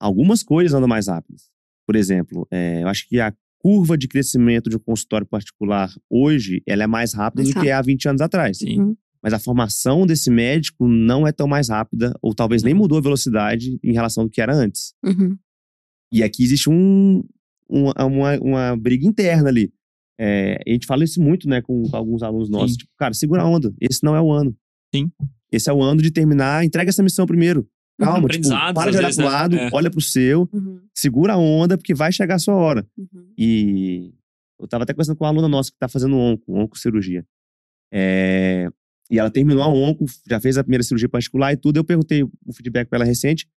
Algumas 0.00 0.42
coisas 0.42 0.74
andam 0.74 0.88
mais 0.88 1.06
rápidas. 1.08 1.48
Por 1.86 1.96
exemplo, 1.96 2.46
é, 2.50 2.82
eu 2.82 2.88
acho 2.88 3.08
que 3.08 3.18
a 3.20 3.32
curva 3.58 3.96
de 3.96 4.08
crescimento 4.08 4.70
de 4.70 4.76
um 4.76 4.80
consultório 4.80 5.26
particular 5.26 5.92
hoje, 6.10 6.62
ela 6.66 6.84
é 6.84 6.86
mais 6.86 7.12
rápida 7.12 7.42
Mais 7.42 7.54
do 7.54 7.60
que 7.60 7.70
há 7.70 7.80
20 7.82 8.08
anos 8.08 8.20
atrás. 8.20 8.58
Sim. 8.58 8.80
Uhum. 8.80 8.96
Mas 9.22 9.32
a 9.32 9.38
formação 9.38 10.06
desse 10.06 10.30
médico 10.30 10.86
não 10.86 11.26
é 11.26 11.32
tão 11.32 11.48
mais 11.48 11.68
rápida, 11.68 12.14
ou 12.22 12.34
talvez 12.34 12.62
nem 12.62 12.74
Não. 12.74 12.82
mudou 12.82 12.98
a 12.98 13.00
velocidade 13.00 13.78
em 13.82 13.92
relação 13.92 14.24
ao 14.24 14.30
que 14.30 14.40
era 14.40 14.54
antes. 14.54 14.94
Uhum. 15.04 15.36
E 16.12 16.22
aqui 16.22 16.44
existe 16.44 16.70
um, 16.70 17.24
uma, 17.68 17.92
uma, 18.04 18.38
uma 18.38 18.76
briga 18.76 19.06
interna 19.06 19.48
ali. 19.48 19.72
É, 20.18 20.62
a 20.66 20.70
gente 20.70 20.86
fala 20.86 21.04
isso 21.04 21.20
muito, 21.20 21.48
né, 21.48 21.60
com, 21.60 21.82
com 21.82 21.96
alguns 21.96 22.22
alunos 22.22 22.48
nossos. 22.48 22.72
Sim. 22.72 22.78
Tipo, 22.78 22.92
cara, 22.96 23.14
segura 23.14 23.42
a 23.42 23.48
onda. 23.48 23.74
Esse 23.80 24.02
não 24.04 24.14
é 24.14 24.20
o 24.20 24.30
ano. 24.30 24.56
Sim. 24.94 25.10
Esse 25.50 25.68
é 25.68 25.72
o 25.72 25.82
ano 25.82 26.00
de 26.00 26.10
terminar. 26.10 26.64
Entrega 26.64 26.88
essa 26.88 27.02
missão 27.02 27.26
primeiro. 27.26 27.68
Calma, 27.98 28.28
tipo, 28.28 28.48
para 28.48 28.90
de 28.90 28.98
olhar 28.98 29.06
vezes, 29.06 29.16
pro 29.16 29.24
né? 29.26 29.30
lado, 29.32 29.56
É. 29.56 29.70
olha 29.72 29.90
pro 29.90 30.00
seu, 30.00 30.48
Uhum. 30.52 30.80
segura 30.94 31.32
a 31.34 31.38
onda, 31.38 31.76
porque 31.78 31.94
vai 31.94 32.12
chegar 32.12 32.34
a 32.34 32.38
sua 32.38 32.54
hora. 32.54 32.86
Uhum. 32.96 33.32
E 33.38 34.12
eu 34.60 34.68
tava 34.68 34.84
até 34.84 34.92
conversando 34.92 35.16
com 35.16 35.24
uma 35.24 35.30
aluna 35.30 35.48
nossa 35.48 35.70
que 35.70 35.78
tá 35.78 35.88
fazendo 35.88 36.16
onco, 36.16 36.44
oncocirurgia. 36.58 37.24
É, 37.92 38.68
e 39.10 39.18
ela 39.18 39.30
terminou 39.30 39.62
a 39.62 39.68
onco, 39.68 40.04
já 40.28 40.40
fez 40.40 40.58
a 40.58 40.62
primeira 40.64 40.82
cirurgia 40.82 41.08
particular 41.08 41.52
e 41.52 41.56
tudo. 41.56 41.76
Eu 41.78 41.84
perguntei 41.84 42.22
o 42.22 42.52
feedback 42.52 42.88
pra 42.88 42.96
ela 42.98 43.04
recente. 43.04 43.48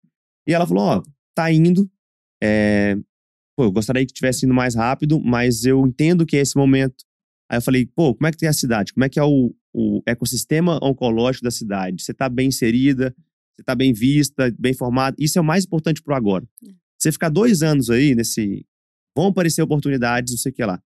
E 0.47 0.53
ela 0.53 0.65
falou: 0.67 0.83
Ó, 0.83 1.03
tá 1.35 1.51
indo. 1.51 1.89
É, 2.41 2.95
pô, 3.57 3.63
eu 3.65 3.71
gostaria 3.71 4.05
que 4.05 4.13
tivesse 4.13 4.45
indo 4.45 4.53
mais 4.53 4.75
rápido, 4.75 5.19
mas 5.19 5.65
eu 5.65 5.85
entendo 5.85 6.25
que 6.25 6.37
é 6.37 6.41
esse 6.41 6.55
momento. 6.55 7.03
Aí 7.51 7.57
eu 7.57 7.61
falei: 7.61 7.85
pô, 7.85 8.13
como 8.15 8.27
é 8.27 8.31
que 8.31 8.37
tem 8.37 8.47
a 8.47 8.53
cidade? 8.53 8.93
Como 8.93 9.03
é 9.03 9.09
que 9.09 9.19
é 9.19 9.23
o, 9.23 9.53
o 9.73 10.01
ecossistema 10.05 10.79
oncológico 10.83 11.43
da 11.43 11.51
cidade? 11.51 12.01
Você 12.03 12.13
tá 12.13 12.29
bem 12.29 12.47
inserida? 12.49 13.13
Você 13.59 13.63
tá 13.63 13.75
bem 13.75 13.91
vista, 13.91 14.53
bem 14.57 14.73
formada? 14.73 15.17
Isso 15.19 15.37
é 15.37 15.41
o 15.41 15.45
mais 15.45 15.65
importante 15.65 16.01
pro 16.01 16.15
agora. 16.15 16.47
Você 16.97 17.11
ficar 17.11 17.27
dois 17.27 17.61
anos 17.61 17.89
aí 17.89 18.15
nesse. 18.15 18.65
Vão 19.15 19.27
aparecer 19.27 19.61
oportunidades, 19.61 20.31
não 20.31 20.37
sei 20.37 20.51
o 20.51 20.55
que 20.55 20.63
lá. 20.63 20.81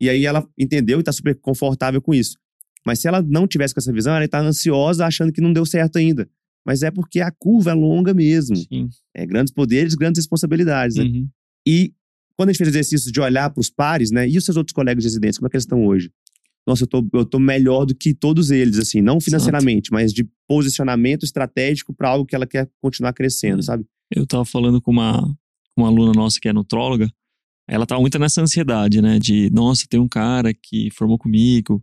E 0.00 0.10
aí 0.10 0.26
ela 0.26 0.44
entendeu 0.58 0.98
e 0.98 1.02
tá 1.02 1.12
super 1.12 1.36
confortável 1.36 2.02
com 2.02 2.12
isso. 2.12 2.36
Mas 2.84 2.98
se 3.00 3.06
ela 3.06 3.22
não 3.22 3.46
tivesse 3.46 3.72
com 3.72 3.80
essa 3.80 3.92
visão, 3.92 4.16
ela 4.16 4.26
tá 4.26 4.40
ansiosa 4.40 5.06
achando 5.06 5.32
que 5.32 5.40
não 5.40 5.52
deu 5.52 5.64
certo 5.64 5.96
ainda. 5.96 6.28
Mas 6.66 6.82
é 6.82 6.90
porque 6.90 7.20
a 7.20 7.30
curva 7.30 7.70
é 7.70 7.74
longa 7.74 8.12
mesmo. 8.12 8.56
Sim. 8.56 8.88
É 9.14 9.24
grandes 9.24 9.52
poderes, 9.52 9.94
grandes 9.94 10.18
responsabilidades, 10.18 10.96
né? 10.96 11.04
Uhum. 11.04 11.28
E 11.66 11.92
quando 12.36 12.48
a 12.48 12.52
gente 12.52 12.58
fez 12.58 12.68
exercício 12.68 13.12
de 13.12 13.20
olhar 13.20 13.50
para 13.50 13.60
os 13.60 13.70
pares, 13.70 14.10
né? 14.10 14.28
E 14.28 14.36
os 14.36 14.44
seus 14.44 14.56
outros 14.56 14.72
colegas 14.72 15.02
de 15.02 15.08
residência, 15.08 15.38
como 15.38 15.46
é 15.46 15.50
que 15.50 15.56
eles 15.56 15.64
estão 15.64 15.84
hoje? 15.84 16.10
Nossa, 16.68 16.82
eu 16.82 16.86
tô, 16.86 17.08
eu 17.14 17.24
tô 17.24 17.38
melhor 17.38 17.86
do 17.86 17.94
que 17.94 18.12
todos 18.12 18.50
eles, 18.50 18.78
assim, 18.78 19.00
não 19.00 19.18
financeiramente, 19.22 19.90
mas 19.90 20.12
de 20.12 20.28
posicionamento 20.46 21.22
estratégico 21.24 21.94
para 21.94 22.10
algo 22.10 22.26
que 22.26 22.34
ela 22.36 22.46
quer 22.46 22.68
continuar 22.78 23.14
crescendo, 23.14 23.60
É. 23.60 23.62
sabe? 23.62 23.86
Eu 24.14 24.26
tava 24.26 24.44
falando 24.44 24.78
com 24.78 24.90
uma, 24.90 25.34
uma 25.74 25.88
aluna 25.88 26.12
nossa 26.12 26.38
que 26.38 26.46
é 26.46 26.52
nutróloga. 26.52 27.10
Ela 27.66 27.86
tava 27.86 28.02
muito 28.02 28.18
nessa 28.18 28.42
ansiedade, 28.42 29.00
né? 29.00 29.18
De, 29.18 29.48
nossa, 29.48 29.86
tem 29.88 29.98
um 29.98 30.06
cara 30.06 30.52
que 30.52 30.90
formou 30.90 31.16
comigo, 31.16 31.82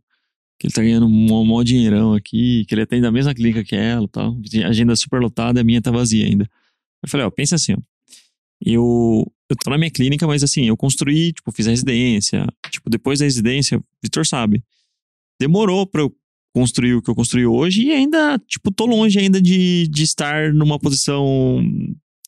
que 0.59 0.67
ele 0.67 0.73
tá 0.73 0.83
ganhando 0.83 1.07
um 1.07 1.45
maior 1.45 1.63
dinheirão 1.63 2.13
aqui, 2.13 2.63
que 2.67 2.75
ele 2.75 2.83
atende 2.83 3.07
a 3.07 3.11
mesma 3.11 3.33
clínica 3.33 3.63
que 3.63 3.75
ela 3.75 4.07
tal. 4.07 4.37
A 4.63 4.67
agenda 4.67 4.95
super 4.95 5.19
lotada, 5.19 5.61
a 5.61 5.63
minha 5.63 5.81
tá 5.81 5.89
vazia 5.89 6.27
ainda. 6.27 6.47
Eu 7.03 7.09
falei, 7.09 7.25
ó, 7.25 7.31
pensa 7.31 7.55
assim, 7.55 7.73
ó. 7.73 7.77
Eu, 8.63 9.31
eu 9.49 9.55
tô 9.55 9.71
na 9.71 9.79
minha 9.79 9.89
clínica, 9.89 10.27
mas 10.27 10.43
assim, 10.43 10.67
eu 10.67 10.77
construí, 10.77 11.33
tipo, 11.33 11.51
fiz 11.51 11.67
a 11.67 11.71
residência. 11.71 12.45
Tipo, 12.69 12.87
depois 12.87 13.17
da 13.17 13.25
residência, 13.25 13.79
o 13.79 13.83
Vitor 14.03 14.25
sabe. 14.27 14.63
Demorou 15.39 15.85
pra 15.85 16.01
eu 16.01 16.15
construir 16.53 16.93
o 16.95 17.01
que 17.01 17.09
eu 17.09 17.15
construí 17.15 17.45
hoje 17.45 17.83
e 17.83 17.91
ainda, 17.91 18.39
tipo, 18.47 18.71
tô 18.71 18.85
longe 18.85 19.19
ainda 19.19 19.41
de, 19.41 19.87
de 19.89 20.03
estar 20.03 20.53
numa 20.53 20.79
posição 20.79 21.61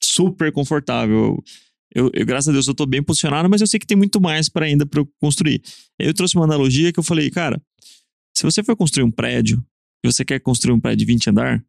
super 0.03 0.51
confortável. 0.51 1.41
Eu, 1.95 2.11
eu, 2.13 2.25
graças 2.25 2.49
a 2.49 2.51
Deus, 2.51 2.67
eu 2.67 2.75
tô 2.75 2.85
bem 2.85 3.01
posicionado, 3.01 3.49
mas 3.49 3.61
eu 3.61 3.67
sei 3.67 3.79
que 3.79 3.87
tem 3.87 3.97
muito 3.97 4.19
mais 4.19 4.49
para 4.49 4.65
ainda 4.65 4.85
para 4.85 4.99
eu 4.99 5.09
construir. 5.21 5.61
Eu 5.97 6.13
trouxe 6.13 6.35
uma 6.35 6.43
analogia 6.43 6.91
que 6.91 6.99
eu 6.99 7.03
falei, 7.03 7.29
cara, 7.29 7.61
se 8.35 8.43
você 8.43 8.61
for 8.63 8.75
construir 8.75 9.05
um 9.05 9.11
prédio 9.11 9.63
e 10.03 10.11
você 10.11 10.25
quer 10.25 10.39
construir 10.39 10.73
um 10.73 10.79
prédio 10.79 10.99
de 10.99 11.05
20 11.05 11.29
andar, 11.29 11.65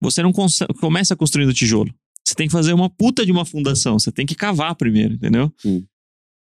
você 0.00 0.22
não 0.22 0.32
começa 0.80 1.14
construindo 1.14 1.52
tijolo. 1.52 1.94
Você 2.26 2.34
tem 2.34 2.46
que 2.46 2.52
fazer 2.52 2.72
uma 2.72 2.88
puta 2.88 3.26
de 3.26 3.32
uma 3.32 3.44
fundação, 3.44 3.98
você 3.98 4.10
tem 4.10 4.24
que 4.24 4.34
cavar 4.34 4.74
primeiro, 4.74 5.14
entendeu? 5.14 5.52
Sim. 5.58 5.86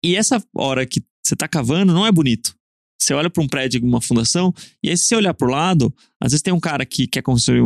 E 0.05 0.17
essa 0.17 0.43
hora 0.55 0.87
que 0.87 1.03
você 1.23 1.37
tá 1.37 1.49
cavando 1.49 1.93
não 1.93 2.07
é 2.07 2.13
bonito. 2.13 2.55
Você 3.03 3.15
olha 3.15 3.29
para 3.31 3.43
um 3.43 3.49
prédio, 3.49 3.83
uma 3.85 4.01
fundação, 4.01 4.53
e 4.83 4.89
aí 4.91 4.97
se 4.97 5.05
você 5.07 5.17
olhar 5.17 5.35
pro 5.35 5.51
lado, 5.51 5.93
às 6.21 6.33
vezes 6.33 6.43
tem 6.43 6.53
um 6.53 6.61
cara 6.61 6.85
que 6.87 7.07
quer 7.07 7.23
construir 7.23 7.63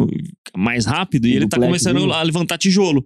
mais 0.56 0.84
rápido 0.86 1.26
e 1.26 1.32
ele 1.34 1.46
tá 1.48 1.56
duplexzinho. 1.56 1.94
começando 1.94 2.12
a 2.12 2.22
levantar 2.22 2.58
tijolo. 2.58 3.04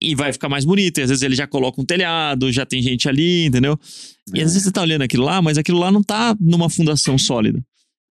E 0.00 0.14
vai 0.14 0.32
ficar 0.32 0.48
mais 0.48 0.64
bonito. 0.64 0.98
E 0.98 1.02
às 1.02 1.08
vezes 1.10 1.22
ele 1.24 1.34
já 1.34 1.44
coloca 1.44 1.80
um 1.80 1.84
telhado, 1.84 2.52
já 2.52 2.64
tem 2.64 2.80
gente 2.80 3.08
ali, 3.08 3.46
entendeu? 3.46 3.76
E 4.32 4.40
às 4.40 4.52
vezes 4.52 4.62
você 4.62 4.70
tá 4.70 4.80
olhando 4.82 5.02
aquilo 5.02 5.24
lá, 5.24 5.42
mas 5.42 5.58
aquilo 5.58 5.78
lá 5.80 5.90
não 5.90 6.04
tá 6.04 6.36
numa 6.40 6.70
fundação 6.70 7.18
sólida. 7.18 7.60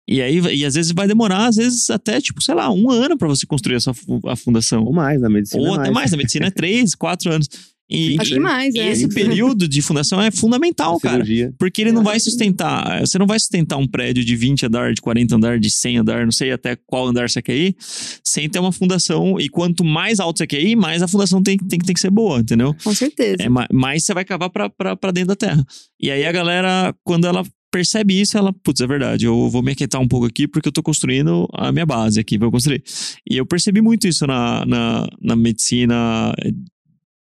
E 0.07 0.21
aí, 0.21 0.39
e 0.39 0.63
às 0.65 0.75
vezes 0.75 0.91
vai 0.91 1.07
demorar, 1.07 1.47
às 1.47 1.55
vezes 1.55 1.89
até, 1.89 2.19
tipo, 2.21 2.41
sei 2.43 2.53
lá, 2.53 2.71
um 2.71 2.91
ano 2.91 3.17
pra 3.17 3.27
você 3.27 3.45
construir 3.47 3.77
essa 3.77 3.93
fu- 3.93 4.19
a 4.27 4.35
fundação. 4.35 4.83
Ou 4.83 4.93
mais, 4.93 5.21
na 5.21 5.29
medicina. 5.29 5.61
Ou 5.63 5.75
é 5.75 5.79
até 5.79 5.89
mais, 5.91 6.11
na 6.11 6.17
medicina 6.17 6.47
é 6.47 6.51
três, 6.51 6.93
quatro 6.93 7.31
anos. 7.31 7.47
E, 7.91 8.15
Acho 8.19 8.33
que 8.35 8.39
mais, 8.39 8.73
e 8.73 8.79
é. 8.79 8.89
esse 8.89 9.07
período 9.09 9.67
de 9.67 9.81
fundação 9.81 10.21
é 10.21 10.31
fundamental, 10.31 10.97
cara. 10.99 11.23
Porque 11.59 11.81
ele 11.81 11.91
não 11.91 12.03
vai 12.03 12.19
sustentar. 12.19 13.01
Você 13.01 13.17
não 13.19 13.27
vai 13.27 13.37
sustentar 13.37 13.77
um 13.77 13.85
prédio 13.87 14.23
de 14.23 14.33
20 14.35 14.65
andar, 14.67 14.93
de 14.93 15.01
40 15.01 15.35
andar, 15.35 15.59
de 15.59 15.69
100 15.69 15.97
andar, 15.97 16.23
não 16.23 16.31
sei 16.31 16.51
até 16.53 16.77
qual 16.87 17.07
andar 17.07 17.29
você 17.29 17.41
quer 17.41 17.57
ir, 17.57 17.75
sem 18.23 18.47
ter 18.49 18.59
uma 18.59 18.71
fundação. 18.71 19.37
E 19.39 19.49
quanto 19.49 19.83
mais 19.83 20.19
alto 20.21 20.37
você 20.37 20.47
quer 20.47 20.61
ir, 20.61 20.75
mais 20.75 21.01
a 21.01 21.07
fundação 21.07 21.43
tem, 21.43 21.57
tem, 21.57 21.77
tem 21.79 21.93
que 21.93 21.99
ser 21.99 22.09
boa, 22.11 22.39
entendeu? 22.39 22.73
Com 22.83 22.93
certeza. 22.95 23.37
É, 23.41 23.49
ma- 23.49 23.67
mais 23.71 24.05
você 24.05 24.13
vai 24.13 24.23
cavar 24.23 24.49
pra, 24.49 24.69
pra, 24.69 24.95
pra 24.95 25.11
dentro 25.11 25.27
da 25.29 25.35
terra. 25.35 25.65
E 26.01 26.09
aí 26.09 26.25
a 26.25 26.31
galera, 26.31 26.95
quando 27.03 27.25
ela 27.27 27.43
percebe 27.71 28.19
isso, 28.19 28.37
ela, 28.37 28.51
putz, 28.51 28.81
é 28.81 28.87
verdade, 28.87 29.25
eu 29.25 29.49
vou 29.49 29.61
me 29.61 29.71
aquietar 29.71 29.99
um 30.01 30.07
pouco 30.07 30.25
aqui 30.25 30.45
porque 30.47 30.67
eu 30.67 30.73
tô 30.73 30.83
construindo 30.83 31.47
a 31.53 31.71
minha 31.71 31.85
base 31.85 32.19
aqui, 32.19 32.37
vou 32.37 32.51
construir. 32.51 32.83
E 33.29 33.37
eu 33.37 33.45
percebi 33.45 33.81
muito 33.81 34.07
isso 34.07 34.25
na, 34.27 34.65
na, 34.65 35.07
na 35.21 35.35
medicina, 35.35 36.33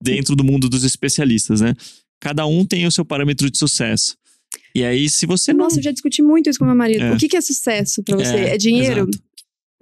dentro 0.03 0.35
do 0.35 0.43
mundo 0.43 0.69
dos 0.69 0.83
especialistas, 0.83 1.61
né? 1.61 1.73
Cada 2.19 2.45
um 2.45 2.65
tem 2.65 2.85
o 2.85 2.91
seu 2.91 3.03
parâmetro 3.05 3.49
de 3.49 3.57
sucesso. 3.57 4.15
E 4.75 4.83
aí, 4.83 5.09
se 5.09 5.25
você 5.25 5.53
não. 5.53 5.65
Nossa, 5.65 5.79
eu 5.79 5.83
já 5.83 5.91
discuti 5.91 6.21
muito 6.21 6.49
isso 6.49 6.59
com 6.59 6.65
meu 6.65 6.75
marido. 6.75 7.03
É. 7.03 7.13
O 7.13 7.17
que, 7.17 7.27
que 7.27 7.37
é 7.37 7.41
sucesso 7.41 8.03
pra 8.03 8.15
você? 8.15 8.35
É, 8.35 8.53
É, 8.53 8.57
dinheiro? 8.57 9.01
exato. 9.01 9.19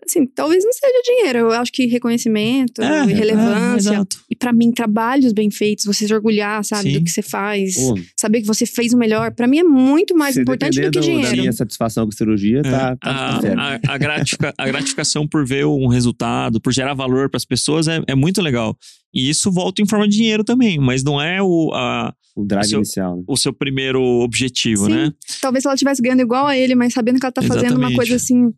Assim, 0.03 0.25
talvez 0.25 0.63
não 0.65 0.73
seja 0.73 1.01
dinheiro. 1.05 1.39
Eu 1.39 1.51
acho 1.51 1.71
que 1.71 1.85
reconhecimento, 1.85 2.81
É, 2.81 3.03
e 3.05 3.13
relevância. 3.13 3.97
é, 3.97 4.03
e 4.29 4.35
pra 4.35 4.51
mim, 4.51 4.71
trabalhos 4.71 5.31
bem 5.31 5.49
feitos, 5.51 5.85
você 5.85 6.07
se 6.07 6.13
orgulhar, 6.13 6.63
sabe, 6.63 6.91
Sim. 6.91 6.99
do 6.99 7.03
que 7.05 7.11
você 7.11 7.21
faz. 7.21 7.75
Pô, 7.75 7.95
Saber 8.19 8.41
que 8.41 8.47
você 8.47 8.65
fez 8.65 8.93
o 8.93 8.97
melhor. 8.97 9.31
Pra 9.33 9.47
mim 9.47 9.59
é 9.59 9.63
muito 9.63 10.15
mais 10.15 10.35
se 10.35 10.41
importante 10.41 10.75
do 10.79 10.81
que 10.81 10.89
do- 10.89 10.99
Da 10.99 11.01
dinheiro. 11.01 11.37
minha 11.37 11.51
satisfação 11.53 12.05
com 12.05 12.11
cirurgia, 12.11 12.61
tá, 12.63 12.95
tá, 12.97 13.09
É, 13.09 13.13
tá 13.35 13.41
sério. 13.41 13.59
a, 13.59 13.73
a, 13.73 13.79
a 13.93 13.97
gratifica- 13.97 14.53
a 14.57 14.65
gratificação 14.67 15.27
por 15.27 15.45
ver 15.45 15.65
um 15.65 15.87
resultado, 15.87 16.59
por 16.59 16.73
gerar 16.73 16.93
valor 16.93 17.29
para 17.29 17.37
as 17.37 17.45
pessoas 17.45 17.87
é, 17.87 18.01
é 18.07 18.15
muito 18.15 18.41
legal. 18.41 18.75
E 19.13 19.29
isso 19.29 19.51
volta 19.51 19.81
em 19.81 19.85
forma 19.87 20.07
de 20.07 20.15
dinheiro 20.17 20.43
também, 20.43 20.79
mas 20.79 21.03
não 21.03 21.21
é 21.21 21.41
o, 21.41 21.71
a- 21.73 22.13
O 22.35 22.45
drive 22.45 22.65
seu- 22.69 22.79
inicial. 22.79 23.17
né? 23.17 23.23
o 23.27 23.37
seu 23.37 23.53
primeiro 23.53 24.01
objetivo, 24.01 24.85
Sim. 24.85 24.91
né? 24.93 25.11
Talvez 25.41 25.61
se 25.63 25.67
ela 25.67 25.75
estivesse 25.75 26.01
ganhando 26.01 26.21
igual 26.21 26.47
a 26.47 26.57
ele, 26.57 26.75
mas 26.75 26.93
sabendo 26.93 27.19
que 27.19 27.25
ela 27.25 27.31
tá 27.31 27.41
fazendo 27.41 27.71
uma 27.77 27.89
Exatamente. 27.91 27.95
coisa 27.97 28.15
assim. 28.15 28.51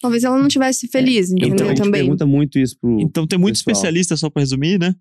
Talvez 0.00 0.24
ela 0.24 0.38
não 0.38 0.48
tivesse 0.48 0.86
feliz, 0.88 1.30
Então, 1.30 1.48
entendeu? 1.48 1.66
a 1.66 1.68
gente 1.70 1.78
Também. 1.78 2.00
pergunta 2.02 2.26
muito 2.26 2.58
isso 2.58 2.76
pro. 2.80 3.00
Então 3.00 3.26
tem 3.26 3.38
muito 3.38 3.54
pessoal. 3.56 3.72
especialista, 3.72 4.16
só 4.16 4.28
para 4.28 4.42
resumir, 4.42 4.78
né? 4.78 4.94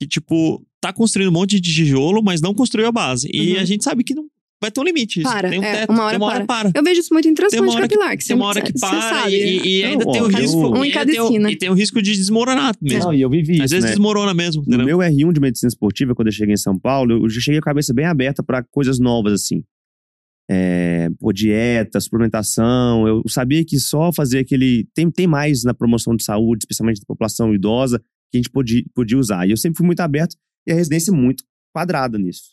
Que, 0.00 0.06
tipo, 0.08 0.64
tá 0.80 0.92
construindo 0.92 1.28
um 1.28 1.32
monte 1.32 1.60
de 1.60 1.72
tijolo, 1.74 2.22
mas 2.22 2.40
não 2.40 2.54
construiu 2.54 2.88
a 2.88 2.92
base. 2.92 3.28
E 3.32 3.54
Uhum. 3.56 3.60
a 3.60 3.64
gente 3.64 3.84
sabe 3.84 4.02
que 4.02 4.14
não 4.14 4.24
vai 4.62 4.70
ter 4.70 4.80
um 4.80 4.84
limite. 4.84 5.20
Isso. 5.20 5.30
Para, 5.30 5.50
tem 5.50 5.58
um 5.58 5.62
é, 5.62 5.72
teto, 5.80 5.90
uma 5.92 6.04
hora 6.04 6.10
tem 6.12 6.18
uma 6.18 6.26
hora 6.34 6.46
para. 6.46 6.70
Eu 6.74 6.82
vejo 6.82 7.00
isso 7.00 7.12
muito 7.12 7.28
em 7.28 7.34
Tem 7.34 7.44
uma 7.44 7.50
transplante 7.50 7.76
hora 7.76 7.88
que- 7.88 7.94
capilar. 7.96 8.16
Que 8.16 8.24
Tem 8.26 8.36
uma 8.36 8.46
hora 8.46 8.60
que 8.62 8.72
você 8.72 8.78
para 8.78 9.00
sabe. 9.00 9.34
e, 9.34 9.78
e 9.80 9.84
ainda 9.84 10.04
Não, 10.06 10.12
tem 10.12 10.22
o 10.22 10.26
risco. 10.26 10.78
Um 10.78 10.84
em 10.84 10.88
e 10.88 10.92
cada 10.92 11.12
esquina. 11.12 11.50
E 11.52 11.56
tem 11.56 11.68
o 11.68 11.74
risco 11.74 12.00
de 12.00 12.12
desmoronar 12.14 12.74
mesmo. 12.80 13.04
Não, 13.04 13.14
e 13.14 13.20
eu 13.20 13.28
vivi 13.28 13.54
isso. 13.54 13.62
Às 13.64 13.70
vezes 13.72 13.84
né? 13.84 13.90
desmorona 13.90 14.32
mesmo, 14.32 14.62
No 14.66 14.74
entendeu? 14.74 14.86
meu 14.86 15.06
R1 15.06 15.32
de 15.34 15.40
medicina 15.40 15.68
esportiva, 15.68 16.14
quando 16.14 16.28
eu 16.28 16.32
cheguei 16.32 16.54
em 16.54 16.58
São 16.58 16.78
Paulo, 16.78 17.24
eu 17.24 17.28
já 17.28 17.40
cheguei 17.42 17.60
com 17.60 17.68
a 17.68 17.72
cabeça 17.72 17.92
bem 17.92 18.06
aberta 18.06 18.42
para 18.42 18.62
coisas 18.70 18.98
novas, 18.98 19.34
assim. 19.34 19.62
É, 20.52 21.08
pô, 21.20 21.32
dieta, 21.32 22.00
suplementação. 22.00 23.06
Eu 23.06 23.22
sabia 23.28 23.64
que 23.64 23.78
só 23.78 24.12
fazer 24.12 24.40
aquele. 24.40 24.88
Tem, 24.94 25.08
tem 25.10 25.26
mais 25.26 25.62
na 25.62 25.72
promoção 25.72 26.16
de 26.16 26.24
saúde, 26.24 26.62
especialmente 26.64 27.00
da 27.00 27.06
população 27.06 27.54
idosa, 27.54 28.00
que 28.30 28.36
a 28.36 28.38
gente 28.38 28.50
podia, 28.50 28.82
podia 28.92 29.16
usar. 29.16 29.46
E 29.46 29.52
eu 29.52 29.56
sempre 29.56 29.76
fui 29.78 29.86
muito 29.86 30.00
aberto 30.00 30.34
e 30.66 30.72
a 30.72 30.74
residência 30.74 31.12
muito 31.12 31.44
quadrada 31.72 32.18
nisso. 32.18 32.50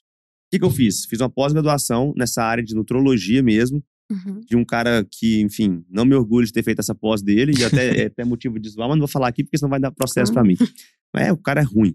O 0.48 0.50
que, 0.52 0.60
que 0.60 0.66
eu 0.66 0.70
fiz? 0.70 1.06
Fiz 1.06 1.20
uma 1.20 1.30
pós-graduação 1.30 2.14
nessa 2.16 2.44
área 2.44 2.64
de 2.64 2.76
nutrologia 2.76 3.42
mesmo, 3.42 3.84
Uhum. 4.10 4.40
de 4.40 4.56
um 4.56 4.64
cara 4.64 5.06
que, 5.12 5.42
enfim, 5.42 5.84
não 5.90 6.06
me 6.06 6.16
orgulho 6.16 6.46
de 6.46 6.54
ter 6.54 6.64
feito 6.64 6.80
essa 6.80 6.96
pós 6.96 7.22
dele, 7.22 7.52
e 7.60 7.66
até 7.66 7.74
é 8.04 8.06
até 8.06 8.24
motivo 8.24 8.58
de 8.58 8.70
zoar, 8.70 8.88
mas 8.88 8.96
não 8.96 9.02
vou 9.02 9.08
falar 9.10 9.28
aqui 9.28 9.44
porque 9.44 9.58
senão 9.58 9.70
vai 9.70 9.82
dar 9.82 9.92
processo 9.92 10.32
pra 10.32 10.46
mim. 10.46 10.56
Mas 11.14 11.28
é, 11.28 11.32
o 11.34 11.38
cara 11.38 11.60
é 11.60 11.64
ruim. 11.64 11.94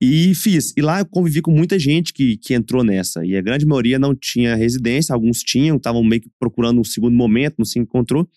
E 0.00 0.34
fiz. 0.34 0.74
E 0.76 0.82
lá 0.82 1.00
eu 1.00 1.06
convivi 1.06 1.40
com 1.40 1.50
muita 1.50 1.78
gente 1.78 2.12
que, 2.12 2.36
que 2.36 2.52
entrou 2.54 2.84
nessa. 2.84 3.24
E 3.24 3.34
a 3.36 3.40
grande 3.40 3.64
maioria 3.64 3.98
não 3.98 4.14
tinha 4.14 4.54
residência, 4.54 5.14
alguns 5.14 5.40
tinham, 5.40 5.76
estavam 5.76 6.04
meio 6.04 6.20
que 6.20 6.30
procurando 6.38 6.80
um 6.80 6.84
segundo 6.84 7.14
momento, 7.16 7.54
não 7.58 7.64
se 7.64 7.78
encontrou. 7.78 8.28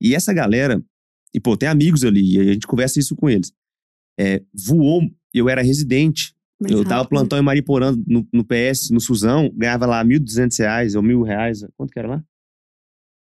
E 0.00 0.14
essa 0.14 0.32
galera, 0.32 0.82
e 1.34 1.38
pô, 1.40 1.56
tem 1.56 1.68
amigos 1.68 2.02
ali, 2.04 2.36
e 2.36 2.40
a 2.40 2.44
gente 2.54 2.66
conversa 2.66 2.98
isso 2.98 3.14
com 3.14 3.28
eles. 3.28 3.52
É, 4.18 4.42
voou, 4.54 5.02
eu 5.34 5.48
era 5.50 5.60
residente, 5.62 6.34
Mais 6.58 6.72
eu 6.72 6.82
tava 6.82 6.96
rápido. 7.02 7.10
plantão 7.10 7.38
em 7.38 7.42
Mariporã 7.42 7.94
no, 8.06 8.26
no 8.32 8.42
PS, 8.44 8.88
no 8.90 9.00
Suzão, 9.00 9.50
ganhava 9.54 9.84
lá 9.84 10.02
1.200 10.02 10.58
reais 10.58 10.94
ou 10.94 11.02
mil 11.02 11.22
reais. 11.22 11.62
Quanto 11.76 11.90
que 11.90 11.98
era 11.98 12.08
lá? 12.08 12.24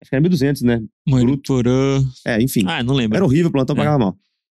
Acho 0.02 0.10
que 0.10 0.16
era 0.16 0.24
1.200, 0.28 0.62
né? 0.62 0.82
Monitorã. 1.08 2.02
É, 2.26 2.42
enfim. 2.42 2.64
Ah, 2.66 2.82
não 2.82 2.94
lembro. 2.94 3.16
Era 3.16 3.24
horrível, 3.24 3.48
o 3.48 3.52
plantão 3.52 3.74
É. 3.74 3.78
pagava 3.78 3.98
mal. 3.98 4.18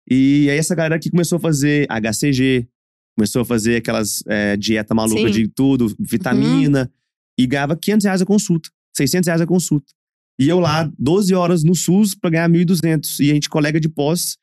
E 0.09 0.47
aí 0.49 0.57
essa 0.57 0.73
galera 0.73 0.95
aqui 0.95 1.09
começou 1.09 1.37
a 1.37 1.41
fazer 1.41 1.85
HCG, 1.89 2.67
começou 3.17 3.41
a 3.41 3.45
fazer 3.45 3.77
aquelas 3.77 4.23
é, 4.27 4.57
dieta 4.57 4.93
maluca 4.93 5.19
Sim. 5.19 5.25
Uhum. 5.25 5.31
de 5.31 5.47
tudo, 5.47 5.95
vitamina, 5.99 6.91
e 7.39 7.47
ganhava 7.47 7.75
500 7.75 8.05
reais 8.05 8.21
a 8.21 8.25
consulta, 8.25 8.69
600 8.95 9.27
reais 9.27 9.41
a 9.41 9.47
consulta. 9.47 9.91
E 10.39 10.49
eu 10.49 10.59
lá, 10.59 10.91
12 10.99 11.33
horas 11.33 11.63
no 11.63 11.73
SUS 11.73 12.13
pra 12.13 12.29
ganhar 12.29 12.49
1.200. 12.49 13.19
E 13.21 13.31
a 13.31 13.33
gente, 13.33 13.49
colega 13.49 13.79
de 13.79 13.87
pós. 13.87 14.37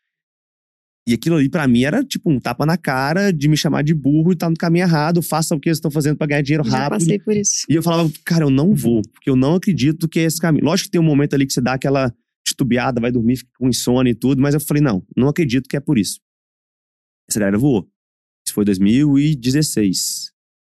E 1.06 1.12
aquilo 1.12 1.36
ali 1.36 1.48
pra 1.48 1.66
mim 1.66 1.82
era 1.82 2.02
tipo 2.04 2.30
um 2.30 2.38
tapa 2.38 2.64
na 2.64 2.76
cara 2.76 3.32
de 3.32 3.48
me 3.48 3.56
chamar 3.56 3.82
de 3.82 3.92
burro 3.92 4.32
e 4.32 4.36
tá 4.36 4.48
no 4.48 4.56
caminho 4.56 4.84
errado, 4.84 5.20
faça 5.20 5.54
o 5.54 5.58
que 5.60 5.68
eles 5.68 5.78
estão 5.78 5.90
fazendo 5.90 6.16
pra 6.16 6.28
ganhar 6.28 6.42
dinheiro 6.42 6.64
Já 6.64 6.78
rápido. 6.78 7.00
passei 7.00 7.18
por 7.18 7.36
isso. 7.36 7.66
E 7.68 7.74
eu 7.74 7.82
falava, 7.82 8.10
cara, 8.24 8.44
eu 8.44 8.50
não 8.50 8.72
vou, 8.72 9.02
porque 9.02 9.28
eu 9.28 9.34
não 9.34 9.56
acredito 9.56 10.08
que 10.08 10.20
é 10.20 10.22
esse 10.22 10.40
caminho. 10.40 10.64
Lógico 10.64 10.86
que 10.86 10.92
tem 10.92 11.00
um 11.00 11.04
momento 11.04 11.34
ali 11.34 11.44
que 11.44 11.52
você 11.52 11.60
dá 11.60 11.74
aquela 11.74 12.14
titubeada, 12.46 13.00
vai 13.00 13.10
dormir, 13.10 13.36
fica 13.38 13.50
com 13.58 13.68
insônia 13.68 14.12
e 14.12 14.14
tudo, 14.14 14.40
mas 14.40 14.54
eu 14.54 14.60
falei, 14.60 14.82
não, 14.82 15.04
não 15.16 15.28
acredito 15.28 15.68
que 15.68 15.76
é 15.76 15.80
por 15.80 15.98
isso. 15.98 16.20
Essa 17.28 17.40
galera 17.40 17.58
voou. 17.58 17.88
Isso 18.52 18.54
foi 18.54 18.64
2016. 18.66 20.30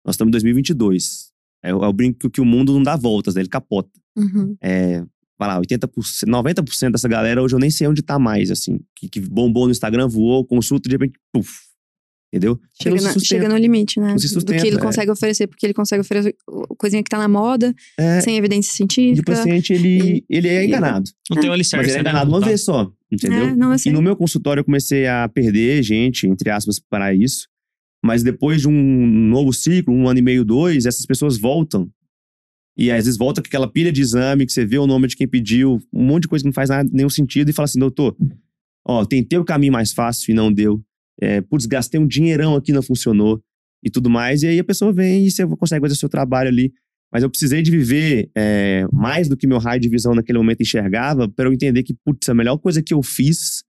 Nós 0.06 0.14
estamos 0.16 0.30
em 0.30 0.34
2022. 0.34 1.32
É, 1.64 1.72
eu, 1.72 1.82
eu 1.82 1.94
brinco 1.94 2.30
que 2.30 2.42
o 2.42 2.46
mundo 2.46 2.74
não 2.74 2.84
dá 2.84 2.96
voltas, 2.96 3.36
né? 3.36 3.42
Ele 3.42 3.50
capota. 3.50 3.90
Uhum. 4.16 4.56
É, 4.62 5.00
vai 5.40 5.48
lá, 5.48 5.60
80%, 5.62 5.88
90% 6.28 6.92
dessa 6.92 7.08
galera 7.08 7.42
hoje 7.42 7.56
eu 7.56 7.60
nem 7.60 7.72
sei 7.72 7.88
onde 7.88 8.02
tá 8.04 8.20
mais, 8.20 8.52
assim. 8.52 8.80
Que, 8.96 9.10
que 9.10 9.20
bombou 9.22 9.66
no 9.66 9.72
Instagram, 9.72 10.08
voou, 10.08 10.46
consulta, 10.46 10.88
de 10.88 10.94
repente, 10.96 11.14
puf. 11.32 11.50
Entendeu? 12.36 12.60
Chega, 12.82 12.96
na- 12.96 13.02
sustenta. 13.14 13.26
chega 13.26 13.48
no 13.50 13.56
limite, 13.58 14.00
né? 14.00 14.08
Não 14.10 14.18
se 14.18 14.28
Do 14.28 14.34
sustenta, 14.34 14.60
que 14.60 14.68
ele 14.68 14.78
é. 14.78 14.80
consegue 14.80 15.12
oferecer, 15.12 15.46
porque 15.48 15.68
ele 15.68 15.74
consegue 15.74 16.02
oferecer 16.02 16.36
coisinha 16.80 17.04
que 17.04 17.10
tá 17.10 17.20
na 17.20 17.28
moda, 17.28 17.74
É, 17.98 18.22
sem 18.22 18.36
evidência 18.38 18.72
e 18.72 18.74
o 18.74 18.76
científica. 18.76 19.32
paciente, 19.34 19.72
ele, 19.72 20.26
ele 20.28 20.48
é 20.48 20.64
e- 20.64 20.68
enganado. 20.68 21.10
Não 21.30 21.40
tem 21.40 21.48
o 21.50 21.54
alicerce, 21.54 21.86
Mas 21.86 21.94
ele 21.96 22.00
é 22.00 22.04
né? 22.04 22.10
enganado 22.10 22.32
uma 22.32 22.40
Tá. 22.40 22.48
vez 22.48 22.62
só, 22.64 22.92
entendeu? 23.12 23.44
É, 23.50 23.56
não, 23.56 23.72
assim, 23.72 23.90
E 23.90 23.92
no 23.94 24.02
meu 24.02 24.16
consultório 24.16 24.62
eu 24.62 24.66
comecei 24.66 25.06
a 25.06 25.30
perder 25.30 25.84
gente, 25.84 26.26
entre 26.28 26.50
aspas, 26.50 26.80
para 26.80 27.14
isso. 27.14 27.48
Mas 28.04 28.22
depois 28.22 28.62
de 28.62 28.68
um 28.68 29.08
novo 29.30 29.54
ciclo, 29.54 29.94
um 29.94 30.10
ano 30.10 30.20
e 30.20 30.22
meio, 30.22 30.44
dois, 30.44 30.86
essas 30.86 31.06
pessoas 31.06 31.38
voltam. 31.38 31.90
E 32.78 32.92
às 32.92 33.06
vezes 33.06 33.18
volta 33.18 33.42
com 33.42 33.48
aquela 33.48 33.72
pilha 33.72 33.94
de 33.94 34.02
exame 34.02 34.46
que 34.46 34.52
você 34.52 34.66
vê 34.66 34.78
o 34.78 34.86
nome 34.86 35.08
de 35.08 35.16
quem 35.16 35.28
pediu, 35.28 35.80
um 35.94 36.04
monte 36.04 36.24
de 36.24 36.28
coisa 36.28 36.44
que 36.44 36.48
não 36.48 36.54
faz 36.54 36.70
nada, 36.70 36.90
nenhum 36.92 37.10
sentido, 37.10 37.50
e 37.50 37.54
fala 37.54 37.66
assim, 37.66 37.80
doutor, 37.80 38.16
ó, 38.86 39.06
tentei 39.06 39.40
o 39.40 39.46
caminho 39.46 39.72
mais 39.72 39.94
fácil 39.94 40.32
e 40.32 40.34
não 40.34 40.52
deu. 40.52 40.84
É, 41.22 41.40
putz, 41.40 41.66
gastei 41.66 42.00
um 42.00 42.06
dinheirão 42.06 42.56
aqui, 42.56 42.74
não 42.74 42.82
funcionou 42.82 43.42
e 43.82 43.90
tudo 43.90 44.10
mais. 44.10 44.44
E 44.44 44.48
aí 44.48 44.60
a 44.60 44.64
pessoa 44.64 44.92
vem 44.92 45.26
e 45.26 45.32
você 45.32 45.48
consegue 45.48 45.82
fazer 45.82 45.94
o 45.94 45.98
seu 45.98 46.10
trabalho 46.10 46.50
ali. 46.50 46.74
Mas 47.12 47.24
eu 47.24 47.30
precisei 47.30 47.62
de 47.62 47.72
viver 47.72 48.30
é, 48.36 48.86
mais 48.92 49.30
do 49.30 49.38
que 49.38 49.48
meu 49.48 49.60
raio 49.60 49.80
de 49.80 49.88
visão 49.88 50.16
naquele 50.16 50.40
momento 50.40 50.62
enxergava 50.62 51.30
para 51.30 51.48
eu 51.48 51.54
entender 51.54 51.84
que, 51.84 51.94
putz, 52.04 52.28
a 52.28 52.34
melhor 52.34 52.58
coisa 52.58 52.82
que 52.82 52.94
eu 52.94 53.02
fiz 53.04 53.64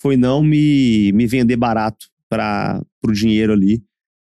foi 0.00 0.16
não 0.16 0.42
me, 0.42 1.12
me 1.12 1.26
vender 1.26 1.56
barato 1.56 2.09
para 2.30 2.80
o 3.06 3.12
dinheiro 3.12 3.52
ali 3.52 3.82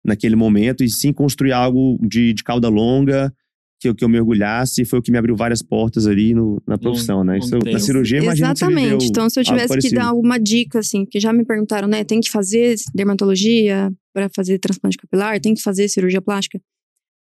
naquele 0.05 0.35
momento 0.35 0.83
e 0.83 0.89
sim 0.89 1.13
construir 1.13 1.53
algo 1.53 1.97
de, 2.05 2.33
de 2.33 2.43
cauda 2.43 2.67
longa 2.67 3.31
que 3.79 3.87
eu, 3.89 3.95
que 3.95 4.03
eu 4.03 4.09
mergulhasse 4.09 4.81
e 4.81 4.85
foi 4.85 4.99
o 4.99 5.01
que 5.01 5.11
me 5.11 5.17
abriu 5.17 5.35
várias 5.35 5.61
portas 5.61 6.07
ali 6.07 6.33
no- 6.33 6.61
na 6.67 6.77
profissão, 6.77 7.23
né? 7.23 7.33
long 7.33 7.39
Isso, 7.39 7.55
na 7.55 7.61
tail. 7.61 7.79
cirurgia, 7.79 8.17
imagina 8.19 8.47
que 8.53 8.63
Exatamente. 8.63 9.05
Então, 9.07 9.29
se 9.29 9.39
eu 9.39 9.43
tivesse 9.43 9.77
que 9.77 9.93
dar 9.93 10.05
alguma 10.07 10.39
dica, 10.39 10.79
assim, 10.79 11.03
porque 11.05 11.19
já 11.19 11.31
me 11.31 11.45
perguntaram, 11.45 11.87
né? 11.87 12.03
Tem 12.03 12.19
que 12.19 12.29
fazer 12.31 12.75
dermatologia 12.95 13.91
para 14.13 14.29
fazer 14.35 14.57
transplante 14.59 14.97
capilar? 14.97 15.39
Tem 15.39 15.53
que 15.53 15.61
fazer 15.61 15.87
cirurgia 15.89 16.21
plástica? 16.21 16.59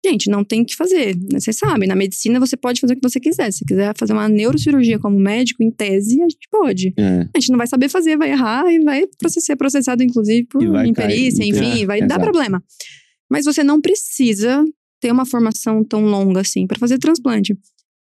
Gente, 0.05 0.29
não 0.29 0.43
tem 0.43 0.63
que 0.63 0.75
fazer. 0.75 1.15
né? 1.15 1.39
Você 1.39 1.51
sabe, 1.51 1.87
na 1.87 1.95
medicina 1.95 2.39
você 2.39 2.55
pode 2.55 2.79
fazer 2.79 2.93
o 2.93 2.95
que 2.95 3.09
você 3.09 3.19
quiser. 3.19 3.51
Se 3.51 3.65
quiser 3.65 3.93
fazer 3.97 4.13
uma 4.13 4.29
neurocirurgia 4.29 4.99
como 4.99 5.19
médico, 5.19 5.63
em 5.63 5.71
tese, 5.71 6.21
a 6.21 6.29
gente 6.29 6.47
pode. 6.49 6.93
É. 6.97 7.27
A 7.35 7.39
gente 7.39 7.51
não 7.51 7.57
vai 7.57 7.67
saber 7.67 7.89
fazer, 7.89 8.17
vai 8.17 8.31
errar 8.31 8.71
e 8.71 8.79
vai 8.83 9.05
ser 9.27 9.55
processado, 9.55 10.03
inclusive, 10.03 10.45
por 10.47 10.65
vai 10.65 10.83
cair, 10.83 10.89
imperícia, 10.91 11.43
então. 11.43 11.63
enfim, 11.63 11.85
vai 11.85 11.99
dar 11.99 12.05
exato. 12.05 12.21
problema. 12.21 12.63
Mas 13.29 13.45
você 13.45 13.63
não 13.63 13.81
precisa 13.81 14.63
ter 15.01 15.11
uma 15.11 15.25
formação 15.25 15.83
tão 15.83 16.05
longa 16.05 16.41
assim 16.41 16.65
para 16.65 16.79
fazer 16.79 16.97
transplante. 16.97 17.57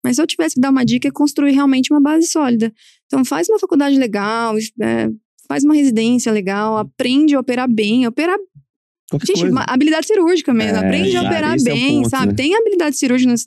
Mas 0.04 0.16
se 0.16 0.22
eu 0.22 0.28
tivesse 0.28 0.56
que 0.56 0.62
dar 0.62 0.72
uma 0.72 0.84
dica, 0.84 1.08
é 1.08 1.12
construir 1.12 1.52
realmente 1.52 1.94
uma 1.94 2.02
base 2.02 2.28
sólida. 2.28 2.74
Então, 3.06 3.24
faz 3.24 3.48
uma 3.50 3.60
faculdade 3.60 3.98
legal, 3.98 4.56
é, 4.82 5.10
faz 5.48 5.64
uma 5.64 5.76
residência 5.76 6.32
legal, 6.32 6.78
aprende 6.78 7.36
a 7.36 7.40
operar 7.40 7.72
bem, 7.72 8.08
operar 8.08 8.38
Gente, 9.24 9.42
coisa. 9.42 9.60
habilidade 9.68 10.08
cirúrgica 10.08 10.54
mesmo. 10.54 10.78
É, 10.78 10.88
Aprende 10.88 11.16
a 11.18 11.22
operar 11.22 11.56
é 11.60 11.64
bem, 11.64 11.96
ponto, 11.98 12.10
sabe? 12.10 12.28
né? 12.28 12.34
Tem 12.34 12.56
habilidade 12.56 12.96
cirúrgica. 12.98 13.32
nas- 13.32 13.46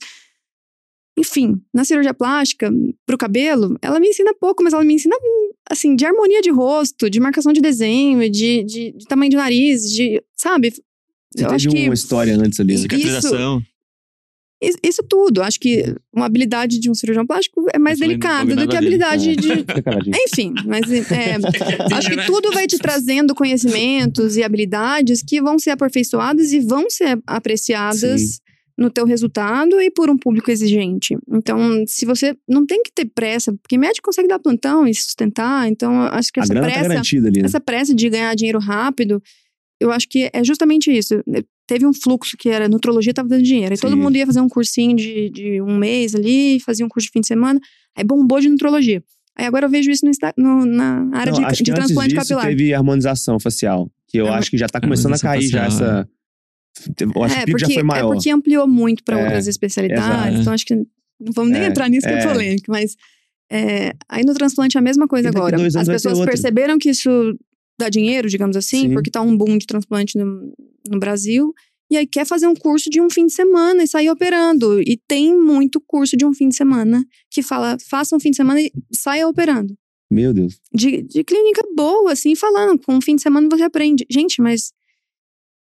Enfim, 1.17 1.61
na 1.73 1.85
cirurgia 1.85 2.13
plástica, 2.13 2.73
pro 3.07 3.17
cabelo, 3.17 3.79
ela 3.81 4.01
me 4.01 4.09
ensina 4.09 4.35
pouco, 4.35 4.65
mas 4.65 4.73
ela 4.73 4.83
me 4.85 4.95
ensina, 4.95 5.15
assim, 5.71 5.95
de 5.95 6.05
harmonia 6.05 6.41
de 6.43 6.51
rosto, 6.51 7.09
de 7.09 7.21
marcação 7.21 7.53
de 7.53 7.61
desenho, 7.61 8.29
de, 8.29 8.65
de, 8.65 8.93
de 8.93 9.07
tamanho 9.07 9.31
de 9.31 9.37
nariz, 9.37 9.89
de. 9.93 10.21
Sabe? 10.37 10.71
Você 10.73 11.45
Eu 11.45 11.51
acho 11.51 11.69
teve 11.69 11.83
que 11.83 11.89
uma 11.89 11.95
história 11.95 12.35
antes 12.37 12.59
ali. 12.59 12.75
né? 12.75 12.79
Cicatrização. 12.81 13.59
is- 13.59 13.74
isso 14.61 15.03
tudo. 15.03 15.43
Acho 15.43 15.59
que 15.59 15.95
uma 16.13 16.27
habilidade 16.27 16.79
de 16.79 16.91
um 16.91 16.95
cirurgião 16.95 17.27
plástico 17.27 17.67
é 17.73 17.79
mais 17.79 17.99
delicada 17.99 18.55
do 18.55 18.69
que 18.69 18.77
a 18.77 18.79
habilidade 18.79 19.37
de. 19.37 19.49
Fica 19.65 19.83
caladinho. 19.83 20.17
Enfim, 20.17 20.55
mas 20.65 20.91
é, 20.91 21.37
acho 21.95 22.11
que 22.11 22.27
tudo 22.27 22.53
vai 22.53 22.67
te 22.67 22.79
trazendo 22.79 23.35
conhecimentos 23.35 24.37
e 24.37 24.43
habilidades 24.43 25.23
que 25.23 25.41
vão 25.41 25.59
ser 25.59 25.71
aperfeiçoadas 25.71 26.53
e 26.53 26.61
vão 26.61 26.89
ser 26.89 27.19
apreciadas 27.27 28.21
Sim. 28.21 28.39
no 28.79 28.91
teu 28.91 29.05
resultado 29.05 29.81
e 29.81 29.91
por 29.91 30.09
um 30.09 30.17
público 30.17 30.51
exigente. 30.51 31.17
Então, 31.31 31.85
se 31.87 32.07
você 32.07 32.37
não 32.49 32.65
tem 32.65 32.83
que 32.83 32.93
ter 32.93 33.07
pressa, 33.07 33.53
porque 33.53 33.77
médico 33.77 34.07
consegue 34.07 34.29
dar 34.29 34.39
plantão 34.39 34.87
e 34.87 34.95
sustentar, 34.95 35.69
então 35.69 36.01
acho 36.03 36.33
que 36.33 36.41
essa 36.41 36.55
tá 36.55 36.61
pressa, 36.61 36.89
garantida 36.89 37.29
ali, 37.29 37.41
né? 37.41 37.47
essa 37.47 37.61
pressa 37.61 37.95
de 37.95 38.09
ganhar 38.09 38.35
dinheiro 38.35 38.59
rápido, 38.59 39.23
eu 39.81 39.91
acho 39.91 40.09
que 40.09 40.31
é 40.33 40.43
justamente 40.43 40.91
isso. 40.91 41.23
Teve 41.67 41.87
um 41.87 41.95
fluxo 41.95 42.37
que 42.39 42.49
era 42.49 42.69
nutrologia 42.69 43.11
estava 43.11 43.29
dando 43.29 43.43
dinheiro. 43.43 43.73
Aí 43.73 43.79
todo 43.81 43.97
mundo 43.97 44.17
ia 44.17 44.27
fazer 44.27 44.41
um 44.41 44.49
cursinho 44.49 44.95
de, 44.97 45.31
de 45.31 45.63
um 45.63 45.77
mês 45.79 46.15
ali, 46.15 46.61
fazia 46.61 46.85
um 46.85 46.89
curso 46.89 47.07
de 47.07 47.13
fim 47.13 47.21
de 47.21 47.27
semana, 47.27 47.59
aí 47.97 48.05
bombou 48.05 48.39
de 48.41 48.49
nutrologia. 48.51 49.03
Aí 49.37 49.47
agora 49.47 49.67
eu 49.67 49.71
vejo 49.71 49.91
isso 49.91 50.05
no, 50.07 50.13
no- 50.37 50.67
na 50.67 51.09
área 51.19 51.33
Não, 51.33 51.41
de, 51.41 51.45
acho 51.47 51.57
de 51.57 51.65
que 51.65 51.71
antes 51.71 51.85
transplante 51.87 52.11
disso 52.15 52.21
capilar. 52.29 52.47
teve 52.47 52.75
harmonização 52.75 53.41
facial. 53.41 53.91
Que 54.09 54.19
eu 54.19 54.27
Harmo- 54.27 54.39
acho 54.39 54.51
que 54.51 54.59
já 54.59 54.67
tá 54.69 54.81
começando 54.81 55.15
a 55.15 55.19
cair 55.19 55.49
já 55.49 55.65
facial, 55.65 55.89
essa... 55.89 56.09
Eu 57.01 57.23
acho 57.25 57.35
que 57.35 57.41
é, 57.41 57.43
o 57.43 57.47
pico 57.47 57.59
já 57.59 57.67
porque, 57.67 57.75
foi 57.75 57.81
é 57.81 57.85
maior. 57.85 58.13
porque 58.13 58.31
ampliou 58.31 58.67
muito 58.69 59.03
para 59.05 59.19
É, 59.19 59.25
outras 59.25 59.47
especialidades. 59.47 60.05
exato. 60.05 60.41
Então 60.41 60.53
acho 60.53 60.67
que 60.67 60.75
não 60.75 60.87
vamos 61.35 61.53
nem 61.53 61.63
É, 61.63 61.67
entrar 61.67 61.89
nisso 61.89 62.07
que 62.07 62.13
é, 62.13 62.19
é. 62.19 62.27
polêmico, 62.27 62.65
mas 62.69 62.97
é, 63.51 63.93
aí 64.09 64.25
no 64.25 64.35
transplante 64.35 64.77
é 64.77 64.81
a 64.81 64.83
mesma 64.83 65.07
coisa 65.09 65.29
E 65.29 65.31
agora. 65.31 65.57
As 65.67 65.87
pessoas 65.89 66.19
perceberam 66.25 66.77
que 66.79 66.91
isso 66.91 67.11
dá 67.79 67.89
dinheiro, 67.89 68.29
digamos 68.29 68.57
assim, 68.57 68.83
Sim. 68.89 68.93
porque 68.93 69.11
tá 69.11 69.21
um 69.23 69.37
boom 69.37 69.57
de 69.59 69.67
transplante 69.67 70.17
no, 70.19 70.53
no 70.89 70.99
Brasil. 70.99 71.53
E 71.91 71.97
aí 71.97 72.07
quer 72.07 72.27
fazer 72.27 72.47
um 72.47 72.55
curso 72.55 72.89
de 72.91 73.01
um 73.01 73.11
fim 73.11 73.27
de 73.27 73.33
semana 73.33 73.83
e 73.83 73.87
sair 73.87 74.11
operando. 74.11 74.81
E 74.81 74.99
tem 75.07 75.37
muito 75.39 75.81
curso 75.81 76.17
de 76.17 76.25
um 76.25 76.33
fim 76.33 76.49
de 76.49 76.57
semana 76.57 77.05
que 77.31 77.43
fala, 77.43 77.77
faça 77.89 78.17
um 78.17 78.21
fim 78.21 78.31
de 78.31 78.37
semana 78.37 78.61
e 78.61 78.73
saia 78.93 79.29
operando. 79.29 79.75
Meu 80.11 80.33
Deus. 80.33 80.59
De, 80.73 81.03
de 81.03 81.23
clínica 81.25 81.63
boa, 81.77 82.13
assim, 82.13 82.35
falando, 82.35 82.79
com 82.81 82.95
um 82.95 83.01
fim 83.01 83.17
de 83.17 83.23
semana 83.23 83.49
você 83.51 83.63
aprende. 83.65 84.07
Gente, 84.11 84.41
mas 84.41 84.73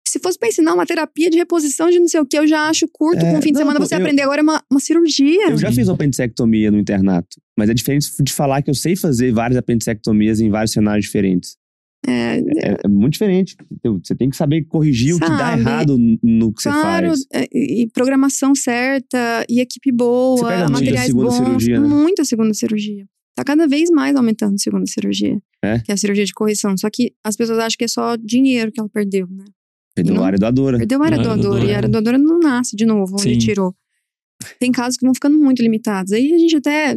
se 0.08 0.20
fosse 0.20 0.38
pra 0.38 0.47
ensinar 0.47 0.74
uma 0.74 0.86
terapia 0.86 1.30
de 1.30 1.38
reposição 1.38 1.89
de 1.89 1.99
não 1.99 2.08
sei 2.08 2.20
o 2.20 2.26
que, 2.26 2.38
eu 2.38 2.47
já 2.47 2.70
acho 2.70 2.88
curto 2.91 3.18
É, 3.26 3.32
com 3.32 3.38
um 3.39 3.41
fim 3.41 3.49
de 3.49 3.53
não, 3.53 3.62
semana 3.62 3.80
você 3.80 3.95
eu- 3.95 3.99
aprender. 3.99 4.22
Agora 4.22 4.39
é 4.41 4.43
uma, 4.43 4.64
uma 4.72 4.80
cirurgia. 4.80 5.49
Eu 5.49 5.58
já 5.58 5.72
fiz 5.72 5.88
uma 5.88 5.95
apendicectomia 5.95 6.70
no 6.72 6.78
internato. 6.80 7.41
Mas 7.58 7.70
é 7.70 7.74
diferente 7.74 8.08
de 8.22 8.32
falar 8.32 8.62
que 8.62 8.70
eu 8.70 8.76
sei 8.76 8.95
fazer 8.95 9.32
várias 9.34 9.58
apendicectomias 9.58 10.39
em 10.39 10.49
vários 10.49 10.72
cenários 10.72 11.06
diferentes. 11.06 11.58
É, 12.08 12.38
É, 12.38 12.78
é 12.84 12.88
muito 12.88 13.14
diferente. 13.14 13.56
Você 14.03 14.16
tem 14.16 14.30
que 14.30 14.36
saber 14.38 14.64
corrigir 14.66 15.16
o 15.16 15.20
que 15.20 15.28
dá 15.30 15.38
Sabe? 15.38 15.62
errado 15.62 15.97
no 16.22 16.53
que 16.53 16.64
claro, 16.64 17.10
você 17.10 17.26
faz. 17.32 17.43
é, 17.43 17.47
e 17.53 17.88
programação 17.93 18.53
certa, 18.56 19.45
e 19.49 19.60
equipe 19.60 19.89
Você 19.91 19.95
boa, 19.95 20.47
pega 20.47 20.58
muita 20.64 20.72
materiais 20.74 21.08
segunda 21.08 21.26
bons. 21.30 21.38
cirurgia, 21.38 21.80
né? 21.80 21.88
Muita 21.88 22.26
segunda 22.26 22.53
cirurgia. 22.53 23.06
Tá 23.36 23.43
cada 23.43 23.68
vez 23.68 23.89
mais 23.89 24.16
aumentando 24.16 24.56
a 24.56 24.58
segunda 24.58 24.86
cirurgia. 24.86 25.38
É? 25.64 25.80
Que 25.80 25.91
é 25.91 25.93
a 25.93 25.97
cirurgia 25.97 26.24
de 26.26 26.34
correção. 26.34 26.76
Só 26.78 26.89
que 26.91 27.14
as 27.24 27.36
pessoas 27.36 27.60
acham 27.60 27.76
que 27.78 27.84
é 27.84 27.88
só 27.88 28.16
dinheiro 28.16 28.72
que 28.72 28.80
ela 28.80 28.88
perdeu, 28.89 29.28
né? 29.30 29.43
Perdeu 29.95 30.14
não- 30.14 30.22
uma 30.22 30.28
área 30.28 30.38
doadora. 30.39 30.78
Perdeu 30.78 31.01
a 31.01 31.06
área 31.06 31.16
é 31.16 31.20
doadora. 31.24 31.41
doadora. 31.49 31.66
E 31.66 31.74
a 31.74 31.78
área 31.78 31.89
doadora 31.89 32.18
não 32.18 32.39
nasce 32.39 32.76
de 32.76 32.86
novo, 32.86 33.14
onde 33.14 33.34
Sim. 33.34 33.38
tirou. 33.39 33.74
Tem 34.60 34.72
casos 34.72 34.98
que 34.98 35.06
vão 35.06 35.14
ficando 35.14 35.38
muito 35.38 35.62
limitados. 35.62 36.12
Aí 36.12 36.34
a 36.34 36.38
gente 36.38 36.58
até 36.58 36.96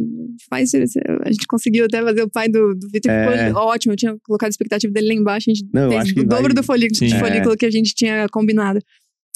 faz. 0.49 0.71
A 0.73 1.31
gente 1.31 1.47
conseguiu 1.47 1.85
até 1.85 2.01
fazer 2.01 2.21
o 2.23 2.29
pai 2.29 2.47
do, 2.49 2.75
do 2.75 2.87
Vitor, 2.91 3.11
que 3.11 3.39
É. 3.39 3.47
ficou 3.47 3.63
ótimo. 3.63 3.93
Eu 3.93 3.97
tinha 3.97 4.17
colocado 4.23 4.47
a 4.47 4.51
expectativa 4.51 4.91
dele 4.93 5.07
lá 5.07 5.13
embaixo. 5.13 5.49
A 5.49 5.53
gente 5.53 5.67
Não, 5.73 5.89
fez 5.89 6.11
o 6.11 6.15
dobro 6.27 6.43
vai- 6.43 6.53
do 6.53 6.63
folículo, 6.63 6.95
Sim. 6.97 7.07
de 7.07 7.13
É. 7.15 7.19
folículo 7.19 7.57
que 7.57 7.65
a 7.65 7.71
gente 7.71 7.93
tinha 7.95 8.27
combinado. 8.29 8.79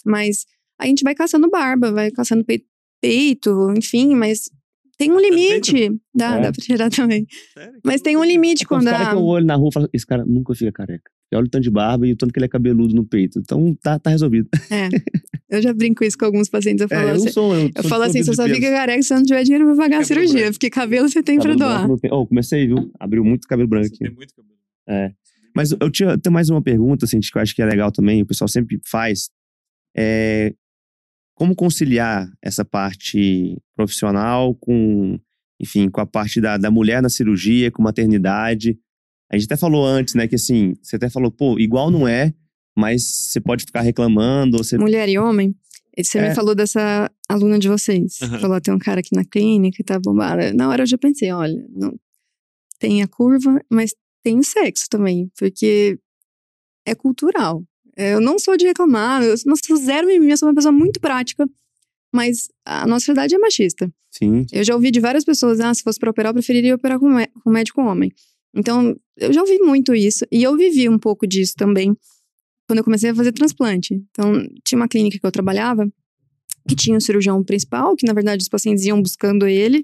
Mas 0.05 0.45
a 0.79 0.85
gente 0.85 1.01
vai 1.03 1.15
caçando 1.15 1.49
barba, 1.49 1.91
vai 1.91 2.11
caçando 2.11 2.43
peito, 2.43 2.65
peito 3.01 3.73
enfim, 3.77 4.15
mas 4.15 4.49
tem 4.97 5.11
um 5.11 5.19
limite. 5.19 5.89
Dá, 6.15 6.37
É. 6.37 6.41
dá 6.41 6.51
pra 6.51 6.61
tirar 6.63 6.89
também. 6.89 7.25
Mas 7.83 8.01
tem 8.01 8.15
um 8.17 8.23
limite 8.23 8.63
É 8.63 8.65
os 8.65 8.67
quando 8.67 8.85
caras 8.85 9.07
a. 9.07 9.09
que 9.11 9.15
eu 9.17 9.23
olho 9.23 9.45
na 9.45 9.55
rua 9.55 9.69
e 9.69 9.73
falo, 9.73 9.89
esse 9.93 10.05
cara 10.05 10.25
nunca 10.25 10.53
fica 10.55 10.71
careca. 10.71 11.09
Eu 11.31 11.39
olho 11.39 11.47
o 11.47 11.49
tanto 11.49 11.63
de 11.63 11.71
barba 11.71 12.05
e 12.07 12.11
o 12.11 12.15
tanto 12.15 12.31
que 12.31 12.37
ele 12.39 12.45
é 12.45 12.49
cabeludo 12.49 12.93
no 12.93 13.03
peito. 13.05 13.39
Então 13.39 13.75
tá, 13.81 13.97
tá 13.97 14.09
resolvido. 14.11 14.47
É. 14.69 14.89
Eu 15.49 15.61
já 15.61 15.73
brinco 15.73 16.03
isso 16.03 16.17
com 16.17 16.25
alguns 16.25 16.47
pacientes. 16.49 16.81
Eu 16.81 16.87
falo, 16.89 17.01
É, 17.07 17.11
eu 17.11 17.15
assim, 17.15 17.25
não 17.25 17.31
sou. 17.33 17.55
Eu, 17.55 17.61
eu 17.75 17.81
sou 17.81 17.89
falo 17.89 18.03
assim: 18.03 18.23
você 18.23 18.33
só 18.33 18.47
fica 18.47 18.71
careca 18.71 19.01
se 19.01 19.07
você 19.07 19.13
não 19.15 19.23
tiver 19.23 19.43
dinheiro 19.43 19.65
pra 19.65 19.75
pagar 19.75 19.99
a 20.01 20.03
cirurgia. 20.03 20.33
branco. 20.41 20.51
Porque 20.53 20.69
cabelo 20.69 21.09
você 21.09 21.21
tem 21.23 21.35
pra 21.37 21.49
Cabelo 21.51 21.59
doar. 21.59 21.87
branco 21.87 22.01
tem- 22.01 22.11
Oh, 22.11 22.25
comecei, 22.27 22.67
viu? 22.67 22.91
Abriu 22.99 23.23
muito 23.23 23.47
cabelo 23.47 23.67
branco 23.67 23.87
Você 23.87 23.93
aqui. 23.95 24.03
tem 24.05 24.13
muito 24.15 24.33
cabelo. 24.35 24.55
É. 24.87 25.11
Mas 25.55 25.71
eu 25.71 25.89
tinha, 25.91 26.17
tenho 26.17 26.33
mais 26.33 26.49
uma 26.49 26.61
pergunta, 26.61 27.05
assim, 27.05 27.19
que 27.19 27.35
eu 27.37 27.41
acho 27.41 27.55
que 27.55 27.61
é 27.61 27.65
legal 27.65 27.91
também, 27.91 28.21
o 28.21 28.25
pessoal 28.25 28.47
sempre 28.47 28.79
faz. 28.85 29.29
É, 29.95 30.53
como 31.35 31.55
conciliar 31.55 32.27
essa 32.43 32.63
parte 32.65 33.57
profissional 33.75 34.53
com, 34.55 35.19
enfim, 35.59 35.89
com 35.89 36.01
a 36.01 36.05
parte 36.05 36.39
da, 36.41 36.57
da 36.57 36.69
mulher 36.71 37.01
na 37.01 37.09
cirurgia, 37.09 37.71
com 37.71 37.81
maternidade? 37.81 38.77
A 39.31 39.37
gente 39.37 39.45
até 39.45 39.57
falou 39.57 39.85
antes, 39.85 40.13
né, 40.15 40.27
que 40.27 40.35
assim, 40.35 40.73
você 40.81 40.95
até 40.95 41.09
falou, 41.09 41.31
pô, 41.31 41.57
igual 41.59 41.89
não 41.89 42.07
é, 42.07 42.33
mas 42.77 43.03
você 43.03 43.41
pode 43.41 43.65
ficar 43.65 43.81
reclamando, 43.81 44.57
você... 44.57 44.77
mulher 44.77 45.07
e 45.09 45.17
homem. 45.17 45.55
Você 45.97 46.17
É. 46.17 46.29
me 46.29 46.35
falou 46.35 46.55
dessa 46.55 47.09
aluna 47.29 47.59
de 47.59 47.67
vocês. 47.67 48.19
Aham. 48.21 48.39
Falou, 48.39 48.59
tem 48.61 48.73
um 48.73 48.79
cara 48.79 48.99
aqui 48.99 49.15
na 49.15 49.23
clínica 49.23 49.77
e 49.79 49.83
tá 49.85 49.99
bombada. 49.99 50.51
Na 50.53 50.67
hora 50.69 50.81
eu 50.81 50.87
já 50.87 50.97
pensei, 50.97 51.31
olha, 51.31 51.63
não, 51.69 51.93
tem 52.79 53.03
a 53.03 53.07
curva, 53.07 53.61
mas 53.69 53.93
tem 54.23 54.39
o 54.39 54.43
sexo 54.43 54.85
também, 54.89 55.31
porque 55.37 55.99
é 56.85 56.95
cultural. 56.95 57.63
Eu 57.95 58.19
não 58.19 58.39
sou 58.39 58.57
de 58.57 58.65
reclamar, 58.65 59.21
eu 59.23 59.35
não 59.45 59.55
sou 59.55 59.77
zero 59.77 60.07
mimimi, 60.07 60.31
eu 60.31 60.37
sou 60.37 60.47
uma 60.49 60.55
pessoa 60.55 60.71
muito 60.71 60.99
prática, 60.99 61.47
mas 62.13 62.47
a 62.65 62.85
nossa 62.85 63.05
sociedade 63.05 63.35
é 63.35 63.37
machista. 63.37 63.91
Sim, 64.11 64.45
Eu 64.51 64.63
já 64.63 64.75
ouvi 64.75 64.91
de 64.91 64.99
várias 64.99 65.25
pessoas, 65.25 65.59
ah, 65.59 65.73
se 65.73 65.81
fosse 65.81 65.99
pra 65.99 66.11
operar, 66.11 66.29
eu 66.29 66.33
preferiria 66.35 66.75
operar 66.75 66.99
com, 66.99 67.09
com 67.43 67.49
médico 67.49 67.81
homem. 67.81 68.11
Então, 68.55 68.95
eu 69.17 69.33
já 69.33 69.41
ouvi 69.41 69.57
muito 69.57 69.95
isso. 69.95 70.23
E 70.31 70.43
eu 70.43 70.55
vivi 70.55 70.87
um 70.87 70.99
pouco 70.99 71.25
disso 71.25 71.55
também, 71.57 71.97
quando 72.67 72.77
eu 72.77 72.83
comecei 72.83 73.09
a 73.09 73.15
fazer 73.15 73.31
transplante. 73.31 73.95
Então, 74.11 74.47
tinha 74.63 74.79
uma 74.79 74.87
clínica 74.87 75.17
que 75.19 75.25
eu 75.25 75.31
trabalhava, 75.31 75.91
que 76.67 76.75
tinha 76.75 76.97
o 76.97 77.01
cirurgião 77.01 77.43
principal, 77.43 77.95
que 77.95 78.05
na 78.05 78.13
verdade 78.13 78.43
os 78.43 78.49
pacientes 78.49 78.85
iam 78.85 79.01
buscando 79.01 79.47
ele, 79.47 79.83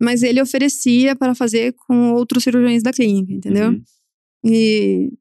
mas 0.00 0.22
ele 0.22 0.40
oferecia 0.40 1.14
para 1.14 1.34
fazer 1.34 1.74
com 1.86 2.12
outros 2.12 2.42
cirurgiões 2.42 2.82
da 2.82 2.92
clínica, 2.92 3.32
entendeu? 3.32 3.70
Uhum. 3.70 3.82
E, 4.44 5.12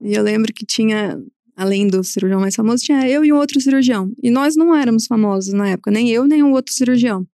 e 0.00 0.14
eu 0.14 0.22
lembro 0.22 0.52
que 0.52 0.66
tinha, 0.66 1.20
além 1.58 1.88
do 1.88 2.04
cirurgião 2.04 2.40
mais 2.40 2.54
famoso, 2.54 2.84
tinha 2.84 3.06
eu 3.08 3.24
e 3.24 3.32
um 3.32 3.36
outro 3.36 3.60
cirurgião. 3.60 4.12
E 4.22 4.30
nós 4.30 4.54
não 4.56 4.74
éramos 4.74 5.06
famosos 5.06 5.52
na 5.52 5.68
época, 5.70 5.90
nem 5.90 6.08
eu, 6.08 6.24
nem 6.26 6.42
o 6.42 6.52
outro 6.52 6.72
cirurgião. 6.72 7.26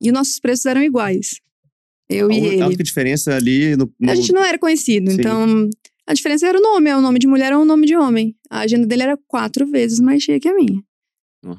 E 0.00 0.08
os 0.08 0.12
nossos 0.14 0.38
preços 0.38 0.64
eram 0.66 0.82
iguais. 0.82 1.40
Eu 2.08 2.30
e 2.30 2.34
A 2.34 2.36
ele. 2.54 2.62
única 2.64 2.82
diferença 2.84 3.34
ali 3.34 3.76
no, 3.76 3.92
no- 3.98 4.10
A 4.10 4.14
gente 4.14 4.32
não 4.32 4.44
era 4.44 4.58
conhecido, 4.58 5.10
Sim. 5.10 5.16
então 5.18 5.68
a 6.06 6.14
diferença 6.14 6.46
era 6.46 6.58
o 6.58 6.62
nome, 6.62 6.90
é 6.90 6.96
o 6.96 7.00
nome 7.00 7.18
de 7.18 7.26
mulher 7.26 7.52
ou 7.54 7.62
o 7.62 7.64
nome 7.64 7.86
de 7.86 7.96
homem. 7.96 8.34
A 8.50 8.60
agenda 8.60 8.86
dele 8.86 9.02
era 9.02 9.18
quatro 9.26 9.66
vezes 9.66 9.98
mais 9.98 10.22
cheia 10.22 10.38
que 10.38 10.48
a 10.48 10.54
minha. 10.54 10.82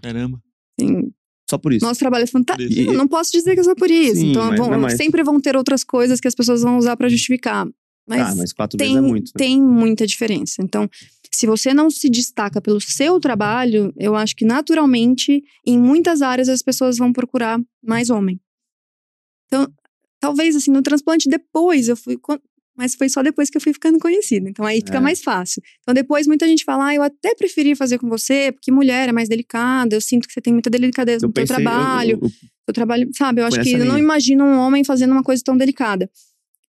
Caramba. 0.02 0.42
Assim, 0.80 1.12
Só 1.50 1.58
por 1.58 1.74
isso. 1.74 1.86
nosso 1.86 2.00
trabalho 2.00 2.24
é 2.24 2.28
fantástico. 2.28 2.72
Isso. 2.72 2.86
Não, 2.86 2.94
não 2.94 3.08
posso 3.08 3.32
dizer 3.32 3.54
que 3.56 3.60
é 3.60 3.64
só 3.64 3.76
por 3.76 3.90
isso. 3.92 4.22
Sim, 4.22 4.32
então 4.32 4.48
mas- 4.50 4.58
vão- 4.60 4.80
mas- 4.80 4.98
sempre 4.98 5.24
vão 5.24 5.40
ter 5.42 5.56
outras 5.58 5.84
coisas 5.84 6.20
que 6.20 6.28
as 6.28 6.36
pessoas 6.36 6.62
vão 6.62 6.78
usar 6.78 6.96
pra 6.96 7.10
justificar. 7.10 7.68
Mas, 8.08 8.22
ah, 8.22 8.36
mas 8.36 8.52
quatro 8.54 8.78
tem, 8.78 8.90
vezes 8.94 9.04
é 9.04 9.08
muito. 9.08 9.28
né? 9.28 9.32
tem 9.38 9.62
muita 9.62 10.06
diferença. 10.06 10.62
Então, 10.62 10.90
se 11.36 11.46
você 11.48 11.74
não 11.74 11.90
se 11.90 12.10
destaca 12.10 12.62
pelo 12.62 12.80
seu 12.82 13.20
trabalho, 13.20 13.94
eu 13.98 14.16
acho 14.16 14.36
que 14.36 14.46
naturalmente, 14.46 15.44
em 15.66 15.78
muitas 15.80 16.22
áreas, 16.22 16.50
as 16.50 16.62
pessoas 16.62 16.98
vão 16.98 17.12
procurar 17.14 17.60
mais 17.84 18.10
homem. 18.10 18.40
Então, 19.48 19.68
talvez 20.20 20.56
assim, 20.56 20.72
no 20.72 20.82
transplante 20.82 21.30
depois 21.30 21.88
eu 21.88 21.96
fui. 21.96 22.18
Mas 22.76 22.96
foi 22.96 23.08
só 23.08 23.22
depois 23.22 23.52
que 23.52 23.58
eu 23.58 23.62
fui 23.62 23.72
ficando 23.72 24.00
conhecida. 24.00 24.50
Então 24.50 24.66
aí 24.66 24.78
fica 24.80 24.98
É. 24.98 25.00
mais 25.00 25.22
fácil. 25.22 25.62
Então 25.82 25.94
depois 25.94 26.26
muita 26.26 26.48
gente 26.48 26.64
fala, 26.64 26.88
ah, 26.88 26.96
eu 26.96 27.04
até 27.04 27.36
preferi 27.36 27.76
fazer 27.76 28.00
com 28.00 28.10
você, 28.10 28.52
porque 28.52 28.72
mulher 28.72 29.10
é 29.10 29.12
mais 29.12 29.30
delicada, 29.30 29.96
eu 29.96 30.02
sinto 30.02 30.28
que 30.28 30.34
você 30.34 30.42
tem 30.42 30.52
muita 30.54 30.72
delicadeza 30.72 31.24
Eu 31.24 31.28
no 31.28 31.34
teu 31.34 31.44
pensei, 31.44 31.56
eu- 31.56 31.62
trabalho. 31.62 32.20
eu- 32.22 32.30
Eu 32.68 32.74
trabalho, 32.74 33.10
sabe? 33.14 33.42
Eu 33.42 33.46
acho 33.46 33.62
que 33.62 33.74
eu 33.74 33.86
não 33.86 33.98
imagino 33.98 34.44
um 34.46 34.58
homem 34.58 34.84
fazendo 34.86 35.12
uma 35.12 35.22
coisa 35.22 35.44
tão 35.46 35.56
delicada. 35.58 36.10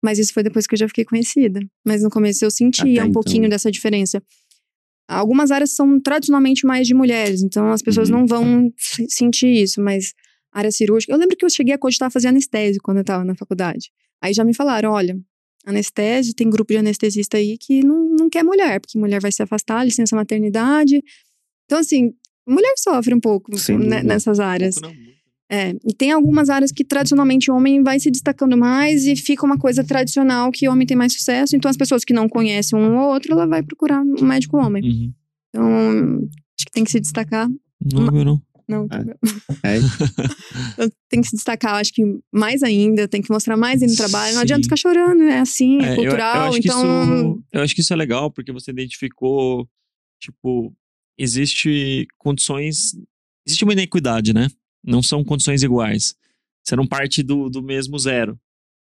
Mas 0.04 0.20
isso 0.20 0.32
foi 0.34 0.44
depois 0.44 0.68
que 0.68 0.76
eu 0.76 0.78
já 0.80 0.88
fiquei 0.88 1.04
conhecida. 1.04 1.60
Mas 1.84 2.04
no 2.04 2.10
começo 2.12 2.46
eu 2.46 2.52
sentia 2.52 3.02
Até 3.02 3.10
um 3.10 3.12
pouquinho 3.12 3.40
então. 3.40 3.50
dessa 3.50 3.70
diferença. 3.72 4.22
Algumas 5.10 5.50
áreas 5.52 5.72
são 5.72 6.00
tradicionalmente 6.00 6.66
mais 6.66 6.86
de 6.88 6.94
mulheres, 6.94 7.42
então 7.42 7.72
as 7.72 7.82
pessoas 7.82 8.10
Uhum. 8.10 8.20
não 8.20 8.28
vão 8.28 8.72
se- 8.78 9.08
sentir 9.10 9.48
isso, 9.48 9.82
mas 9.82 10.14
área 10.52 10.72
cirúrgica. 10.72 11.12
Eu 11.14 11.18
lembro 11.18 11.36
que 11.36 11.44
eu 11.46 11.50
cheguei 11.50 11.74
a 11.74 11.78
cogitar 11.78 12.12
fazer 12.12 12.28
anestésio 12.28 12.80
quando 12.84 12.98
eu 13.00 13.04
tava 13.04 13.24
na 13.26 13.36
faculdade. 13.36 13.90
Aí 14.22 14.34
já 14.34 14.44
me 14.44 14.54
falaram: 14.54 14.92
olha, 14.92 15.18
anestésio, 15.66 16.34
tem 16.36 16.50
grupo 16.50 16.72
de 16.74 16.78
anestesista 16.78 17.38
aí 17.38 17.58
que 17.58 17.84
não, 17.84 18.10
não 18.18 18.30
quer 18.30 18.44
mulher, 18.44 18.80
porque 18.80 18.98
mulher 19.00 19.20
vai 19.22 19.32
se 19.32 19.42
afastar, 19.42 19.84
licença 19.84 20.16
maternidade. 20.16 21.02
Então, 21.66 21.80
assim, 21.80 22.14
mulher 22.48 22.74
sofre 22.78 23.14
um 23.14 23.20
pouco 23.20 23.52
dúvida. 23.52 24.04
nessas 24.04 24.40
áreas. 24.40 24.76
Pouco 24.76 24.96
não, 24.96 25.04
muito. 25.04 25.19
É, 25.52 25.72
e 25.84 25.94
tem 25.98 26.12
algumas 26.12 26.48
áreas 26.50 26.72
que 26.72 26.84
tradicionalmente 26.84 27.50
o 27.50 27.56
homem 27.56 27.82
vai 27.82 28.00
se 28.00 28.12
destacando 28.12 28.56
mais 28.56 29.08
e 29.08 29.16
fica 29.16 29.44
uma 29.46 29.58
coisa 29.58 29.84
tradicional 29.84 30.52
que 30.52 30.68
o 30.68 30.72
homem 30.72 30.86
tem 30.86 30.96
mais 30.96 31.14
sucesso. 31.14 31.56
Então, 31.56 31.70
as 31.72 31.78
pessoas 31.78 32.06
que 32.06 32.14
não 32.14 32.30
conhecem 32.30 32.78
um 32.78 32.98
ou 33.00 33.12
outro, 33.14 33.32
ela 33.34 33.48
vai 33.48 33.64
procurar 33.64 34.02
um 34.02 34.24
médico 34.26 34.58
homem. 34.58 34.84
Uhum. 34.84 35.14
Então, 35.50 36.18
acho 36.28 36.66
que 36.68 36.72
tem 36.72 36.84
que 36.84 36.92
se 36.92 37.00
destacar. 37.00 37.48
Não, 37.94 38.12
meu 38.12 38.24
não. 38.24 38.42
Não, 38.68 38.88
É. 39.64 39.80
Então, 40.74 40.92
tem 41.10 41.22
que 41.22 41.28
se 41.28 41.36
destacar, 41.36 41.76
acho 41.78 41.92
que 41.92 42.04
mais 42.32 42.62
ainda, 42.62 43.08
tem 43.08 43.20
que 43.20 43.32
mostrar 43.32 43.58
mais 43.58 43.82
aí 43.82 43.90
no 43.90 43.96
trabalho. 43.96 44.36
Não 44.36 44.42
adianta 44.42 44.60
Sim. 44.62 44.64
ficar 44.66 44.76
chorando, 44.78 45.24
é 45.24 45.40
assim, 45.40 45.82
é, 45.82 45.86
É, 45.88 45.92
eu- 45.94 45.96
cultural. 45.96 46.36
eu, 46.36 46.42
acho 46.50 46.62
que 46.62 46.68
então, 46.68 46.82
isso, 46.84 47.44
eu 47.52 47.62
acho 47.64 47.74
que 47.76 47.82
isso 47.82 47.92
é 47.92 47.96
legal, 47.96 48.30
porque 48.30 48.52
você 48.52 48.70
identificou, 48.70 49.68
tipo, 50.22 50.72
existe 51.18 52.06
condições. 52.20 52.96
Existe 53.48 53.64
uma 53.64 53.74
inequidade, 53.74 54.32
né? 54.34 54.48
Não 54.84 55.02
são 55.04 55.24
condições 55.24 55.64
iguais. 55.64 56.16
Você 56.64 56.76
não 56.76 56.88
parte 56.88 57.22
do, 57.24 57.50
do 57.50 57.62
mesmo 57.62 57.98
zero. 58.00 58.40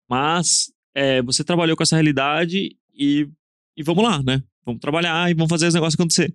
Mas 0.08 0.72
é, 0.94 1.22
você 1.22 1.42
trabalhou 1.42 1.76
com 1.76 1.82
essa 1.82 1.96
realidade 1.96 2.76
e, 2.94 3.28
e 3.76 3.82
vamos 3.82 4.04
lá, 4.04 4.22
né? 4.22 4.42
Vamos 4.64 4.80
trabalhar 4.80 5.30
e 5.30 5.34
vamos 5.34 5.50
fazer 5.50 5.66
os 5.66 5.74
negócios 5.74 5.94
acontecer. 5.98 6.32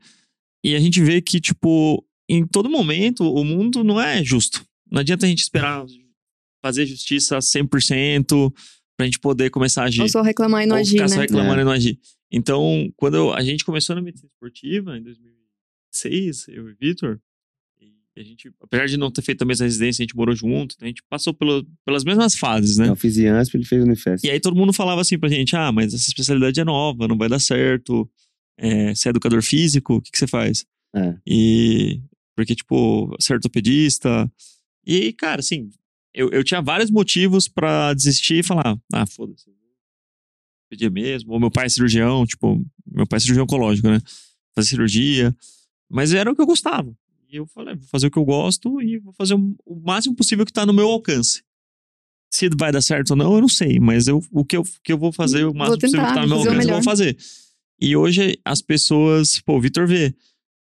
E 0.64 0.76
a 0.76 0.80
gente 0.80 1.02
vê 1.02 1.22
que, 1.22 1.40
tipo, 1.40 2.06
em 2.28 2.46
todo 2.46 2.70
momento, 2.70 3.24
o 3.24 3.44
mundo 3.44 3.84
não 3.84 4.00
é 4.00 4.24
justo. 4.24 4.64
Não 4.92 5.00
adianta 5.00 5.26
a 5.26 5.30
gente 5.30 5.42
esperar 5.42 5.86
fazer 6.62 6.86
justiça 6.86 7.38
100% 7.40 8.54
pra 8.98 9.06
gente 9.06 9.20
poder 9.20 9.50
começar 9.50 9.84
a 9.84 9.86
agir 9.86 10.02
ou 10.02 10.10
só 10.10 10.22
reclamar 10.22 10.64
e 10.64 10.66
não 10.66 10.76
ou 10.76 10.82
agir, 10.82 10.92
ficar 10.92 11.08
só 11.08 11.16
né? 11.16 11.22
reclamando 11.22 11.60
É. 11.60 11.62
e 11.62 11.64
não 11.66 11.72
agir. 11.72 11.98
Então, 12.32 12.92
quando 12.98 13.16
eu- 13.16 13.34
a 13.34 13.42
gente 13.42 13.64
começou 13.64 13.96
na 13.96 14.02
medicina 14.02 14.28
esportiva, 14.30 14.98
em 14.98 15.02
2006, 15.02 16.48
eu 16.50 16.68
e 16.68 16.72
o 16.74 16.76
Vitor, 16.80 17.16
e 17.16 17.20
a 18.22 18.24
gente, 18.24 18.52
apesar 18.62 18.86
de 18.88 18.98
não 18.98 19.10
ter 19.12 19.22
feito 19.22 19.42
a 19.42 19.46
mesma 19.46 19.66
residência, 19.66 20.02
a 20.02 20.06
gente 20.06 20.16
morou 20.16 20.36
junto, 20.36 20.76
então 20.76 20.86
a 20.86 20.90
gente 20.90 21.04
passou 21.10 21.34
pelo- 21.34 21.66
pelas 21.86 22.04
mesmas 22.04 22.36
fases, 22.36 22.78
né? 22.78 22.90
Eu 22.90 22.96
fiz 22.96 23.18
IANSP, 23.18 23.56
ele 23.58 23.66
fez 23.66 23.84
Unifesp. 23.84 24.28
E 24.28 24.32
aí 24.32 24.40
todo 24.40 24.56
mundo 24.56 24.74
falava 24.74 25.02
assim 25.02 25.18
pra 25.18 25.30
gente, 25.30 25.56
ah, 25.56 25.72
mas 25.72 25.94
essa 25.94 26.08
especialidade 26.08 26.60
é 26.60 26.64
nova, 26.66 27.08
não 27.08 27.18
vai 27.18 27.30
dar 27.30 27.40
certo, 27.40 28.10
é, 28.58 28.94
você 28.94 29.08
é 29.08 29.12
educador 29.12 29.42
físico, 29.42 29.96
o 29.96 30.02
que, 30.02 30.12
que 30.12 30.18
você 30.18 30.28
faz? 30.28 30.66
É. 30.96 31.16
E, 31.26 32.02
porque, 32.36 32.56
tipo, 32.56 33.08
você 33.20 33.32
é 33.34 33.36
ortopedista, 33.36 34.32
e, 34.86 35.14
cara, 35.14 35.40
assim, 35.40 35.70
eu, 36.14 36.30
eu 36.32 36.44
tinha 36.44 36.62
vários 36.62 36.90
motivos 36.90 37.48
pra 37.48 37.94
desistir 37.94 38.40
e 38.40 38.44
falar, 38.44 38.78
ah, 38.94 39.06
foda-se, 39.06 39.46
pedia 40.70 40.90
mesmo. 40.90 41.32
Ou 41.34 41.40
meu 41.40 41.50
pai 41.52 41.66
é 41.66 41.70
cirurgião, 41.70 42.26
tipo, 42.26 42.64
meu 42.86 43.08
pai 43.08 43.18
é 43.18 43.20
cirurgião 43.20 43.44
oncológico, 43.44 43.88
né? 43.90 44.00
Fazer 44.56 44.70
cirurgia. 44.70 45.36
Mas 45.90 46.14
era 46.14 46.32
o 46.32 46.36
que 46.36 46.42
eu 46.42 46.46
gostava. 46.46 46.94
E 47.32 47.36
eu 47.36 47.46
falei, 47.46 47.76
vou 47.76 47.88
fazer 47.88 48.08
o 48.08 48.12
que 48.12 48.18
eu 48.18 48.26
gosto 48.26 48.82
e 48.82 48.98
vou 48.98 49.14
fazer 49.14 49.36
o, 49.36 49.56
máximo 49.86 50.16
possível 50.16 50.46
que 50.46 50.52
tá 50.54 50.66
no 50.66 50.74
meu 50.74 50.88
alcance. 50.88 51.44
Se 52.34 52.50
vai 52.58 52.72
dar 52.72 52.82
certo 52.82 53.12
ou 53.12 53.16
não, 53.16 53.36
eu 53.36 53.42
não 53.42 53.50
sei. 53.50 53.80
Mas 53.80 54.08
eu, 54.08 54.20
o 54.32 54.44
que 54.44 54.58
eu, 54.58 54.64
que 54.84 54.92
eu 54.92 54.98
vou 54.98 55.12
fazer, 55.12 55.46
o 55.46 55.54
máximo 55.54 55.80
possível 55.80 56.02
que 56.02 56.08
tentar, 56.08 56.22
tá 56.22 56.22
no 56.22 56.28
meu 56.28 56.38
alcance, 56.40 56.68
eu 56.68 56.74
vou 56.74 56.84
fazer. 56.84 57.18
E 57.80 57.96
hoje 57.96 58.40
as 58.44 58.62
pessoas, 58.62 59.40
pô, 59.42 59.58
o 59.58 59.62
Vitor 59.62 59.88
vê. 59.88 60.14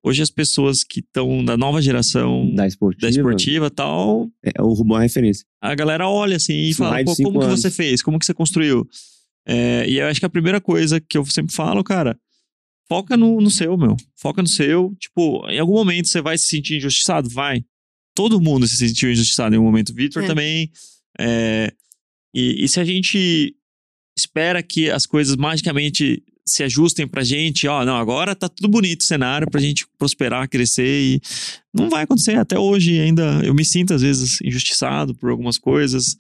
Hoje 0.03 0.23
as 0.23 0.31
pessoas 0.31 0.85
que 0.85 1.01
estão 1.01 1.43
da 1.43 1.57
nova 1.57 1.81
geração 1.81 2.55
Da 2.55 2.67
esportiva. 2.67 3.01
da 3.01 3.09
esportiva 3.09 3.67
e 3.67 3.71
tal, 3.71 4.31
É, 4.45 4.61
o 4.63 4.75
Rubão 4.75 4.99
é 4.99 5.03
referência. 5.05 5.47
a 5.63 5.75
galera 5.75 6.07
olha 6.07 6.37
assim 6.37 6.53
e 6.55 6.75
Sim, 6.75 6.79
fala, 6.79 6.99
cinco 7.07 7.23
como 7.31 7.41
que 7.41 7.47
anos. 7.47 7.61
você 7.63 7.71
fez? 7.71 8.03
Como 8.03 8.19
que 8.19 8.27
você 8.27 8.35
construiu? 8.35 8.87
É, 9.47 9.89
e 9.89 9.99
eu 9.99 10.07
acho 10.07 10.21
que 10.21 10.27
a 10.27 10.31
primeira 10.31 10.61
coisa 10.61 11.01
que 11.01 11.17
eu 11.17 11.25
sempre 11.25 11.55
falo, 11.55 11.83
cara, 11.83 12.19
foca 12.89 13.17
no, 13.17 13.41
no 13.41 13.51
seu, 13.51 13.77
meu. 13.77 13.97
Foca 14.17 14.43
no 14.43 14.49
seu. 14.49 14.95
Tipo, 14.99 15.49
em 15.49 15.59
algum 15.59 15.75
momento 15.75 16.09
você 16.09 16.21
vai 16.21 16.37
se 16.39 16.49
sentir 16.49 16.77
injustiçado? 16.77 17.29
Vai. 17.29 17.65
Todo 18.15 18.41
mundo 18.41 18.67
se 18.69 18.77
sentiu 18.77 19.11
injustiçado 19.11 19.55
em 19.55 19.59
um 19.59 19.63
momento. 19.65 19.95
Vitor 19.95 20.23
É. 20.23 20.27
também. 20.27 20.71
É, 21.19 21.73
e, 22.35 22.65
e 22.65 22.69
se 22.69 22.81
a 22.81 22.85
gente 22.85 23.55
espera 24.17 24.63
que 24.63 24.91
as 24.91 25.07
coisas 25.07 25.37
magicamente 25.37 26.23
se 26.47 26.63
ajustem 26.63 27.09
pra 27.09 27.25
gente, 27.25 27.67
ó, 27.67 27.85
não, 27.85 27.97
agora 27.97 28.35
tá 28.35 28.49
tudo 28.49 28.69
bonito 28.69 29.01
o 29.01 29.05
cenário 29.05 29.51
pra 29.51 29.61
gente 29.61 29.87
prosperar, 29.99 30.49
crescer 30.49 31.03
e 31.03 31.21
não 31.73 31.89
vai 31.89 32.03
acontecer. 32.05 32.37
Até 32.37 32.59
hoje 32.59 33.01
ainda 33.01 33.41
eu 33.45 33.55
me 33.55 33.65
sinto 33.65 33.95
às 33.95 34.03
vezes 34.03 34.41
injustiçado 34.43 35.15
por 35.15 35.31
algumas 35.31 35.57
coisas 35.57 36.17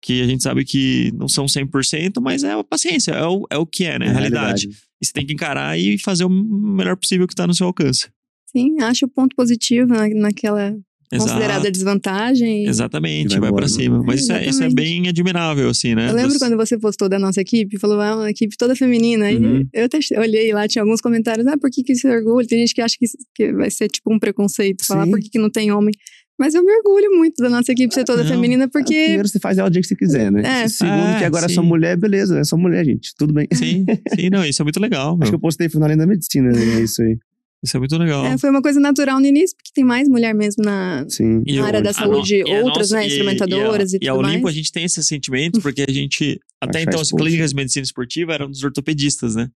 que 0.00 0.22
a 0.22 0.26
gente 0.26 0.42
sabe 0.42 0.64
que 0.64 1.10
não 1.14 1.26
são 1.26 1.46
100%, 1.46 2.20
mas 2.20 2.44
é 2.44 2.52
a 2.52 2.62
paciência, 2.62 3.10
é 3.10 3.26
o, 3.26 3.44
é 3.50 3.58
o 3.58 3.66
que 3.66 3.84
é, 3.84 3.98
né? 3.98 4.06
É 4.06 4.10
a 4.10 4.12
realidade. 4.12 4.70
E 5.00 5.06
você 5.06 5.12
tem 5.12 5.26
que 5.26 5.32
encarar 5.34 5.78
e 5.78 5.98
fazer 5.98 6.24
o 6.24 6.28
melhor 6.30 6.96
possível 6.96 7.26
que 7.26 7.34
tá 7.34 7.46
no 7.46 7.54
seu 7.54 7.66
alcance. 7.66 8.08
Sim, 8.50 8.80
acho 8.80 9.04
o 9.06 9.08
ponto 9.08 9.34
positivo 9.36 9.86
na, 9.88 10.08
naquela 10.08 10.74
considerada 11.10 11.60
Exato. 11.60 11.70
desvantagem. 11.72 12.64
e- 12.64 12.68
Exatamente, 12.68 13.26
E 13.36 13.38
vai 13.38 13.40
vai, 13.40 13.48
pra 13.50 13.66
embora, 13.66 13.68
cima. 13.68 14.02
Mas 14.02 14.22
isso 14.22 14.32
é, 14.32 14.48
isso 14.48 14.62
é 14.62 14.70
bem 14.70 15.06
admirável, 15.08 15.68
assim, 15.68 15.94
né? 15.94 16.08
Eu 16.10 16.14
lembro 16.14 16.30
Das- 16.30 16.38
quando 16.38 16.56
você 16.56 16.78
postou 16.78 17.08
da 17.08 17.18
nossa 17.18 17.40
equipe, 17.40 17.78
falou, 17.78 18.00
ah, 18.00 18.16
uma 18.16 18.30
equipe 18.30 18.56
toda 18.56 18.74
feminina. 18.74 19.30
E 19.30 19.36
Uhum. 19.36 19.68
eu 19.72 19.84
até 19.84 19.98
olhei 20.18 20.52
lá, 20.52 20.66
tinha 20.66 20.82
alguns 20.82 21.00
comentários, 21.00 21.46
ah, 21.46 21.56
por 21.58 21.70
que, 21.70 21.82
que 21.82 21.92
esse 21.92 22.08
orgulho? 22.08 22.46
Tem 22.46 22.58
gente 22.60 22.74
que 22.74 22.80
acha 22.80 22.96
que, 22.98 23.06
que 23.34 23.52
vai 23.52 23.70
ser 23.70 23.88
tipo 23.88 24.12
um 24.12 24.18
preconceito, 24.18 24.84
falar 24.86 25.04
Sim. 25.04 25.10
por 25.10 25.20
que, 25.20 25.28
que 25.30 25.38
não 25.38 25.50
tem 25.50 25.70
homem. 25.70 25.92
Mas 26.38 26.54
eu 26.54 26.62
me 26.62 26.70
orgulho 26.70 27.16
muito 27.16 27.42
da 27.42 27.48
nossa 27.48 27.72
equipe 27.72 27.94
ser 27.94 28.04
toda 28.04 28.22
Não. 28.22 28.28
feminina, 28.30 28.68
porque. 28.68 28.92
Primeiro 28.94 29.28
você 29.28 29.38
faz 29.40 29.56
ela 29.56 29.68
o 29.68 29.70
dia 29.70 29.80
que 29.80 29.88
você 29.88 29.96
quiser, 29.96 30.30
né? 30.30 30.42
É. 30.64 30.68
Segundo, 30.68 30.92
É, 31.14 31.18
que 31.18 31.24
agora 31.24 31.46
é 31.46 31.48
sim. 31.48 31.54
só 31.54 31.62
mulher, 31.62 31.96
beleza, 31.96 32.38
é 32.38 32.44
só 32.44 32.56
mulher, 32.58 32.84
gente. 32.84 33.14
Tudo 33.16 33.32
bem. 33.32 33.46
Sim, 33.54 33.86
sim, 34.14 34.28
não, 34.30 34.44
isso 34.44 34.60
é 34.60 34.64
muito 34.64 34.78
legal, 34.78 35.10
Acho 35.12 35.18
meu. 35.18 35.28
que 35.30 35.34
eu 35.34 35.40
postei 35.40 35.68
foi 35.70 35.80
na 35.80 35.94
da 35.94 36.06
Medicina, 36.06 36.50
né? 36.52 36.60
É 36.78 36.80
isso 36.82 37.00
aí. 37.02 37.16
Isso 37.64 37.74
é 37.74 37.80
muito 37.80 37.96
legal. 37.96 38.26
é, 38.26 38.36
foi 38.36 38.50
uma 38.50 38.60
coisa 38.60 38.78
natural 38.78 39.18
no 39.18 39.24
início, 39.26 39.56
porque 39.56 39.70
tem 39.74 39.82
mais 39.82 40.06
mulher 40.08 40.34
mesmo 40.34 40.62
na. 40.62 41.06
Sim. 41.08 41.42
E 41.46 41.56
na 41.58 41.66
área 41.66 41.80
da 41.82 41.92
saúde, 41.94 42.42
no- 42.42 42.48
e 42.50 42.62
outras, 42.62 42.90
né, 42.90 43.04
e- 43.04 43.06
instrumentadoras 43.06 43.94
e 43.94 43.96
e 43.96 43.96
a, 43.96 43.98
tudo 44.00 44.04
E 44.04 44.08
a 44.08 44.14
Olimpo, 44.14 44.42
mais. 44.44 44.54
a 44.54 44.58
gente 44.58 44.70
tem 44.70 44.84
esse 44.84 45.02
sentimento, 45.02 45.60
porque 45.62 45.84
a 45.88 45.90
gente. 45.92 46.38
Até 46.60 46.78
Achar 46.80 46.88
então, 46.90 47.00
as 47.00 47.10
clínicas 47.10 47.50
de 47.50 47.56
medicina 47.56 47.82
esportiva 47.82 48.34
eram 48.34 48.50
dos 48.50 48.62
ortopedistas, 48.62 49.34
né? 49.34 49.48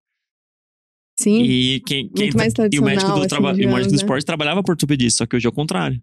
Sim. 1.19 1.43
E 1.43 1.79
quem. 1.85 2.09
quem 2.09 2.25
Muito 2.25 2.37
mais 2.37 2.53
e 2.53 2.79
o 2.79 2.83
médico 2.83 3.07
do, 3.07 3.13
tradicional, 3.13 3.27
traba- 3.27 3.51
assim, 3.51 3.61
e 3.61 3.65
o 3.65 3.67
médico 3.67 3.69
do 3.69 3.83
digamos, 3.83 3.91
né? 3.91 3.95
esporte 3.97 4.25
trabalhava 4.25 4.63
por 4.63 4.71
ortopedista, 4.71 5.17
só 5.19 5.25
que 5.27 5.35
hoje 5.35 5.45
é 5.45 5.49
o 5.49 5.53
contrário. 5.53 6.01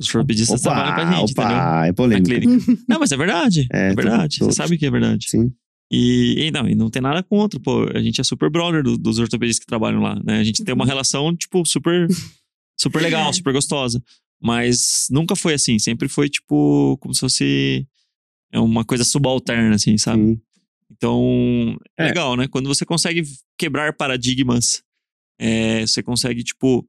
Os 0.00 0.06
ortopedistas 0.14 0.60
trabalham 0.60 0.94
com 0.94 1.00
a 1.00 1.04
gente, 1.20 1.32
opa, 1.32 1.42
entendeu? 1.42 1.58
é 1.58 1.86
Na 1.88 1.94
polêmica. 1.94 2.40
clínica. 2.40 2.82
Não, 2.88 3.00
mas 3.00 3.10
é 3.12 3.16
verdade. 3.16 3.66
É, 3.72 3.88
É, 3.90 3.94
verdade. 3.94 4.38
Você 4.38 4.52
sabe 4.52 4.78
que 4.78 4.86
é 4.86 4.90
verdade. 4.90 5.28
Sim. 5.28 5.52
E, 5.90 6.46
e 6.46 6.50
não, 6.50 6.68
e 6.68 6.74
não 6.74 6.90
tem 6.90 7.00
nada 7.00 7.22
contra, 7.22 7.58
pô. 7.58 7.84
A 7.94 8.00
gente 8.00 8.20
é 8.20 8.24
super 8.24 8.50
brother 8.50 8.82
do- 8.82 8.98
dos 8.98 9.18
ortopedistas 9.18 9.60
que 9.60 9.66
trabalham 9.66 10.00
lá, 10.02 10.20
né? 10.22 10.38
A 10.38 10.44
gente 10.44 10.62
tem 10.62 10.74
uma 10.74 10.84
Uhum. 10.84 10.88
relação, 10.88 11.34
tipo, 11.34 11.64
super, 11.66 12.06
super 12.78 13.00
legal, 13.02 13.32
super 13.32 13.52
gostosa. 13.54 14.02
Mas 14.40 15.06
nunca 15.10 15.34
foi 15.34 15.54
assim. 15.54 15.78
Sempre 15.78 16.06
foi, 16.08 16.28
tipo, 16.28 16.96
como 17.00 17.12
se 17.14 17.20
fosse 17.20 17.86
é 18.52 18.60
uma 18.60 18.84
coisa 18.84 19.02
subalterna, 19.02 19.74
assim, 19.74 19.96
sabe? 19.98 20.22
Sim. 20.22 20.40
Então, 20.90 21.76
é 21.98 22.04
É. 22.04 22.08
legal, 22.08 22.36
né? 22.36 22.46
Quando 22.48 22.66
você 22.68 22.84
consegue 22.84 23.22
quebrar 23.58 23.92
paradigmas, 23.94 24.82
é, 25.40 25.80
você 25.86 26.02
consegue, 26.02 26.42
tipo, 26.44 26.86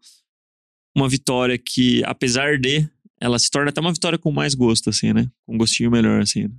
uma 0.96 1.08
vitória 1.08 1.58
que, 1.58 2.04
apesar 2.06 2.58
de, 2.60 2.88
ela 3.22 3.38
se 3.40 3.50
torna 3.50 3.70
até 3.70 3.80
uma 3.82 3.92
vitória 3.94 4.18
com 4.18 4.32
mais 4.32 4.54
gosto, 4.56 4.90
assim, 4.90 5.14
né? 5.14 5.28
Com 5.46 5.56
um 5.56 5.58
gostinho 5.58 5.92
melhor, 5.92 6.22
assim. 6.22 6.44
né? 6.44 6.52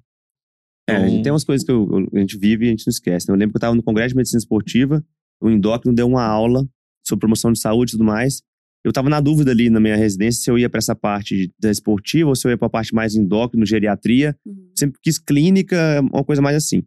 É, 0.88 0.96
a 0.96 1.00
gente 1.00 1.11
Então- 1.12 1.22
tem 1.22 1.32
umas 1.32 1.44
coisas 1.44 1.64
que 1.64 1.70
eu- 1.70 1.88
eu- 1.90 2.08
a 2.14 2.18
gente 2.20 2.36
vive 2.36 2.64
e 2.64 2.68
a 2.68 2.70
gente 2.70 2.86
não 2.86 2.90
esquece. 2.90 3.28
né? 3.28 3.34
Eu 3.34 3.38
lembro 3.38 3.52
que 3.52 3.56
eu 3.56 3.58
estava 3.61 3.74
no 3.76 3.82
Congresso 3.82 4.11
de 4.11 4.16
Medicina 4.16 4.38
Esportiva, 4.38 5.04
o 5.40 5.48
endócrino 5.48 5.94
deu 5.94 6.06
uma 6.08 6.24
aula 6.24 6.66
sobre 7.06 7.20
promoção 7.20 7.52
de 7.52 7.61
saúde 7.61 7.90
e 7.90 7.92
tudo 7.92 8.04
mais. 8.04 8.42
Eu 8.84 8.88
estava 8.90 9.08
na 9.11 9.20
dúvida 9.20 9.50
ali 9.50 9.68
na 9.70 9.78
minha 9.78 9.94
residência 9.96 10.42
se 10.42 10.50
eu 10.50 10.58
ia 10.58 10.68
para 10.68 10.78
essa 10.78 10.94
parte 10.96 11.52
da 11.61 11.70
esportiva 11.70 12.30
ou 12.30 12.34
se 12.34 12.46
eu 12.46 12.50
ia 12.50 12.56
para 12.58 12.66
a 12.66 12.70
parte 12.70 12.94
mais 12.94 13.14
endócrino, 13.14 13.64
geriatria. 13.66 14.34
Uhum. 14.44 14.70
Sempre 14.76 14.98
quis 15.02 15.18
clínica, 15.18 16.00
uma 16.12 16.24
coisa 16.24 16.40
mais 16.42 16.56
assim. 16.56 16.82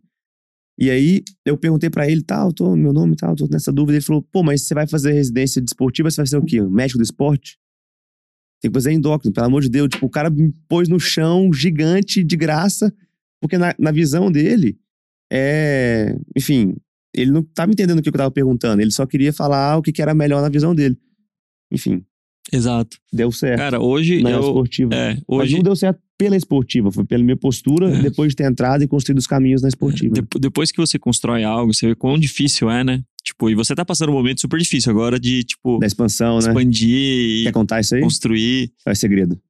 E 0.77 0.89
aí 0.89 1.23
eu 1.45 1.55
perguntei 1.55 1.89
para 1.91 2.09
ele, 2.09 2.23
tal, 2.23 2.51
tô, 2.51 2.75
meu 2.75 2.91
nome, 2.91 3.15
tal, 3.15 3.35
tô 3.35 3.45
nessa 3.47 3.71
dúvida. 3.71 3.97
Ele 3.97 4.03
falou, 4.05 4.23
pô, 4.23 4.41
mas 4.41 4.63
você 4.63 4.73
vai 4.73 4.87
fazer 4.87 5.13
residência 5.13 5.61
de 5.61 5.69
esportiva, 5.69 6.09
você 6.09 6.17
vai 6.17 6.27
ser 6.27 6.37
o 6.37 6.43
quê? 6.43 6.61
Médico 6.63 6.97
do 6.97 7.03
esporte? 7.03 7.57
Tem 8.63 8.71
que 8.71 8.73
fazer 8.77 8.93
endócrino, 8.93 9.33
pelo 9.33 9.45
amor 9.45 9.61
de 9.61 9.69
Deus. 9.69 9.89
Tipo, 9.89 10.05
o 10.05 10.09
cara 10.09 10.29
me 10.29 10.51
pôs 10.69 10.87
no 10.87 10.97
chão, 10.99 11.51
gigante, 11.53 12.23
de 12.23 12.35
graça, 12.37 12.91
porque 13.41 13.57
na, 13.57 13.75
na 13.77 13.91
visão 13.91 14.31
dele, 14.31 14.77
é. 15.31 16.15
Enfim, 16.35 16.75
ele 17.13 17.29
não 17.31 17.43
tava 17.43 17.71
entendendo 17.71 17.99
o 17.99 18.01
que 18.01 18.09
eu 18.09 18.13
tava 18.13 18.31
perguntando, 18.31 18.81
ele 18.81 18.91
só 18.91 19.05
queria 19.05 19.33
falar 19.33 19.77
o 19.77 19.81
que, 19.81 19.91
que 19.91 20.01
era 20.01 20.13
melhor 20.15 20.41
na 20.41 20.49
visão 20.49 20.73
dele. 20.73 20.97
Enfim, 21.71 22.03
Exato. 22.51 22.97
deu 23.11 23.31
certo. 23.31 23.57
Cara, 23.59 23.79
hoje 23.81 24.21
na 24.21 24.31
eu. 24.31 24.39
esportiva. 24.41 24.93
É, 24.95 25.13
Mas 25.15 25.23
hoje. 25.27 25.55
não 25.55 25.63
deu 25.63 25.75
certo 25.75 25.99
pela 26.17 26.37
esportiva, 26.37 26.91
foi 26.91 27.03
pela 27.03 27.23
minha 27.23 27.35
postura, 27.37 27.89
É. 27.97 28.01
depois 28.01 28.29
de 28.31 28.35
ter 28.37 28.49
entrado 28.49 28.83
e 28.83 28.87
construído 28.87 29.17
os 29.19 29.27
caminhos 29.27 29.61
na 29.61 29.67
esportiva. 29.67 30.13
Dep- 30.13 30.39
depois 30.39 30.71
que 30.71 30.77
você 30.77 30.97
constrói 30.97 31.43
algo, 31.43 31.73
você 31.73 31.87
vê 31.87 31.95
quão 31.95 32.17
difícil 32.17 32.69
é, 32.69 32.83
né? 32.83 33.03
Tipo, 33.23 33.49
e 33.49 33.55
você 33.55 33.73
tá 33.73 33.85
passando 33.85 34.09
um 34.09 34.13
momento 34.13 34.41
super 34.41 34.59
difícil 34.59 34.91
agora 34.91 35.17
de, 35.19 35.43
tipo, 35.45 35.79
Da 35.79 35.87
expansão, 35.87 36.33
né? 36.39 36.47
expandir 36.47 37.43
Quer 37.43 37.49
e 37.49 37.53
contar 37.53 37.79
isso 37.79 37.95
aí? 37.95 38.01
construir. 38.01 38.71
É 38.85 38.93
segredo. 38.93 39.41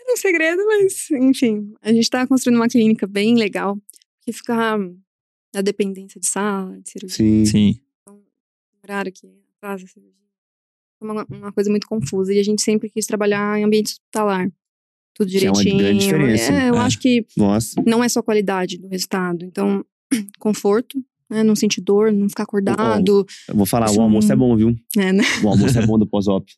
É 0.00 0.12
um 0.12 0.16
segredo, 0.16 0.64
mas, 0.66 1.10
enfim, 1.10 1.74
a 1.82 1.92
gente 1.92 2.08
tá 2.08 2.26
construindo 2.26 2.56
uma 2.58 2.68
clínica 2.68 3.06
bem 3.06 3.34
legal, 3.34 3.76
que 4.22 4.32
fica 4.32 4.78
da 5.52 5.60
dependência 5.60 6.20
de 6.20 6.26
sala, 6.28 6.80
de 6.80 6.90
cirurgia, 6.90 7.16
Sim. 7.16 7.44
Sim. 7.44 7.80
horário 8.82 9.12
que 9.12 9.26
atrasa 9.56 9.84
a 9.84 9.88
cirurgia. 9.88 10.14
É 11.00 11.04
uma, 11.04 11.26
uma 11.28 11.52
coisa 11.52 11.70
muito 11.70 11.86
confusa. 11.86 12.32
E 12.32 12.38
a 12.38 12.42
gente 12.42 12.62
sempre 12.62 12.88
quis 12.90 13.06
trabalhar 13.06 13.58
em 13.58 13.64
ambiente 13.64 13.92
hospitalar. 13.92 14.50
Tudo 15.14 15.30
Que 15.30 15.44
é 15.46 15.50
uma 15.50 15.58
direitinho. 15.62 15.78
grande 15.78 16.04
diferença. 16.04 16.52
É, 16.52 16.70
eu 16.70 16.74
É. 16.76 16.78
acho 16.78 16.98
que 16.98 17.26
Nossa. 17.36 17.82
não 17.86 18.02
é 18.02 18.08
só 18.08 18.22
qualidade 18.22 18.78
do 18.78 18.88
resultado. 18.88 19.44
Então, 19.44 19.84
conforto, 20.38 21.04
né? 21.30 21.42
Não 21.42 21.54
sentir 21.56 21.80
dor, 21.80 22.12
não 22.12 22.28
ficar 22.28 22.44
acordado. 22.44 23.26
Eu 23.48 23.54
vou 23.54 23.66
falar, 23.66 23.86
Isso 23.86 23.98
o 23.98 24.02
almoço 24.02 24.28
não- 24.28 24.34
é 24.34 24.36
bom, 24.36 24.56
viu? 24.56 24.76
né, 24.96 25.12
né? 25.12 25.24
O 25.44 25.48
almoço 25.48 25.78
é 25.78 25.86
bom 25.86 25.98
do 25.98 26.06
pós-op. 26.06 26.50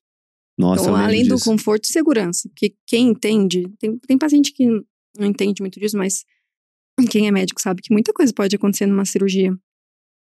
Nossa, 0.59 0.82
Então, 0.82 0.97
além 0.97 1.26
do 1.26 1.34
disso. 1.36 1.44
conforto 1.51 1.84
e 1.84 1.88
segurança. 1.88 2.48
Porque 2.51 2.74
quem 2.86 3.09
entende, 3.09 3.66
tem, 3.78 3.98
tem 3.98 4.18
paciente 4.18 4.52
que 4.52 4.66
não 4.66 5.26
entende 5.26 5.62
muito 5.62 5.80
disso, 5.80 5.97
mas 5.97 6.24
quem 7.10 7.26
é 7.26 7.30
médico 7.30 7.60
sabe 7.60 7.80
que 7.82 7.92
muita 7.92 8.12
coisa 8.12 8.32
pode 8.32 8.55
acontecer 8.56 8.84
numa 8.86 9.05
cirurgia. 9.06 9.56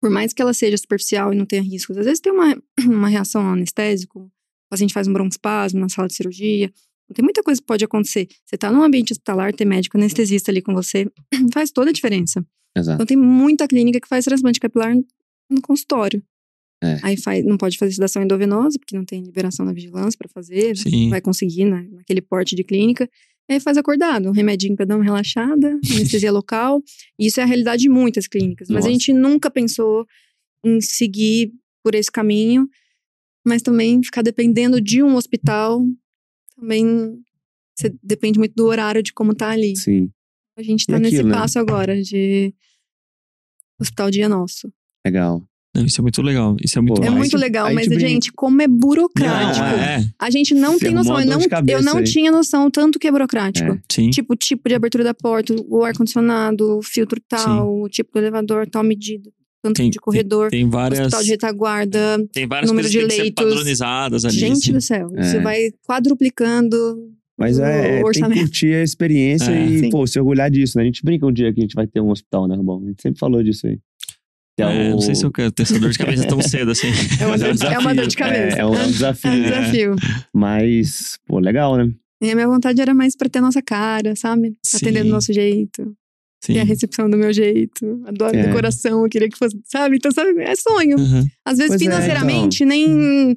Por 0.02 0.10
mais 0.10 0.34
que 0.34 0.42
ela 0.42 0.54
seja 0.54 0.78
superficial 0.78 1.34
e 1.34 1.36
não 1.38 1.46
tenha 1.46 1.62
riscos. 1.62 1.98
Às 1.98 2.06
vezes 2.06 2.20
tem 2.22 2.32
uma, 2.32 2.56
uma 2.86 3.08
reação 3.10 3.46
ao 3.46 3.54
anestésico, 3.54 4.22
o 4.22 4.32
paciente 4.70 4.94
faz 4.94 5.08
um 5.08 5.14
broncoespasmo 5.14 5.80
na 5.80 5.90
sala 5.90 6.08
de 6.08 6.16
cirurgia. 6.16 6.72
Tem 7.14 7.24
muita 7.24 7.44
coisa 7.44 7.60
que 7.60 7.68
pode 7.68 7.84
acontecer. 7.84 8.28
Você 8.46 8.58
tá 8.58 8.72
num 8.72 8.82
ambiente 8.84 9.12
hospitalar, 9.12 9.54
ter 9.54 9.66
médico 9.66 9.98
anestesista 9.98 10.50
ali 10.50 10.62
com 10.62 10.74
você, 10.74 11.12
faz 11.54 11.70
toda 11.72 11.90
a 11.90 11.94
diferença. 11.94 12.44
Exato. 12.78 12.96
Então 12.96 13.06
tem 13.06 13.18
muita 13.18 13.68
clínica 13.68 14.00
que 14.00 14.08
faz 14.08 14.26
transplante 14.26 14.60
capilar 14.60 14.96
no 15.50 15.62
consultório. 15.62 16.24
É. 16.84 17.00
Aí 17.04 17.18
faz, 17.18 17.46
não 17.46 17.58
pode 17.58 17.78
fazer 17.78 17.94
sedação 17.94 18.24
endovenosa, 18.24 18.80
porque 18.80 18.96
não 18.96 19.06
tem 19.06 19.22
liberação 19.22 19.66
da 19.66 19.72
vigilância 19.74 20.18
para 20.18 20.30
fazer. 20.30 20.76
Sim. 20.76 21.10
Vai 21.10 21.22
conseguir 21.22 21.66
né, 21.66 21.88
naquele 21.92 22.22
porte 22.22 22.56
de 22.56 22.64
clínica. 22.64 23.10
Aí 23.50 23.60
faz 23.60 23.78
acordado, 23.78 24.30
um 24.30 24.32
remedinho 24.32 24.76
para 24.76 24.86
dar 24.86 24.96
uma 24.96 25.04
relaxada, 25.04 25.78
anestesia 25.92 26.32
local. 26.34 26.82
Isso 27.20 27.40
é 27.40 27.44
a 27.44 27.46
realidade 27.46 27.84
de 27.84 27.90
muitas 27.90 28.28
clínicas. 28.28 28.70
Mas 28.70 28.86
a 28.86 28.88
Nossa. 28.88 28.92
gente 28.92 29.14
nunca 29.14 29.52
pensou 29.52 30.08
em 30.64 30.80
seguir 30.80 31.52
por 31.84 31.94
esse 31.94 32.12
caminho. 32.12 32.68
Mas 33.46 33.62
também 33.62 34.02
ficar 34.04 34.22
dependendo 34.22 34.80
de 34.80 35.02
um 35.02 35.16
hospital, 35.16 35.84
também 36.56 37.20
você 37.76 37.94
depende 38.04 38.38
muito 38.38 38.54
do 38.54 38.66
horário 38.66 39.02
de 39.02 39.12
como 39.12 39.34
tá 39.34 39.50
ali. 39.50 39.76
Sim. 39.76 40.12
A 40.58 40.62
gente 40.64 40.84
E 40.84 40.86
tá 40.88 41.00
nesse 41.00 41.16
aquilo, 41.16 41.30
né? 41.30 41.36
passo 41.38 41.58
agora 41.60 42.02
de 42.02 42.54
hospital 43.80 44.12
dia 44.12 44.28
nosso. 44.30 44.72
Legal. 45.06 45.42
Não, 45.74 45.86
isso 45.86 46.02
é 46.02 46.04
muito 46.04 46.22
legal. 46.22 46.58
Isso 46.62 46.78
é 46.78 46.82
muito 46.82 47.00
Pô, 47.02 47.08
É 47.08 47.10
muito 47.10 47.38
legal, 47.38 47.74
mas, 47.74 47.88
brinca. 47.88 48.02
gente, 48.06 48.32
como 48.34 48.62
é 48.62 48.68
burocrático. 48.68 49.66
Não, 49.66 49.74
é, 49.82 50.06
A 50.20 50.30
gente 50.30 50.54
não 50.54 50.78
tem 50.78 50.94
Arrumou 50.94 51.16
noção. 51.18 51.22
Eu 51.22 51.40
não, 51.40 51.66
eu 51.76 51.82
não 51.82 51.98
aí. 52.00 52.04
tinha 52.04 52.30
noção 52.30 52.70
tanto 52.70 53.00
que 53.00 53.08
é 53.08 53.12
burocrático. 53.12 53.72
É. 53.72 53.82
sim. 53.90 54.10
Tipo, 54.10 54.34
o 54.34 54.36
tipo 54.36 54.68
de 54.68 54.76
abertura 54.76 55.04
da 55.06 55.14
porta, 55.14 55.56
o 55.70 55.84
ar-condicionado, 55.86 56.78
o 56.78 56.84
filtro 56.84 57.22
tal, 57.28 57.84
o 57.84 57.88
tipo 57.88 58.12
do 58.12 58.20
elevador, 58.20 58.70
tal 58.70 58.84
medida, 58.84 59.32
tanto 59.64 59.78
Tem- 59.78 59.90
de 59.90 59.98
corredor, 59.98 60.50
Tem 60.52 60.70
várias. 60.70 61.00
hospital 61.00 61.24
de 61.24 61.30
retaguarda. 61.30 62.28
Tem 62.34 62.46
várias 62.46 62.70
número 62.70 62.90
coisas 62.90 63.10
de 63.10 63.18
leitos. 63.18 63.46
padronizadas 63.46 64.26
ali. 64.26 64.38
gente 64.38 64.58
assim. 64.58 64.74
do 64.74 64.82
céu, 64.82 65.08
É. 65.16 65.40
vai 65.40 65.72
quadruplicando. 65.88 66.78
Mas 67.42 67.60
é, 67.60 68.00
é, 68.00 68.04
tem 68.04 68.30
que 68.30 68.40
curtir 68.40 68.74
a 68.76 68.84
experiência 68.84 69.52
É. 69.52 69.66
e, 69.66 69.80
Sim. 69.80 69.90
pô, 69.90 70.06
se 70.08 70.18
orgulhar 70.20 70.50
disso, 70.50 70.78
né? 70.78 70.84
A 70.84 70.86
gente 70.86 71.04
brinca 71.04 71.26
um 71.26 71.32
dia 71.32 71.52
que 71.54 71.60
a 71.60 71.64
gente 71.64 71.76
vai 71.76 71.88
ter 71.88 72.00
um 72.02 72.10
hospital, 72.10 72.48
né, 72.48 72.56
Rubão? 72.56 72.82
A 72.84 72.88
gente 72.88 73.02
sempre 73.02 73.20
falou 73.20 73.44
disso 73.44 73.68
aí. 73.68 73.78
Que 74.58 74.64
É, 74.64 74.68
o- 74.68 74.92
Não 74.92 75.02
sei 75.02 75.16
se 75.16 75.26
eu 75.26 75.32
quero 75.32 75.52
ter 75.52 75.64
essa 75.64 75.80
dor 75.80 75.90
de 75.92 75.98
cabeça 75.98 76.28
tão 76.28 76.42
cedo 76.42 76.72
assim. 76.72 76.88
É 77.20 77.26
uma, 77.26 77.38
Mas 77.38 77.42
dor, 77.60 77.68
um 77.70 77.72
é 77.74 77.80
uma 77.80 77.96
dor 77.96 78.08
de 78.08 78.16
desafio. 78.16 78.18
cabeça. 78.36 78.58
É, 78.58 78.60
é 78.62 78.66
um, 78.66 78.76
é 78.76 78.78
um 78.78 78.82
É 78.84 78.88
desafio. 78.88 79.32
um 79.32 79.38
né? 79.38 79.44
desafio. 79.50 79.96
Mas, 80.34 81.18
pô, 81.28 81.40
legal, 81.40 81.78
né? 81.78 81.92
E 82.24 82.30
a 82.32 82.36
minha 82.36 82.48
vontade 82.48 82.80
era 82.82 82.94
mais 82.94 83.16
pra 83.16 83.28
ter 83.30 83.40
a 83.40 83.42
nossa 83.42 83.62
cara, 83.62 84.16
sabe? 84.16 84.54
Atender 84.76 85.04
do 85.04 85.10
nosso 85.10 85.34
jeito. 85.34 85.94
Sim. 86.44 86.54
E 86.54 86.60
a 86.60 86.64
recepção 86.64 87.10
do 87.10 87.18
meu 87.18 87.32
jeito. 87.32 88.02
Adoro 88.06 88.36
É. 88.36 88.48
decoração, 88.48 89.04
eu 89.04 89.10
queria 89.10 89.30
que 89.30 89.38
fosse, 89.38 89.58
sabe? 89.66 89.98
Então, 89.98 90.12
sabe, 90.12 90.40
é 90.42 90.56
sonho. 90.56 90.98
Uhum. 91.00 91.28
Às 91.46 91.58
vezes, 91.58 91.72
Pois 91.78 91.82
é, 91.82 91.86
financeiramente, 91.86 92.66
nem. 92.66 93.36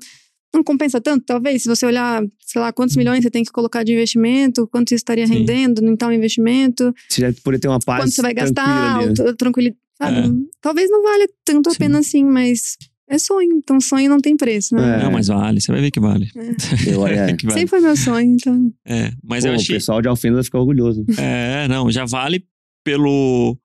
Não 0.54 0.62
compensa 0.62 1.00
tanto, 1.00 1.24
talvez, 1.26 1.62
se 1.62 1.68
você 1.68 1.84
olhar, 1.84 2.22
sei 2.46 2.60
lá, 2.60 2.72
quantos 2.72 2.94
milhões 2.96 3.22
você 3.24 3.30
tem 3.30 3.42
que 3.42 3.50
colocar 3.50 3.82
de 3.82 3.92
investimento, 3.92 4.66
quanto 4.68 4.88
isso 4.88 4.96
estaria 5.02 5.26
Sim. 5.26 5.34
rendendo 5.34 5.84
em 5.84 5.96
tal 5.96 6.12
investimento, 6.12 6.94
Você 7.08 7.20
já 7.22 7.32
poder 7.42 7.58
ter 7.58 7.66
uma 7.68 7.80
paz 7.80 8.04
quanto 8.04 8.12
você 8.14 8.22
vai 8.22 8.32
gastar, 8.34 8.98
ali, 9.00 9.06
né? 9.06 9.12
o- 9.30 9.34
tranquilidade. 9.36 9.80
É. 10.00 10.22
Talvez 10.60 10.90
não 10.90 11.02
valha 11.02 11.28
tanto 11.44 11.68
a 11.68 11.72
Sim. 11.72 11.78
pena 11.78 11.98
assim, 11.98 12.24
mas 12.24 12.76
é 13.08 13.18
sonho. 13.18 13.52
Então, 13.56 13.80
sonho 13.80 14.08
não 14.08 14.18
tem 14.20 14.36
preço, 14.36 14.74
né? 14.74 15.00
É. 15.00 15.02
Não, 15.04 15.10
mas 15.12 15.26
vale, 15.28 15.60
você 15.60 15.70
vai 15.72 15.80
ver 15.80 15.90
que 15.90 16.00
vale. 16.00 16.30
Eu, 16.86 17.06
é. 17.06 17.32
que 17.34 17.46
vale. 17.46 17.58
Sempre 17.60 17.70
foi 17.70 17.80
meu 17.80 17.96
sonho, 17.96 18.34
então. 18.34 18.72
É, 18.86 19.12
mas 19.22 19.42
Pô, 19.44 19.48
eu 19.50 19.52
o 19.54 19.56
achei. 19.56 19.76
pessoal 19.76 20.00
de 20.02 20.08
Alfenda 20.08 20.34
vai 20.36 20.44
ficar 20.44 20.58
orgulhoso. 20.60 21.04
É, 21.18 21.66
não, 21.68 21.90
já 21.90 22.04
vale 22.04 22.44
pelo. 22.84 23.58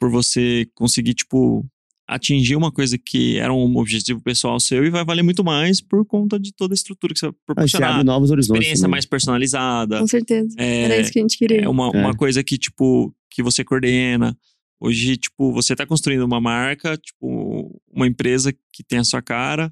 Por 0.00 0.10
você 0.10 0.66
conseguir, 0.76 1.14
tipo, 1.14 1.66
atingir 2.08 2.56
uma 2.56 2.72
coisa 2.72 2.96
que 2.96 3.36
era 3.38 3.52
um 3.52 3.76
objetivo 3.76 4.20
pessoal 4.22 4.58
seu 4.58 4.82
e 4.84 4.88
vai 4.90 5.04
valer 5.04 5.22
muito 5.22 5.44
mais 5.44 5.80
por 5.80 6.06
conta 6.06 6.40
de 6.40 6.52
toda 6.54 6.72
a 6.72 6.76
estrutura 6.76 7.12
que 7.12 7.20
você 7.20 7.26
vai 7.26 7.32
você 7.34 7.44
proporcionar. 7.46 7.90
abre 7.92 8.04
novos 8.04 8.30
horizontes. 8.30 8.56
Experiência 8.60 8.82
também. 8.82 8.92
mais 8.92 9.04
personalizada. 9.04 9.98
Com 10.00 10.06
certeza. 10.06 10.54
É, 10.58 10.82
Era 10.84 10.98
isso 11.00 11.12
que 11.12 11.18
a 11.18 11.22
gente 11.22 11.36
queria. 11.36 11.60
É 11.60 11.68
uma, 11.68 11.88
É. 11.94 12.00
uma 12.00 12.14
coisa 12.16 12.42
que, 12.42 12.56
tipo, 12.56 13.14
que 13.30 13.42
você 13.42 13.62
coordena. 13.62 14.36
Hoje, 14.80 15.16
tipo, 15.18 15.52
você 15.52 15.76
tá 15.76 15.84
construindo 15.84 16.22
uma 16.22 16.40
marca, 16.40 16.96
tipo, 16.96 17.78
uma 17.92 18.06
empresa 18.06 18.52
que 18.72 18.82
tem 18.82 19.00
a 19.00 19.04
sua 19.04 19.20
cara, 19.20 19.70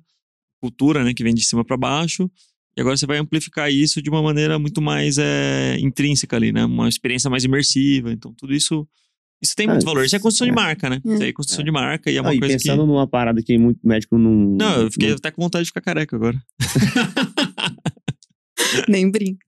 cultura, 0.61 1.03
né, 1.05 1.15
que 1.15 1.23
vem 1.23 1.33
de 1.35 1.43
cima 1.43 1.65
para 1.65 1.77
baixo. 1.77 2.31
E 2.77 2.81
agora 2.83 2.97
você 2.97 3.07
vai 3.07 3.17
amplificar 3.17 3.73
isso 3.73 4.03
de 4.03 4.11
uma 4.11 4.21
maneira 4.21 4.59
muito 4.59 4.83
mais 4.83 5.17
é, 5.17 5.79
intrínseca 5.79 6.37
ali, 6.37 6.53
né? 6.53 6.67
Uma 6.67 6.89
experiência 6.89 7.31
mais 7.31 7.45
imersiva. 7.45 8.13
Então, 8.13 8.35
tudo 8.35 8.53
isso, 8.53 8.87
isso 9.43 9.55
tem 9.57 9.67
Ah, 9.69 9.73
muito 9.73 9.85
valor. 9.85 10.05
Isso 10.05 10.17
é 10.17 10.19
construção 10.19 10.47
é. 10.47 10.51
de 10.51 10.57
marca, 10.57 10.91
né? 10.91 11.01
É. 11.05 11.13
Isso 11.15 11.23
aí 11.23 11.29
é 11.29 11.33
construção 11.33 11.65
de 11.65 11.71
marca 11.71 12.11
e 12.11 12.17
é 12.17 12.21
uma 12.21 12.31
Ah, 12.31 12.35
e 12.35 12.39
coisa 12.39 12.55
pensando 12.55 12.83
que... 12.83 12.87
numa 12.89 13.07
parada 13.07 13.43
que 13.43 13.57
muito 13.59 13.81
médico 13.85 14.17
não. 14.19 14.31
Não, 14.57 14.83
eu 14.83 14.91
fiquei 14.91 15.09
não- 15.11 15.17
até 15.17 15.31
com 15.31 15.43
vontade 15.43 15.65
de 15.65 15.71
ficar 15.71 15.81
careca 15.83 16.17
agora. 16.17 16.37
Nem 18.89 19.11
brinco. 19.11 19.39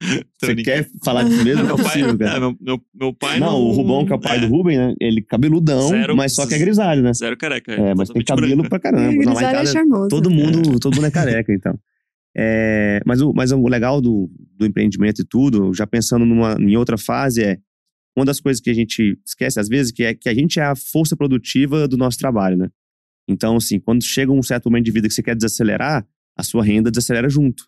Você 0.40 0.54
quer 0.56 0.88
falar 1.04 1.24
disso 1.24 1.42
mesmo? 1.42 1.64
Não 1.64 1.76
Meu 1.76 1.78
é 1.78 1.82
pai, 1.82 1.92
possível, 2.02 2.18
cara. 2.18 2.36
é, 2.36 2.40
meu, 2.40 2.56
meu, 2.60 2.80
meu 2.94 3.12
pai 3.14 3.40
Não, 3.40 3.56
o 3.58 3.72
Rubão, 3.72 4.04
que 4.06 4.12
é 4.12 4.16
o 4.16 4.20
pai 4.20 4.36
é. 4.36 4.40
do 4.40 4.46
Ruben, 4.48 4.76
né? 4.78 4.94
Ele 5.00 5.22
cabeludão, 5.22 5.88
Zero- 5.88 6.16
mas 6.16 6.34
só 6.34 6.46
que 6.46 6.54
é 6.54 6.58
grisalho, 6.58 7.02
né? 7.02 7.12
Zero 7.14 7.36
careca. 7.36 7.72
É, 7.72 7.94
mas 7.94 8.10
tem 8.10 8.22
cabelo 8.22 8.54
branca. 8.56 8.68
pra 8.68 8.78
caramba. 8.78 9.12
Não, 9.12 9.18
Grisalho 9.18 9.46
é 9.46 9.52
casa 9.52 9.72
charmoso. 9.72 10.08
todo 10.08 10.30
mundo, 10.30 10.78
todo 10.78 10.94
mundo 10.94 11.06
é 11.06 11.10
careca, 11.10 11.52
então. 11.52 11.76
É, 12.36 13.00
mas, 13.04 13.20
o, 13.20 13.32
mas 13.34 13.50
o 13.50 13.66
legal 13.66 14.00
do, 14.00 14.30
do 14.56 14.66
empreendimento 14.66 15.22
e 15.22 15.24
tudo, 15.24 15.72
já 15.74 15.86
pensando 15.86 16.24
numa, 16.24 16.56
em 16.60 16.76
outra 16.76 16.96
fase, 16.96 17.42
é 17.42 17.58
uma 18.16 18.24
das 18.24 18.40
coisas 18.40 18.60
que 18.60 18.70
a 18.70 18.74
gente 18.74 19.18
esquece 19.24 19.60
às 19.60 19.68
vezes, 19.68 19.92
que 19.92 20.02
é 20.02 20.14
que 20.14 20.28
a 20.28 20.34
gente 20.34 20.58
é 20.58 20.64
a 20.64 20.74
força 20.74 21.16
produtiva 21.16 21.86
do 21.86 21.96
nosso 21.96 22.18
trabalho, 22.18 22.56
né? 22.56 22.68
Então, 23.28 23.56
assim, 23.56 23.78
quando 23.78 24.02
chega 24.02 24.32
um 24.32 24.42
certo 24.42 24.70
momento 24.70 24.86
de 24.86 24.90
vida 24.90 25.06
que 25.06 25.14
você 25.14 25.22
quer 25.22 25.36
desacelerar, 25.36 26.06
a 26.36 26.42
sua 26.42 26.64
renda 26.64 26.90
desacelera 26.90 27.28
junto. 27.28 27.64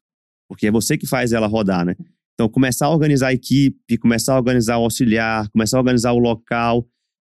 Porque 0.48 0.66
é 0.66 0.70
você 0.70 0.96
que 0.96 1.06
faz 1.06 1.32
ela 1.32 1.46
rodar, 1.46 1.84
né? 1.84 1.94
Então, 2.34 2.48
começar 2.48 2.86
a 2.86 2.90
organizar 2.90 3.28
a 3.28 3.34
equipe, 3.34 3.98
começar 3.98 4.34
a 4.34 4.36
organizar 4.38 4.78
o 4.78 4.84
auxiliar, 4.84 5.48
começar 5.50 5.76
a 5.76 5.80
organizar 5.80 6.12
o 6.12 6.18
local, 6.18 6.88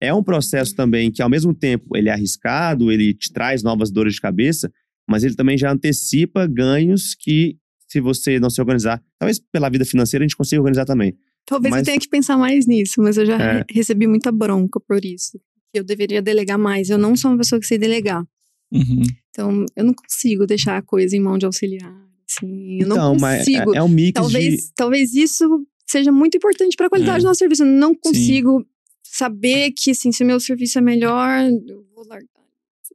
é 0.01 0.13
um 0.13 0.23
processo 0.23 0.75
também 0.75 1.11
que, 1.11 1.23
ao 1.23 1.29
mesmo 1.29 1.55
tempo, 1.55 1.97
ele 1.97 2.09
é 2.09 2.13
arriscado, 2.13 2.91
ele 2.91 3.15
te 3.15 3.33
traz 3.33 3.63
novas 3.63 3.91
dores 3.91 4.15
de 4.15 4.21
cabeça, 4.21 4.73
mas 5.09 5.25
ele 5.25 5.35
também 5.35 5.59
já 5.59 5.73
antecipa 5.73 6.47
ganhos 6.47 7.15
que, 7.15 7.57
se 7.89 8.01
você 8.01 8.39
não 8.39 8.51
se 8.51 8.61
organizar, 8.61 9.03
talvez 9.19 9.39
pela 9.39 9.69
vida 9.69 9.85
financeira 9.85 10.25
a 10.25 10.27
gente 10.27 10.37
consiga 10.37 10.61
organizar 10.61 10.85
também. 10.85 11.17
Talvez 11.47 11.71
Mas- 11.71 11.81
eu 11.81 11.85
tenha 11.87 11.99
que 11.99 12.09
pensar 12.09 12.37
mais 12.37 12.67
nisso, 12.67 12.95
mas 13.03 13.17
eu 13.17 13.27
já 13.27 13.37
É. 13.37 13.53
re- 13.59 13.65
recebi 13.71 14.07
muita 14.07 14.31
bronca 14.31 14.79
por 14.81 15.05
isso. 15.05 15.41
Eu 15.75 15.83
deveria 15.85 16.23
delegar 16.23 16.59
mais. 16.59 16.89
Eu 16.91 16.99
não 16.99 17.17
sou 17.17 17.31
uma 17.31 17.39
pessoa 17.39 17.61
que 17.61 17.67
sei 17.67 17.79
delegar. 17.79 18.25
Uhum. 18.71 19.03
Então, 19.31 19.67
eu 19.77 19.85
não 19.85 19.95
consigo 19.95 20.47
deixar 20.47 20.77
a 20.77 20.83
coisa 20.83 21.17
em 21.17 21.21
mão 21.21 21.37
de 21.39 21.45
auxiliar. 21.47 21.93
Assim, 22.31 22.81
eu 22.81 22.87
não 22.89 22.97
então, 22.97 23.17
mas 23.21 23.39
consigo. 23.41 23.75
é, 23.75 23.79
é 23.79 23.83
um 23.83 23.89
mix 23.89 24.13
talvez, 24.15 24.55
de... 24.57 24.73
talvez 24.75 25.15
isso 25.15 25.67
seja 25.87 26.11
muito 26.13 26.37
importante 26.37 26.77
para 26.77 26.87
a 26.87 26.89
qualidade 26.91 27.19
É. 27.19 27.21
do 27.21 27.25
nosso 27.27 27.39
serviço. 27.39 27.63
Eu 27.65 27.67
não 27.67 27.95
consigo 27.95 28.65
saber 29.03 29.73
que, 29.73 29.91
assim, 29.91 30.11
se 30.13 30.23
o 30.23 30.27
meu 30.27 30.39
serviço 30.41 30.79
é 30.79 30.81
melhor, 30.81 31.29
eu 31.69 31.85
vou 31.95 32.07
largar. 32.07 32.27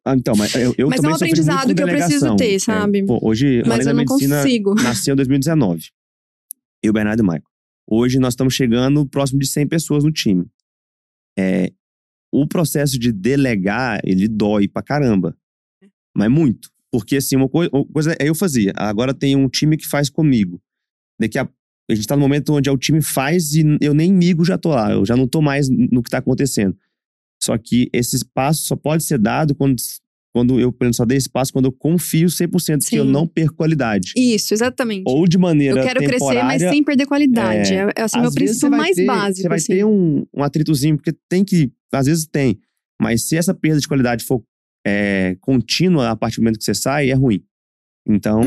Ah, 0.06 0.15
então, 0.15 0.36
mas 0.38 0.56
eu, 0.56 0.74
eu 0.78 0.88
Mas 0.90 0.99
é 0.99 1.02
também 1.02 1.15
um 1.15 1.18
sofri 1.18 1.28
muito 1.36 1.41
aprendizado 1.52 1.76
que 1.76 1.84
eu 1.84 1.88
preciso 1.88 2.36
ter, 2.38 2.53
É, 2.56 2.60
sabe? 2.60 3.06
pô, 3.06 3.19
hoje, 3.22 3.61
Mas 3.68 3.86
eu 3.86 3.94
não 3.94 4.03
medicina, 4.03 4.41
consigo. 4.41 4.74
nasceu 4.76 5.14
em 5.14 5.15
2019. 5.18 5.90
Eu, 6.82 6.94
Bernardo 6.94 7.19
e 7.19 7.24
Michael. 7.24 7.44
Hoje 7.90 8.20
nós 8.20 8.34
estamos 8.34 8.54
chegando 8.54 9.06
próximo 9.08 9.40
de 9.40 9.48
100 9.48 9.68
pessoas 9.68 10.04
no 10.04 10.12
time. 10.12 10.46
É, 11.38 11.72
o 12.34 12.46
processo 12.48 13.00
de 13.00 13.12
delegar, 13.12 14.02
ele 14.04 14.28
dói 14.28 14.68
pra 14.68 14.82
caramba. 14.84 15.38
Mas 16.16 16.30
muito. 16.30 16.70
Porque, 16.92 17.18
assim, 17.18 17.36
uma, 17.36 17.48
coi- 17.48 17.70
uma 17.72 17.86
coisa 17.86 18.14
é 18.20 18.28
eu 18.28 18.36
fazia. 18.36 18.74
Agora 18.76 19.14
tem 19.14 19.36
um 19.36 19.48
time 19.48 19.78
que 19.78 19.88
faz 19.88 20.10
comigo. 20.10 20.62
Daqui 21.20 21.38
a, 21.38 21.50
a 21.90 21.96
gente 21.96 22.08
tá 22.08 22.16
no 22.16 22.22
momento 22.22 22.54
onde 22.54 22.70
é 22.70 22.72
o 22.72 22.78
time 22.78 23.02
faz 23.02 23.54
e 23.54 23.64
eu 23.80 23.94
nem 23.94 24.12
migo 24.14 24.44
já 24.44 24.58
tô 24.58 24.70
lá. 24.70 24.92
Eu 24.92 25.06
já 25.06 25.16
não 25.16 25.28
tô 25.28 25.42
mais 25.42 25.70
no 25.70 26.02
que 26.04 26.10
tá 26.10 26.18
acontecendo. 26.18 26.78
Só 27.42 27.58
que 27.58 27.90
esse 27.94 28.16
espaço 28.16 28.64
só 28.64 28.76
pode 28.76 29.04
ser 29.04 29.20
dado 29.20 29.54
quando, 29.56 29.76
quando 30.38 30.60
eu 30.60 30.72
por 30.72 30.84
exemplo, 30.86 30.96
só 30.98 31.06
dei 31.06 31.18
espaço 31.18 31.52
quando 31.52 31.66
eu 31.66 31.72
confio 31.72 32.28
100% 32.30 32.86
que 32.88 32.96
eu 32.96 33.06
Sim. 33.06 33.12
não 33.12 33.26
perco 33.26 33.56
qualidade. 33.56 34.14
Isso, 34.16 34.54
exatamente. 34.54 35.04
Ou 35.08 35.28
de 35.28 35.38
maneira 35.38 35.80
eu 35.80 35.84
quero 35.84 36.00
crescer, 36.04 36.44
mas 36.44 36.62
sem 36.62 36.84
perder 36.84 37.06
qualidade. 37.08 37.74
é, 37.74 37.78
É, 37.78 37.94
é 37.98 38.02
assim, 38.04 38.20
meu 38.22 38.32
princípio 38.32 38.70
mais 38.70 38.96
ter- 38.96 39.06
básico. 39.06 39.42
Você 39.42 39.50
vai 39.50 39.58
assim. 39.58 39.74
ter 39.74 39.84
um, 39.86 40.26
um 40.34 40.44
atritozinho, 40.44 40.96
porque 40.98 41.12
tem 41.28 41.44
que. 41.44 41.72
Às 41.92 42.06
vezes 42.06 42.28
tem. 42.28 42.60
Mas 43.02 43.28
se 43.28 43.36
essa 43.36 43.54
perda 43.54 43.80
de 43.80 43.88
qualidade 43.88 44.24
for 44.24 44.44
é, 44.86 45.36
contínua 45.42 46.10
a 46.12 46.16
partir 46.16 46.38
do 46.38 46.44
momento 46.44 46.60
que 46.60 46.64
você 46.66 46.74
sai, 46.76 47.10
é 47.10 47.14
ruim. 47.14 47.44
Então, 48.08 48.42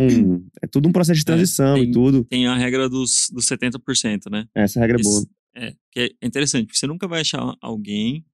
é 0.63 0.67
tudo 0.67 0.89
um 0.89 0.93
processo 0.93 1.19
de 1.19 1.25
transição 1.25 1.75
tem- 1.75 1.89
e 1.89 1.91
tudo. 1.93 2.25
Tem 2.25 2.47
a 2.47 2.57
regra 2.57 2.89
dos, 2.89 3.29
dos 3.33 3.47
70%, 3.47 4.31
né? 4.31 4.47
Essa 4.55 4.81
regra 4.81 4.97
é 4.99 5.03
boa. 5.03 5.23
É, 5.57 5.75
que 5.93 6.01
é 6.01 6.27
interessante, 6.27 6.67
porque 6.67 6.79
você 6.79 6.87
nunca 6.87 7.07
vai 7.09 7.21
achar 7.21 7.55
alguém 7.61 8.21
que 8.23 8.27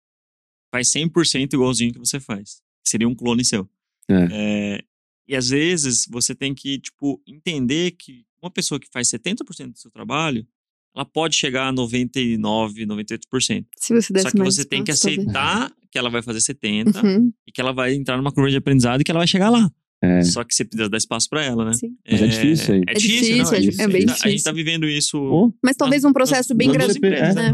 faz 0.72 0.88
100% 0.92 1.54
igualzinho 1.54 1.92
que 1.92 1.98
você 1.98 2.20
faz. 2.20 2.60
Seria 2.86 3.08
um 3.08 3.14
clone 3.14 3.44
seu. 3.44 3.68
É. 4.08 4.28
É, 4.30 4.84
e 5.28 5.34
às 5.34 5.48
vezes 5.48 6.06
você 6.08 6.34
tem 6.34 6.54
que, 6.54 6.78
tipo, 6.78 7.20
entender 7.26 7.92
que 7.92 8.24
uma 8.40 8.50
pessoa 8.50 8.78
que 8.78 8.88
faz 8.92 9.08
70% 9.08 9.72
do 9.72 9.78
seu 9.78 9.90
trabalho, 9.90 10.46
ela 10.94 11.04
pode 11.04 11.34
chegar 11.36 11.68
a 11.68 11.72
99, 11.72 12.86
98%. 12.86 13.66
Se 13.76 13.94
você 13.94 14.12
desse 14.12 14.22
Só 14.22 14.30
que 14.30 14.38
você 14.38 14.64
tem 14.64 14.84
que 14.84 14.92
talvez. 14.92 15.18
aceitar 15.18 15.72
que 15.90 15.98
ela 15.98 16.08
vai 16.10 16.22
fazer 16.22 16.38
70% 16.38 17.02
Uhum, 17.02 17.32
e 17.46 17.52
que 17.52 17.60
ela 17.60 17.72
vai 17.72 17.94
entrar 17.94 18.16
numa 18.16 18.32
curva 18.32 18.50
de 18.50 18.56
aprendizado 18.56 19.00
e 19.00 19.04
que 19.04 19.10
ela 19.10 19.20
vai 19.20 19.26
chegar 19.26 19.50
lá. 19.50 19.70
É. 20.02 20.22
Só 20.22 20.44
que 20.44 20.54
você 20.54 20.62
precisa 20.64 20.90
dar 20.90 20.98
espaço 20.98 21.26
pra 21.28 21.42
ela, 21.42 21.64
né? 21.64 21.72
sim. 21.72 21.96
Mas 22.10 22.20
é 22.22 22.26
difícil 22.26 22.74
aí. 22.74 22.80
É 22.86 22.90
É 22.90 22.94
difícil, 22.94 23.20
difícil, 23.20 23.36
não, 23.44 23.52
é 23.52 23.60
difícil. 23.60 23.84
é 23.84 23.88
bem 23.88 23.96
A 23.96 24.00
gente 24.00 24.06
tá- 24.06 24.12
A 24.12 24.16
gente 24.16 24.24
difícil. 24.28 24.44
tá 24.44 24.52
vivendo 24.52 24.86
isso 24.88 25.18
Ou- 25.18 25.54
Mas 25.64 25.74
talvez 25.76 26.04
um 26.04 26.12
processo 26.12 26.54
bem 26.54 26.70
gradual. 26.70 27.34
né? 27.34 27.52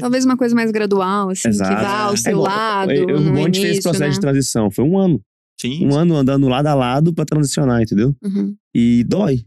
Talvez 0.00 0.24
uma 0.24 0.36
coisa 0.36 0.54
mais 0.54 0.70
gradual, 0.70 1.30
assim, 1.30 1.48
Exato. 1.48 1.70
que 1.76 1.82
vá 1.82 1.98
ao 2.04 2.14
É, 2.14 2.16
seu 2.16 2.38
lado. 2.40 2.92
eu- 2.92 3.20
no 3.20 3.30
o 3.30 3.34
Monte 3.34 3.60
fez 3.60 3.72
esse 3.72 3.82
processo 3.82 4.04
né? 4.04 4.10
de 4.10 4.20
transição. 4.20 4.70
Foi 4.70 4.84
um 4.84 4.98
ano. 4.98 5.20
Sim. 5.60 5.86
Um 5.86 5.94
ano 5.94 6.16
andando 6.16 6.48
lado 6.48 6.66
a 6.66 6.74
lado 6.74 7.12
pra 7.12 7.24
transicionar, 7.26 7.82
entendeu? 7.82 8.16
Uhum. 8.22 8.56
E 8.74 9.04
dói. 9.04 9.44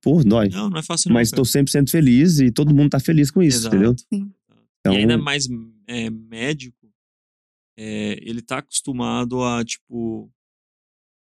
Pô, 0.00 0.22
dói. 0.22 0.48
Não, 0.50 0.70
não 0.70 0.78
é 0.78 0.82
fácil 0.82 1.08
não. 1.08 1.14
Mas 1.14 1.30
cara. 1.30 1.42
tô 1.42 1.44
100% 1.44 1.90
feliz 1.90 2.38
e 2.38 2.50
todo 2.52 2.72
mundo 2.74 2.90
tá 2.90 3.00
feliz 3.00 3.30
com 3.30 3.42
isso, 3.42 3.58
Exato. 3.58 3.74
entendeu? 3.74 3.96
Sim. 4.12 4.30
Então, 4.78 4.94
e 4.94 4.98
ainda 4.98 5.18
mais 5.18 5.48
é, 5.88 6.08
médico, 6.10 6.76
é, 7.76 8.18
ele 8.22 8.40
tá 8.42 8.58
acostumado 8.58 9.42
a, 9.42 9.64
tipo, 9.64 10.30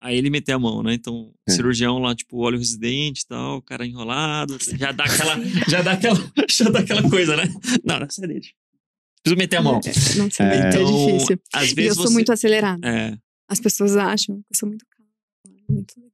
a 0.02 0.14
ele 0.14 0.30
meter 0.30 0.52
a 0.54 0.60
mão, 0.60 0.84
né? 0.84 0.94
Então, 0.94 1.34
É. 1.48 1.52
cirurgião 1.52 1.98
lá, 2.00 2.16
tipo, 2.16 2.38
olha 2.38 2.56
o 2.56 2.60
residente 2.60 3.22
e 3.22 3.28
tal, 3.28 3.58
o 3.58 3.62
cara 3.62 3.86
enrolado, 3.86 4.58
já 4.78 4.92
dá 4.92 5.04
aquela, 5.06 5.36
já 5.70 5.82
dá 5.82 5.92
aquela, 5.94 6.18
já 6.50 6.70
dá 6.70 6.80
aquela 6.80 7.10
coisa, 7.10 7.36
né? 7.36 7.44
Não, 7.84 8.00
não, 8.00 8.08
você 8.10 8.26
deixa. 8.28 8.52
Preciso 9.24 9.38
meter 9.38 9.56
a 9.58 9.62
mão. 9.62 9.74
Não 10.18 10.32
sei, 10.32 10.46
é, 10.46 10.70
Então, 10.70 10.86
difícil. 10.86 11.40
às 11.54 11.68
E 11.68 11.72
eu 11.72 11.76
vezes 11.76 11.96
sou 11.96 12.08
você... 12.08 12.14
muito 12.14 12.32
acelerada. 12.32 12.88
É, 12.88 13.18
As 13.50 13.60
pessoas 13.60 13.96
acham 13.98 14.36
que 14.38 14.42
eu 14.54 14.58
sou 14.58 14.70
muito 14.70 14.86
calma, 14.90 15.12
muito 15.70 15.94
legal. 15.98 16.12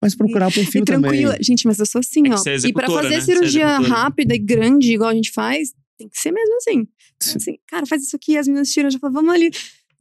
mas 0.00 0.14
procurar 0.14 0.50
E 0.50 0.54
perfil 0.54 0.84
também. 0.84 1.10
tranquila. 1.10 1.36
Gente, 1.42 1.66
mas 1.66 1.78
eu 1.78 1.86
sou 1.86 1.98
assim, 1.98 2.26
É 2.28 2.30
ó. 2.30 2.36
é 2.36 2.38
e 2.38 2.42
pra 2.42 2.54
executora, 2.54 2.92
fazer 3.02 3.08
né? 3.10 3.16
É 3.16 3.20
cirurgia 3.20 3.78
rápida 3.80 4.34
e 4.34 4.38
grande, 4.38 4.92
igual 4.92 5.10
a 5.10 5.14
gente 5.14 5.30
faz, 5.32 5.74
tem 5.98 6.08
que 6.08 6.18
ser 6.18 6.30
mesmo 6.32 6.56
assim. 6.56 6.86
Sim. 7.20 7.36
assim 7.36 7.58
cara, 7.66 7.84
faz 7.86 8.02
isso 8.02 8.14
aqui, 8.16 8.36
as 8.38 8.46
meninas 8.46 8.70
tiram, 8.70 8.88
já 8.90 8.98
falo, 8.98 9.12
vamos 9.12 9.34
ali. 9.34 9.50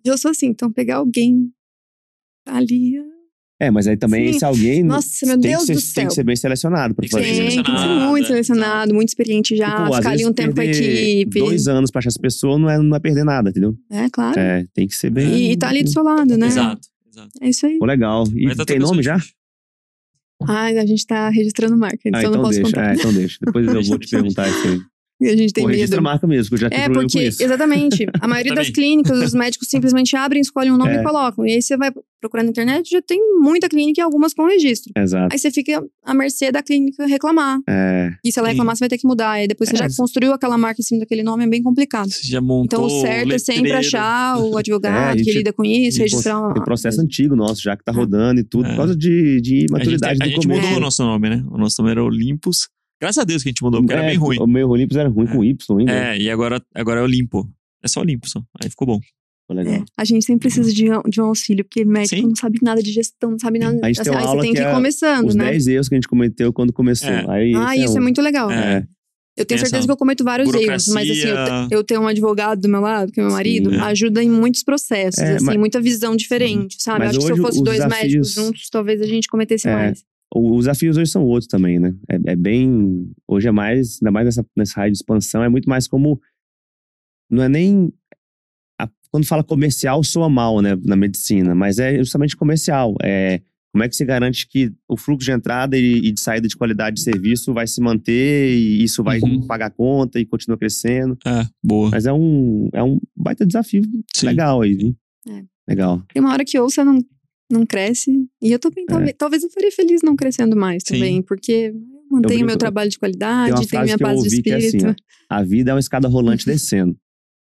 Eu 0.06 0.18
sou 0.18 0.32
assim, 0.32 0.48
então 0.48 0.72
pegar 0.72 0.98
alguém 0.98 1.52
ali. 2.46 2.94
É, 3.66 3.72
mas 3.72 3.88
aí 3.88 3.96
também 3.96 4.34
Sim. 4.34 4.40
se 4.40 4.46
alguém. 4.46 4.84
Nossa, 4.84 5.26
meu 5.26 5.40
tem 5.40 5.52
Deus 5.52 5.62
que 5.66 5.68
ser, 5.68 5.74
do 5.74 5.80
Tem 5.80 5.86
céu. 5.94 6.08
que 6.08 6.14
ser 6.16 6.24
bem 6.24 6.36
selecionado 6.36 6.94
pra 6.94 7.02
Tem 7.04 7.10
fazer. 7.12 7.24
bem 7.26 7.48
Tem, 7.50 7.64
tem 7.64 7.76
que 7.76 7.80
ser 7.82 7.88
muito 7.88 8.28
selecionado, 8.28 8.94
muito 8.94 9.10
experiente 9.10 9.56
já, 9.56 9.84
Tipo, 9.84 9.96
ficar 9.96 10.10
ali 10.12 10.26
um 10.26 10.34
tempo 10.34 10.56
com 10.56 10.62
a 10.62 10.66
equipe. 10.66 11.40
Dois 11.40 11.68
anos 11.68 11.90
pra 11.92 12.00
achar 12.00 12.10
essa 12.10 12.20
pessoa 12.20 12.58
não 12.60 12.70
é, 12.70 12.78
não 12.78 12.96
é 12.96 13.00
perder 13.00 13.24
nada, 13.24 13.50
entendeu? 13.52 13.76
É, 13.92 14.10
claro. 14.10 14.38
É, 14.40 14.66
tem 14.74 14.88
que 14.88 14.96
ser 14.96 15.10
bem. 15.10 15.28
E, 15.34 15.52
e 15.54 15.58
tá 15.58 15.70
ali 15.70 15.84
do 15.84 15.90
seu 15.90 16.04
lado, 16.04 16.38
né? 16.38 16.48
exato, 16.48 16.88
exato. 17.10 17.30
É 17.42 17.50
isso 17.50 17.66
aí. 17.66 17.78
Pô, 17.80 17.86
legal. 17.86 18.26
E 18.36 18.54
tá 18.56 18.66
tem 18.66 18.80
nome 18.80 19.02
já? 19.02 19.18
Ai, 20.46 20.78
a 20.78 20.86
gente 20.86 21.06
tá 21.08 21.30
registrando 21.30 21.78
marca, 21.78 22.00
então 22.04 22.20
Ah, 22.20 22.24
eu 22.24 22.32
não 22.32 22.40
então 22.40 22.44
posso 22.50 22.60
deixa. 22.62 22.76
contar. 22.76 22.92
É, 22.92 22.96
então 22.96 23.14
deixa. 23.14 23.38
Depois 23.46 23.66
eu 23.74 23.84
vou 23.84 23.98
te 23.98 24.10
perguntar 24.10 24.50
isso 24.50 24.68
aí. 24.68 24.80
E 25.24 25.30
a 25.30 25.38
gente 25.38 25.54
tem 25.54 25.64
Pô, 25.64 25.70
registra 25.70 25.98
a 25.98 26.02
medo. 26.02 26.04
marca 26.04 26.28
mesmo, 26.28 26.50
que 26.50 26.56
eu 26.56 26.60
já 26.60 26.70
tive 26.70 26.82
É, 26.82 26.86
problema 26.86 27.08
porque, 27.10 27.28
isso. 27.28 27.44
exatamente. 27.44 28.06
A 28.22 28.28
maioria 28.28 28.54
das 28.54 28.70
clínicas, 28.70 29.20
os 29.22 29.34
médicos 29.34 29.68
simplesmente 29.70 30.16
abrem, 30.16 30.42
escolhem 30.42 30.72
um 30.72 30.78
nome 30.78 30.92
É. 30.96 31.00
e 31.02 31.04
colocam. 31.04 31.46
E 31.46 31.54
aí 31.54 31.62
você 31.62 31.76
vai 31.78 31.92
procurar 32.22 32.44
na 32.44 32.50
internet, 32.50 32.90
já 32.90 33.02
tem 33.02 33.20
muita 33.42 33.68
clínica 33.68 34.00
e 34.00 34.04
algumas 34.04 34.34
com 34.34 34.46
registro. 34.48 34.92
Exato. 34.98 35.28
Aí 35.34 35.38
você 35.40 35.52
fica 35.52 35.84
à 36.06 36.14
mercê 36.14 36.52
da 36.52 36.64
clínica 36.64 37.06
reclamar. 37.06 37.60
É, 37.68 38.12
E 38.24 38.32
se 38.32 38.40
ela 38.40 38.48
Sim. 38.48 38.54
reclamar, 38.54 38.76
você 38.78 38.80
vai 38.82 38.90
ter 38.90 38.98
que 38.98 39.06
mudar. 39.08 39.32
Aí 39.32 39.48
depois 39.48 39.70
você 39.70 39.76
É, 39.76 39.80
já 39.90 39.96
construiu 39.98 40.32
aquela 40.34 40.58
marca 40.58 40.80
em 40.82 40.84
cima 40.84 41.00
daquele 41.02 41.22
nome, 41.24 41.44
é 41.44 41.48
bem 41.48 41.62
complicado. 41.62 42.10
Você 42.10 42.26
já 42.28 42.40
montou 42.40 42.64
Então 42.66 42.84
o 42.86 43.02
certo 43.02 43.34
é 43.34 43.38
sempre 43.40 43.72
achar 43.74 44.38
o 44.40 44.56
É, 44.58 44.60
advogado 44.60 45.12
a 45.12 45.16
que 45.18 45.24
gente- 45.24 45.38
lida 45.38 45.52
com 45.54 45.66
isso, 45.66 45.98
tem 45.98 46.06
registrar 46.08 46.40
uma. 46.40 46.54
tem 46.54 46.64
processo 46.64 47.02
antigo 47.02 47.36
nosso 47.36 47.62
já 47.62 47.76
que 47.76 47.84
tá 47.84 47.92
rodando 47.92 48.40
e 48.40 48.44
tudo, 48.44 48.66
É. 48.68 48.70
por 48.70 48.78
causa 48.78 48.96
de, 48.96 49.42
de 49.42 49.56
A 49.56 49.60
gente, 49.60 49.72
maturidade 49.72 50.18
a 50.22 50.26
do 50.26 50.30
gente 50.32 50.48
começo. 50.48 50.62
mudou 50.62 50.78
o 50.78 50.82
nosso 50.82 51.04
nome, 51.04 51.30
né? 51.30 51.44
O 51.52 51.58
nosso 51.58 51.76
nome 51.82 51.92
era 51.92 52.04
Olympus. 52.04 52.70
Graças 53.02 53.18
a 53.22 53.24
Deus 53.26 53.44
que 53.44 53.50
a 53.50 53.52
gente 53.52 53.64
mudou, 53.64 53.82
porque 53.82 53.94
era 53.94 54.04
É, 54.04 54.08
bem 54.10 54.18
ruim. 54.18 54.38
O 54.40 54.48
meu 54.48 54.70
Olympus 54.70 54.96
era 54.98 55.10
ruim 55.10 55.28
com 55.28 55.44
Y 55.44 55.80
ainda. 55.80 55.92
É, 55.92 56.18
e 56.18 56.30
agora, 56.30 56.62
agora 56.74 57.02
é 57.02 57.04
Olimpo. 57.04 57.50
É 57.84 57.88
só 57.88 58.00
Olimpo 58.02 58.30
só. 58.30 58.42
Aí 58.64 58.70
ficou 58.70 58.88
bom. 58.88 59.00
É, 59.52 59.84
a 59.98 60.06
gente 60.06 60.26
sempre 60.26 60.48
precisa 60.48 60.74
de, 60.74 60.90
um- 60.90 61.02
de 61.08 61.22
um 61.22 61.26
auxílio, 61.26 61.66
porque 61.66 61.84
médico 61.84 62.16
Sim. 62.16 62.28
não 62.28 62.36
sabe 62.36 62.58
nada 62.64 62.82
de 62.82 62.92
gestão, 62.92 63.32
não 63.32 63.38
sabe 63.40 63.60
nada. 63.60 63.78
A 63.84 63.88
gente 63.88 64.02
tem 64.02 64.12
uma 64.12 64.22
aula 64.22 64.36
você 64.36 64.42
tem 64.42 64.52
que 64.54 64.58
que 64.62 64.64
ir 64.64 64.70
é 64.70 64.74
começando, 64.74 65.28
Os 65.28 65.36
né? 65.36 65.52
10 65.52 65.68
erros 65.68 65.90
que 65.90 65.96
a 65.96 65.98
gente 65.98 66.08
cometeu 66.08 66.54
quando 66.54 66.72
começou. 66.72 67.10
É. 67.10 67.26
Aí, 67.30 67.54
Ah, 67.54 67.76
esse 67.76 67.86
isso 67.86 67.98
é, 67.98 68.00
um. 68.00 68.04
muito 68.04 68.22
legal. 68.22 68.50
É. 68.50 68.88
Eu 69.36 69.46
tenho 69.46 69.48
Tem 69.48 69.58
certeza 69.58 69.86
que 69.86 69.92
eu 69.92 69.98
cometo 69.98 70.24
vários 70.24 70.48
erros, 70.54 70.88
mas 70.88 71.10
assim, 71.10 71.28
eu, 71.28 71.80
eu 71.80 71.84
ter 71.84 72.00
um 72.00 72.08
advogado 72.08 72.62
do 72.62 72.70
meu 72.70 72.80
lado, 72.82 73.12
que 73.12 73.20
é 73.20 73.24
meu 73.24 73.32
Sim, 73.32 73.36
marido, 73.36 73.74
é. 73.74 73.80
ajuda 73.80 74.24
em 74.24 74.30
muitos 74.30 74.64
processos, 74.64 75.20
É, 75.20 75.36
assim, 75.36 75.46
mas- 75.46 75.58
muita 75.58 75.82
visão 75.82 76.16
diferente, 76.16 76.78
sabe? 76.82 77.00
Mas 77.00 77.10
Acho 77.10 77.20
que 77.20 77.26
se 77.26 77.32
eu 77.32 77.38
fosse 77.38 77.58
os 77.58 77.64
dois 77.64 77.78
desafios- 77.80 78.02
médicos 78.02 78.34
juntos, 78.34 78.70
talvez 78.70 79.02
a 79.02 79.06
gente 79.08 79.28
cometesse 79.28 79.68
É. 79.68 79.76
mais. 79.76 80.04
Os 80.36 80.60
desafios 80.66 80.98
hoje 80.98 81.12
são 81.12 81.24
outros 81.24 81.48
também, 81.48 81.80
né? 81.80 81.94
É, 82.10 82.32
é 82.32 82.36
bem. 82.36 83.12
Hoje 83.28 83.48
é 83.48 83.52
mais, 83.52 84.00
ainda 84.02 84.12
mais 84.12 84.26
nessa, 84.26 84.46
nessa 84.58 84.76
raio 84.80 84.92
de 84.92 84.98
expansão, 84.98 85.44
é 85.44 85.50
muito 85.50 85.70
mais 85.70 85.88
como. 85.88 86.20
Não 87.30 87.44
é 87.44 87.50
nem. 87.50 87.92
a- 88.80 88.90
quando 89.12 89.26
fala 89.28 89.44
comercial, 89.44 90.04
soa 90.04 90.30
mal, 90.30 90.62
né? 90.62 90.76
Na 90.86 90.96
medicina, 90.96 91.54
mas 91.56 91.78
é 91.80 91.98
justamente 91.98 92.36
comercial. 92.36 92.96
É. 93.02 93.42
Como 93.72 93.84
é 93.84 93.90
que 93.90 93.96
se 93.96 94.06
garante 94.06 94.48
que 94.48 94.72
o 94.88 94.96
fluxo 94.96 95.26
de 95.26 95.32
entrada 95.32 95.76
e, 95.76 95.94
e 95.98 96.12
de 96.12 96.22
saída 96.22 96.48
de 96.48 96.56
qualidade 96.56 96.98
de 96.98 97.02
serviço 97.02 97.52
vai 97.56 97.66
se 97.66 97.82
manter 97.82 98.56
e 98.56 98.84
isso 98.84 99.04
vai 99.04 99.20
Uhum. 99.20 99.48
pagar 99.48 99.72
conta 99.72 100.20
e 100.20 100.26
continua 100.28 100.56
crescendo? 100.60 101.18
É, 101.26 101.44
boa. 101.64 101.90
Mas 101.90 102.06
é 102.06 102.14
um, 102.14 102.70
é 102.72 102.84
um 102.84 103.00
baita 103.16 103.44
desafio 103.48 103.82
Sim. 104.16 104.28
legal 104.28 104.62
aí, 104.62 104.76
viu? 104.76 104.96
É. 105.28 105.44
Legal. 105.68 106.04
Tem 106.14 106.22
uma 106.22 106.32
hora 106.32 106.46
que 106.46 106.60
ou 106.60 106.70
você 106.70 106.84
não, 106.84 107.00
não 107.52 107.66
cresce, 107.66 108.12
e 108.42 108.52
eu 108.52 108.60
também, 108.60 108.86
talvez, 108.86 109.14
talvez 109.18 109.44
eu 109.44 109.50
faria 109.50 109.72
feliz 109.72 110.02
não 110.02 110.16
crescendo 110.16 110.56
mais 110.56 110.84
Sim. 110.86 110.94
também, 110.96 111.22
porque 111.22 111.72
eu 111.74 111.74
mantenho 112.10 112.22
brinco- 112.40 112.46
meu 112.46 112.58
trabalho 112.58 112.90
de 112.90 112.98
qualidade, 112.98 113.68
tenho 113.68 113.84
minha 113.84 113.96
eu 113.96 114.00
paz 114.00 114.20
de 114.22 114.26
ouvi 114.26 114.42
que 114.42 114.50
é 114.52 114.56
assim, 114.56 114.78
espírito. 114.78 115.04
ó, 115.30 115.36
a 115.36 115.44
vida 115.44 115.72
é 115.72 115.74
uma 115.74 115.80
escada 115.80 116.08
rolante 116.08 116.46
descendo. 116.46 116.98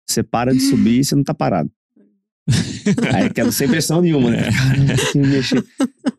Você 0.09 0.23
para 0.23 0.53
de 0.53 0.59
subir 0.61 0.99
e 0.99 1.03
você 1.03 1.15
não 1.15 1.23
tá 1.23 1.34
parado. 1.34 1.69
Aí 3.14 3.30
quero 3.34 3.51
sem 3.51 3.68
pressão 3.68 4.01
nenhuma, 4.01 4.31
né? 4.31 4.49
Mexer. 5.15 5.64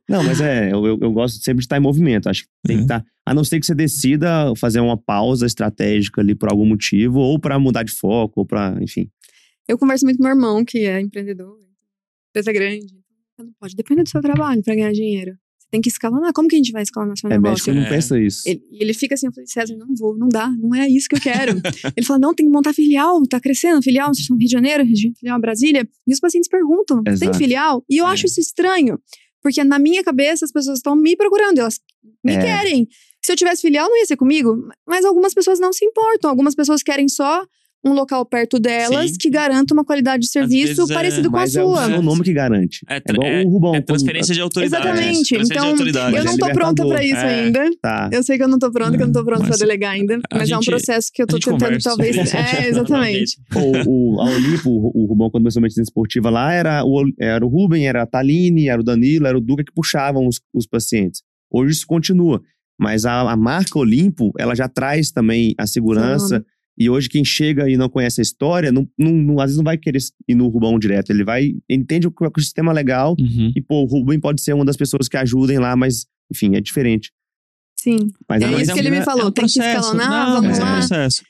Não, 0.08 0.22
mas 0.22 0.40
é, 0.40 0.70
eu, 0.72 0.86
eu, 0.86 0.98
eu 1.00 1.10
gosto 1.12 1.42
sempre 1.42 1.60
de 1.60 1.64
estar 1.64 1.78
em 1.78 1.80
movimento. 1.80 2.28
Acho 2.28 2.42
que 2.42 2.48
tem 2.66 2.76
que 2.76 2.80
Uhum. 2.80 2.84
estar. 2.84 3.04
A 3.24 3.32
não 3.34 3.44
ser 3.44 3.58
que 3.60 3.64
você 3.66 3.74
decida 3.74 4.52
fazer 4.56 4.80
uma 4.80 4.96
pausa 4.96 5.46
estratégica 5.46 6.20
ali 6.20 6.34
por 6.34 6.50
algum 6.50 6.66
motivo, 6.66 7.18
ou 7.20 7.38
pra 7.38 7.58
mudar 7.58 7.82
de 7.82 7.92
foco, 7.92 8.40
ou 8.40 8.46
pra, 8.46 8.76
enfim. 8.82 9.08
Eu 9.66 9.78
converso 9.78 10.04
muito 10.04 10.18
com 10.18 10.24
meu 10.24 10.32
irmão, 10.32 10.64
que 10.64 10.80
é 10.80 11.00
empreendedor, 11.00 11.58
empresa 12.30 12.52
grande. 12.52 12.97
Você 13.38 13.44
não 13.44 13.52
pode 13.60 13.76
depender 13.76 14.02
do 14.02 14.08
seu 14.08 14.20
trabalho 14.20 14.60
para 14.64 14.74
ganhar 14.74 14.90
dinheiro. 14.92 15.30
Você 15.60 15.68
tem 15.70 15.80
que 15.80 15.88
escalonar. 15.88 16.32
Como 16.32 16.48
que 16.48 16.56
a 16.56 16.58
gente 16.58 16.72
vai 16.72 16.82
escalonar 16.82 17.16
seu 17.16 17.30
É 17.30 17.34
negócio? 17.34 17.72
médico 17.72 17.72
não 17.72 17.86
É. 17.86 17.88
pensa 17.88 18.20
isso. 18.20 18.42
Ele, 18.44 18.60
e 18.72 18.82
ele 18.82 18.92
fica 18.92 19.14
assim, 19.14 19.26
eu 19.28 19.32
falei, 19.32 19.46
César, 19.46 19.76
não 19.76 19.86
vou, 19.96 20.18
não 20.18 20.28
dá, 20.28 20.48
não 20.50 20.74
é 20.74 20.88
isso 20.88 21.08
que 21.08 21.14
eu 21.14 21.20
quero. 21.20 21.52
ele 21.96 22.04
fala, 22.04 22.18
não, 22.18 22.34
tem 22.34 22.46
que 22.46 22.50
montar 22.52 22.72
filial, 22.74 23.22
tá 23.28 23.38
crescendo, 23.38 23.80
filial, 23.80 24.12
vocês 24.12 24.28
no 24.28 24.36
Rio 24.36 24.46
de 24.46 24.52
Janeiro, 24.52 24.84
filial 25.16 25.40
Brasília. 25.40 25.88
E 26.04 26.12
os 26.12 26.18
pacientes 26.18 26.48
perguntam, 26.48 27.00
tem 27.04 27.12
Exato. 27.12 27.38
filial? 27.38 27.84
E 27.88 27.98
eu 27.98 28.08
É. 28.08 28.10
acho 28.10 28.26
isso 28.26 28.40
estranho, 28.40 28.98
porque 29.40 29.62
na 29.62 29.78
minha 29.78 30.02
cabeça 30.02 30.44
as 30.44 30.50
pessoas 30.50 30.78
estão 30.78 30.96
me 30.96 31.14
procurando, 31.16 31.60
elas 31.60 31.78
me 32.24 32.32
É. 32.32 32.40
querem. 32.40 32.88
Se 33.24 33.30
eu 33.30 33.36
tivesse 33.36 33.62
filial, 33.62 33.88
não 33.88 33.96
ia 33.98 34.06
ser 34.06 34.16
comigo, 34.16 34.56
mas 34.84 35.04
algumas 35.04 35.32
pessoas 35.32 35.60
não 35.60 35.72
se 35.72 35.84
importam, 35.84 36.28
algumas 36.28 36.56
pessoas 36.56 36.82
querem 36.82 37.08
só 37.08 37.46
um 37.88 37.94
local 37.94 38.24
perto 38.26 38.58
delas 38.58 39.10
Sim. 39.10 39.16
que 39.18 39.30
garanta 39.30 39.72
uma 39.74 39.84
qualidade 39.84 40.22
de 40.22 40.30
serviço 40.30 40.66
vezes 40.76 40.90
é- 40.90 40.94
parecido 40.94 41.30
com 41.30 41.36
a 41.36 41.40
Mas 41.40 41.54
é 41.56 41.62
o 41.62 41.66
sua. 41.74 41.86
seu 41.86 42.02
nome 42.02 42.22
que 42.22 42.32
garante. 42.32 42.80
É 42.88 42.96
É, 42.96 43.00
tra- 43.00 43.14
igual 43.16 43.28
é- 43.30 43.42
o 43.44 43.48
Rubão. 43.48 43.74
É 43.74 43.80
transferência 43.80 44.34
de 44.34 44.40
autoridade. 44.40 44.84
Exatamente. 44.86 45.28
Transferência 45.34 45.52
Então, 45.54 45.64
de 45.64 45.70
autoridade. 45.70 46.16
Eu 46.16 46.24
não 46.24 46.32
é 46.34 46.36
tô 46.38 46.52
pronta 46.52 46.86
pra 46.86 47.04
isso 47.04 47.16
É. 47.16 47.40
ainda. 47.44 47.70
Tá. 47.82 48.10
Eu 48.12 48.22
sei 48.22 48.36
que 48.36 48.44
eu 48.44 48.48
não 48.48 48.58
tô 48.58 48.70
pronta, 48.70 48.96
que 48.96 49.02
eu 49.02 49.06
não 49.06 49.12
tô 49.12 49.24
pronta 49.24 49.40
Mas 49.40 49.48
pra 49.48 49.58
delegar 49.58 49.92
ainda. 49.92 50.18
Mas 50.32 50.50
é 50.50 50.56
um 50.56 50.62
gente- 50.62 50.70
processo 50.70 51.10
que 51.12 51.22
eu 51.22 51.26
tô 51.26 51.36
gente 51.36 51.44
tentando, 51.44 51.60
conversa 51.62 51.88
talvez. 51.90 52.16
É, 52.64 52.68
exatamente. 52.68 53.36
Pô, 53.50 53.60
o, 53.86 54.20
a 54.20 54.24
Olimpo, 54.30 54.70
o, 54.70 55.02
o 55.02 55.06
Rubão, 55.06 55.30
quando 55.30 55.42
começou 55.42 55.60
a 55.60 55.62
medicina 55.62 55.82
esportiva 55.84 56.30
lá, 56.30 56.52
era 56.52 56.84
o, 56.84 57.04
era 57.20 57.44
o 57.44 57.48
Ruben, 57.48 57.86
era 57.86 58.02
a 58.02 58.06
Taline, 58.06 58.68
era 58.68 58.80
o 58.80 58.84
Danilo, 58.84 59.26
era 59.26 59.36
o 59.36 59.40
Duca 59.40 59.64
que 59.64 59.72
puxavam 59.72 60.26
os, 60.26 60.40
os 60.54 60.66
pacientes. 60.66 61.22
Hoje 61.50 61.72
isso 61.72 61.86
continua. 61.86 62.40
Mas 62.80 63.04
a, 63.04 63.22
a 63.22 63.36
marca 63.36 63.78
Olimpo, 63.78 64.30
ela 64.38 64.54
já 64.54 64.68
traz 64.68 65.10
também 65.10 65.54
a 65.58 65.66
segurança. 65.66 66.44
E 66.78 66.88
hoje 66.88 67.08
quem 67.08 67.24
chega 67.24 67.68
e 67.68 67.76
não 67.76 67.88
conhece 67.88 68.20
a 68.20 68.22
história, 68.22 68.70
não, 68.70 68.88
não- 68.96 69.12
não- 69.12 69.40
às 69.40 69.46
vezes 69.46 69.56
não 69.56 69.64
vai 69.64 69.76
querer 69.76 69.98
ir 70.28 70.34
no 70.34 70.46
Rubão 70.48 70.78
direto. 70.78 71.10
Ele 71.10 71.24
vai, 71.24 71.52
entende 71.68 72.06
o 72.06 72.12
ecossistema 72.24 72.72
legal. 72.72 73.16
Uhum. 73.18 73.52
E, 73.56 73.60
pô, 73.60 73.82
o 73.82 73.86
Rubem 73.86 74.20
pode 74.20 74.40
ser 74.42 74.52
uma 74.52 74.64
das 74.64 74.76
pessoas 74.76 75.08
que 75.08 75.16
ajudem 75.16 75.58
lá, 75.58 75.74
mas, 75.74 76.06
enfim, 76.32 76.54
é 76.54 76.60
diferente. 76.60 77.10
Sim. 77.80 77.96
Mas 78.28 78.42
É 78.42 78.46
a 78.46 78.62
isso 78.62 78.72
que 78.72 78.78
ele 78.80 78.90
me 78.90 79.02
falou, 79.02 79.30
tem 79.30 79.46
que 79.46 79.58
escalonar, 79.60 80.08
Não, 80.26 80.34
vamos 80.42 80.48
mas 80.50 80.58
é 80.58 80.62
um 80.62 80.64
lá. 80.66 80.76
processo. 80.78 81.22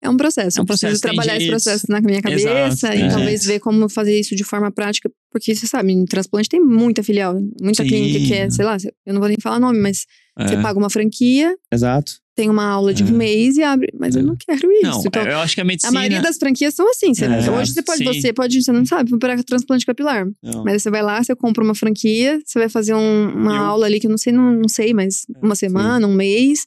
É 0.00 0.08
um 0.08 0.16
processo. 0.16 0.58
É 0.58 0.60
um 0.60 0.62
eu 0.62 0.66
preciso 0.66 0.86
processo, 0.92 1.00
trabalhar 1.02 1.36
esse 1.36 1.48
processo 1.48 1.86
na 1.88 2.00
minha 2.00 2.22
cabeça 2.22 2.48
Exato, 2.48 2.96
e 2.96 3.02
é. 3.02 3.08
talvez 3.08 3.44
ver 3.44 3.58
como 3.58 3.88
fazer 3.88 4.18
isso 4.20 4.36
de 4.36 4.44
forma 4.44 4.70
prática, 4.70 5.10
porque 5.30 5.52
você 5.54 5.66
sabe, 5.66 5.92
em 5.92 6.04
transplante 6.04 6.48
tem 6.48 6.60
muita 6.60 7.02
filial, 7.02 7.34
muita 7.60 7.82
Sim. 7.82 7.88
clínica 7.88 8.24
que 8.24 8.32
é, 8.32 8.48
sei 8.48 8.64
lá, 8.64 8.76
eu 9.04 9.12
não 9.12 9.18
vou 9.20 9.28
nem 9.28 9.36
falar 9.42 9.58
nome, 9.58 9.80
mas 9.80 10.06
você 10.38 10.54
É. 10.54 10.62
paga 10.62 10.78
uma 10.78 10.88
franquia, 10.88 11.52
Exato. 11.72 12.12
Tem 12.38 12.48
uma 12.48 12.64
aula 12.64 12.94
de 12.94 13.02
É. 13.02 13.06
um 13.06 13.10
mês 13.10 13.56
e 13.56 13.64
abre, 13.64 13.88
mas 13.98 14.14
eu 14.14 14.20
É. 14.22 14.24
não 14.24 14.36
quero 14.36 14.70
isso. 14.70 14.82
Não, 14.84 15.02
então, 15.04 15.22
eu 15.24 15.38
acho 15.40 15.56
que 15.56 15.60
a 15.60 15.64
medicina. 15.64 15.90
a 15.90 15.92
maioria 15.92 16.22
das 16.22 16.36
franquias 16.36 16.72
são 16.72 16.88
assim. 16.88 17.12
Você- 17.12 17.24
É, 17.24 17.50
hoje 17.50 17.72
você 17.72 17.82
pode, 17.82 17.98
sim. 18.04 18.20
você 18.20 18.32
pode, 18.32 18.62
você 18.62 18.70
não 18.70 18.86
sabe, 18.86 19.18
para 19.18 19.42
transplante 19.42 19.84
capilar. 19.84 20.24
Não. 20.40 20.62
Mas 20.64 20.82
você 20.84 20.88
vai 20.90 21.02
lá, 21.02 21.20
você 21.20 21.34
compra 21.34 21.64
uma 21.64 21.74
franquia, 21.74 22.40
você 22.46 22.60
vai 22.60 22.68
fazer 22.68 22.94
um- 22.94 23.28
uma 23.34 23.56
Eu- 23.56 23.62
aula 23.64 23.86
ali 23.86 23.98
que 23.98 24.06
eu 24.06 24.10
não 24.10 24.18
sei, 24.18 24.32
não, 24.32 24.52
não 24.54 24.68
sei, 24.68 24.94
mas 24.94 25.26
É, 25.34 25.44
uma 25.44 25.56
semana, 25.56 26.06
um 26.06 26.14
mês. 26.14 26.64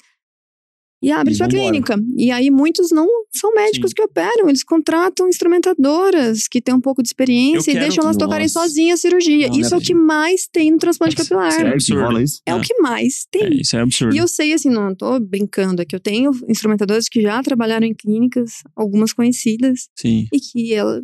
E 1.04 1.12
abre 1.12 1.34
E 1.34 1.36
sua 1.36 1.48
clínica. 1.48 1.96
E 2.16 2.30
aí 2.30 2.52
muitos 2.52 2.92
não 2.92 3.08
são 3.34 3.54
médicos 3.56 3.90
Sim. 3.90 3.96
que 3.96 4.02
operam, 4.04 4.48
eles 4.50 4.64
contratam 4.64 5.28
instrumentadoras 5.28 6.48
que 6.48 6.62
têm 6.62 6.76
um 6.76 6.82
pouco 6.82 7.02
de 7.02 7.10
experiência 7.10 7.72
Eu 7.72 7.74
e 7.74 7.76
quero- 7.76 7.86
deixam 7.88 8.04
elas 8.04 8.18
tocarem 8.18 8.46
Nossa. 8.46 8.60
sozinhas 8.60 9.00
a 9.00 9.02
cirurgia. 9.02 9.48
Não, 9.50 9.60
isso 9.60 9.72
não 9.72 9.78
é 9.78 9.82
é 9.82 9.84
o 9.84 9.86
que 9.86 9.94
mais 9.96 10.48
tem 10.48 10.70
no 10.72 10.78
transplante 10.78 11.18
Nossa, 11.18 11.30
capilar. 11.30 11.52
sério? 11.52 11.66
Sério 11.82 11.86
que 11.86 11.94
absurdo. 12.04 12.22
isso? 12.22 12.42
É 12.46 12.56
o 12.56 12.62
que 12.62 12.74
mais 12.82 13.26
tem. 13.32 13.44
É, 13.44 13.50
isso 13.62 13.76
é 13.76 13.82
absurdo. 13.82 14.16
E 14.16 14.20
eu 14.20 14.28
sei, 14.28 14.54
assim, 14.54 14.70
não 14.70 14.94
tô 14.94 15.20
brincando, 15.20 15.82
é 15.82 15.86
que 15.86 15.96
eu 15.96 16.00
tenho 16.00 16.32
instrumentadoras 16.48 17.10
que 17.10 17.22
já 17.22 17.42
trabalharam 17.42 17.88
em 17.88 17.94
clínicas, 17.96 18.62
algumas 18.76 19.12
conhecidas, 19.12 19.90
Sim. 19.96 20.28
e 20.32 20.40
que 20.40 20.74
ela, 20.74 21.02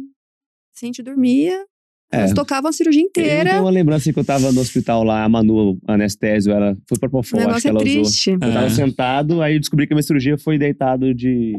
se 0.74 0.86
a 0.86 0.88
gente 0.88 1.02
dormia, 1.02 1.66
É. 2.12 2.20
elas 2.20 2.34
tocavam 2.34 2.70
a 2.70 2.72
cirurgia 2.74 3.02
Eu 3.04 3.08
inteira. 3.08 3.50
tenho 3.52 3.64
uma 3.64 3.70
lembrança 3.72 4.12
que 4.14 4.18
eu 4.20 4.24
tava 4.24 4.52
no 4.52 4.62
hospital 4.62 5.04
lá, 5.04 5.24
a 5.24 5.30
Manu, 5.30 5.78
anestésio, 5.88 6.54
ela 6.54 6.76
foi 6.88 6.98
pra 6.98 7.08
O 7.08 7.12
Pofol, 7.12 7.40
acho 7.50 7.62
que 7.62 7.68
é 7.68 7.70
ela 7.72 7.80
usou. 7.82 7.92
triste. 7.94 8.30
Eu 8.32 8.40
tava 8.40 8.66
É. 8.66 8.70
sentado, 8.70 9.42
aí 9.42 9.56
eu 9.56 9.60
descobri 9.60 9.86
que 9.88 9.94
a 9.94 9.96
minha 9.96 10.04
cirurgia 10.04 10.38
foi 10.38 10.58
deitado 10.58 11.14
de, 11.14 11.54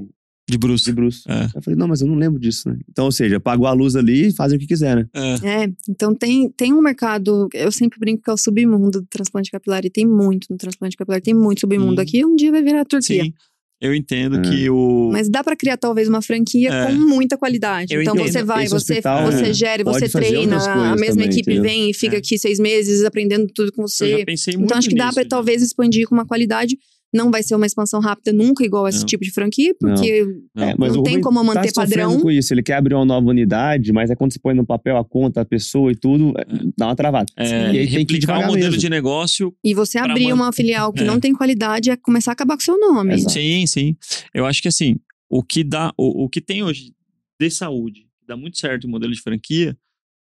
De 0.48 0.56
bruxo. 0.56 0.86
de 0.86 0.92
bruxo. 0.92 1.30
É. 1.30 1.44
Eu 1.54 1.60
falei, 1.62 1.78
não, 1.78 1.86
mas 1.86 2.00
eu 2.00 2.06
não 2.08 2.14
lembro 2.14 2.40
disso, 2.40 2.66
né? 2.70 2.78
Então, 2.88 3.04
ou 3.04 3.12
seja, 3.12 3.36
apagou 3.36 3.66
a 3.66 3.72
luz 3.74 3.94
ali 3.94 4.28
e 4.28 4.32
fazem 4.34 4.56
o 4.56 4.60
que 4.60 4.66
quiser, 4.66 4.96
né? 4.96 5.06
É. 5.14 5.64
É, 5.64 5.70
então 5.86 6.14
tem, 6.14 6.48
tem 6.50 6.72
um 6.72 6.80
mercado, 6.80 7.48
eu 7.52 7.70
sempre 7.70 7.98
brinco 7.98 8.22
que 8.22 8.30
é 8.30 8.32
o 8.32 8.36
submundo 8.38 9.02
do 9.02 9.06
transplante 9.10 9.50
capilar, 9.50 9.84
e 9.84 9.90
tem 9.90 10.06
muito 10.06 10.46
no 10.48 10.56
transplante 10.56 10.96
capilar, 10.96 11.20
tem 11.20 11.34
muito 11.34 11.60
submundo 11.60 11.96
Sim. 11.96 12.00
aqui, 12.02 12.24
um 12.24 12.34
dia 12.34 12.50
vai 12.50 12.62
virar 12.62 12.80
a 12.80 12.84
Turquia. 12.86 13.24
Sim. 13.24 13.34
Eu 13.80 13.94
entendo 13.94 14.38
É. 14.38 14.42
que 14.42 14.68
o. 14.68 15.08
Mas 15.12 15.28
dá 15.28 15.44
pra 15.44 15.54
criar 15.54 15.76
talvez 15.76 16.08
uma 16.08 16.20
franquia 16.20 16.68
É. 16.68 16.86
com 16.86 16.92
muita 16.94 17.36
qualidade. 17.38 17.94
Eu 17.94 18.02
então 18.02 18.14
entendo. 18.14 18.32
você 18.32 18.42
vai, 18.42 18.64
Esse 18.64 18.72
você, 18.72 18.92
hospital 18.94 19.30
você 19.30 19.54
gere, 19.54 19.84
pode 19.84 20.00
você 20.00 20.08
treina, 20.08 20.56
a 20.56 20.96
mesma 20.96 21.22
também, 21.22 21.26
equipe 21.28 21.52
entendeu? 21.52 21.62
vem 21.62 21.90
e 21.90 21.94
fica 21.94 22.16
É. 22.16 22.18
aqui 22.18 22.36
seis 22.38 22.58
meses 22.58 23.04
aprendendo 23.04 23.46
tudo 23.54 23.70
com 23.72 23.82
Eu 23.82 23.88
você. 23.88 24.18
já 24.18 24.24
pensei 24.24 24.54
muito 24.54 24.66
Então 24.66 24.78
acho 24.78 24.88
que 24.88 24.96
dá 24.96 25.10
já. 25.12 25.24
talvez 25.24 25.62
expandir 25.62 26.08
com 26.08 26.14
uma 26.16 26.26
qualidade. 26.26 26.76
Não 27.12 27.30
vai 27.30 27.42
ser 27.42 27.54
uma 27.54 27.64
expansão 27.64 28.00
rápida 28.00 28.32
nunca 28.32 28.62
igual 28.64 28.86
esse 28.86 28.98
Não. 29.00 29.06
tipo 29.06 29.24
de 29.24 29.30
franquia, 29.30 29.74
porque 29.80 30.24
Não. 30.54 30.62
É, 30.64 30.74
mas 30.78 30.92
não 30.92 31.00
o 31.00 31.02
tem 31.02 31.14
Rubem 31.14 31.20
como 31.22 31.42
manter 31.42 31.72
tá 31.72 31.80
padrão. 31.82 32.20
com 32.20 32.30
isso. 32.30 32.52
Ele 32.52 32.62
quer 32.62 32.74
abrir 32.74 32.94
uma 32.94 33.04
nova 33.04 33.26
unidade, 33.28 33.92
mas 33.92 34.10
é 34.10 34.14
quando 34.14 34.32
você 34.32 34.38
põe 34.38 34.52
no 34.54 34.66
papel 34.66 34.96
a 34.98 35.04
conta, 35.04 35.40
a 35.40 35.44
pessoa 35.44 35.90
e 35.90 35.96
tudo, 35.96 36.34
é, 36.38 36.44
dá 36.76 36.86
uma 36.88 36.94
travada. 36.96 37.26
É, 37.36 37.72
E 37.72 37.78
aí 37.78 37.90
tem 37.90 38.04
que 38.06 38.16
o 38.16 38.18
devagar 38.18 38.48
modelo 38.48 38.66
mesmo. 38.66 38.78
de 38.80 38.90
negócio. 38.90 39.54
E 39.64 39.72
você 39.74 39.98
abrir 39.98 40.32
uma 40.32 40.52
filial 40.52 40.92
que 40.92 41.02
É. 41.02 41.04
não 41.06 41.18
tem 41.18 41.32
qualidade 41.32 41.88
é 41.90 41.96
começar 41.96 42.32
a 42.32 42.34
acabar 42.34 42.56
com 42.56 42.60
o 42.62 42.64
seu 42.64 42.78
nome. 42.78 43.14
Exato. 43.14 43.32
Sim, 43.32 43.66
sim. 43.66 43.96
Eu 44.34 44.44
acho 44.44 44.60
que 44.60 44.68
assim, 44.68 44.96
o 45.30 45.42
que 45.42 45.64
dá, 45.64 45.92
o, 45.96 46.24
o 46.24 46.28
que 46.28 46.40
tem 46.42 46.62
hoje 46.62 46.92
de 47.40 47.50
saúde, 47.50 48.00
que 48.20 48.26
dá 48.26 48.36
muito 48.36 48.58
certo 48.58 48.84
o 48.84 48.88
modelo 48.90 49.12
de 49.14 49.20
franquia, 49.22 49.76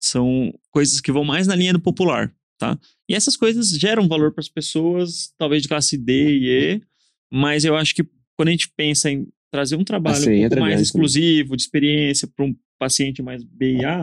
são 0.01 0.51
coisas 0.71 1.01
que 1.01 1.13
vão 1.13 1.25
mais 1.25 1.47
na 1.47 1.55
linha 1.55 1.73
do 1.75 1.81
popular, 1.81 2.33
tá? 2.61 2.79
E 3.09 3.15
essas 3.15 3.37
coisas 3.37 3.71
geram 3.71 4.07
valor 4.07 4.33
para 4.33 4.43
as 4.43 4.49
pessoas, 4.49 5.33
talvez 5.39 5.63
de 5.63 5.69
classe 5.69 5.97
D 5.97 6.13
e 6.39 6.49
E, 6.77 6.83
mas 7.33 7.65
eu 7.65 7.75
acho 7.75 7.95
que 7.95 8.05
quando 8.37 8.49
a 8.49 8.53
gente 8.53 8.71
pensa 8.77 9.11
em 9.11 9.27
trazer 9.51 9.75
um 9.77 9.83
trabalho 9.85 10.17
Assim, 10.17 10.37
um 10.45 10.49
pouco 10.49 10.61
mais 10.61 10.73
dentro. 10.75 10.83
exclusivo, 10.85 11.57
de 11.57 11.63
experiência 11.63 12.29
para 12.29 12.45
um 12.45 12.55
paciente 12.79 13.21
mais 13.23 13.43
B 13.43 13.79
e 13.79 13.85
A, 13.85 14.03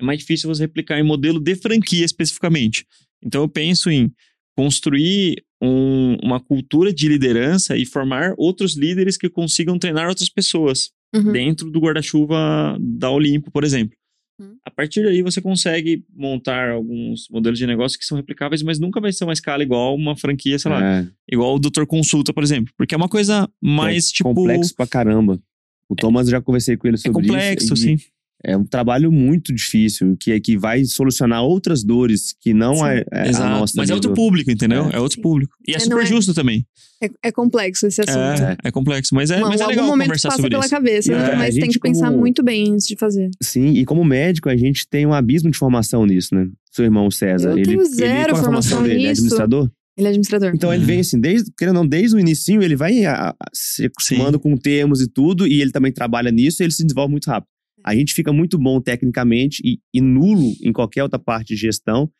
é 0.00 0.04
mais 0.04 0.18
difícil 0.18 0.48
você 0.48 0.62
replicar 0.62 0.98
em 0.98 1.02
modelo 1.04 1.38
de 1.38 1.54
franquia 1.54 2.04
especificamente. 2.04 2.84
Então 3.22 3.42
eu 3.42 3.48
penso 3.48 3.90
em 3.90 4.10
construir 4.56 5.44
um- 5.62 6.16
uma 6.22 6.40
cultura 6.40 6.92
de 6.92 7.06
liderança 7.08 7.76
e 7.76 7.84
formar 7.86 8.34
outros 8.38 8.76
líderes 8.76 9.16
que 9.16 9.28
consigam 9.28 9.78
treinar 9.78 10.08
outras 10.08 10.28
pessoas 10.30 10.90
Uhum. 11.14 11.32
dentro 11.32 11.70
do 11.70 11.80
guarda-chuva 11.80 12.76
da 12.80 13.10
Olimpo, 13.10 13.50
por 13.50 13.64
exemplo. 13.64 13.96
Uhum. 14.40 14.56
A 14.64 14.70
partir 14.70 15.02
daí 15.02 15.22
você 15.22 15.40
consegue 15.40 16.02
montar 16.14 16.70
alguns 16.70 17.28
modelos 17.30 17.58
de 17.58 17.66
negócio 17.66 17.98
que 17.98 18.04
são 18.04 18.16
replicáveis, 18.16 18.62
mas 18.62 18.78
nunca 18.78 19.00
vai 19.00 19.12
ser 19.12 19.24
uma 19.24 19.34
escala 19.34 19.62
igual 19.62 19.94
uma 19.94 20.16
franquia, 20.16 20.58
sei 20.58 20.70
lá, 20.70 20.82
É, 20.82 21.06
igual 21.30 21.54
o 21.54 21.58
Doutor 21.58 21.86
Consulta, 21.86 22.32
por 22.32 22.42
exemplo, 22.42 22.72
porque 22.76 22.94
é 22.94 22.96
uma 22.96 23.08
coisa 23.08 23.48
mais 23.60 24.08
é 24.08 24.12
tipo 24.12 24.34
complexo 24.34 24.74
pra 24.74 24.86
caramba. 24.86 25.40
O 25.88 25.94
Thomas 25.94 26.26
eu 26.28 26.32
já 26.32 26.40
conversei 26.40 26.76
com 26.76 26.86
ele 26.86 26.94
é 26.94 26.98
sobre 26.98 27.26
complexo, 27.26 27.74
isso. 27.74 27.74
e 27.74 27.98
sim. 27.98 28.04
É 28.42 28.56
um 28.56 28.64
trabalho 28.64 29.12
muito 29.12 29.52
difícil, 29.54 30.16
que, 30.18 30.32
é 30.32 30.40
que 30.40 30.56
vai 30.56 30.84
solucionar 30.84 31.42
outras 31.42 31.84
dores 31.84 32.34
que 32.40 32.54
não 32.54 32.76
Sim. 32.76 32.84
é, 32.86 33.04
é 33.12 33.28
a 33.36 33.50
nossa. 33.50 33.74
Mas 33.76 33.90
é 33.90 33.94
outro 33.94 34.14
público, 34.14 34.50
entendeu? 34.50 34.88
É. 34.90 34.96
É, 34.96 34.98
outro 34.98 35.20
público. 35.20 35.52
E 35.68 35.72
é, 35.72 35.74
É, 35.74 35.78
não 35.80 35.84
super 35.84 36.02
é- 36.02 36.06
justo 36.06 36.32
também. 36.32 36.64
É, 37.02 37.08
é 37.24 37.32
complexo 37.32 37.86
esse 37.86 38.00
assunto. 38.00 38.42
É, 38.42 38.56
é 38.64 38.70
complexo, 38.70 39.14
mas 39.14 39.30
é, 39.30 39.38
Uma- 39.38 39.48
mas 39.48 39.60
é 39.60 39.64
algum 39.64 39.70
legal 39.74 39.86
momento 39.88 40.06
conversar 40.08 40.28
passa 40.30 40.36
sobre 40.42 40.50
pela 40.50 40.64
isso. 40.64 40.70
cabeça, 40.74 41.12
É, 41.12 41.16
né? 41.16 41.34
mas 41.36 41.54
tem 41.54 41.68
que 41.70 41.78
pensar 41.78 42.06
como- 42.08 42.18
muito 42.18 42.42
bem 42.42 42.72
antes 42.72 42.86
de 42.86 42.96
fazer. 42.96 43.28
Sim, 43.42 43.72
e 43.74 43.84
como 43.84 44.04
médico, 44.04 44.48
a 44.48 44.56
gente 44.56 44.86
tem 44.88 45.06
um 45.06 45.12
abismo 45.14 45.50
de 45.50 45.56
formação 45.58 46.04
nisso, 46.06 46.34
né? 46.34 46.46
Seu 46.72 46.84
irmão 46.84 47.10
César. 47.10 47.50
Eu 47.50 47.56
ele, 47.58 47.64
tenho 47.64 47.80
ele, 47.82 47.88
zero 47.94 48.30
é 48.30 48.32
a 48.32 48.42
formação 48.42 48.82
dele? 48.82 49.06
É 49.06 49.10
administrador? 49.10 49.70
Ele 49.98 50.06
é 50.06 50.10
administrador. 50.10 50.52
Então 50.54 50.72
ele 50.72 50.82
É. 50.82 50.86
vem 50.86 51.00
assim, 51.00 51.20
desde, 51.20 51.50
querendo 51.58 51.76
ou 51.76 51.82
não, 51.82 51.88
desde 51.88 52.16
o 52.16 52.20
inicinho, 52.20 52.62
ele 52.62 52.76
vai 52.76 53.04
a- 53.04 53.30
a- 53.30 53.34
se 53.52 53.84
acostumando 53.86 54.38
com 54.38 54.56
termos 54.56 55.00
e 55.02 55.08
tudo, 55.08 55.46
e 55.46 55.60
ele 55.60 55.70
também 55.72 55.92
trabalha 55.92 56.30
nisso 56.30 56.62
e 56.62 56.64
ele 56.64 56.72
se 56.72 56.82
desenvolve 56.84 57.10
muito 57.12 57.26
rápido. 57.28 57.49
A 57.84 57.94
gente 57.94 58.14
fica 58.14 58.32
muito 58.32 58.58
bom 58.58 58.80
tecnicamente 58.80 59.62
e, 59.64 59.78
e 59.92 60.00
nulo 60.00 60.52
em 60.62 60.72
qualquer 60.72 61.02
outra 61.02 61.18
parte 61.18 61.54
de 61.54 61.60
gestão, 61.60 62.10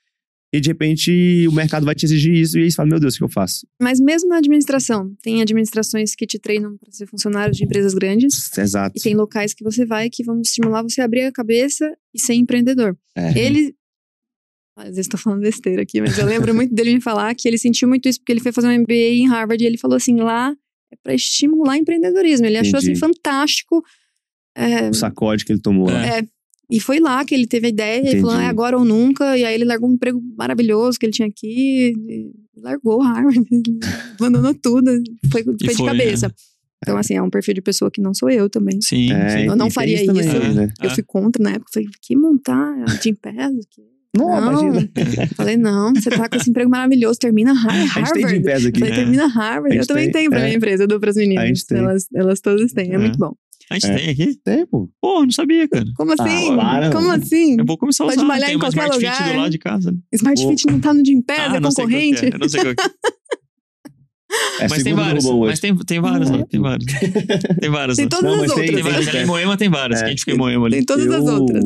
e 0.52 0.60
de 0.60 0.68
repente 0.68 1.46
o 1.46 1.52
mercado 1.52 1.86
vai 1.86 1.94
te 1.94 2.04
exigir 2.04 2.34
isso, 2.34 2.58
e 2.58 2.64
aí 2.64 2.70
você 2.70 2.76
fala, 2.76 2.88
meu 2.88 2.98
Deus, 2.98 3.14
o 3.14 3.18
que 3.18 3.24
eu 3.24 3.28
faço? 3.28 3.66
Mas 3.80 4.00
mesmo 4.00 4.28
na 4.28 4.38
administração, 4.38 5.14
tem 5.22 5.40
administrações 5.40 6.14
que 6.16 6.26
te 6.26 6.38
treinam 6.38 6.76
para 6.76 6.90
ser 6.90 7.06
funcionário 7.06 7.54
de 7.54 7.64
empresas 7.64 7.94
grandes. 7.94 8.56
Exato. 8.58 8.98
E 8.98 9.00
tem 9.00 9.14
locais 9.14 9.54
que 9.54 9.62
você 9.62 9.86
vai 9.86 10.10
que 10.10 10.24
vão 10.24 10.40
estimular 10.40 10.82
você 10.82 11.00
a 11.00 11.04
abrir 11.04 11.22
a 11.22 11.32
cabeça 11.32 11.96
e 12.12 12.20
ser 12.20 12.34
empreendedor. 12.34 12.96
É. 13.14 13.38
Ele. 13.38 13.74
Às 14.76 14.86
vezes 14.86 15.00
estou 15.00 15.20
falando 15.20 15.42
besteira 15.42 15.82
aqui, 15.82 16.00
mas 16.00 16.18
eu 16.18 16.24
lembro 16.24 16.54
muito 16.54 16.74
dele 16.74 16.94
me 16.94 17.00
falar 17.02 17.34
que 17.34 17.46
ele 17.46 17.58
sentiu 17.58 17.86
muito 17.86 18.08
isso 18.08 18.18
porque 18.18 18.32
ele 18.32 18.40
foi 18.40 18.50
fazer 18.50 18.68
um 18.68 18.80
MBA 18.80 18.94
em 18.94 19.28
Harvard 19.28 19.62
e 19.62 19.66
ele 19.66 19.76
falou 19.76 19.96
assim: 19.96 20.16
lá 20.16 20.56
é 20.90 20.96
para 21.02 21.14
estimular 21.14 21.76
empreendedorismo. 21.76 22.46
Ele 22.46 22.58
achou 22.58 22.78
assim 22.78 22.92
Entendi. 22.92 23.00
fantástico. 23.00 23.84
É, 24.54 24.88
O 24.90 24.94
sacode 24.94 25.44
que 25.44 25.52
ele 25.52 25.60
tomou 25.60 25.88
lá. 25.90 26.04
É. 26.18 26.22
e 26.70 26.78
foi 26.80 26.98
lá 27.00 27.24
que 27.24 27.34
ele 27.34 27.46
teve 27.46 27.66
a 27.66 27.70
ideia, 27.70 27.98
ele 28.00 28.20
falou, 28.20 28.32
Entendi. 28.34 28.46
é 28.46 28.48
agora 28.50 28.78
ou 28.78 28.84
nunca, 28.84 29.36
e 29.36 29.44
aí 29.44 29.54
ele 29.54 29.64
largou 29.64 29.88
um 29.88 29.94
emprego 29.94 30.20
maravilhoso 30.36 30.98
que 30.98 31.06
ele 31.06 31.12
tinha 31.12 31.26
aqui, 31.28 31.92
largou 32.56 32.98
o 32.98 33.02
Harvard, 33.02 33.40
abandonou 34.18 34.54
tudo, 34.54 34.90
foi, 35.30 35.42
foi 35.44 35.54
de 35.56 35.74
foi, 35.74 35.86
cabeça. 35.86 36.32
Então, 36.82 36.96
assim, 36.96 37.14
é 37.14 37.22
um 37.22 37.28
perfil 37.28 37.52
de 37.54 37.60
pessoa 37.60 37.90
que 37.90 38.00
não 38.00 38.14
sou 38.14 38.30
eu 38.30 38.48
também. 38.48 38.80
Sim, 38.80 39.12
É, 39.12 39.28
sim. 39.40 39.46
Eu 39.46 39.54
não 39.56 39.70
faria 39.70 40.04
também, 40.06 40.26
isso. 40.26 40.54
né? 40.54 40.72
Eu 40.80 40.88
É. 40.88 40.94
fui 40.94 41.02
contra 41.02 41.42
na 41.42 41.50
época, 41.50 41.70
falei, 41.74 41.88
que 42.00 42.16
montar 42.16 42.74
Jim 43.02 43.14
Pass? 43.14 43.34
Que... 43.70 43.82
Não, 44.16 44.28
Não. 44.28 44.60
imagina. 44.68 44.90
Falei, 45.36 45.56
não, 45.56 45.92
você 45.94 46.10
tá 46.10 46.28
com 46.28 46.36
esse 46.36 46.50
emprego 46.50 46.68
maravilhoso, 46.70 47.16
termina 47.18 47.52
Har- 47.52 47.68
A 47.68 47.76
gente 47.84 48.12
tem 48.12 48.22
Harvard. 48.24 48.40
de 48.40 48.50
aqui. 48.68 48.78
Falei, 48.80 48.92
É. 48.92 48.96
termina 48.96 49.26
Harvard. 49.28 49.76
Eu 49.76 49.86
também 49.86 50.04
tem, 50.06 50.12
tenho 50.12 50.30
pra 50.30 50.40
é. 50.40 50.44
minha 50.44 50.56
empresa, 50.56 50.82
eu 50.82 50.88
dou 50.88 50.98
pras 50.98 51.14
meninas. 51.16 51.64
Elas, 51.70 52.06
elas 52.12 52.40
todas 52.40 52.72
têm, 52.72 52.90
é, 52.90 52.94
É. 52.94 52.98
muito 52.98 53.16
bom. 53.18 53.32
A 53.70 53.74
gente 53.74 53.86
É. 53.90 53.94
tem 53.94 54.08
aqui? 54.10 54.34
Tem, 54.44 54.66
pô. 54.66 54.90
Pô, 55.00 55.22
não 55.22 55.30
sabia, 55.30 55.68
cara. 55.68 55.84
Como 55.96 56.12
assim? 56.12 56.56
para, 56.56 56.90
Como 56.90 57.06
mano. 57.08 57.22
assim? 57.22 57.56
Eu 57.58 57.64
vou 57.64 57.78
começar 57.78 58.02
a 58.04 58.06
Pode 58.08 58.18
usar. 58.18 58.26
malhar 58.26 58.46
tem 58.46 58.54
em 58.54 58.56
uma 58.56 58.64
qualquer 58.66 58.80
Smart 58.80 58.98
Fit 58.98 59.06
lugar. 59.22 59.32
do 59.32 59.38
lado 59.38 59.50
de 59.52 59.58
casa. 59.58 59.94
Smart 60.12 60.42
Pô. 60.42 60.48
Fit 60.50 60.66
não 60.66 60.80
tá 60.80 60.92
no 60.92 61.04
Jim 61.06 61.22
Pass, 61.22 61.38
Ah, 61.38 61.44
é 61.56 61.60
que 61.60 61.62
concorrente. 61.62 62.24
é. 62.24 62.28
Eu 62.34 62.38
não 62.38 62.48
sei 62.48 62.60
qual 62.62 62.74
que 62.74 62.82
é. 62.82 62.90
É 64.60 64.68
Mas 64.68 64.84
tem 64.84 64.94
hoje. 64.94 65.28
Mas 65.40 65.58
tem, 65.58 65.76
tem 65.76 66.00
várias 66.00 66.30
lá. 66.30 66.44
Tem 66.46 66.60
várias. 66.60 66.86
Tem 67.60 67.68
várias 67.70 67.96
Tem 67.96 68.08
todas 68.08 68.24
Não, 68.36 68.44
as 68.44 68.54
tem- 68.54 68.66
Tem 68.66 68.76
outras. 68.76 68.92
várias. 68.92 69.08
Ali 69.08 69.18
em 69.18 69.26
Moema 69.26 69.56
tem 69.56 69.68
várias. 69.68 69.98
É. 69.98 70.02
Que 70.02 70.06
a 70.06 70.10
gente 70.10 70.20
fica 70.20 70.32
em 70.32 70.38
Moema 70.38 70.66
ali. 70.66 70.76
Tem 70.76 70.84
todas 70.84 71.06
as 71.10 71.24
outras. 71.28 71.64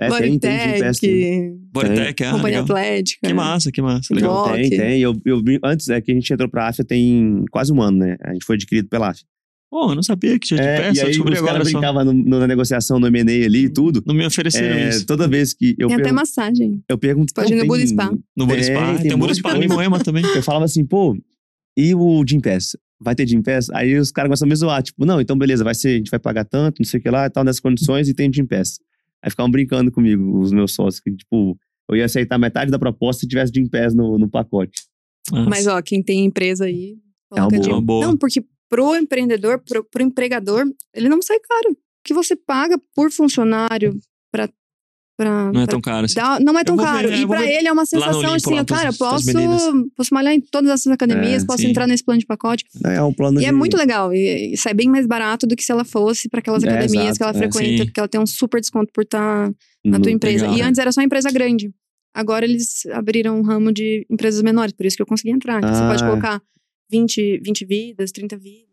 É, 0.00 0.08
tem, 0.08 0.38
tem 0.38 0.58
de. 0.58 0.80
Bodytech, 0.82 1.54
Bodytech, 1.72 2.24
ah, 2.24 2.30
Companhia 2.32 2.60
legal. 2.62 2.76
Atlética. 2.76 3.28
Que 3.28 3.34
massa, 3.34 3.70
que 3.70 3.80
massa. 3.82 4.12
Legal. 4.14 4.52
Tem, 4.54 4.70
tem. 4.70 5.00
Eu, 5.00 5.14
eu, 5.24 5.40
antes 5.64 5.88
é 5.88 6.00
que 6.00 6.10
a 6.10 6.14
gente 6.14 6.32
entrou 6.32 6.48
pra 6.48 6.68
AFIA 6.68 6.84
tem 6.84 7.44
quase 7.50 7.72
um 7.72 7.80
ano, 7.80 7.98
né? 7.98 8.16
A 8.24 8.32
gente 8.32 8.44
foi 8.44 8.56
adquirido 8.56 8.88
pela 8.88 9.10
AFIA. 9.10 9.24
Pô, 9.70 9.90
eu 9.90 9.94
não 9.94 10.02
sabia 10.02 10.36
que 10.38 10.48
tinha 10.48 10.60
de 10.60 10.66
É, 10.66 10.76
pé, 10.80 10.92
e 10.92 11.00
aí 11.00 11.10
os 11.20 11.40
caras 11.42 11.70
brincavam 11.72 12.04
na 12.04 12.46
negociação, 12.48 12.98
no 12.98 13.06
M&A 13.06 13.22
ali 13.46 13.66
e 13.66 13.68
tudo. 13.68 14.02
Não 14.04 14.12
me 14.14 14.26
ofereceram 14.26 14.74
É, 14.76 14.88
isso. 14.88 15.06
toda 15.06 15.28
vez 15.28 15.54
que 15.54 15.76
eu, 15.78 15.86
Tem 15.86 15.94
até 15.94 16.02
pergun- 16.04 16.16
massagem. 16.16 16.82
eu 16.88 16.98
pergunto... 16.98 17.32
Pode 17.32 17.52
ir 17.52 17.56
"Não, 17.56 17.64
no 17.66 17.76
tem- 17.76 17.86
Spa." 17.86 18.10
No 18.36 18.46
Boris 18.46 18.66
Tem, 18.66 18.74
Spa. 18.76 18.86
tem 18.86 18.96
Tem 19.10 19.18
de 19.28 19.34
Spa 19.36 19.56
em. 19.56 19.68
Moema 19.68 19.98
também. 20.02 20.24
Eu 20.24 20.42
falava 20.42 20.64
assim, 20.64 20.84
pô, 20.84 21.16
e 21.78 21.94
o 21.94 22.24
Gym 22.26 22.40
Pass? 22.40 22.76
Vai 23.00 23.14
ter 23.14 23.26
Gym 23.28 23.42
Pass? 23.42 23.70
Aí 23.70 23.96
os 23.96 24.10
caras 24.10 24.28
começam 24.28 24.46
a 24.46 24.48
me 24.48 24.56
zoar, 24.56 24.82
tipo, 24.82 25.06
não, 25.06 25.20
então 25.20 25.38
beleza, 25.38 25.62
vai 25.62 25.74
ser, 25.74 25.90
a 25.90 25.96
gente 25.98 26.10
vai 26.10 26.18
pagar 26.18 26.44
tanto, 26.44 26.80
não 26.80 26.84
sei 26.84 26.98
o 26.98 27.02
que 27.02 27.08
lá, 27.08 27.26
e 27.26 27.30
tal, 27.30 27.44
nessas 27.44 27.60
condições, 27.60 28.08
e 28.08 28.14
tem 28.14 28.30
Gym 28.32 28.46
Pass. 28.46 28.80
Aí 29.22 29.30
ficavam 29.30 29.50
brincando 29.52 29.92
comigo, 29.92 30.40
os 30.40 30.50
meus 30.52 30.74
sócios, 30.74 30.98
que 31.00 31.12
tipo, 31.14 31.56
eu 31.88 31.96
ia 31.96 32.06
aceitar 32.06 32.38
metade 32.38 32.70
da 32.72 32.78
proposta 32.78 33.20
se 33.20 33.28
tivesse 33.28 33.52
Gym 33.54 33.68
Pass 33.68 33.94
no, 33.94 34.18
no 34.18 34.28
pacote. 34.28 34.82
Nossa. 35.30 35.48
Mas, 35.48 35.66
ó, 35.68 35.80
quem 35.80 36.02
tem 36.02 36.24
empresa 36.24 36.64
aí. 36.64 36.96
É 37.36 37.40
boa. 37.40 37.68
Uma 37.74 37.80
boa. 37.80 38.06
Não, 38.08 38.16
porque 38.16 38.42
pro 38.70 38.94
empreendedor, 38.96 39.58
pro, 39.58 39.84
pro 39.84 40.02
empregador, 40.02 40.64
ele 40.94 41.08
não 41.08 41.20
sai 41.20 41.38
caro. 41.40 41.72
O 41.72 41.76
que 42.04 42.14
você 42.14 42.34
paga 42.36 42.78
por 42.94 43.10
funcionário 43.10 43.98
pra. 44.32 44.48
pra 45.18 45.52
Não 45.52 45.60
é 45.62 45.66
tão 45.66 45.80
caro 45.82 46.06
assim. 46.06 46.14
dar- 46.14 46.40
não 46.40 46.58
é 46.58 46.64
tão 46.64 46.76
ver, 46.76 46.82
caro. 46.84 47.08
é, 47.10 47.18
e 47.18 47.22
eu 47.22 47.28
ver 47.28 47.48
ele 47.58 47.68
é 47.68 47.72
uma 47.72 47.84
sensação 47.84 48.20
Olimpo, 48.20 48.34
assim, 48.36 48.54
lá 48.54 48.64
cara, 48.64 48.82
pras 48.84 48.96
posso, 48.98 49.90
posso 49.96 50.14
malhar 50.14 50.32
em 50.32 50.40
todas 50.40 50.70
essas 50.70 50.90
academias, 50.90 51.42
É, 51.42 51.46
posso 51.46 51.58
sim. 51.62 51.68
entrar 51.68 51.86
nesse 51.86 52.02
plano 52.02 52.20
de 52.20 52.24
pacote. 52.26 52.64
É 52.86 53.02
um 53.02 53.12
plano 53.12 53.38
E 53.38 53.42
de... 53.42 53.46
é 53.48 53.52
muito 53.52 53.76
legal. 53.76 54.14
E, 54.14 54.56
sai 54.56 54.72
bem 54.72 54.88
mais 54.88 55.06
barato 55.06 55.46
do 55.46 55.54
que 55.54 55.62
se 55.62 55.70
ela 55.72 55.84
fosse 55.84 56.28
para 56.28 56.40
aquelas 56.40 56.62
É, 56.64 56.68
academias 56.68 57.04
exato, 57.04 57.18
que 57.18 57.22
ela 57.24 57.32
é. 57.32 57.34
frequenta, 57.50 57.78
Sim. 57.82 57.84
porque 57.84 58.00
ela 58.00 58.08
tem 58.08 58.20
um 58.20 58.26
super 58.26 58.60
desconto 58.60 58.90
por 58.94 59.02
estar 59.04 59.50
na 59.84 59.98
no- 59.98 60.02
tua 60.02 60.10
empresa. 60.12 60.44
legal, 60.46 60.58
e 60.58 60.62
antes 60.62 60.78
era 60.78 60.90
só 60.92 61.02
empresa 61.02 61.30
grande. 61.30 61.70
Agora 62.14 62.44
eles 62.46 62.86
abriram 62.86 63.38
um 63.38 63.42
ramo 63.42 63.70
de 63.72 64.06
empresas 64.10 64.40
menores, 64.42 64.72
por 64.72 64.86
isso 64.86 64.96
que 64.96 65.02
eu 65.02 65.06
consegui 65.06 65.30
entrar. 65.32 65.60
que 65.60 65.68
Você 65.68 65.82
Ah. 65.82 65.88
pode 65.88 66.02
colocar 66.02 66.42
20, 66.90 67.38
20 67.44 67.64
vidas, 67.64 68.10
30 68.12 68.36
vidas. 68.36 68.68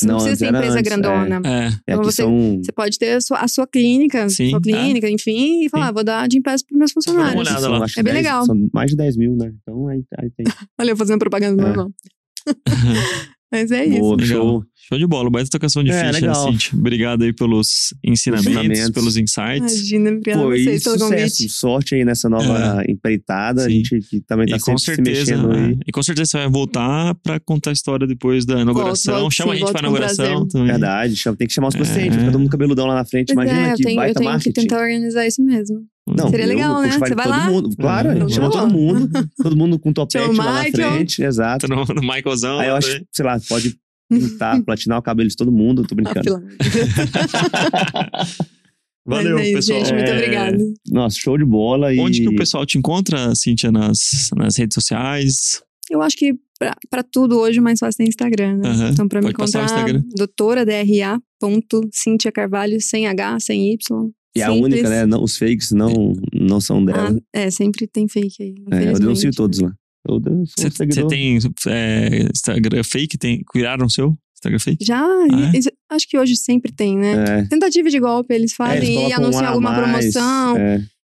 Você 0.00 0.06
não, 0.06 0.14
Não, 0.14 0.24
precisa 0.24 0.46
ser 0.46 0.54
empresa 0.54 0.78
antes, 0.78 0.82
grandona. 0.90 1.42
É, 1.44 1.66
É, 1.66 1.70
Então 1.92 2.02
você- 2.04 2.22
são... 2.22 2.58
Você 2.64 2.72
pode 2.72 2.98
ter 2.98 3.16
a 3.16 3.20
sua, 3.20 3.38
a 3.40 3.46
sua 3.48 3.66
clínica, 3.66 4.28
Sim, 4.30 4.48
sua 4.48 4.60
clínica, 4.60 5.10
enfim, 5.10 5.64
e 5.64 5.68
falar, 5.68 5.84
Sim. 5.84 5.90
ah, 5.90 5.92
vou 5.92 6.04
dar 6.04 6.26
de 6.26 6.40
pés 6.40 6.62
para 6.62 6.78
meus 6.78 6.90
dar 6.90 6.94
uma 7.12 7.28
funcionários. 7.34 7.40
olhada 7.40 7.60
são, 7.60 8.00
É 8.00 8.02
bem 8.02 8.14
10 8.14 8.16
legal. 8.16 8.46
São 8.46 8.68
mais 8.72 8.90
de 8.90 8.96
10 8.96 9.16
mil, 9.18 9.36
né? 9.36 9.52
Então 9.60 9.88
aí, 9.88 10.02
aí 10.18 10.30
tem. 10.30 10.46
Olha, 10.80 10.90
eu 10.92 10.96
fazendo 10.96 11.18
propaganda 11.18 11.62
É. 11.62 11.66
normal. 11.66 11.92
Mas 13.52 13.70
é 13.70 13.84
isso. 13.84 13.98
Boa, 13.98 14.22
show. 14.22 14.64
Show 14.90 14.98
de 14.98 15.06
bola, 15.06 15.30
baita 15.30 15.48
tocação 15.50 15.84
de 15.84 15.90
É, 15.92 16.06
ficha, 16.08 16.20
legal. 16.20 16.50
Cintia. 16.52 16.78
Obrigado 16.78 17.22
aí 17.22 17.32
pelos 17.32 17.94
ensinamentos, 18.04 18.46
Ensinamentos. 18.56 18.90
pelos 18.90 19.16
insights. 19.16 19.74
Imagina, 19.78 20.10
obrigada 20.10 20.40
a 20.40 20.42
Pô, 20.42 20.50
vocês 20.50 20.82
pelo 20.82 20.98
sucesso. 20.98 21.14
convite. 21.38 21.48
Sorte 21.48 21.94
aí 21.94 22.04
nessa 22.04 22.28
nova 22.28 22.82
empreitada. 22.88 23.62
A 23.62 23.64
Sim. 23.66 23.70
gente 23.84 24.00
que 24.00 24.20
também 24.20 24.48
tá 24.48 24.56
E 24.56 24.60
com 24.60 24.76
sempre 24.76 24.80
se 24.80 25.24
certeza, 25.24 25.36
mexendo 25.36 25.52
aí. 25.52 25.72
é, 25.74 25.76
e 25.86 25.92
com 25.92 26.02
certeza 26.02 26.30
você 26.32 26.38
vai 26.38 26.48
voltar 26.50 27.14
pra 27.22 27.38
contar 27.38 27.70
a 27.70 27.72
história 27.72 28.04
depois 28.06 28.44
da 28.44 28.60
inauguração. 28.60 29.20
volto, 29.20 29.32
Chama 29.32 29.52
sim, 29.52 29.56
a 29.56 29.60
gente 29.60 29.72
pra 29.72 29.80
inauguração 29.80 30.48
também. 30.48 30.66
Verdade, 30.66 31.22
tem 31.38 31.46
que 31.46 31.52
chamar 31.54 31.68
os 31.68 31.74
É. 31.76 31.78
pacientes, 31.78 32.16
fica 32.16 32.24
todo 32.32 32.40
mundo 32.40 32.50
cabeludão 32.50 32.86
lá 32.86 32.94
na 32.96 33.04
frente. 33.04 33.32
Pois 33.32 33.46
Imagina 33.48 33.68
é, 33.68 33.72
eu 33.72 33.76
que 33.76 33.82
tenho, 33.84 33.92
eu 33.92 33.96
baita 33.96 34.14
tenho 34.18 34.28
que 34.30 34.34
marketing. 34.34 34.60
tentar 34.60 34.80
organizar 34.82 35.24
isso 35.26 35.40
mesmo. 35.44 35.84
Não, 36.08 36.28
Seria 36.30 36.44
eu 36.46 36.48
legal, 36.48 36.82
né? 36.82 36.90
Você 36.98 37.14
vai 37.14 37.28
lá? 37.28 37.48
mundo. 37.48 37.70
Claro, 37.76 38.10
a 38.10 38.14
gente 38.16 38.34
chama 38.34 38.50
todo 38.50 38.72
mundo. 38.72 39.08
Todo 39.40 39.56
mundo 39.56 39.78
com 39.78 39.92
topete 39.94 40.34
lá 40.36 40.64
na 40.64 40.70
frente. 40.72 41.22
Exato. 41.22 41.68
No, 41.68 41.84
no 41.84 42.00
Michaelzão. 42.02 42.58
Aí 42.58 42.68
eu 42.68 42.74
acho, 42.74 42.98
que, 42.98 43.06
sei 43.12 43.24
lá, 43.24 43.38
pode 43.48 43.76
pintar, 44.10 44.60
platinar 44.64 44.98
o 44.98 45.02
cabelo 45.02 45.28
de 45.28 45.36
todo 45.36 45.50
mundo. 45.50 45.82
Tô 45.86 45.94
Ah, 45.94 45.96
brincando. 45.96 46.42
Valeu, 49.06 49.38
é 49.38 49.44
isso, 49.44 49.54
pessoal. 49.54 49.78
gente. 49.80 49.94
Muito 49.94 50.10
É, 50.10 50.14
obrigada. 50.16 50.58
Nossa, 50.90 51.16
show 51.18 51.36
de 51.38 51.44
bola. 51.44 51.92
E... 51.94 51.98
Onde 51.98 52.20
que 52.20 52.28
o 52.28 52.36
pessoal 52.36 52.64
te 52.66 52.78
encontra, 52.78 53.34
Cíntia, 53.34 53.72
nas, 53.72 54.30
nas 54.36 54.56
redes 54.56 54.74
sociais? 54.74 55.62
Eu 55.90 56.02
acho 56.02 56.16
que 56.16 56.34
pra, 56.58 56.76
pra 56.88 57.02
tudo 57.02 57.38
hoje 57.38 57.58
o 57.58 57.62
mais 57.62 57.78
fácil 57.80 58.02
é 58.04 58.08
Instagram, 58.08 58.58
né? 58.58 58.68
Aham. 58.68 58.90
Então, 58.90 59.08
pra 59.08 59.20
me 59.20 59.30
encontrar, 59.30 59.64
Instagram. 59.64 60.02
doutora 60.14 60.64
DRA. 60.64 61.20
Ponto, 61.40 61.88
Cíntia 61.92 62.30
Carvalho, 62.30 62.80
sem 62.80 63.06
H, 63.06 63.40
sem 63.40 63.72
Y. 63.72 64.10
E 64.36 64.42
a 64.42 64.46
Simples. 64.52 64.64
única, 64.64 64.88
né? 64.90 65.06
Não, 65.06 65.24
os 65.24 65.36
fakes 65.36 65.72
não, 65.72 66.12
não 66.32 66.60
são 66.60 66.84
dela. 66.84 67.16
Ah, 67.34 67.40
é, 67.40 67.50
sempre 67.50 67.86
tem 67.88 68.06
fake 68.06 68.42
aí. 68.42 68.54
É, 68.70 68.90
eu 68.92 68.98
denuncio 69.00 69.32
todos 69.32 69.58
lá. 69.58 69.72
Um 70.08 70.44
Você 70.46 70.70
seguidor. 70.70 71.08
tem 71.08 71.38
é, 71.66 72.28
Instagram 72.32 72.82
fake? 72.84 73.18
Tem, 73.18 73.42
criaram 73.50 73.86
o 73.86 73.90
seu 73.90 74.16
Instagram 74.34 74.58
fake? 74.58 74.84
Já, 74.84 75.02
Ah, 75.02 75.52
é? 75.54 75.94
acho 75.94 76.08
que 76.08 76.16
hoje 76.18 76.36
sempre 76.36 76.72
tem, 76.72 76.96
né? 76.96 77.40
É. 77.40 77.42
Tentativa 77.46 77.90
de 77.90 78.00
golpe, 78.00 78.32
eles 78.34 78.52
É, 78.52 78.54
fazem 78.56 78.96
eles 78.98 79.12
e 79.12 79.14
um 79.14 79.22
anunciam 79.22 79.44
a 79.44 79.48
alguma 79.48 79.70
mais, 79.72 80.12
promoção. 80.12 80.56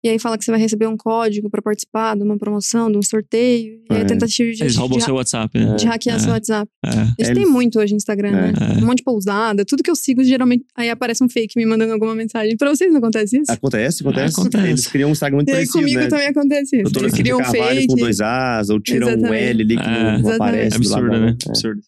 É. 0.05 0.09
E 0.09 0.11
aí 0.11 0.19
fala 0.19 0.37
que 0.37 0.45
você 0.45 0.51
vai 0.51 0.59
receber 0.59 0.87
um 0.87 0.95
código 0.95 1.49
pra 1.49 1.61
participar 1.61 2.15
de 2.15 2.23
uma 2.23 2.37
promoção, 2.37 2.91
de 2.91 2.97
um 2.97 3.01
sorteio. 3.01 3.79
E 3.89 3.93
aí 3.93 3.99
É. 3.99 4.01
é 4.01 4.05
tentativa 4.05 4.51
de, 4.51 4.63
Eles 4.63 4.75
roubam 4.75 4.97
de, 4.97 5.03
seu 5.03 5.15
WhatsApp, 5.15 5.57
né? 5.57 5.75
de 5.75 5.85
hackear 5.85 6.15
É. 6.17 6.19
seu 6.19 6.31
WhatsApp. 6.31 6.69
É. 6.85 6.89
Isso 6.89 7.13
Eles- 7.31 7.33
tem 7.43 7.45
muito 7.45 7.79
hoje 7.79 7.93
no 7.93 7.97
Instagram, 7.97 8.31
né? 8.31 8.53
É. 8.59 8.83
Um 8.83 8.85
monte 8.85 8.97
de 8.97 9.03
pousada, 9.03 9.65
tudo 9.65 9.81
que 9.83 9.89
eu 9.89 9.95
sigo, 9.95 10.23
geralmente, 10.23 10.63
aí 10.75 10.89
aparece 10.89 11.23
um 11.23 11.29
fake 11.29 11.53
me 11.57 11.65
mandando 11.65 11.93
alguma 11.93 12.13
mensagem. 12.15 12.55
Pra 12.57 12.69
vocês 12.69 12.91
não 12.91 12.99
acontece 12.99 13.37
isso? 13.41 13.51
Acontece, 13.51 14.01
acontece. 14.03 14.39
Acontece. 14.39 14.67
Eles 14.67 14.87
criam 14.87 15.09
um 15.09 15.11
Instagram 15.11 15.37
muito 15.37 15.49
e 15.49 15.51
aí 15.51 15.55
parecido, 15.57 15.79
comigo 15.79 15.99
né? 16.01 16.07
também 16.07 16.27
acontece 16.27 16.81
isso. 16.81 16.99
Eles 16.99 17.13
criam 17.13 17.39
um 17.39 17.43
fake. 17.43 17.87
com 17.87 17.95
dois 17.95 18.19
As, 18.21 18.69
ou 18.69 18.79
tiram 18.79 19.07
um 19.07 19.11
Exatamente. 19.11 19.43
L 19.43 19.61
ali 19.63 19.75
que 19.77 19.81
É. 19.81 19.85
não, 19.87 19.93
não 19.93 20.19
Exatamente. 20.19 20.35
aparece. 20.35 20.69
do 20.69 20.75
Absurdo, 20.75 21.19
né? 21.19 21.37
É. 21.45 21.49
Absurdo. 21.49 21.81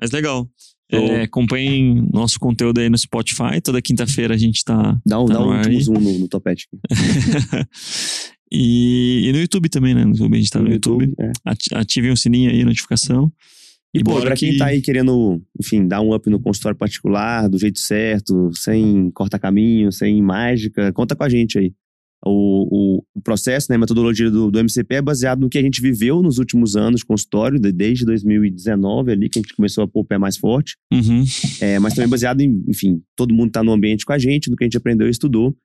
Mas 0.00 0.10
legal. 0.12 0.48
É, 0.92 1.22
acompanhem 1.22 2.06
nosso 2.12 2.38
conteúdo 2.38 2.80
aí 2.80 2.88
no 2.90 2.98
Spotify. 2.98 3.60
Toda 3.62 3.80
quinta-feira 3.82 4.34
a 4.34 4.38
gente 4.38 4.64
tá. 4.64 4.98
Dá 5.06 5.20
um, 5.20 5.26
Tá 5.26 5.34
dá 5.34 5.40
no 5.40 5.46
um 5.52 5.56
último 5.56 5.80
zoom 5.80 6.00
no, 6.00 6.18
no 6.20 6.28
topete. 6.28 6.66
e, 8.50 9.26
e 9.28 9.32
no 9.32 9.38
YouTube 9.38 9.68
também, 9.68 9.94
né? 9.94 10.04
No 10.04 10.10
YouTube, 10.12 10.34
a 10.34 10.38
gente 10.38 10.50
tá 10.50 10.60
no, 10.60 10.70
YouTube. 10.70 11.14
é. 11.20 11.32
Ati- 11.44 11.74
Ativem 11.74 12.10
o 12.10 12.16
sininho 12.16 12.50
aí, 12.50 12.64
notificação. 12.64 13.32
E, 13.92 14.04
pô, 14.04 14.12
bora 14.12 14.26
pra 14.26 14.36
quem 14.36 14.52
que- 14.52 14.58
tá 14.58 14.66
aí 14.66 14.80
querendo, 14.80 15.42
enfim, 15.60 15.86
dar 15.86 16.00
um 16.00 16.14
up 16.14 16.28
no 16.30 16.40
consultório 16.40 16.78
particular, 16.78 17.48
do 17.48 17.58
jeito 17.58 17.80
certo, 17.80 18.50
sem 18.54 19.10
corta-caminho, 19.10 19.90
sem 19.90 20.22
mágica, 20.22 20.92
conta 20.92 21.16
com 21.16 21.24
a 21.24 21.28
gente 21.28 21.58
aí. 21.58 21.72
O, 22.24 22.98
o, 23.16 23.20
processo, 23.22 23.68
né, 23.70 23.76
a 23.76 23.78
metodologia 23.78 24.30
do, 24.30 24.50
do 24.50 24.58
MCP 24.58 24.96
é 24.96 25.02
baseado 25.02 25.40
no 25.40 25.48
que 25.48 25.56
a 25.56 25.62
gente 25.62 25.80
viveu 25.80 26.22
nos 26.22 26.38
últimos 26.38 26.76
anos 26.76 27.00
de 27.00 27.06
consultório, 27.06 27.58
de- 27.58 27.72
desde 27.72 28.04
2019 28.04 29.12
ali, 29.12 29.28
que 29.30 29.38
a 29.38 29.42
gente 29.42 29.54
começou 29.54 29.84
a 29.84 29.88
pôr 29.88 30.00
o 30.00 30.04
pé 30.04 30.18
mais 30.18 30.36
forte. 30.36 30.76
Uhum. 30.92 31.24
É, 31.60 31.78
mas 31.78 31.94
também 31.94 32.10
baseado 32.10 32.40
em, 32.42 32.62
enfim, 32.68 33.00
todo 33.16 33.32
mundo 33.34 33.50
tá 33.50 33.62
no 33.62 33.72
ambiente 33.72 34.04
com 34.04 34.12
a 34.12 34.18
gente, 34.18 34.50
no 34.50 34.56
que 34.56 34.64
a 34.64 34.66
gente 34.66 34.76
aprendeu 34.76 35.06
e 35.06 35.10
estudou. 35.10 35.56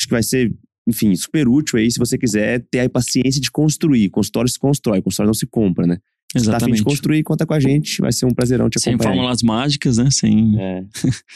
Acho 0.00 0.06
que 0.08 0.10
vai 0.14 0.22
ser, 0.22 0.50
enfim, 0.88 1.14
super 1.14 1.46
útil 1.46 1.78
aí 1.78 1.90
se 1.90 1.98
você 1.98 2.16
quiser 2.16 2.64
ter 2.70 2.80
a 2.80 2.88
paciência 2.88 3.40
de 3.40 3.50
construir. 3.50 4.08
Consultório 4.08 4.48
se 4.50 4.58
constrói, 4.58 5.02
consultório 5.02 5.28
não 5.28 5.34
se 5.34 5.46
compra, 5.46 5.86
né? 5.86 5.98
Se 6.34 6.46
tá 6.46 6.56
a 6.56 6.60
fim 6.60 6.66
de 6.66 6.72
Exatamente. 6.72 6.82
construir, 6.84 7.22
conta 7.22 7.44
com 7.44 7.52
a 7.52 7.60
gente, 7.60 8.00
vai 8.00 8.10
ser 8.10 8.24
um 8.24 8.30
prazerão 8.32 8.70
te 8.70 8.80
Sem 8.80 8.94
acompanhar. 8.94 9.12
fórmulas 9.16 9.42
mágicas, 9.42 9.98
né? 9.98 10.10
Sem. 10.10 10.58
É, 10.58 10.84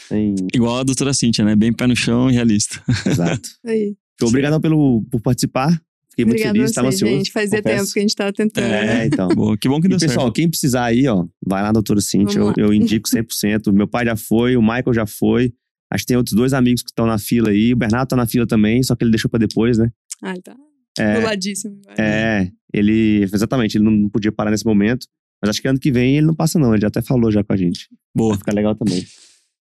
sem... 0.07 0.33
Igual 0.55 0.79
a 0.79 0.83
doutora 0.83 1.13
Cíntia, 1.13 1.45
né? 1.45 1.55
Bem 1.55 1.71
pé 1.71 1.85
no 1.85 1.95
chão 1.95 2.27
e 2.31 2.33
realista. 2.33 2.81
exato. 3.05 3.47
Aí. 3.63 3.95
Então, 4.17 4.27
obrigado 4.29 4.59
pelo, 4.59 5.03
por 5.09 5.21
participar. 5.21 5.69
Fiquei 6.09 6.25
muito 6.25 6.35
Obrigada 6.37 6.53
feliz, 6.55 6.69
estava 6.71 6.87
ansioso. 6.87 7.13
gente. 7.15 7.31
Fazia 7.31 7.61
confesso. 7.61 7.83
tempo 7.83 7.93
que 7.93 7.99
a 7.99 8.01
gente 8.01 8.15
tava 8.15 8.33
tentando. 8.33 8.63
né? 8.67 9.03
É, 9.03 9.05
então. 9.05 9.27
Boa, 9.35 9.55
que 9.57 9.69
bom 9.69 9.79
que 9.79 9.85
E 9.85 9.89
deu 9.89 9.99
pessoal, 9.99 10.25
certo. 10.25 10.35
quem 10.35 10.49
precisar 10.49 10.85
aí, 10.85 11.07
ó, 11.07 11.25
vai 11.45 11.61
lá, 11.61 11.71
doutora 11.71 12.01
Cintia. 12.01 12.39
Eu, 12.39 12.53
eu 12.57 12.73
indico 12.73 13.07
100%. 13.07 13.71
Meu 13.71 13.87
pai 13.87 14.05
já 14.05 14.15
foi, 14.15 14.57
o 14.57 14.61
Michael 14.61 14.93
já 14.93 15.05
foi. 15.05 15.53
Acho 15.93 16.03
que 16.03 16.07
tem 16.07 16.17
outros 16.17 16.35
dois 16.35 16.53
amigos 16.53 16.81
que 16.81 16.89
estão 16.89 17.05
na 17.05 17.19
fila 17.19 17.49
aí. 17.51 17.71
O 17.71 17.77
Bernardo 17.77 18.09
tá 18.09 18.15
na 18.15 18.25
fila 18.25 18.45
também, 18.47 18.81
só 18.83 18.95
que 18.95 19.03
ele 19.03 19.11
deixou 19.11 19.29
pra 19.29 19.37
depois, 19.39 19.77
né? 19.77 19.89
Ah, 20.23 20.31
ele 20.31 20.41
tá 20.41 20.55
É, 20.97 21.19
boladíssimo. 21.21 21.79
é, 21.97 22.49
ele. 22.73 23.21
Exatamente, 23.31 23.77
ele 23.77 23.85
não 23.85 24.09
podia 24.09 24.31
parar 24.31 24.49
nesse 24.51 24.65
momento. 24.65 25.05
Mas 25.39 25.51
acho 25.51 25.61
que 25.61 25.67
ano 25.67 25.79
que 25.79 25.91
vem 25.91 26.17
ele 26.17 26.25
não 26.25 26.33
passa, 26.33 26.57
não. 26.57 26.73
Ele 26.73 26.81
já 26.81 26.87
até 26.87 26.99
falou 27.03 27.31
já 27.31 27.43
com 27.43 27.53
a 27.53 27.55
gente. 27.57 27.87
Boa. 28.15 28.29
Vai 28.29 28.39
ficar 28.39 28.53
legal 28.55 28.73
também. 28.75 29.05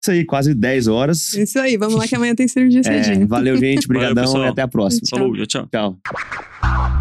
Isso 0.01 0.11
aí, 0.11 0.23
quase 0.25 0.53
10 0.53 0.87
horas. 0.87 1.33
Isso 1.33 1.59
aí, 1.59 1.75
vamos 1.75 1.95
lá 1.95 2.07
que 2.07 2.15
amanhã 2.15 2.33
tem 2.33 2.47
cirurgia 2.47 2.81
É, 2.85 3.03
cedinho. 3.03 3.27
valeu, 3.27 3.57
gente. 3.57 3.85
Obrigadão 3.85 4.45
e 4.45 4.47
até 4.47 4.61
a 4.61 4.67
próxima. 4.67 5.01
Falou, 5.09 5.33
tchau, 5.45 5.67
tchau. 5.69 5.99
Tchau. 6.01 6.98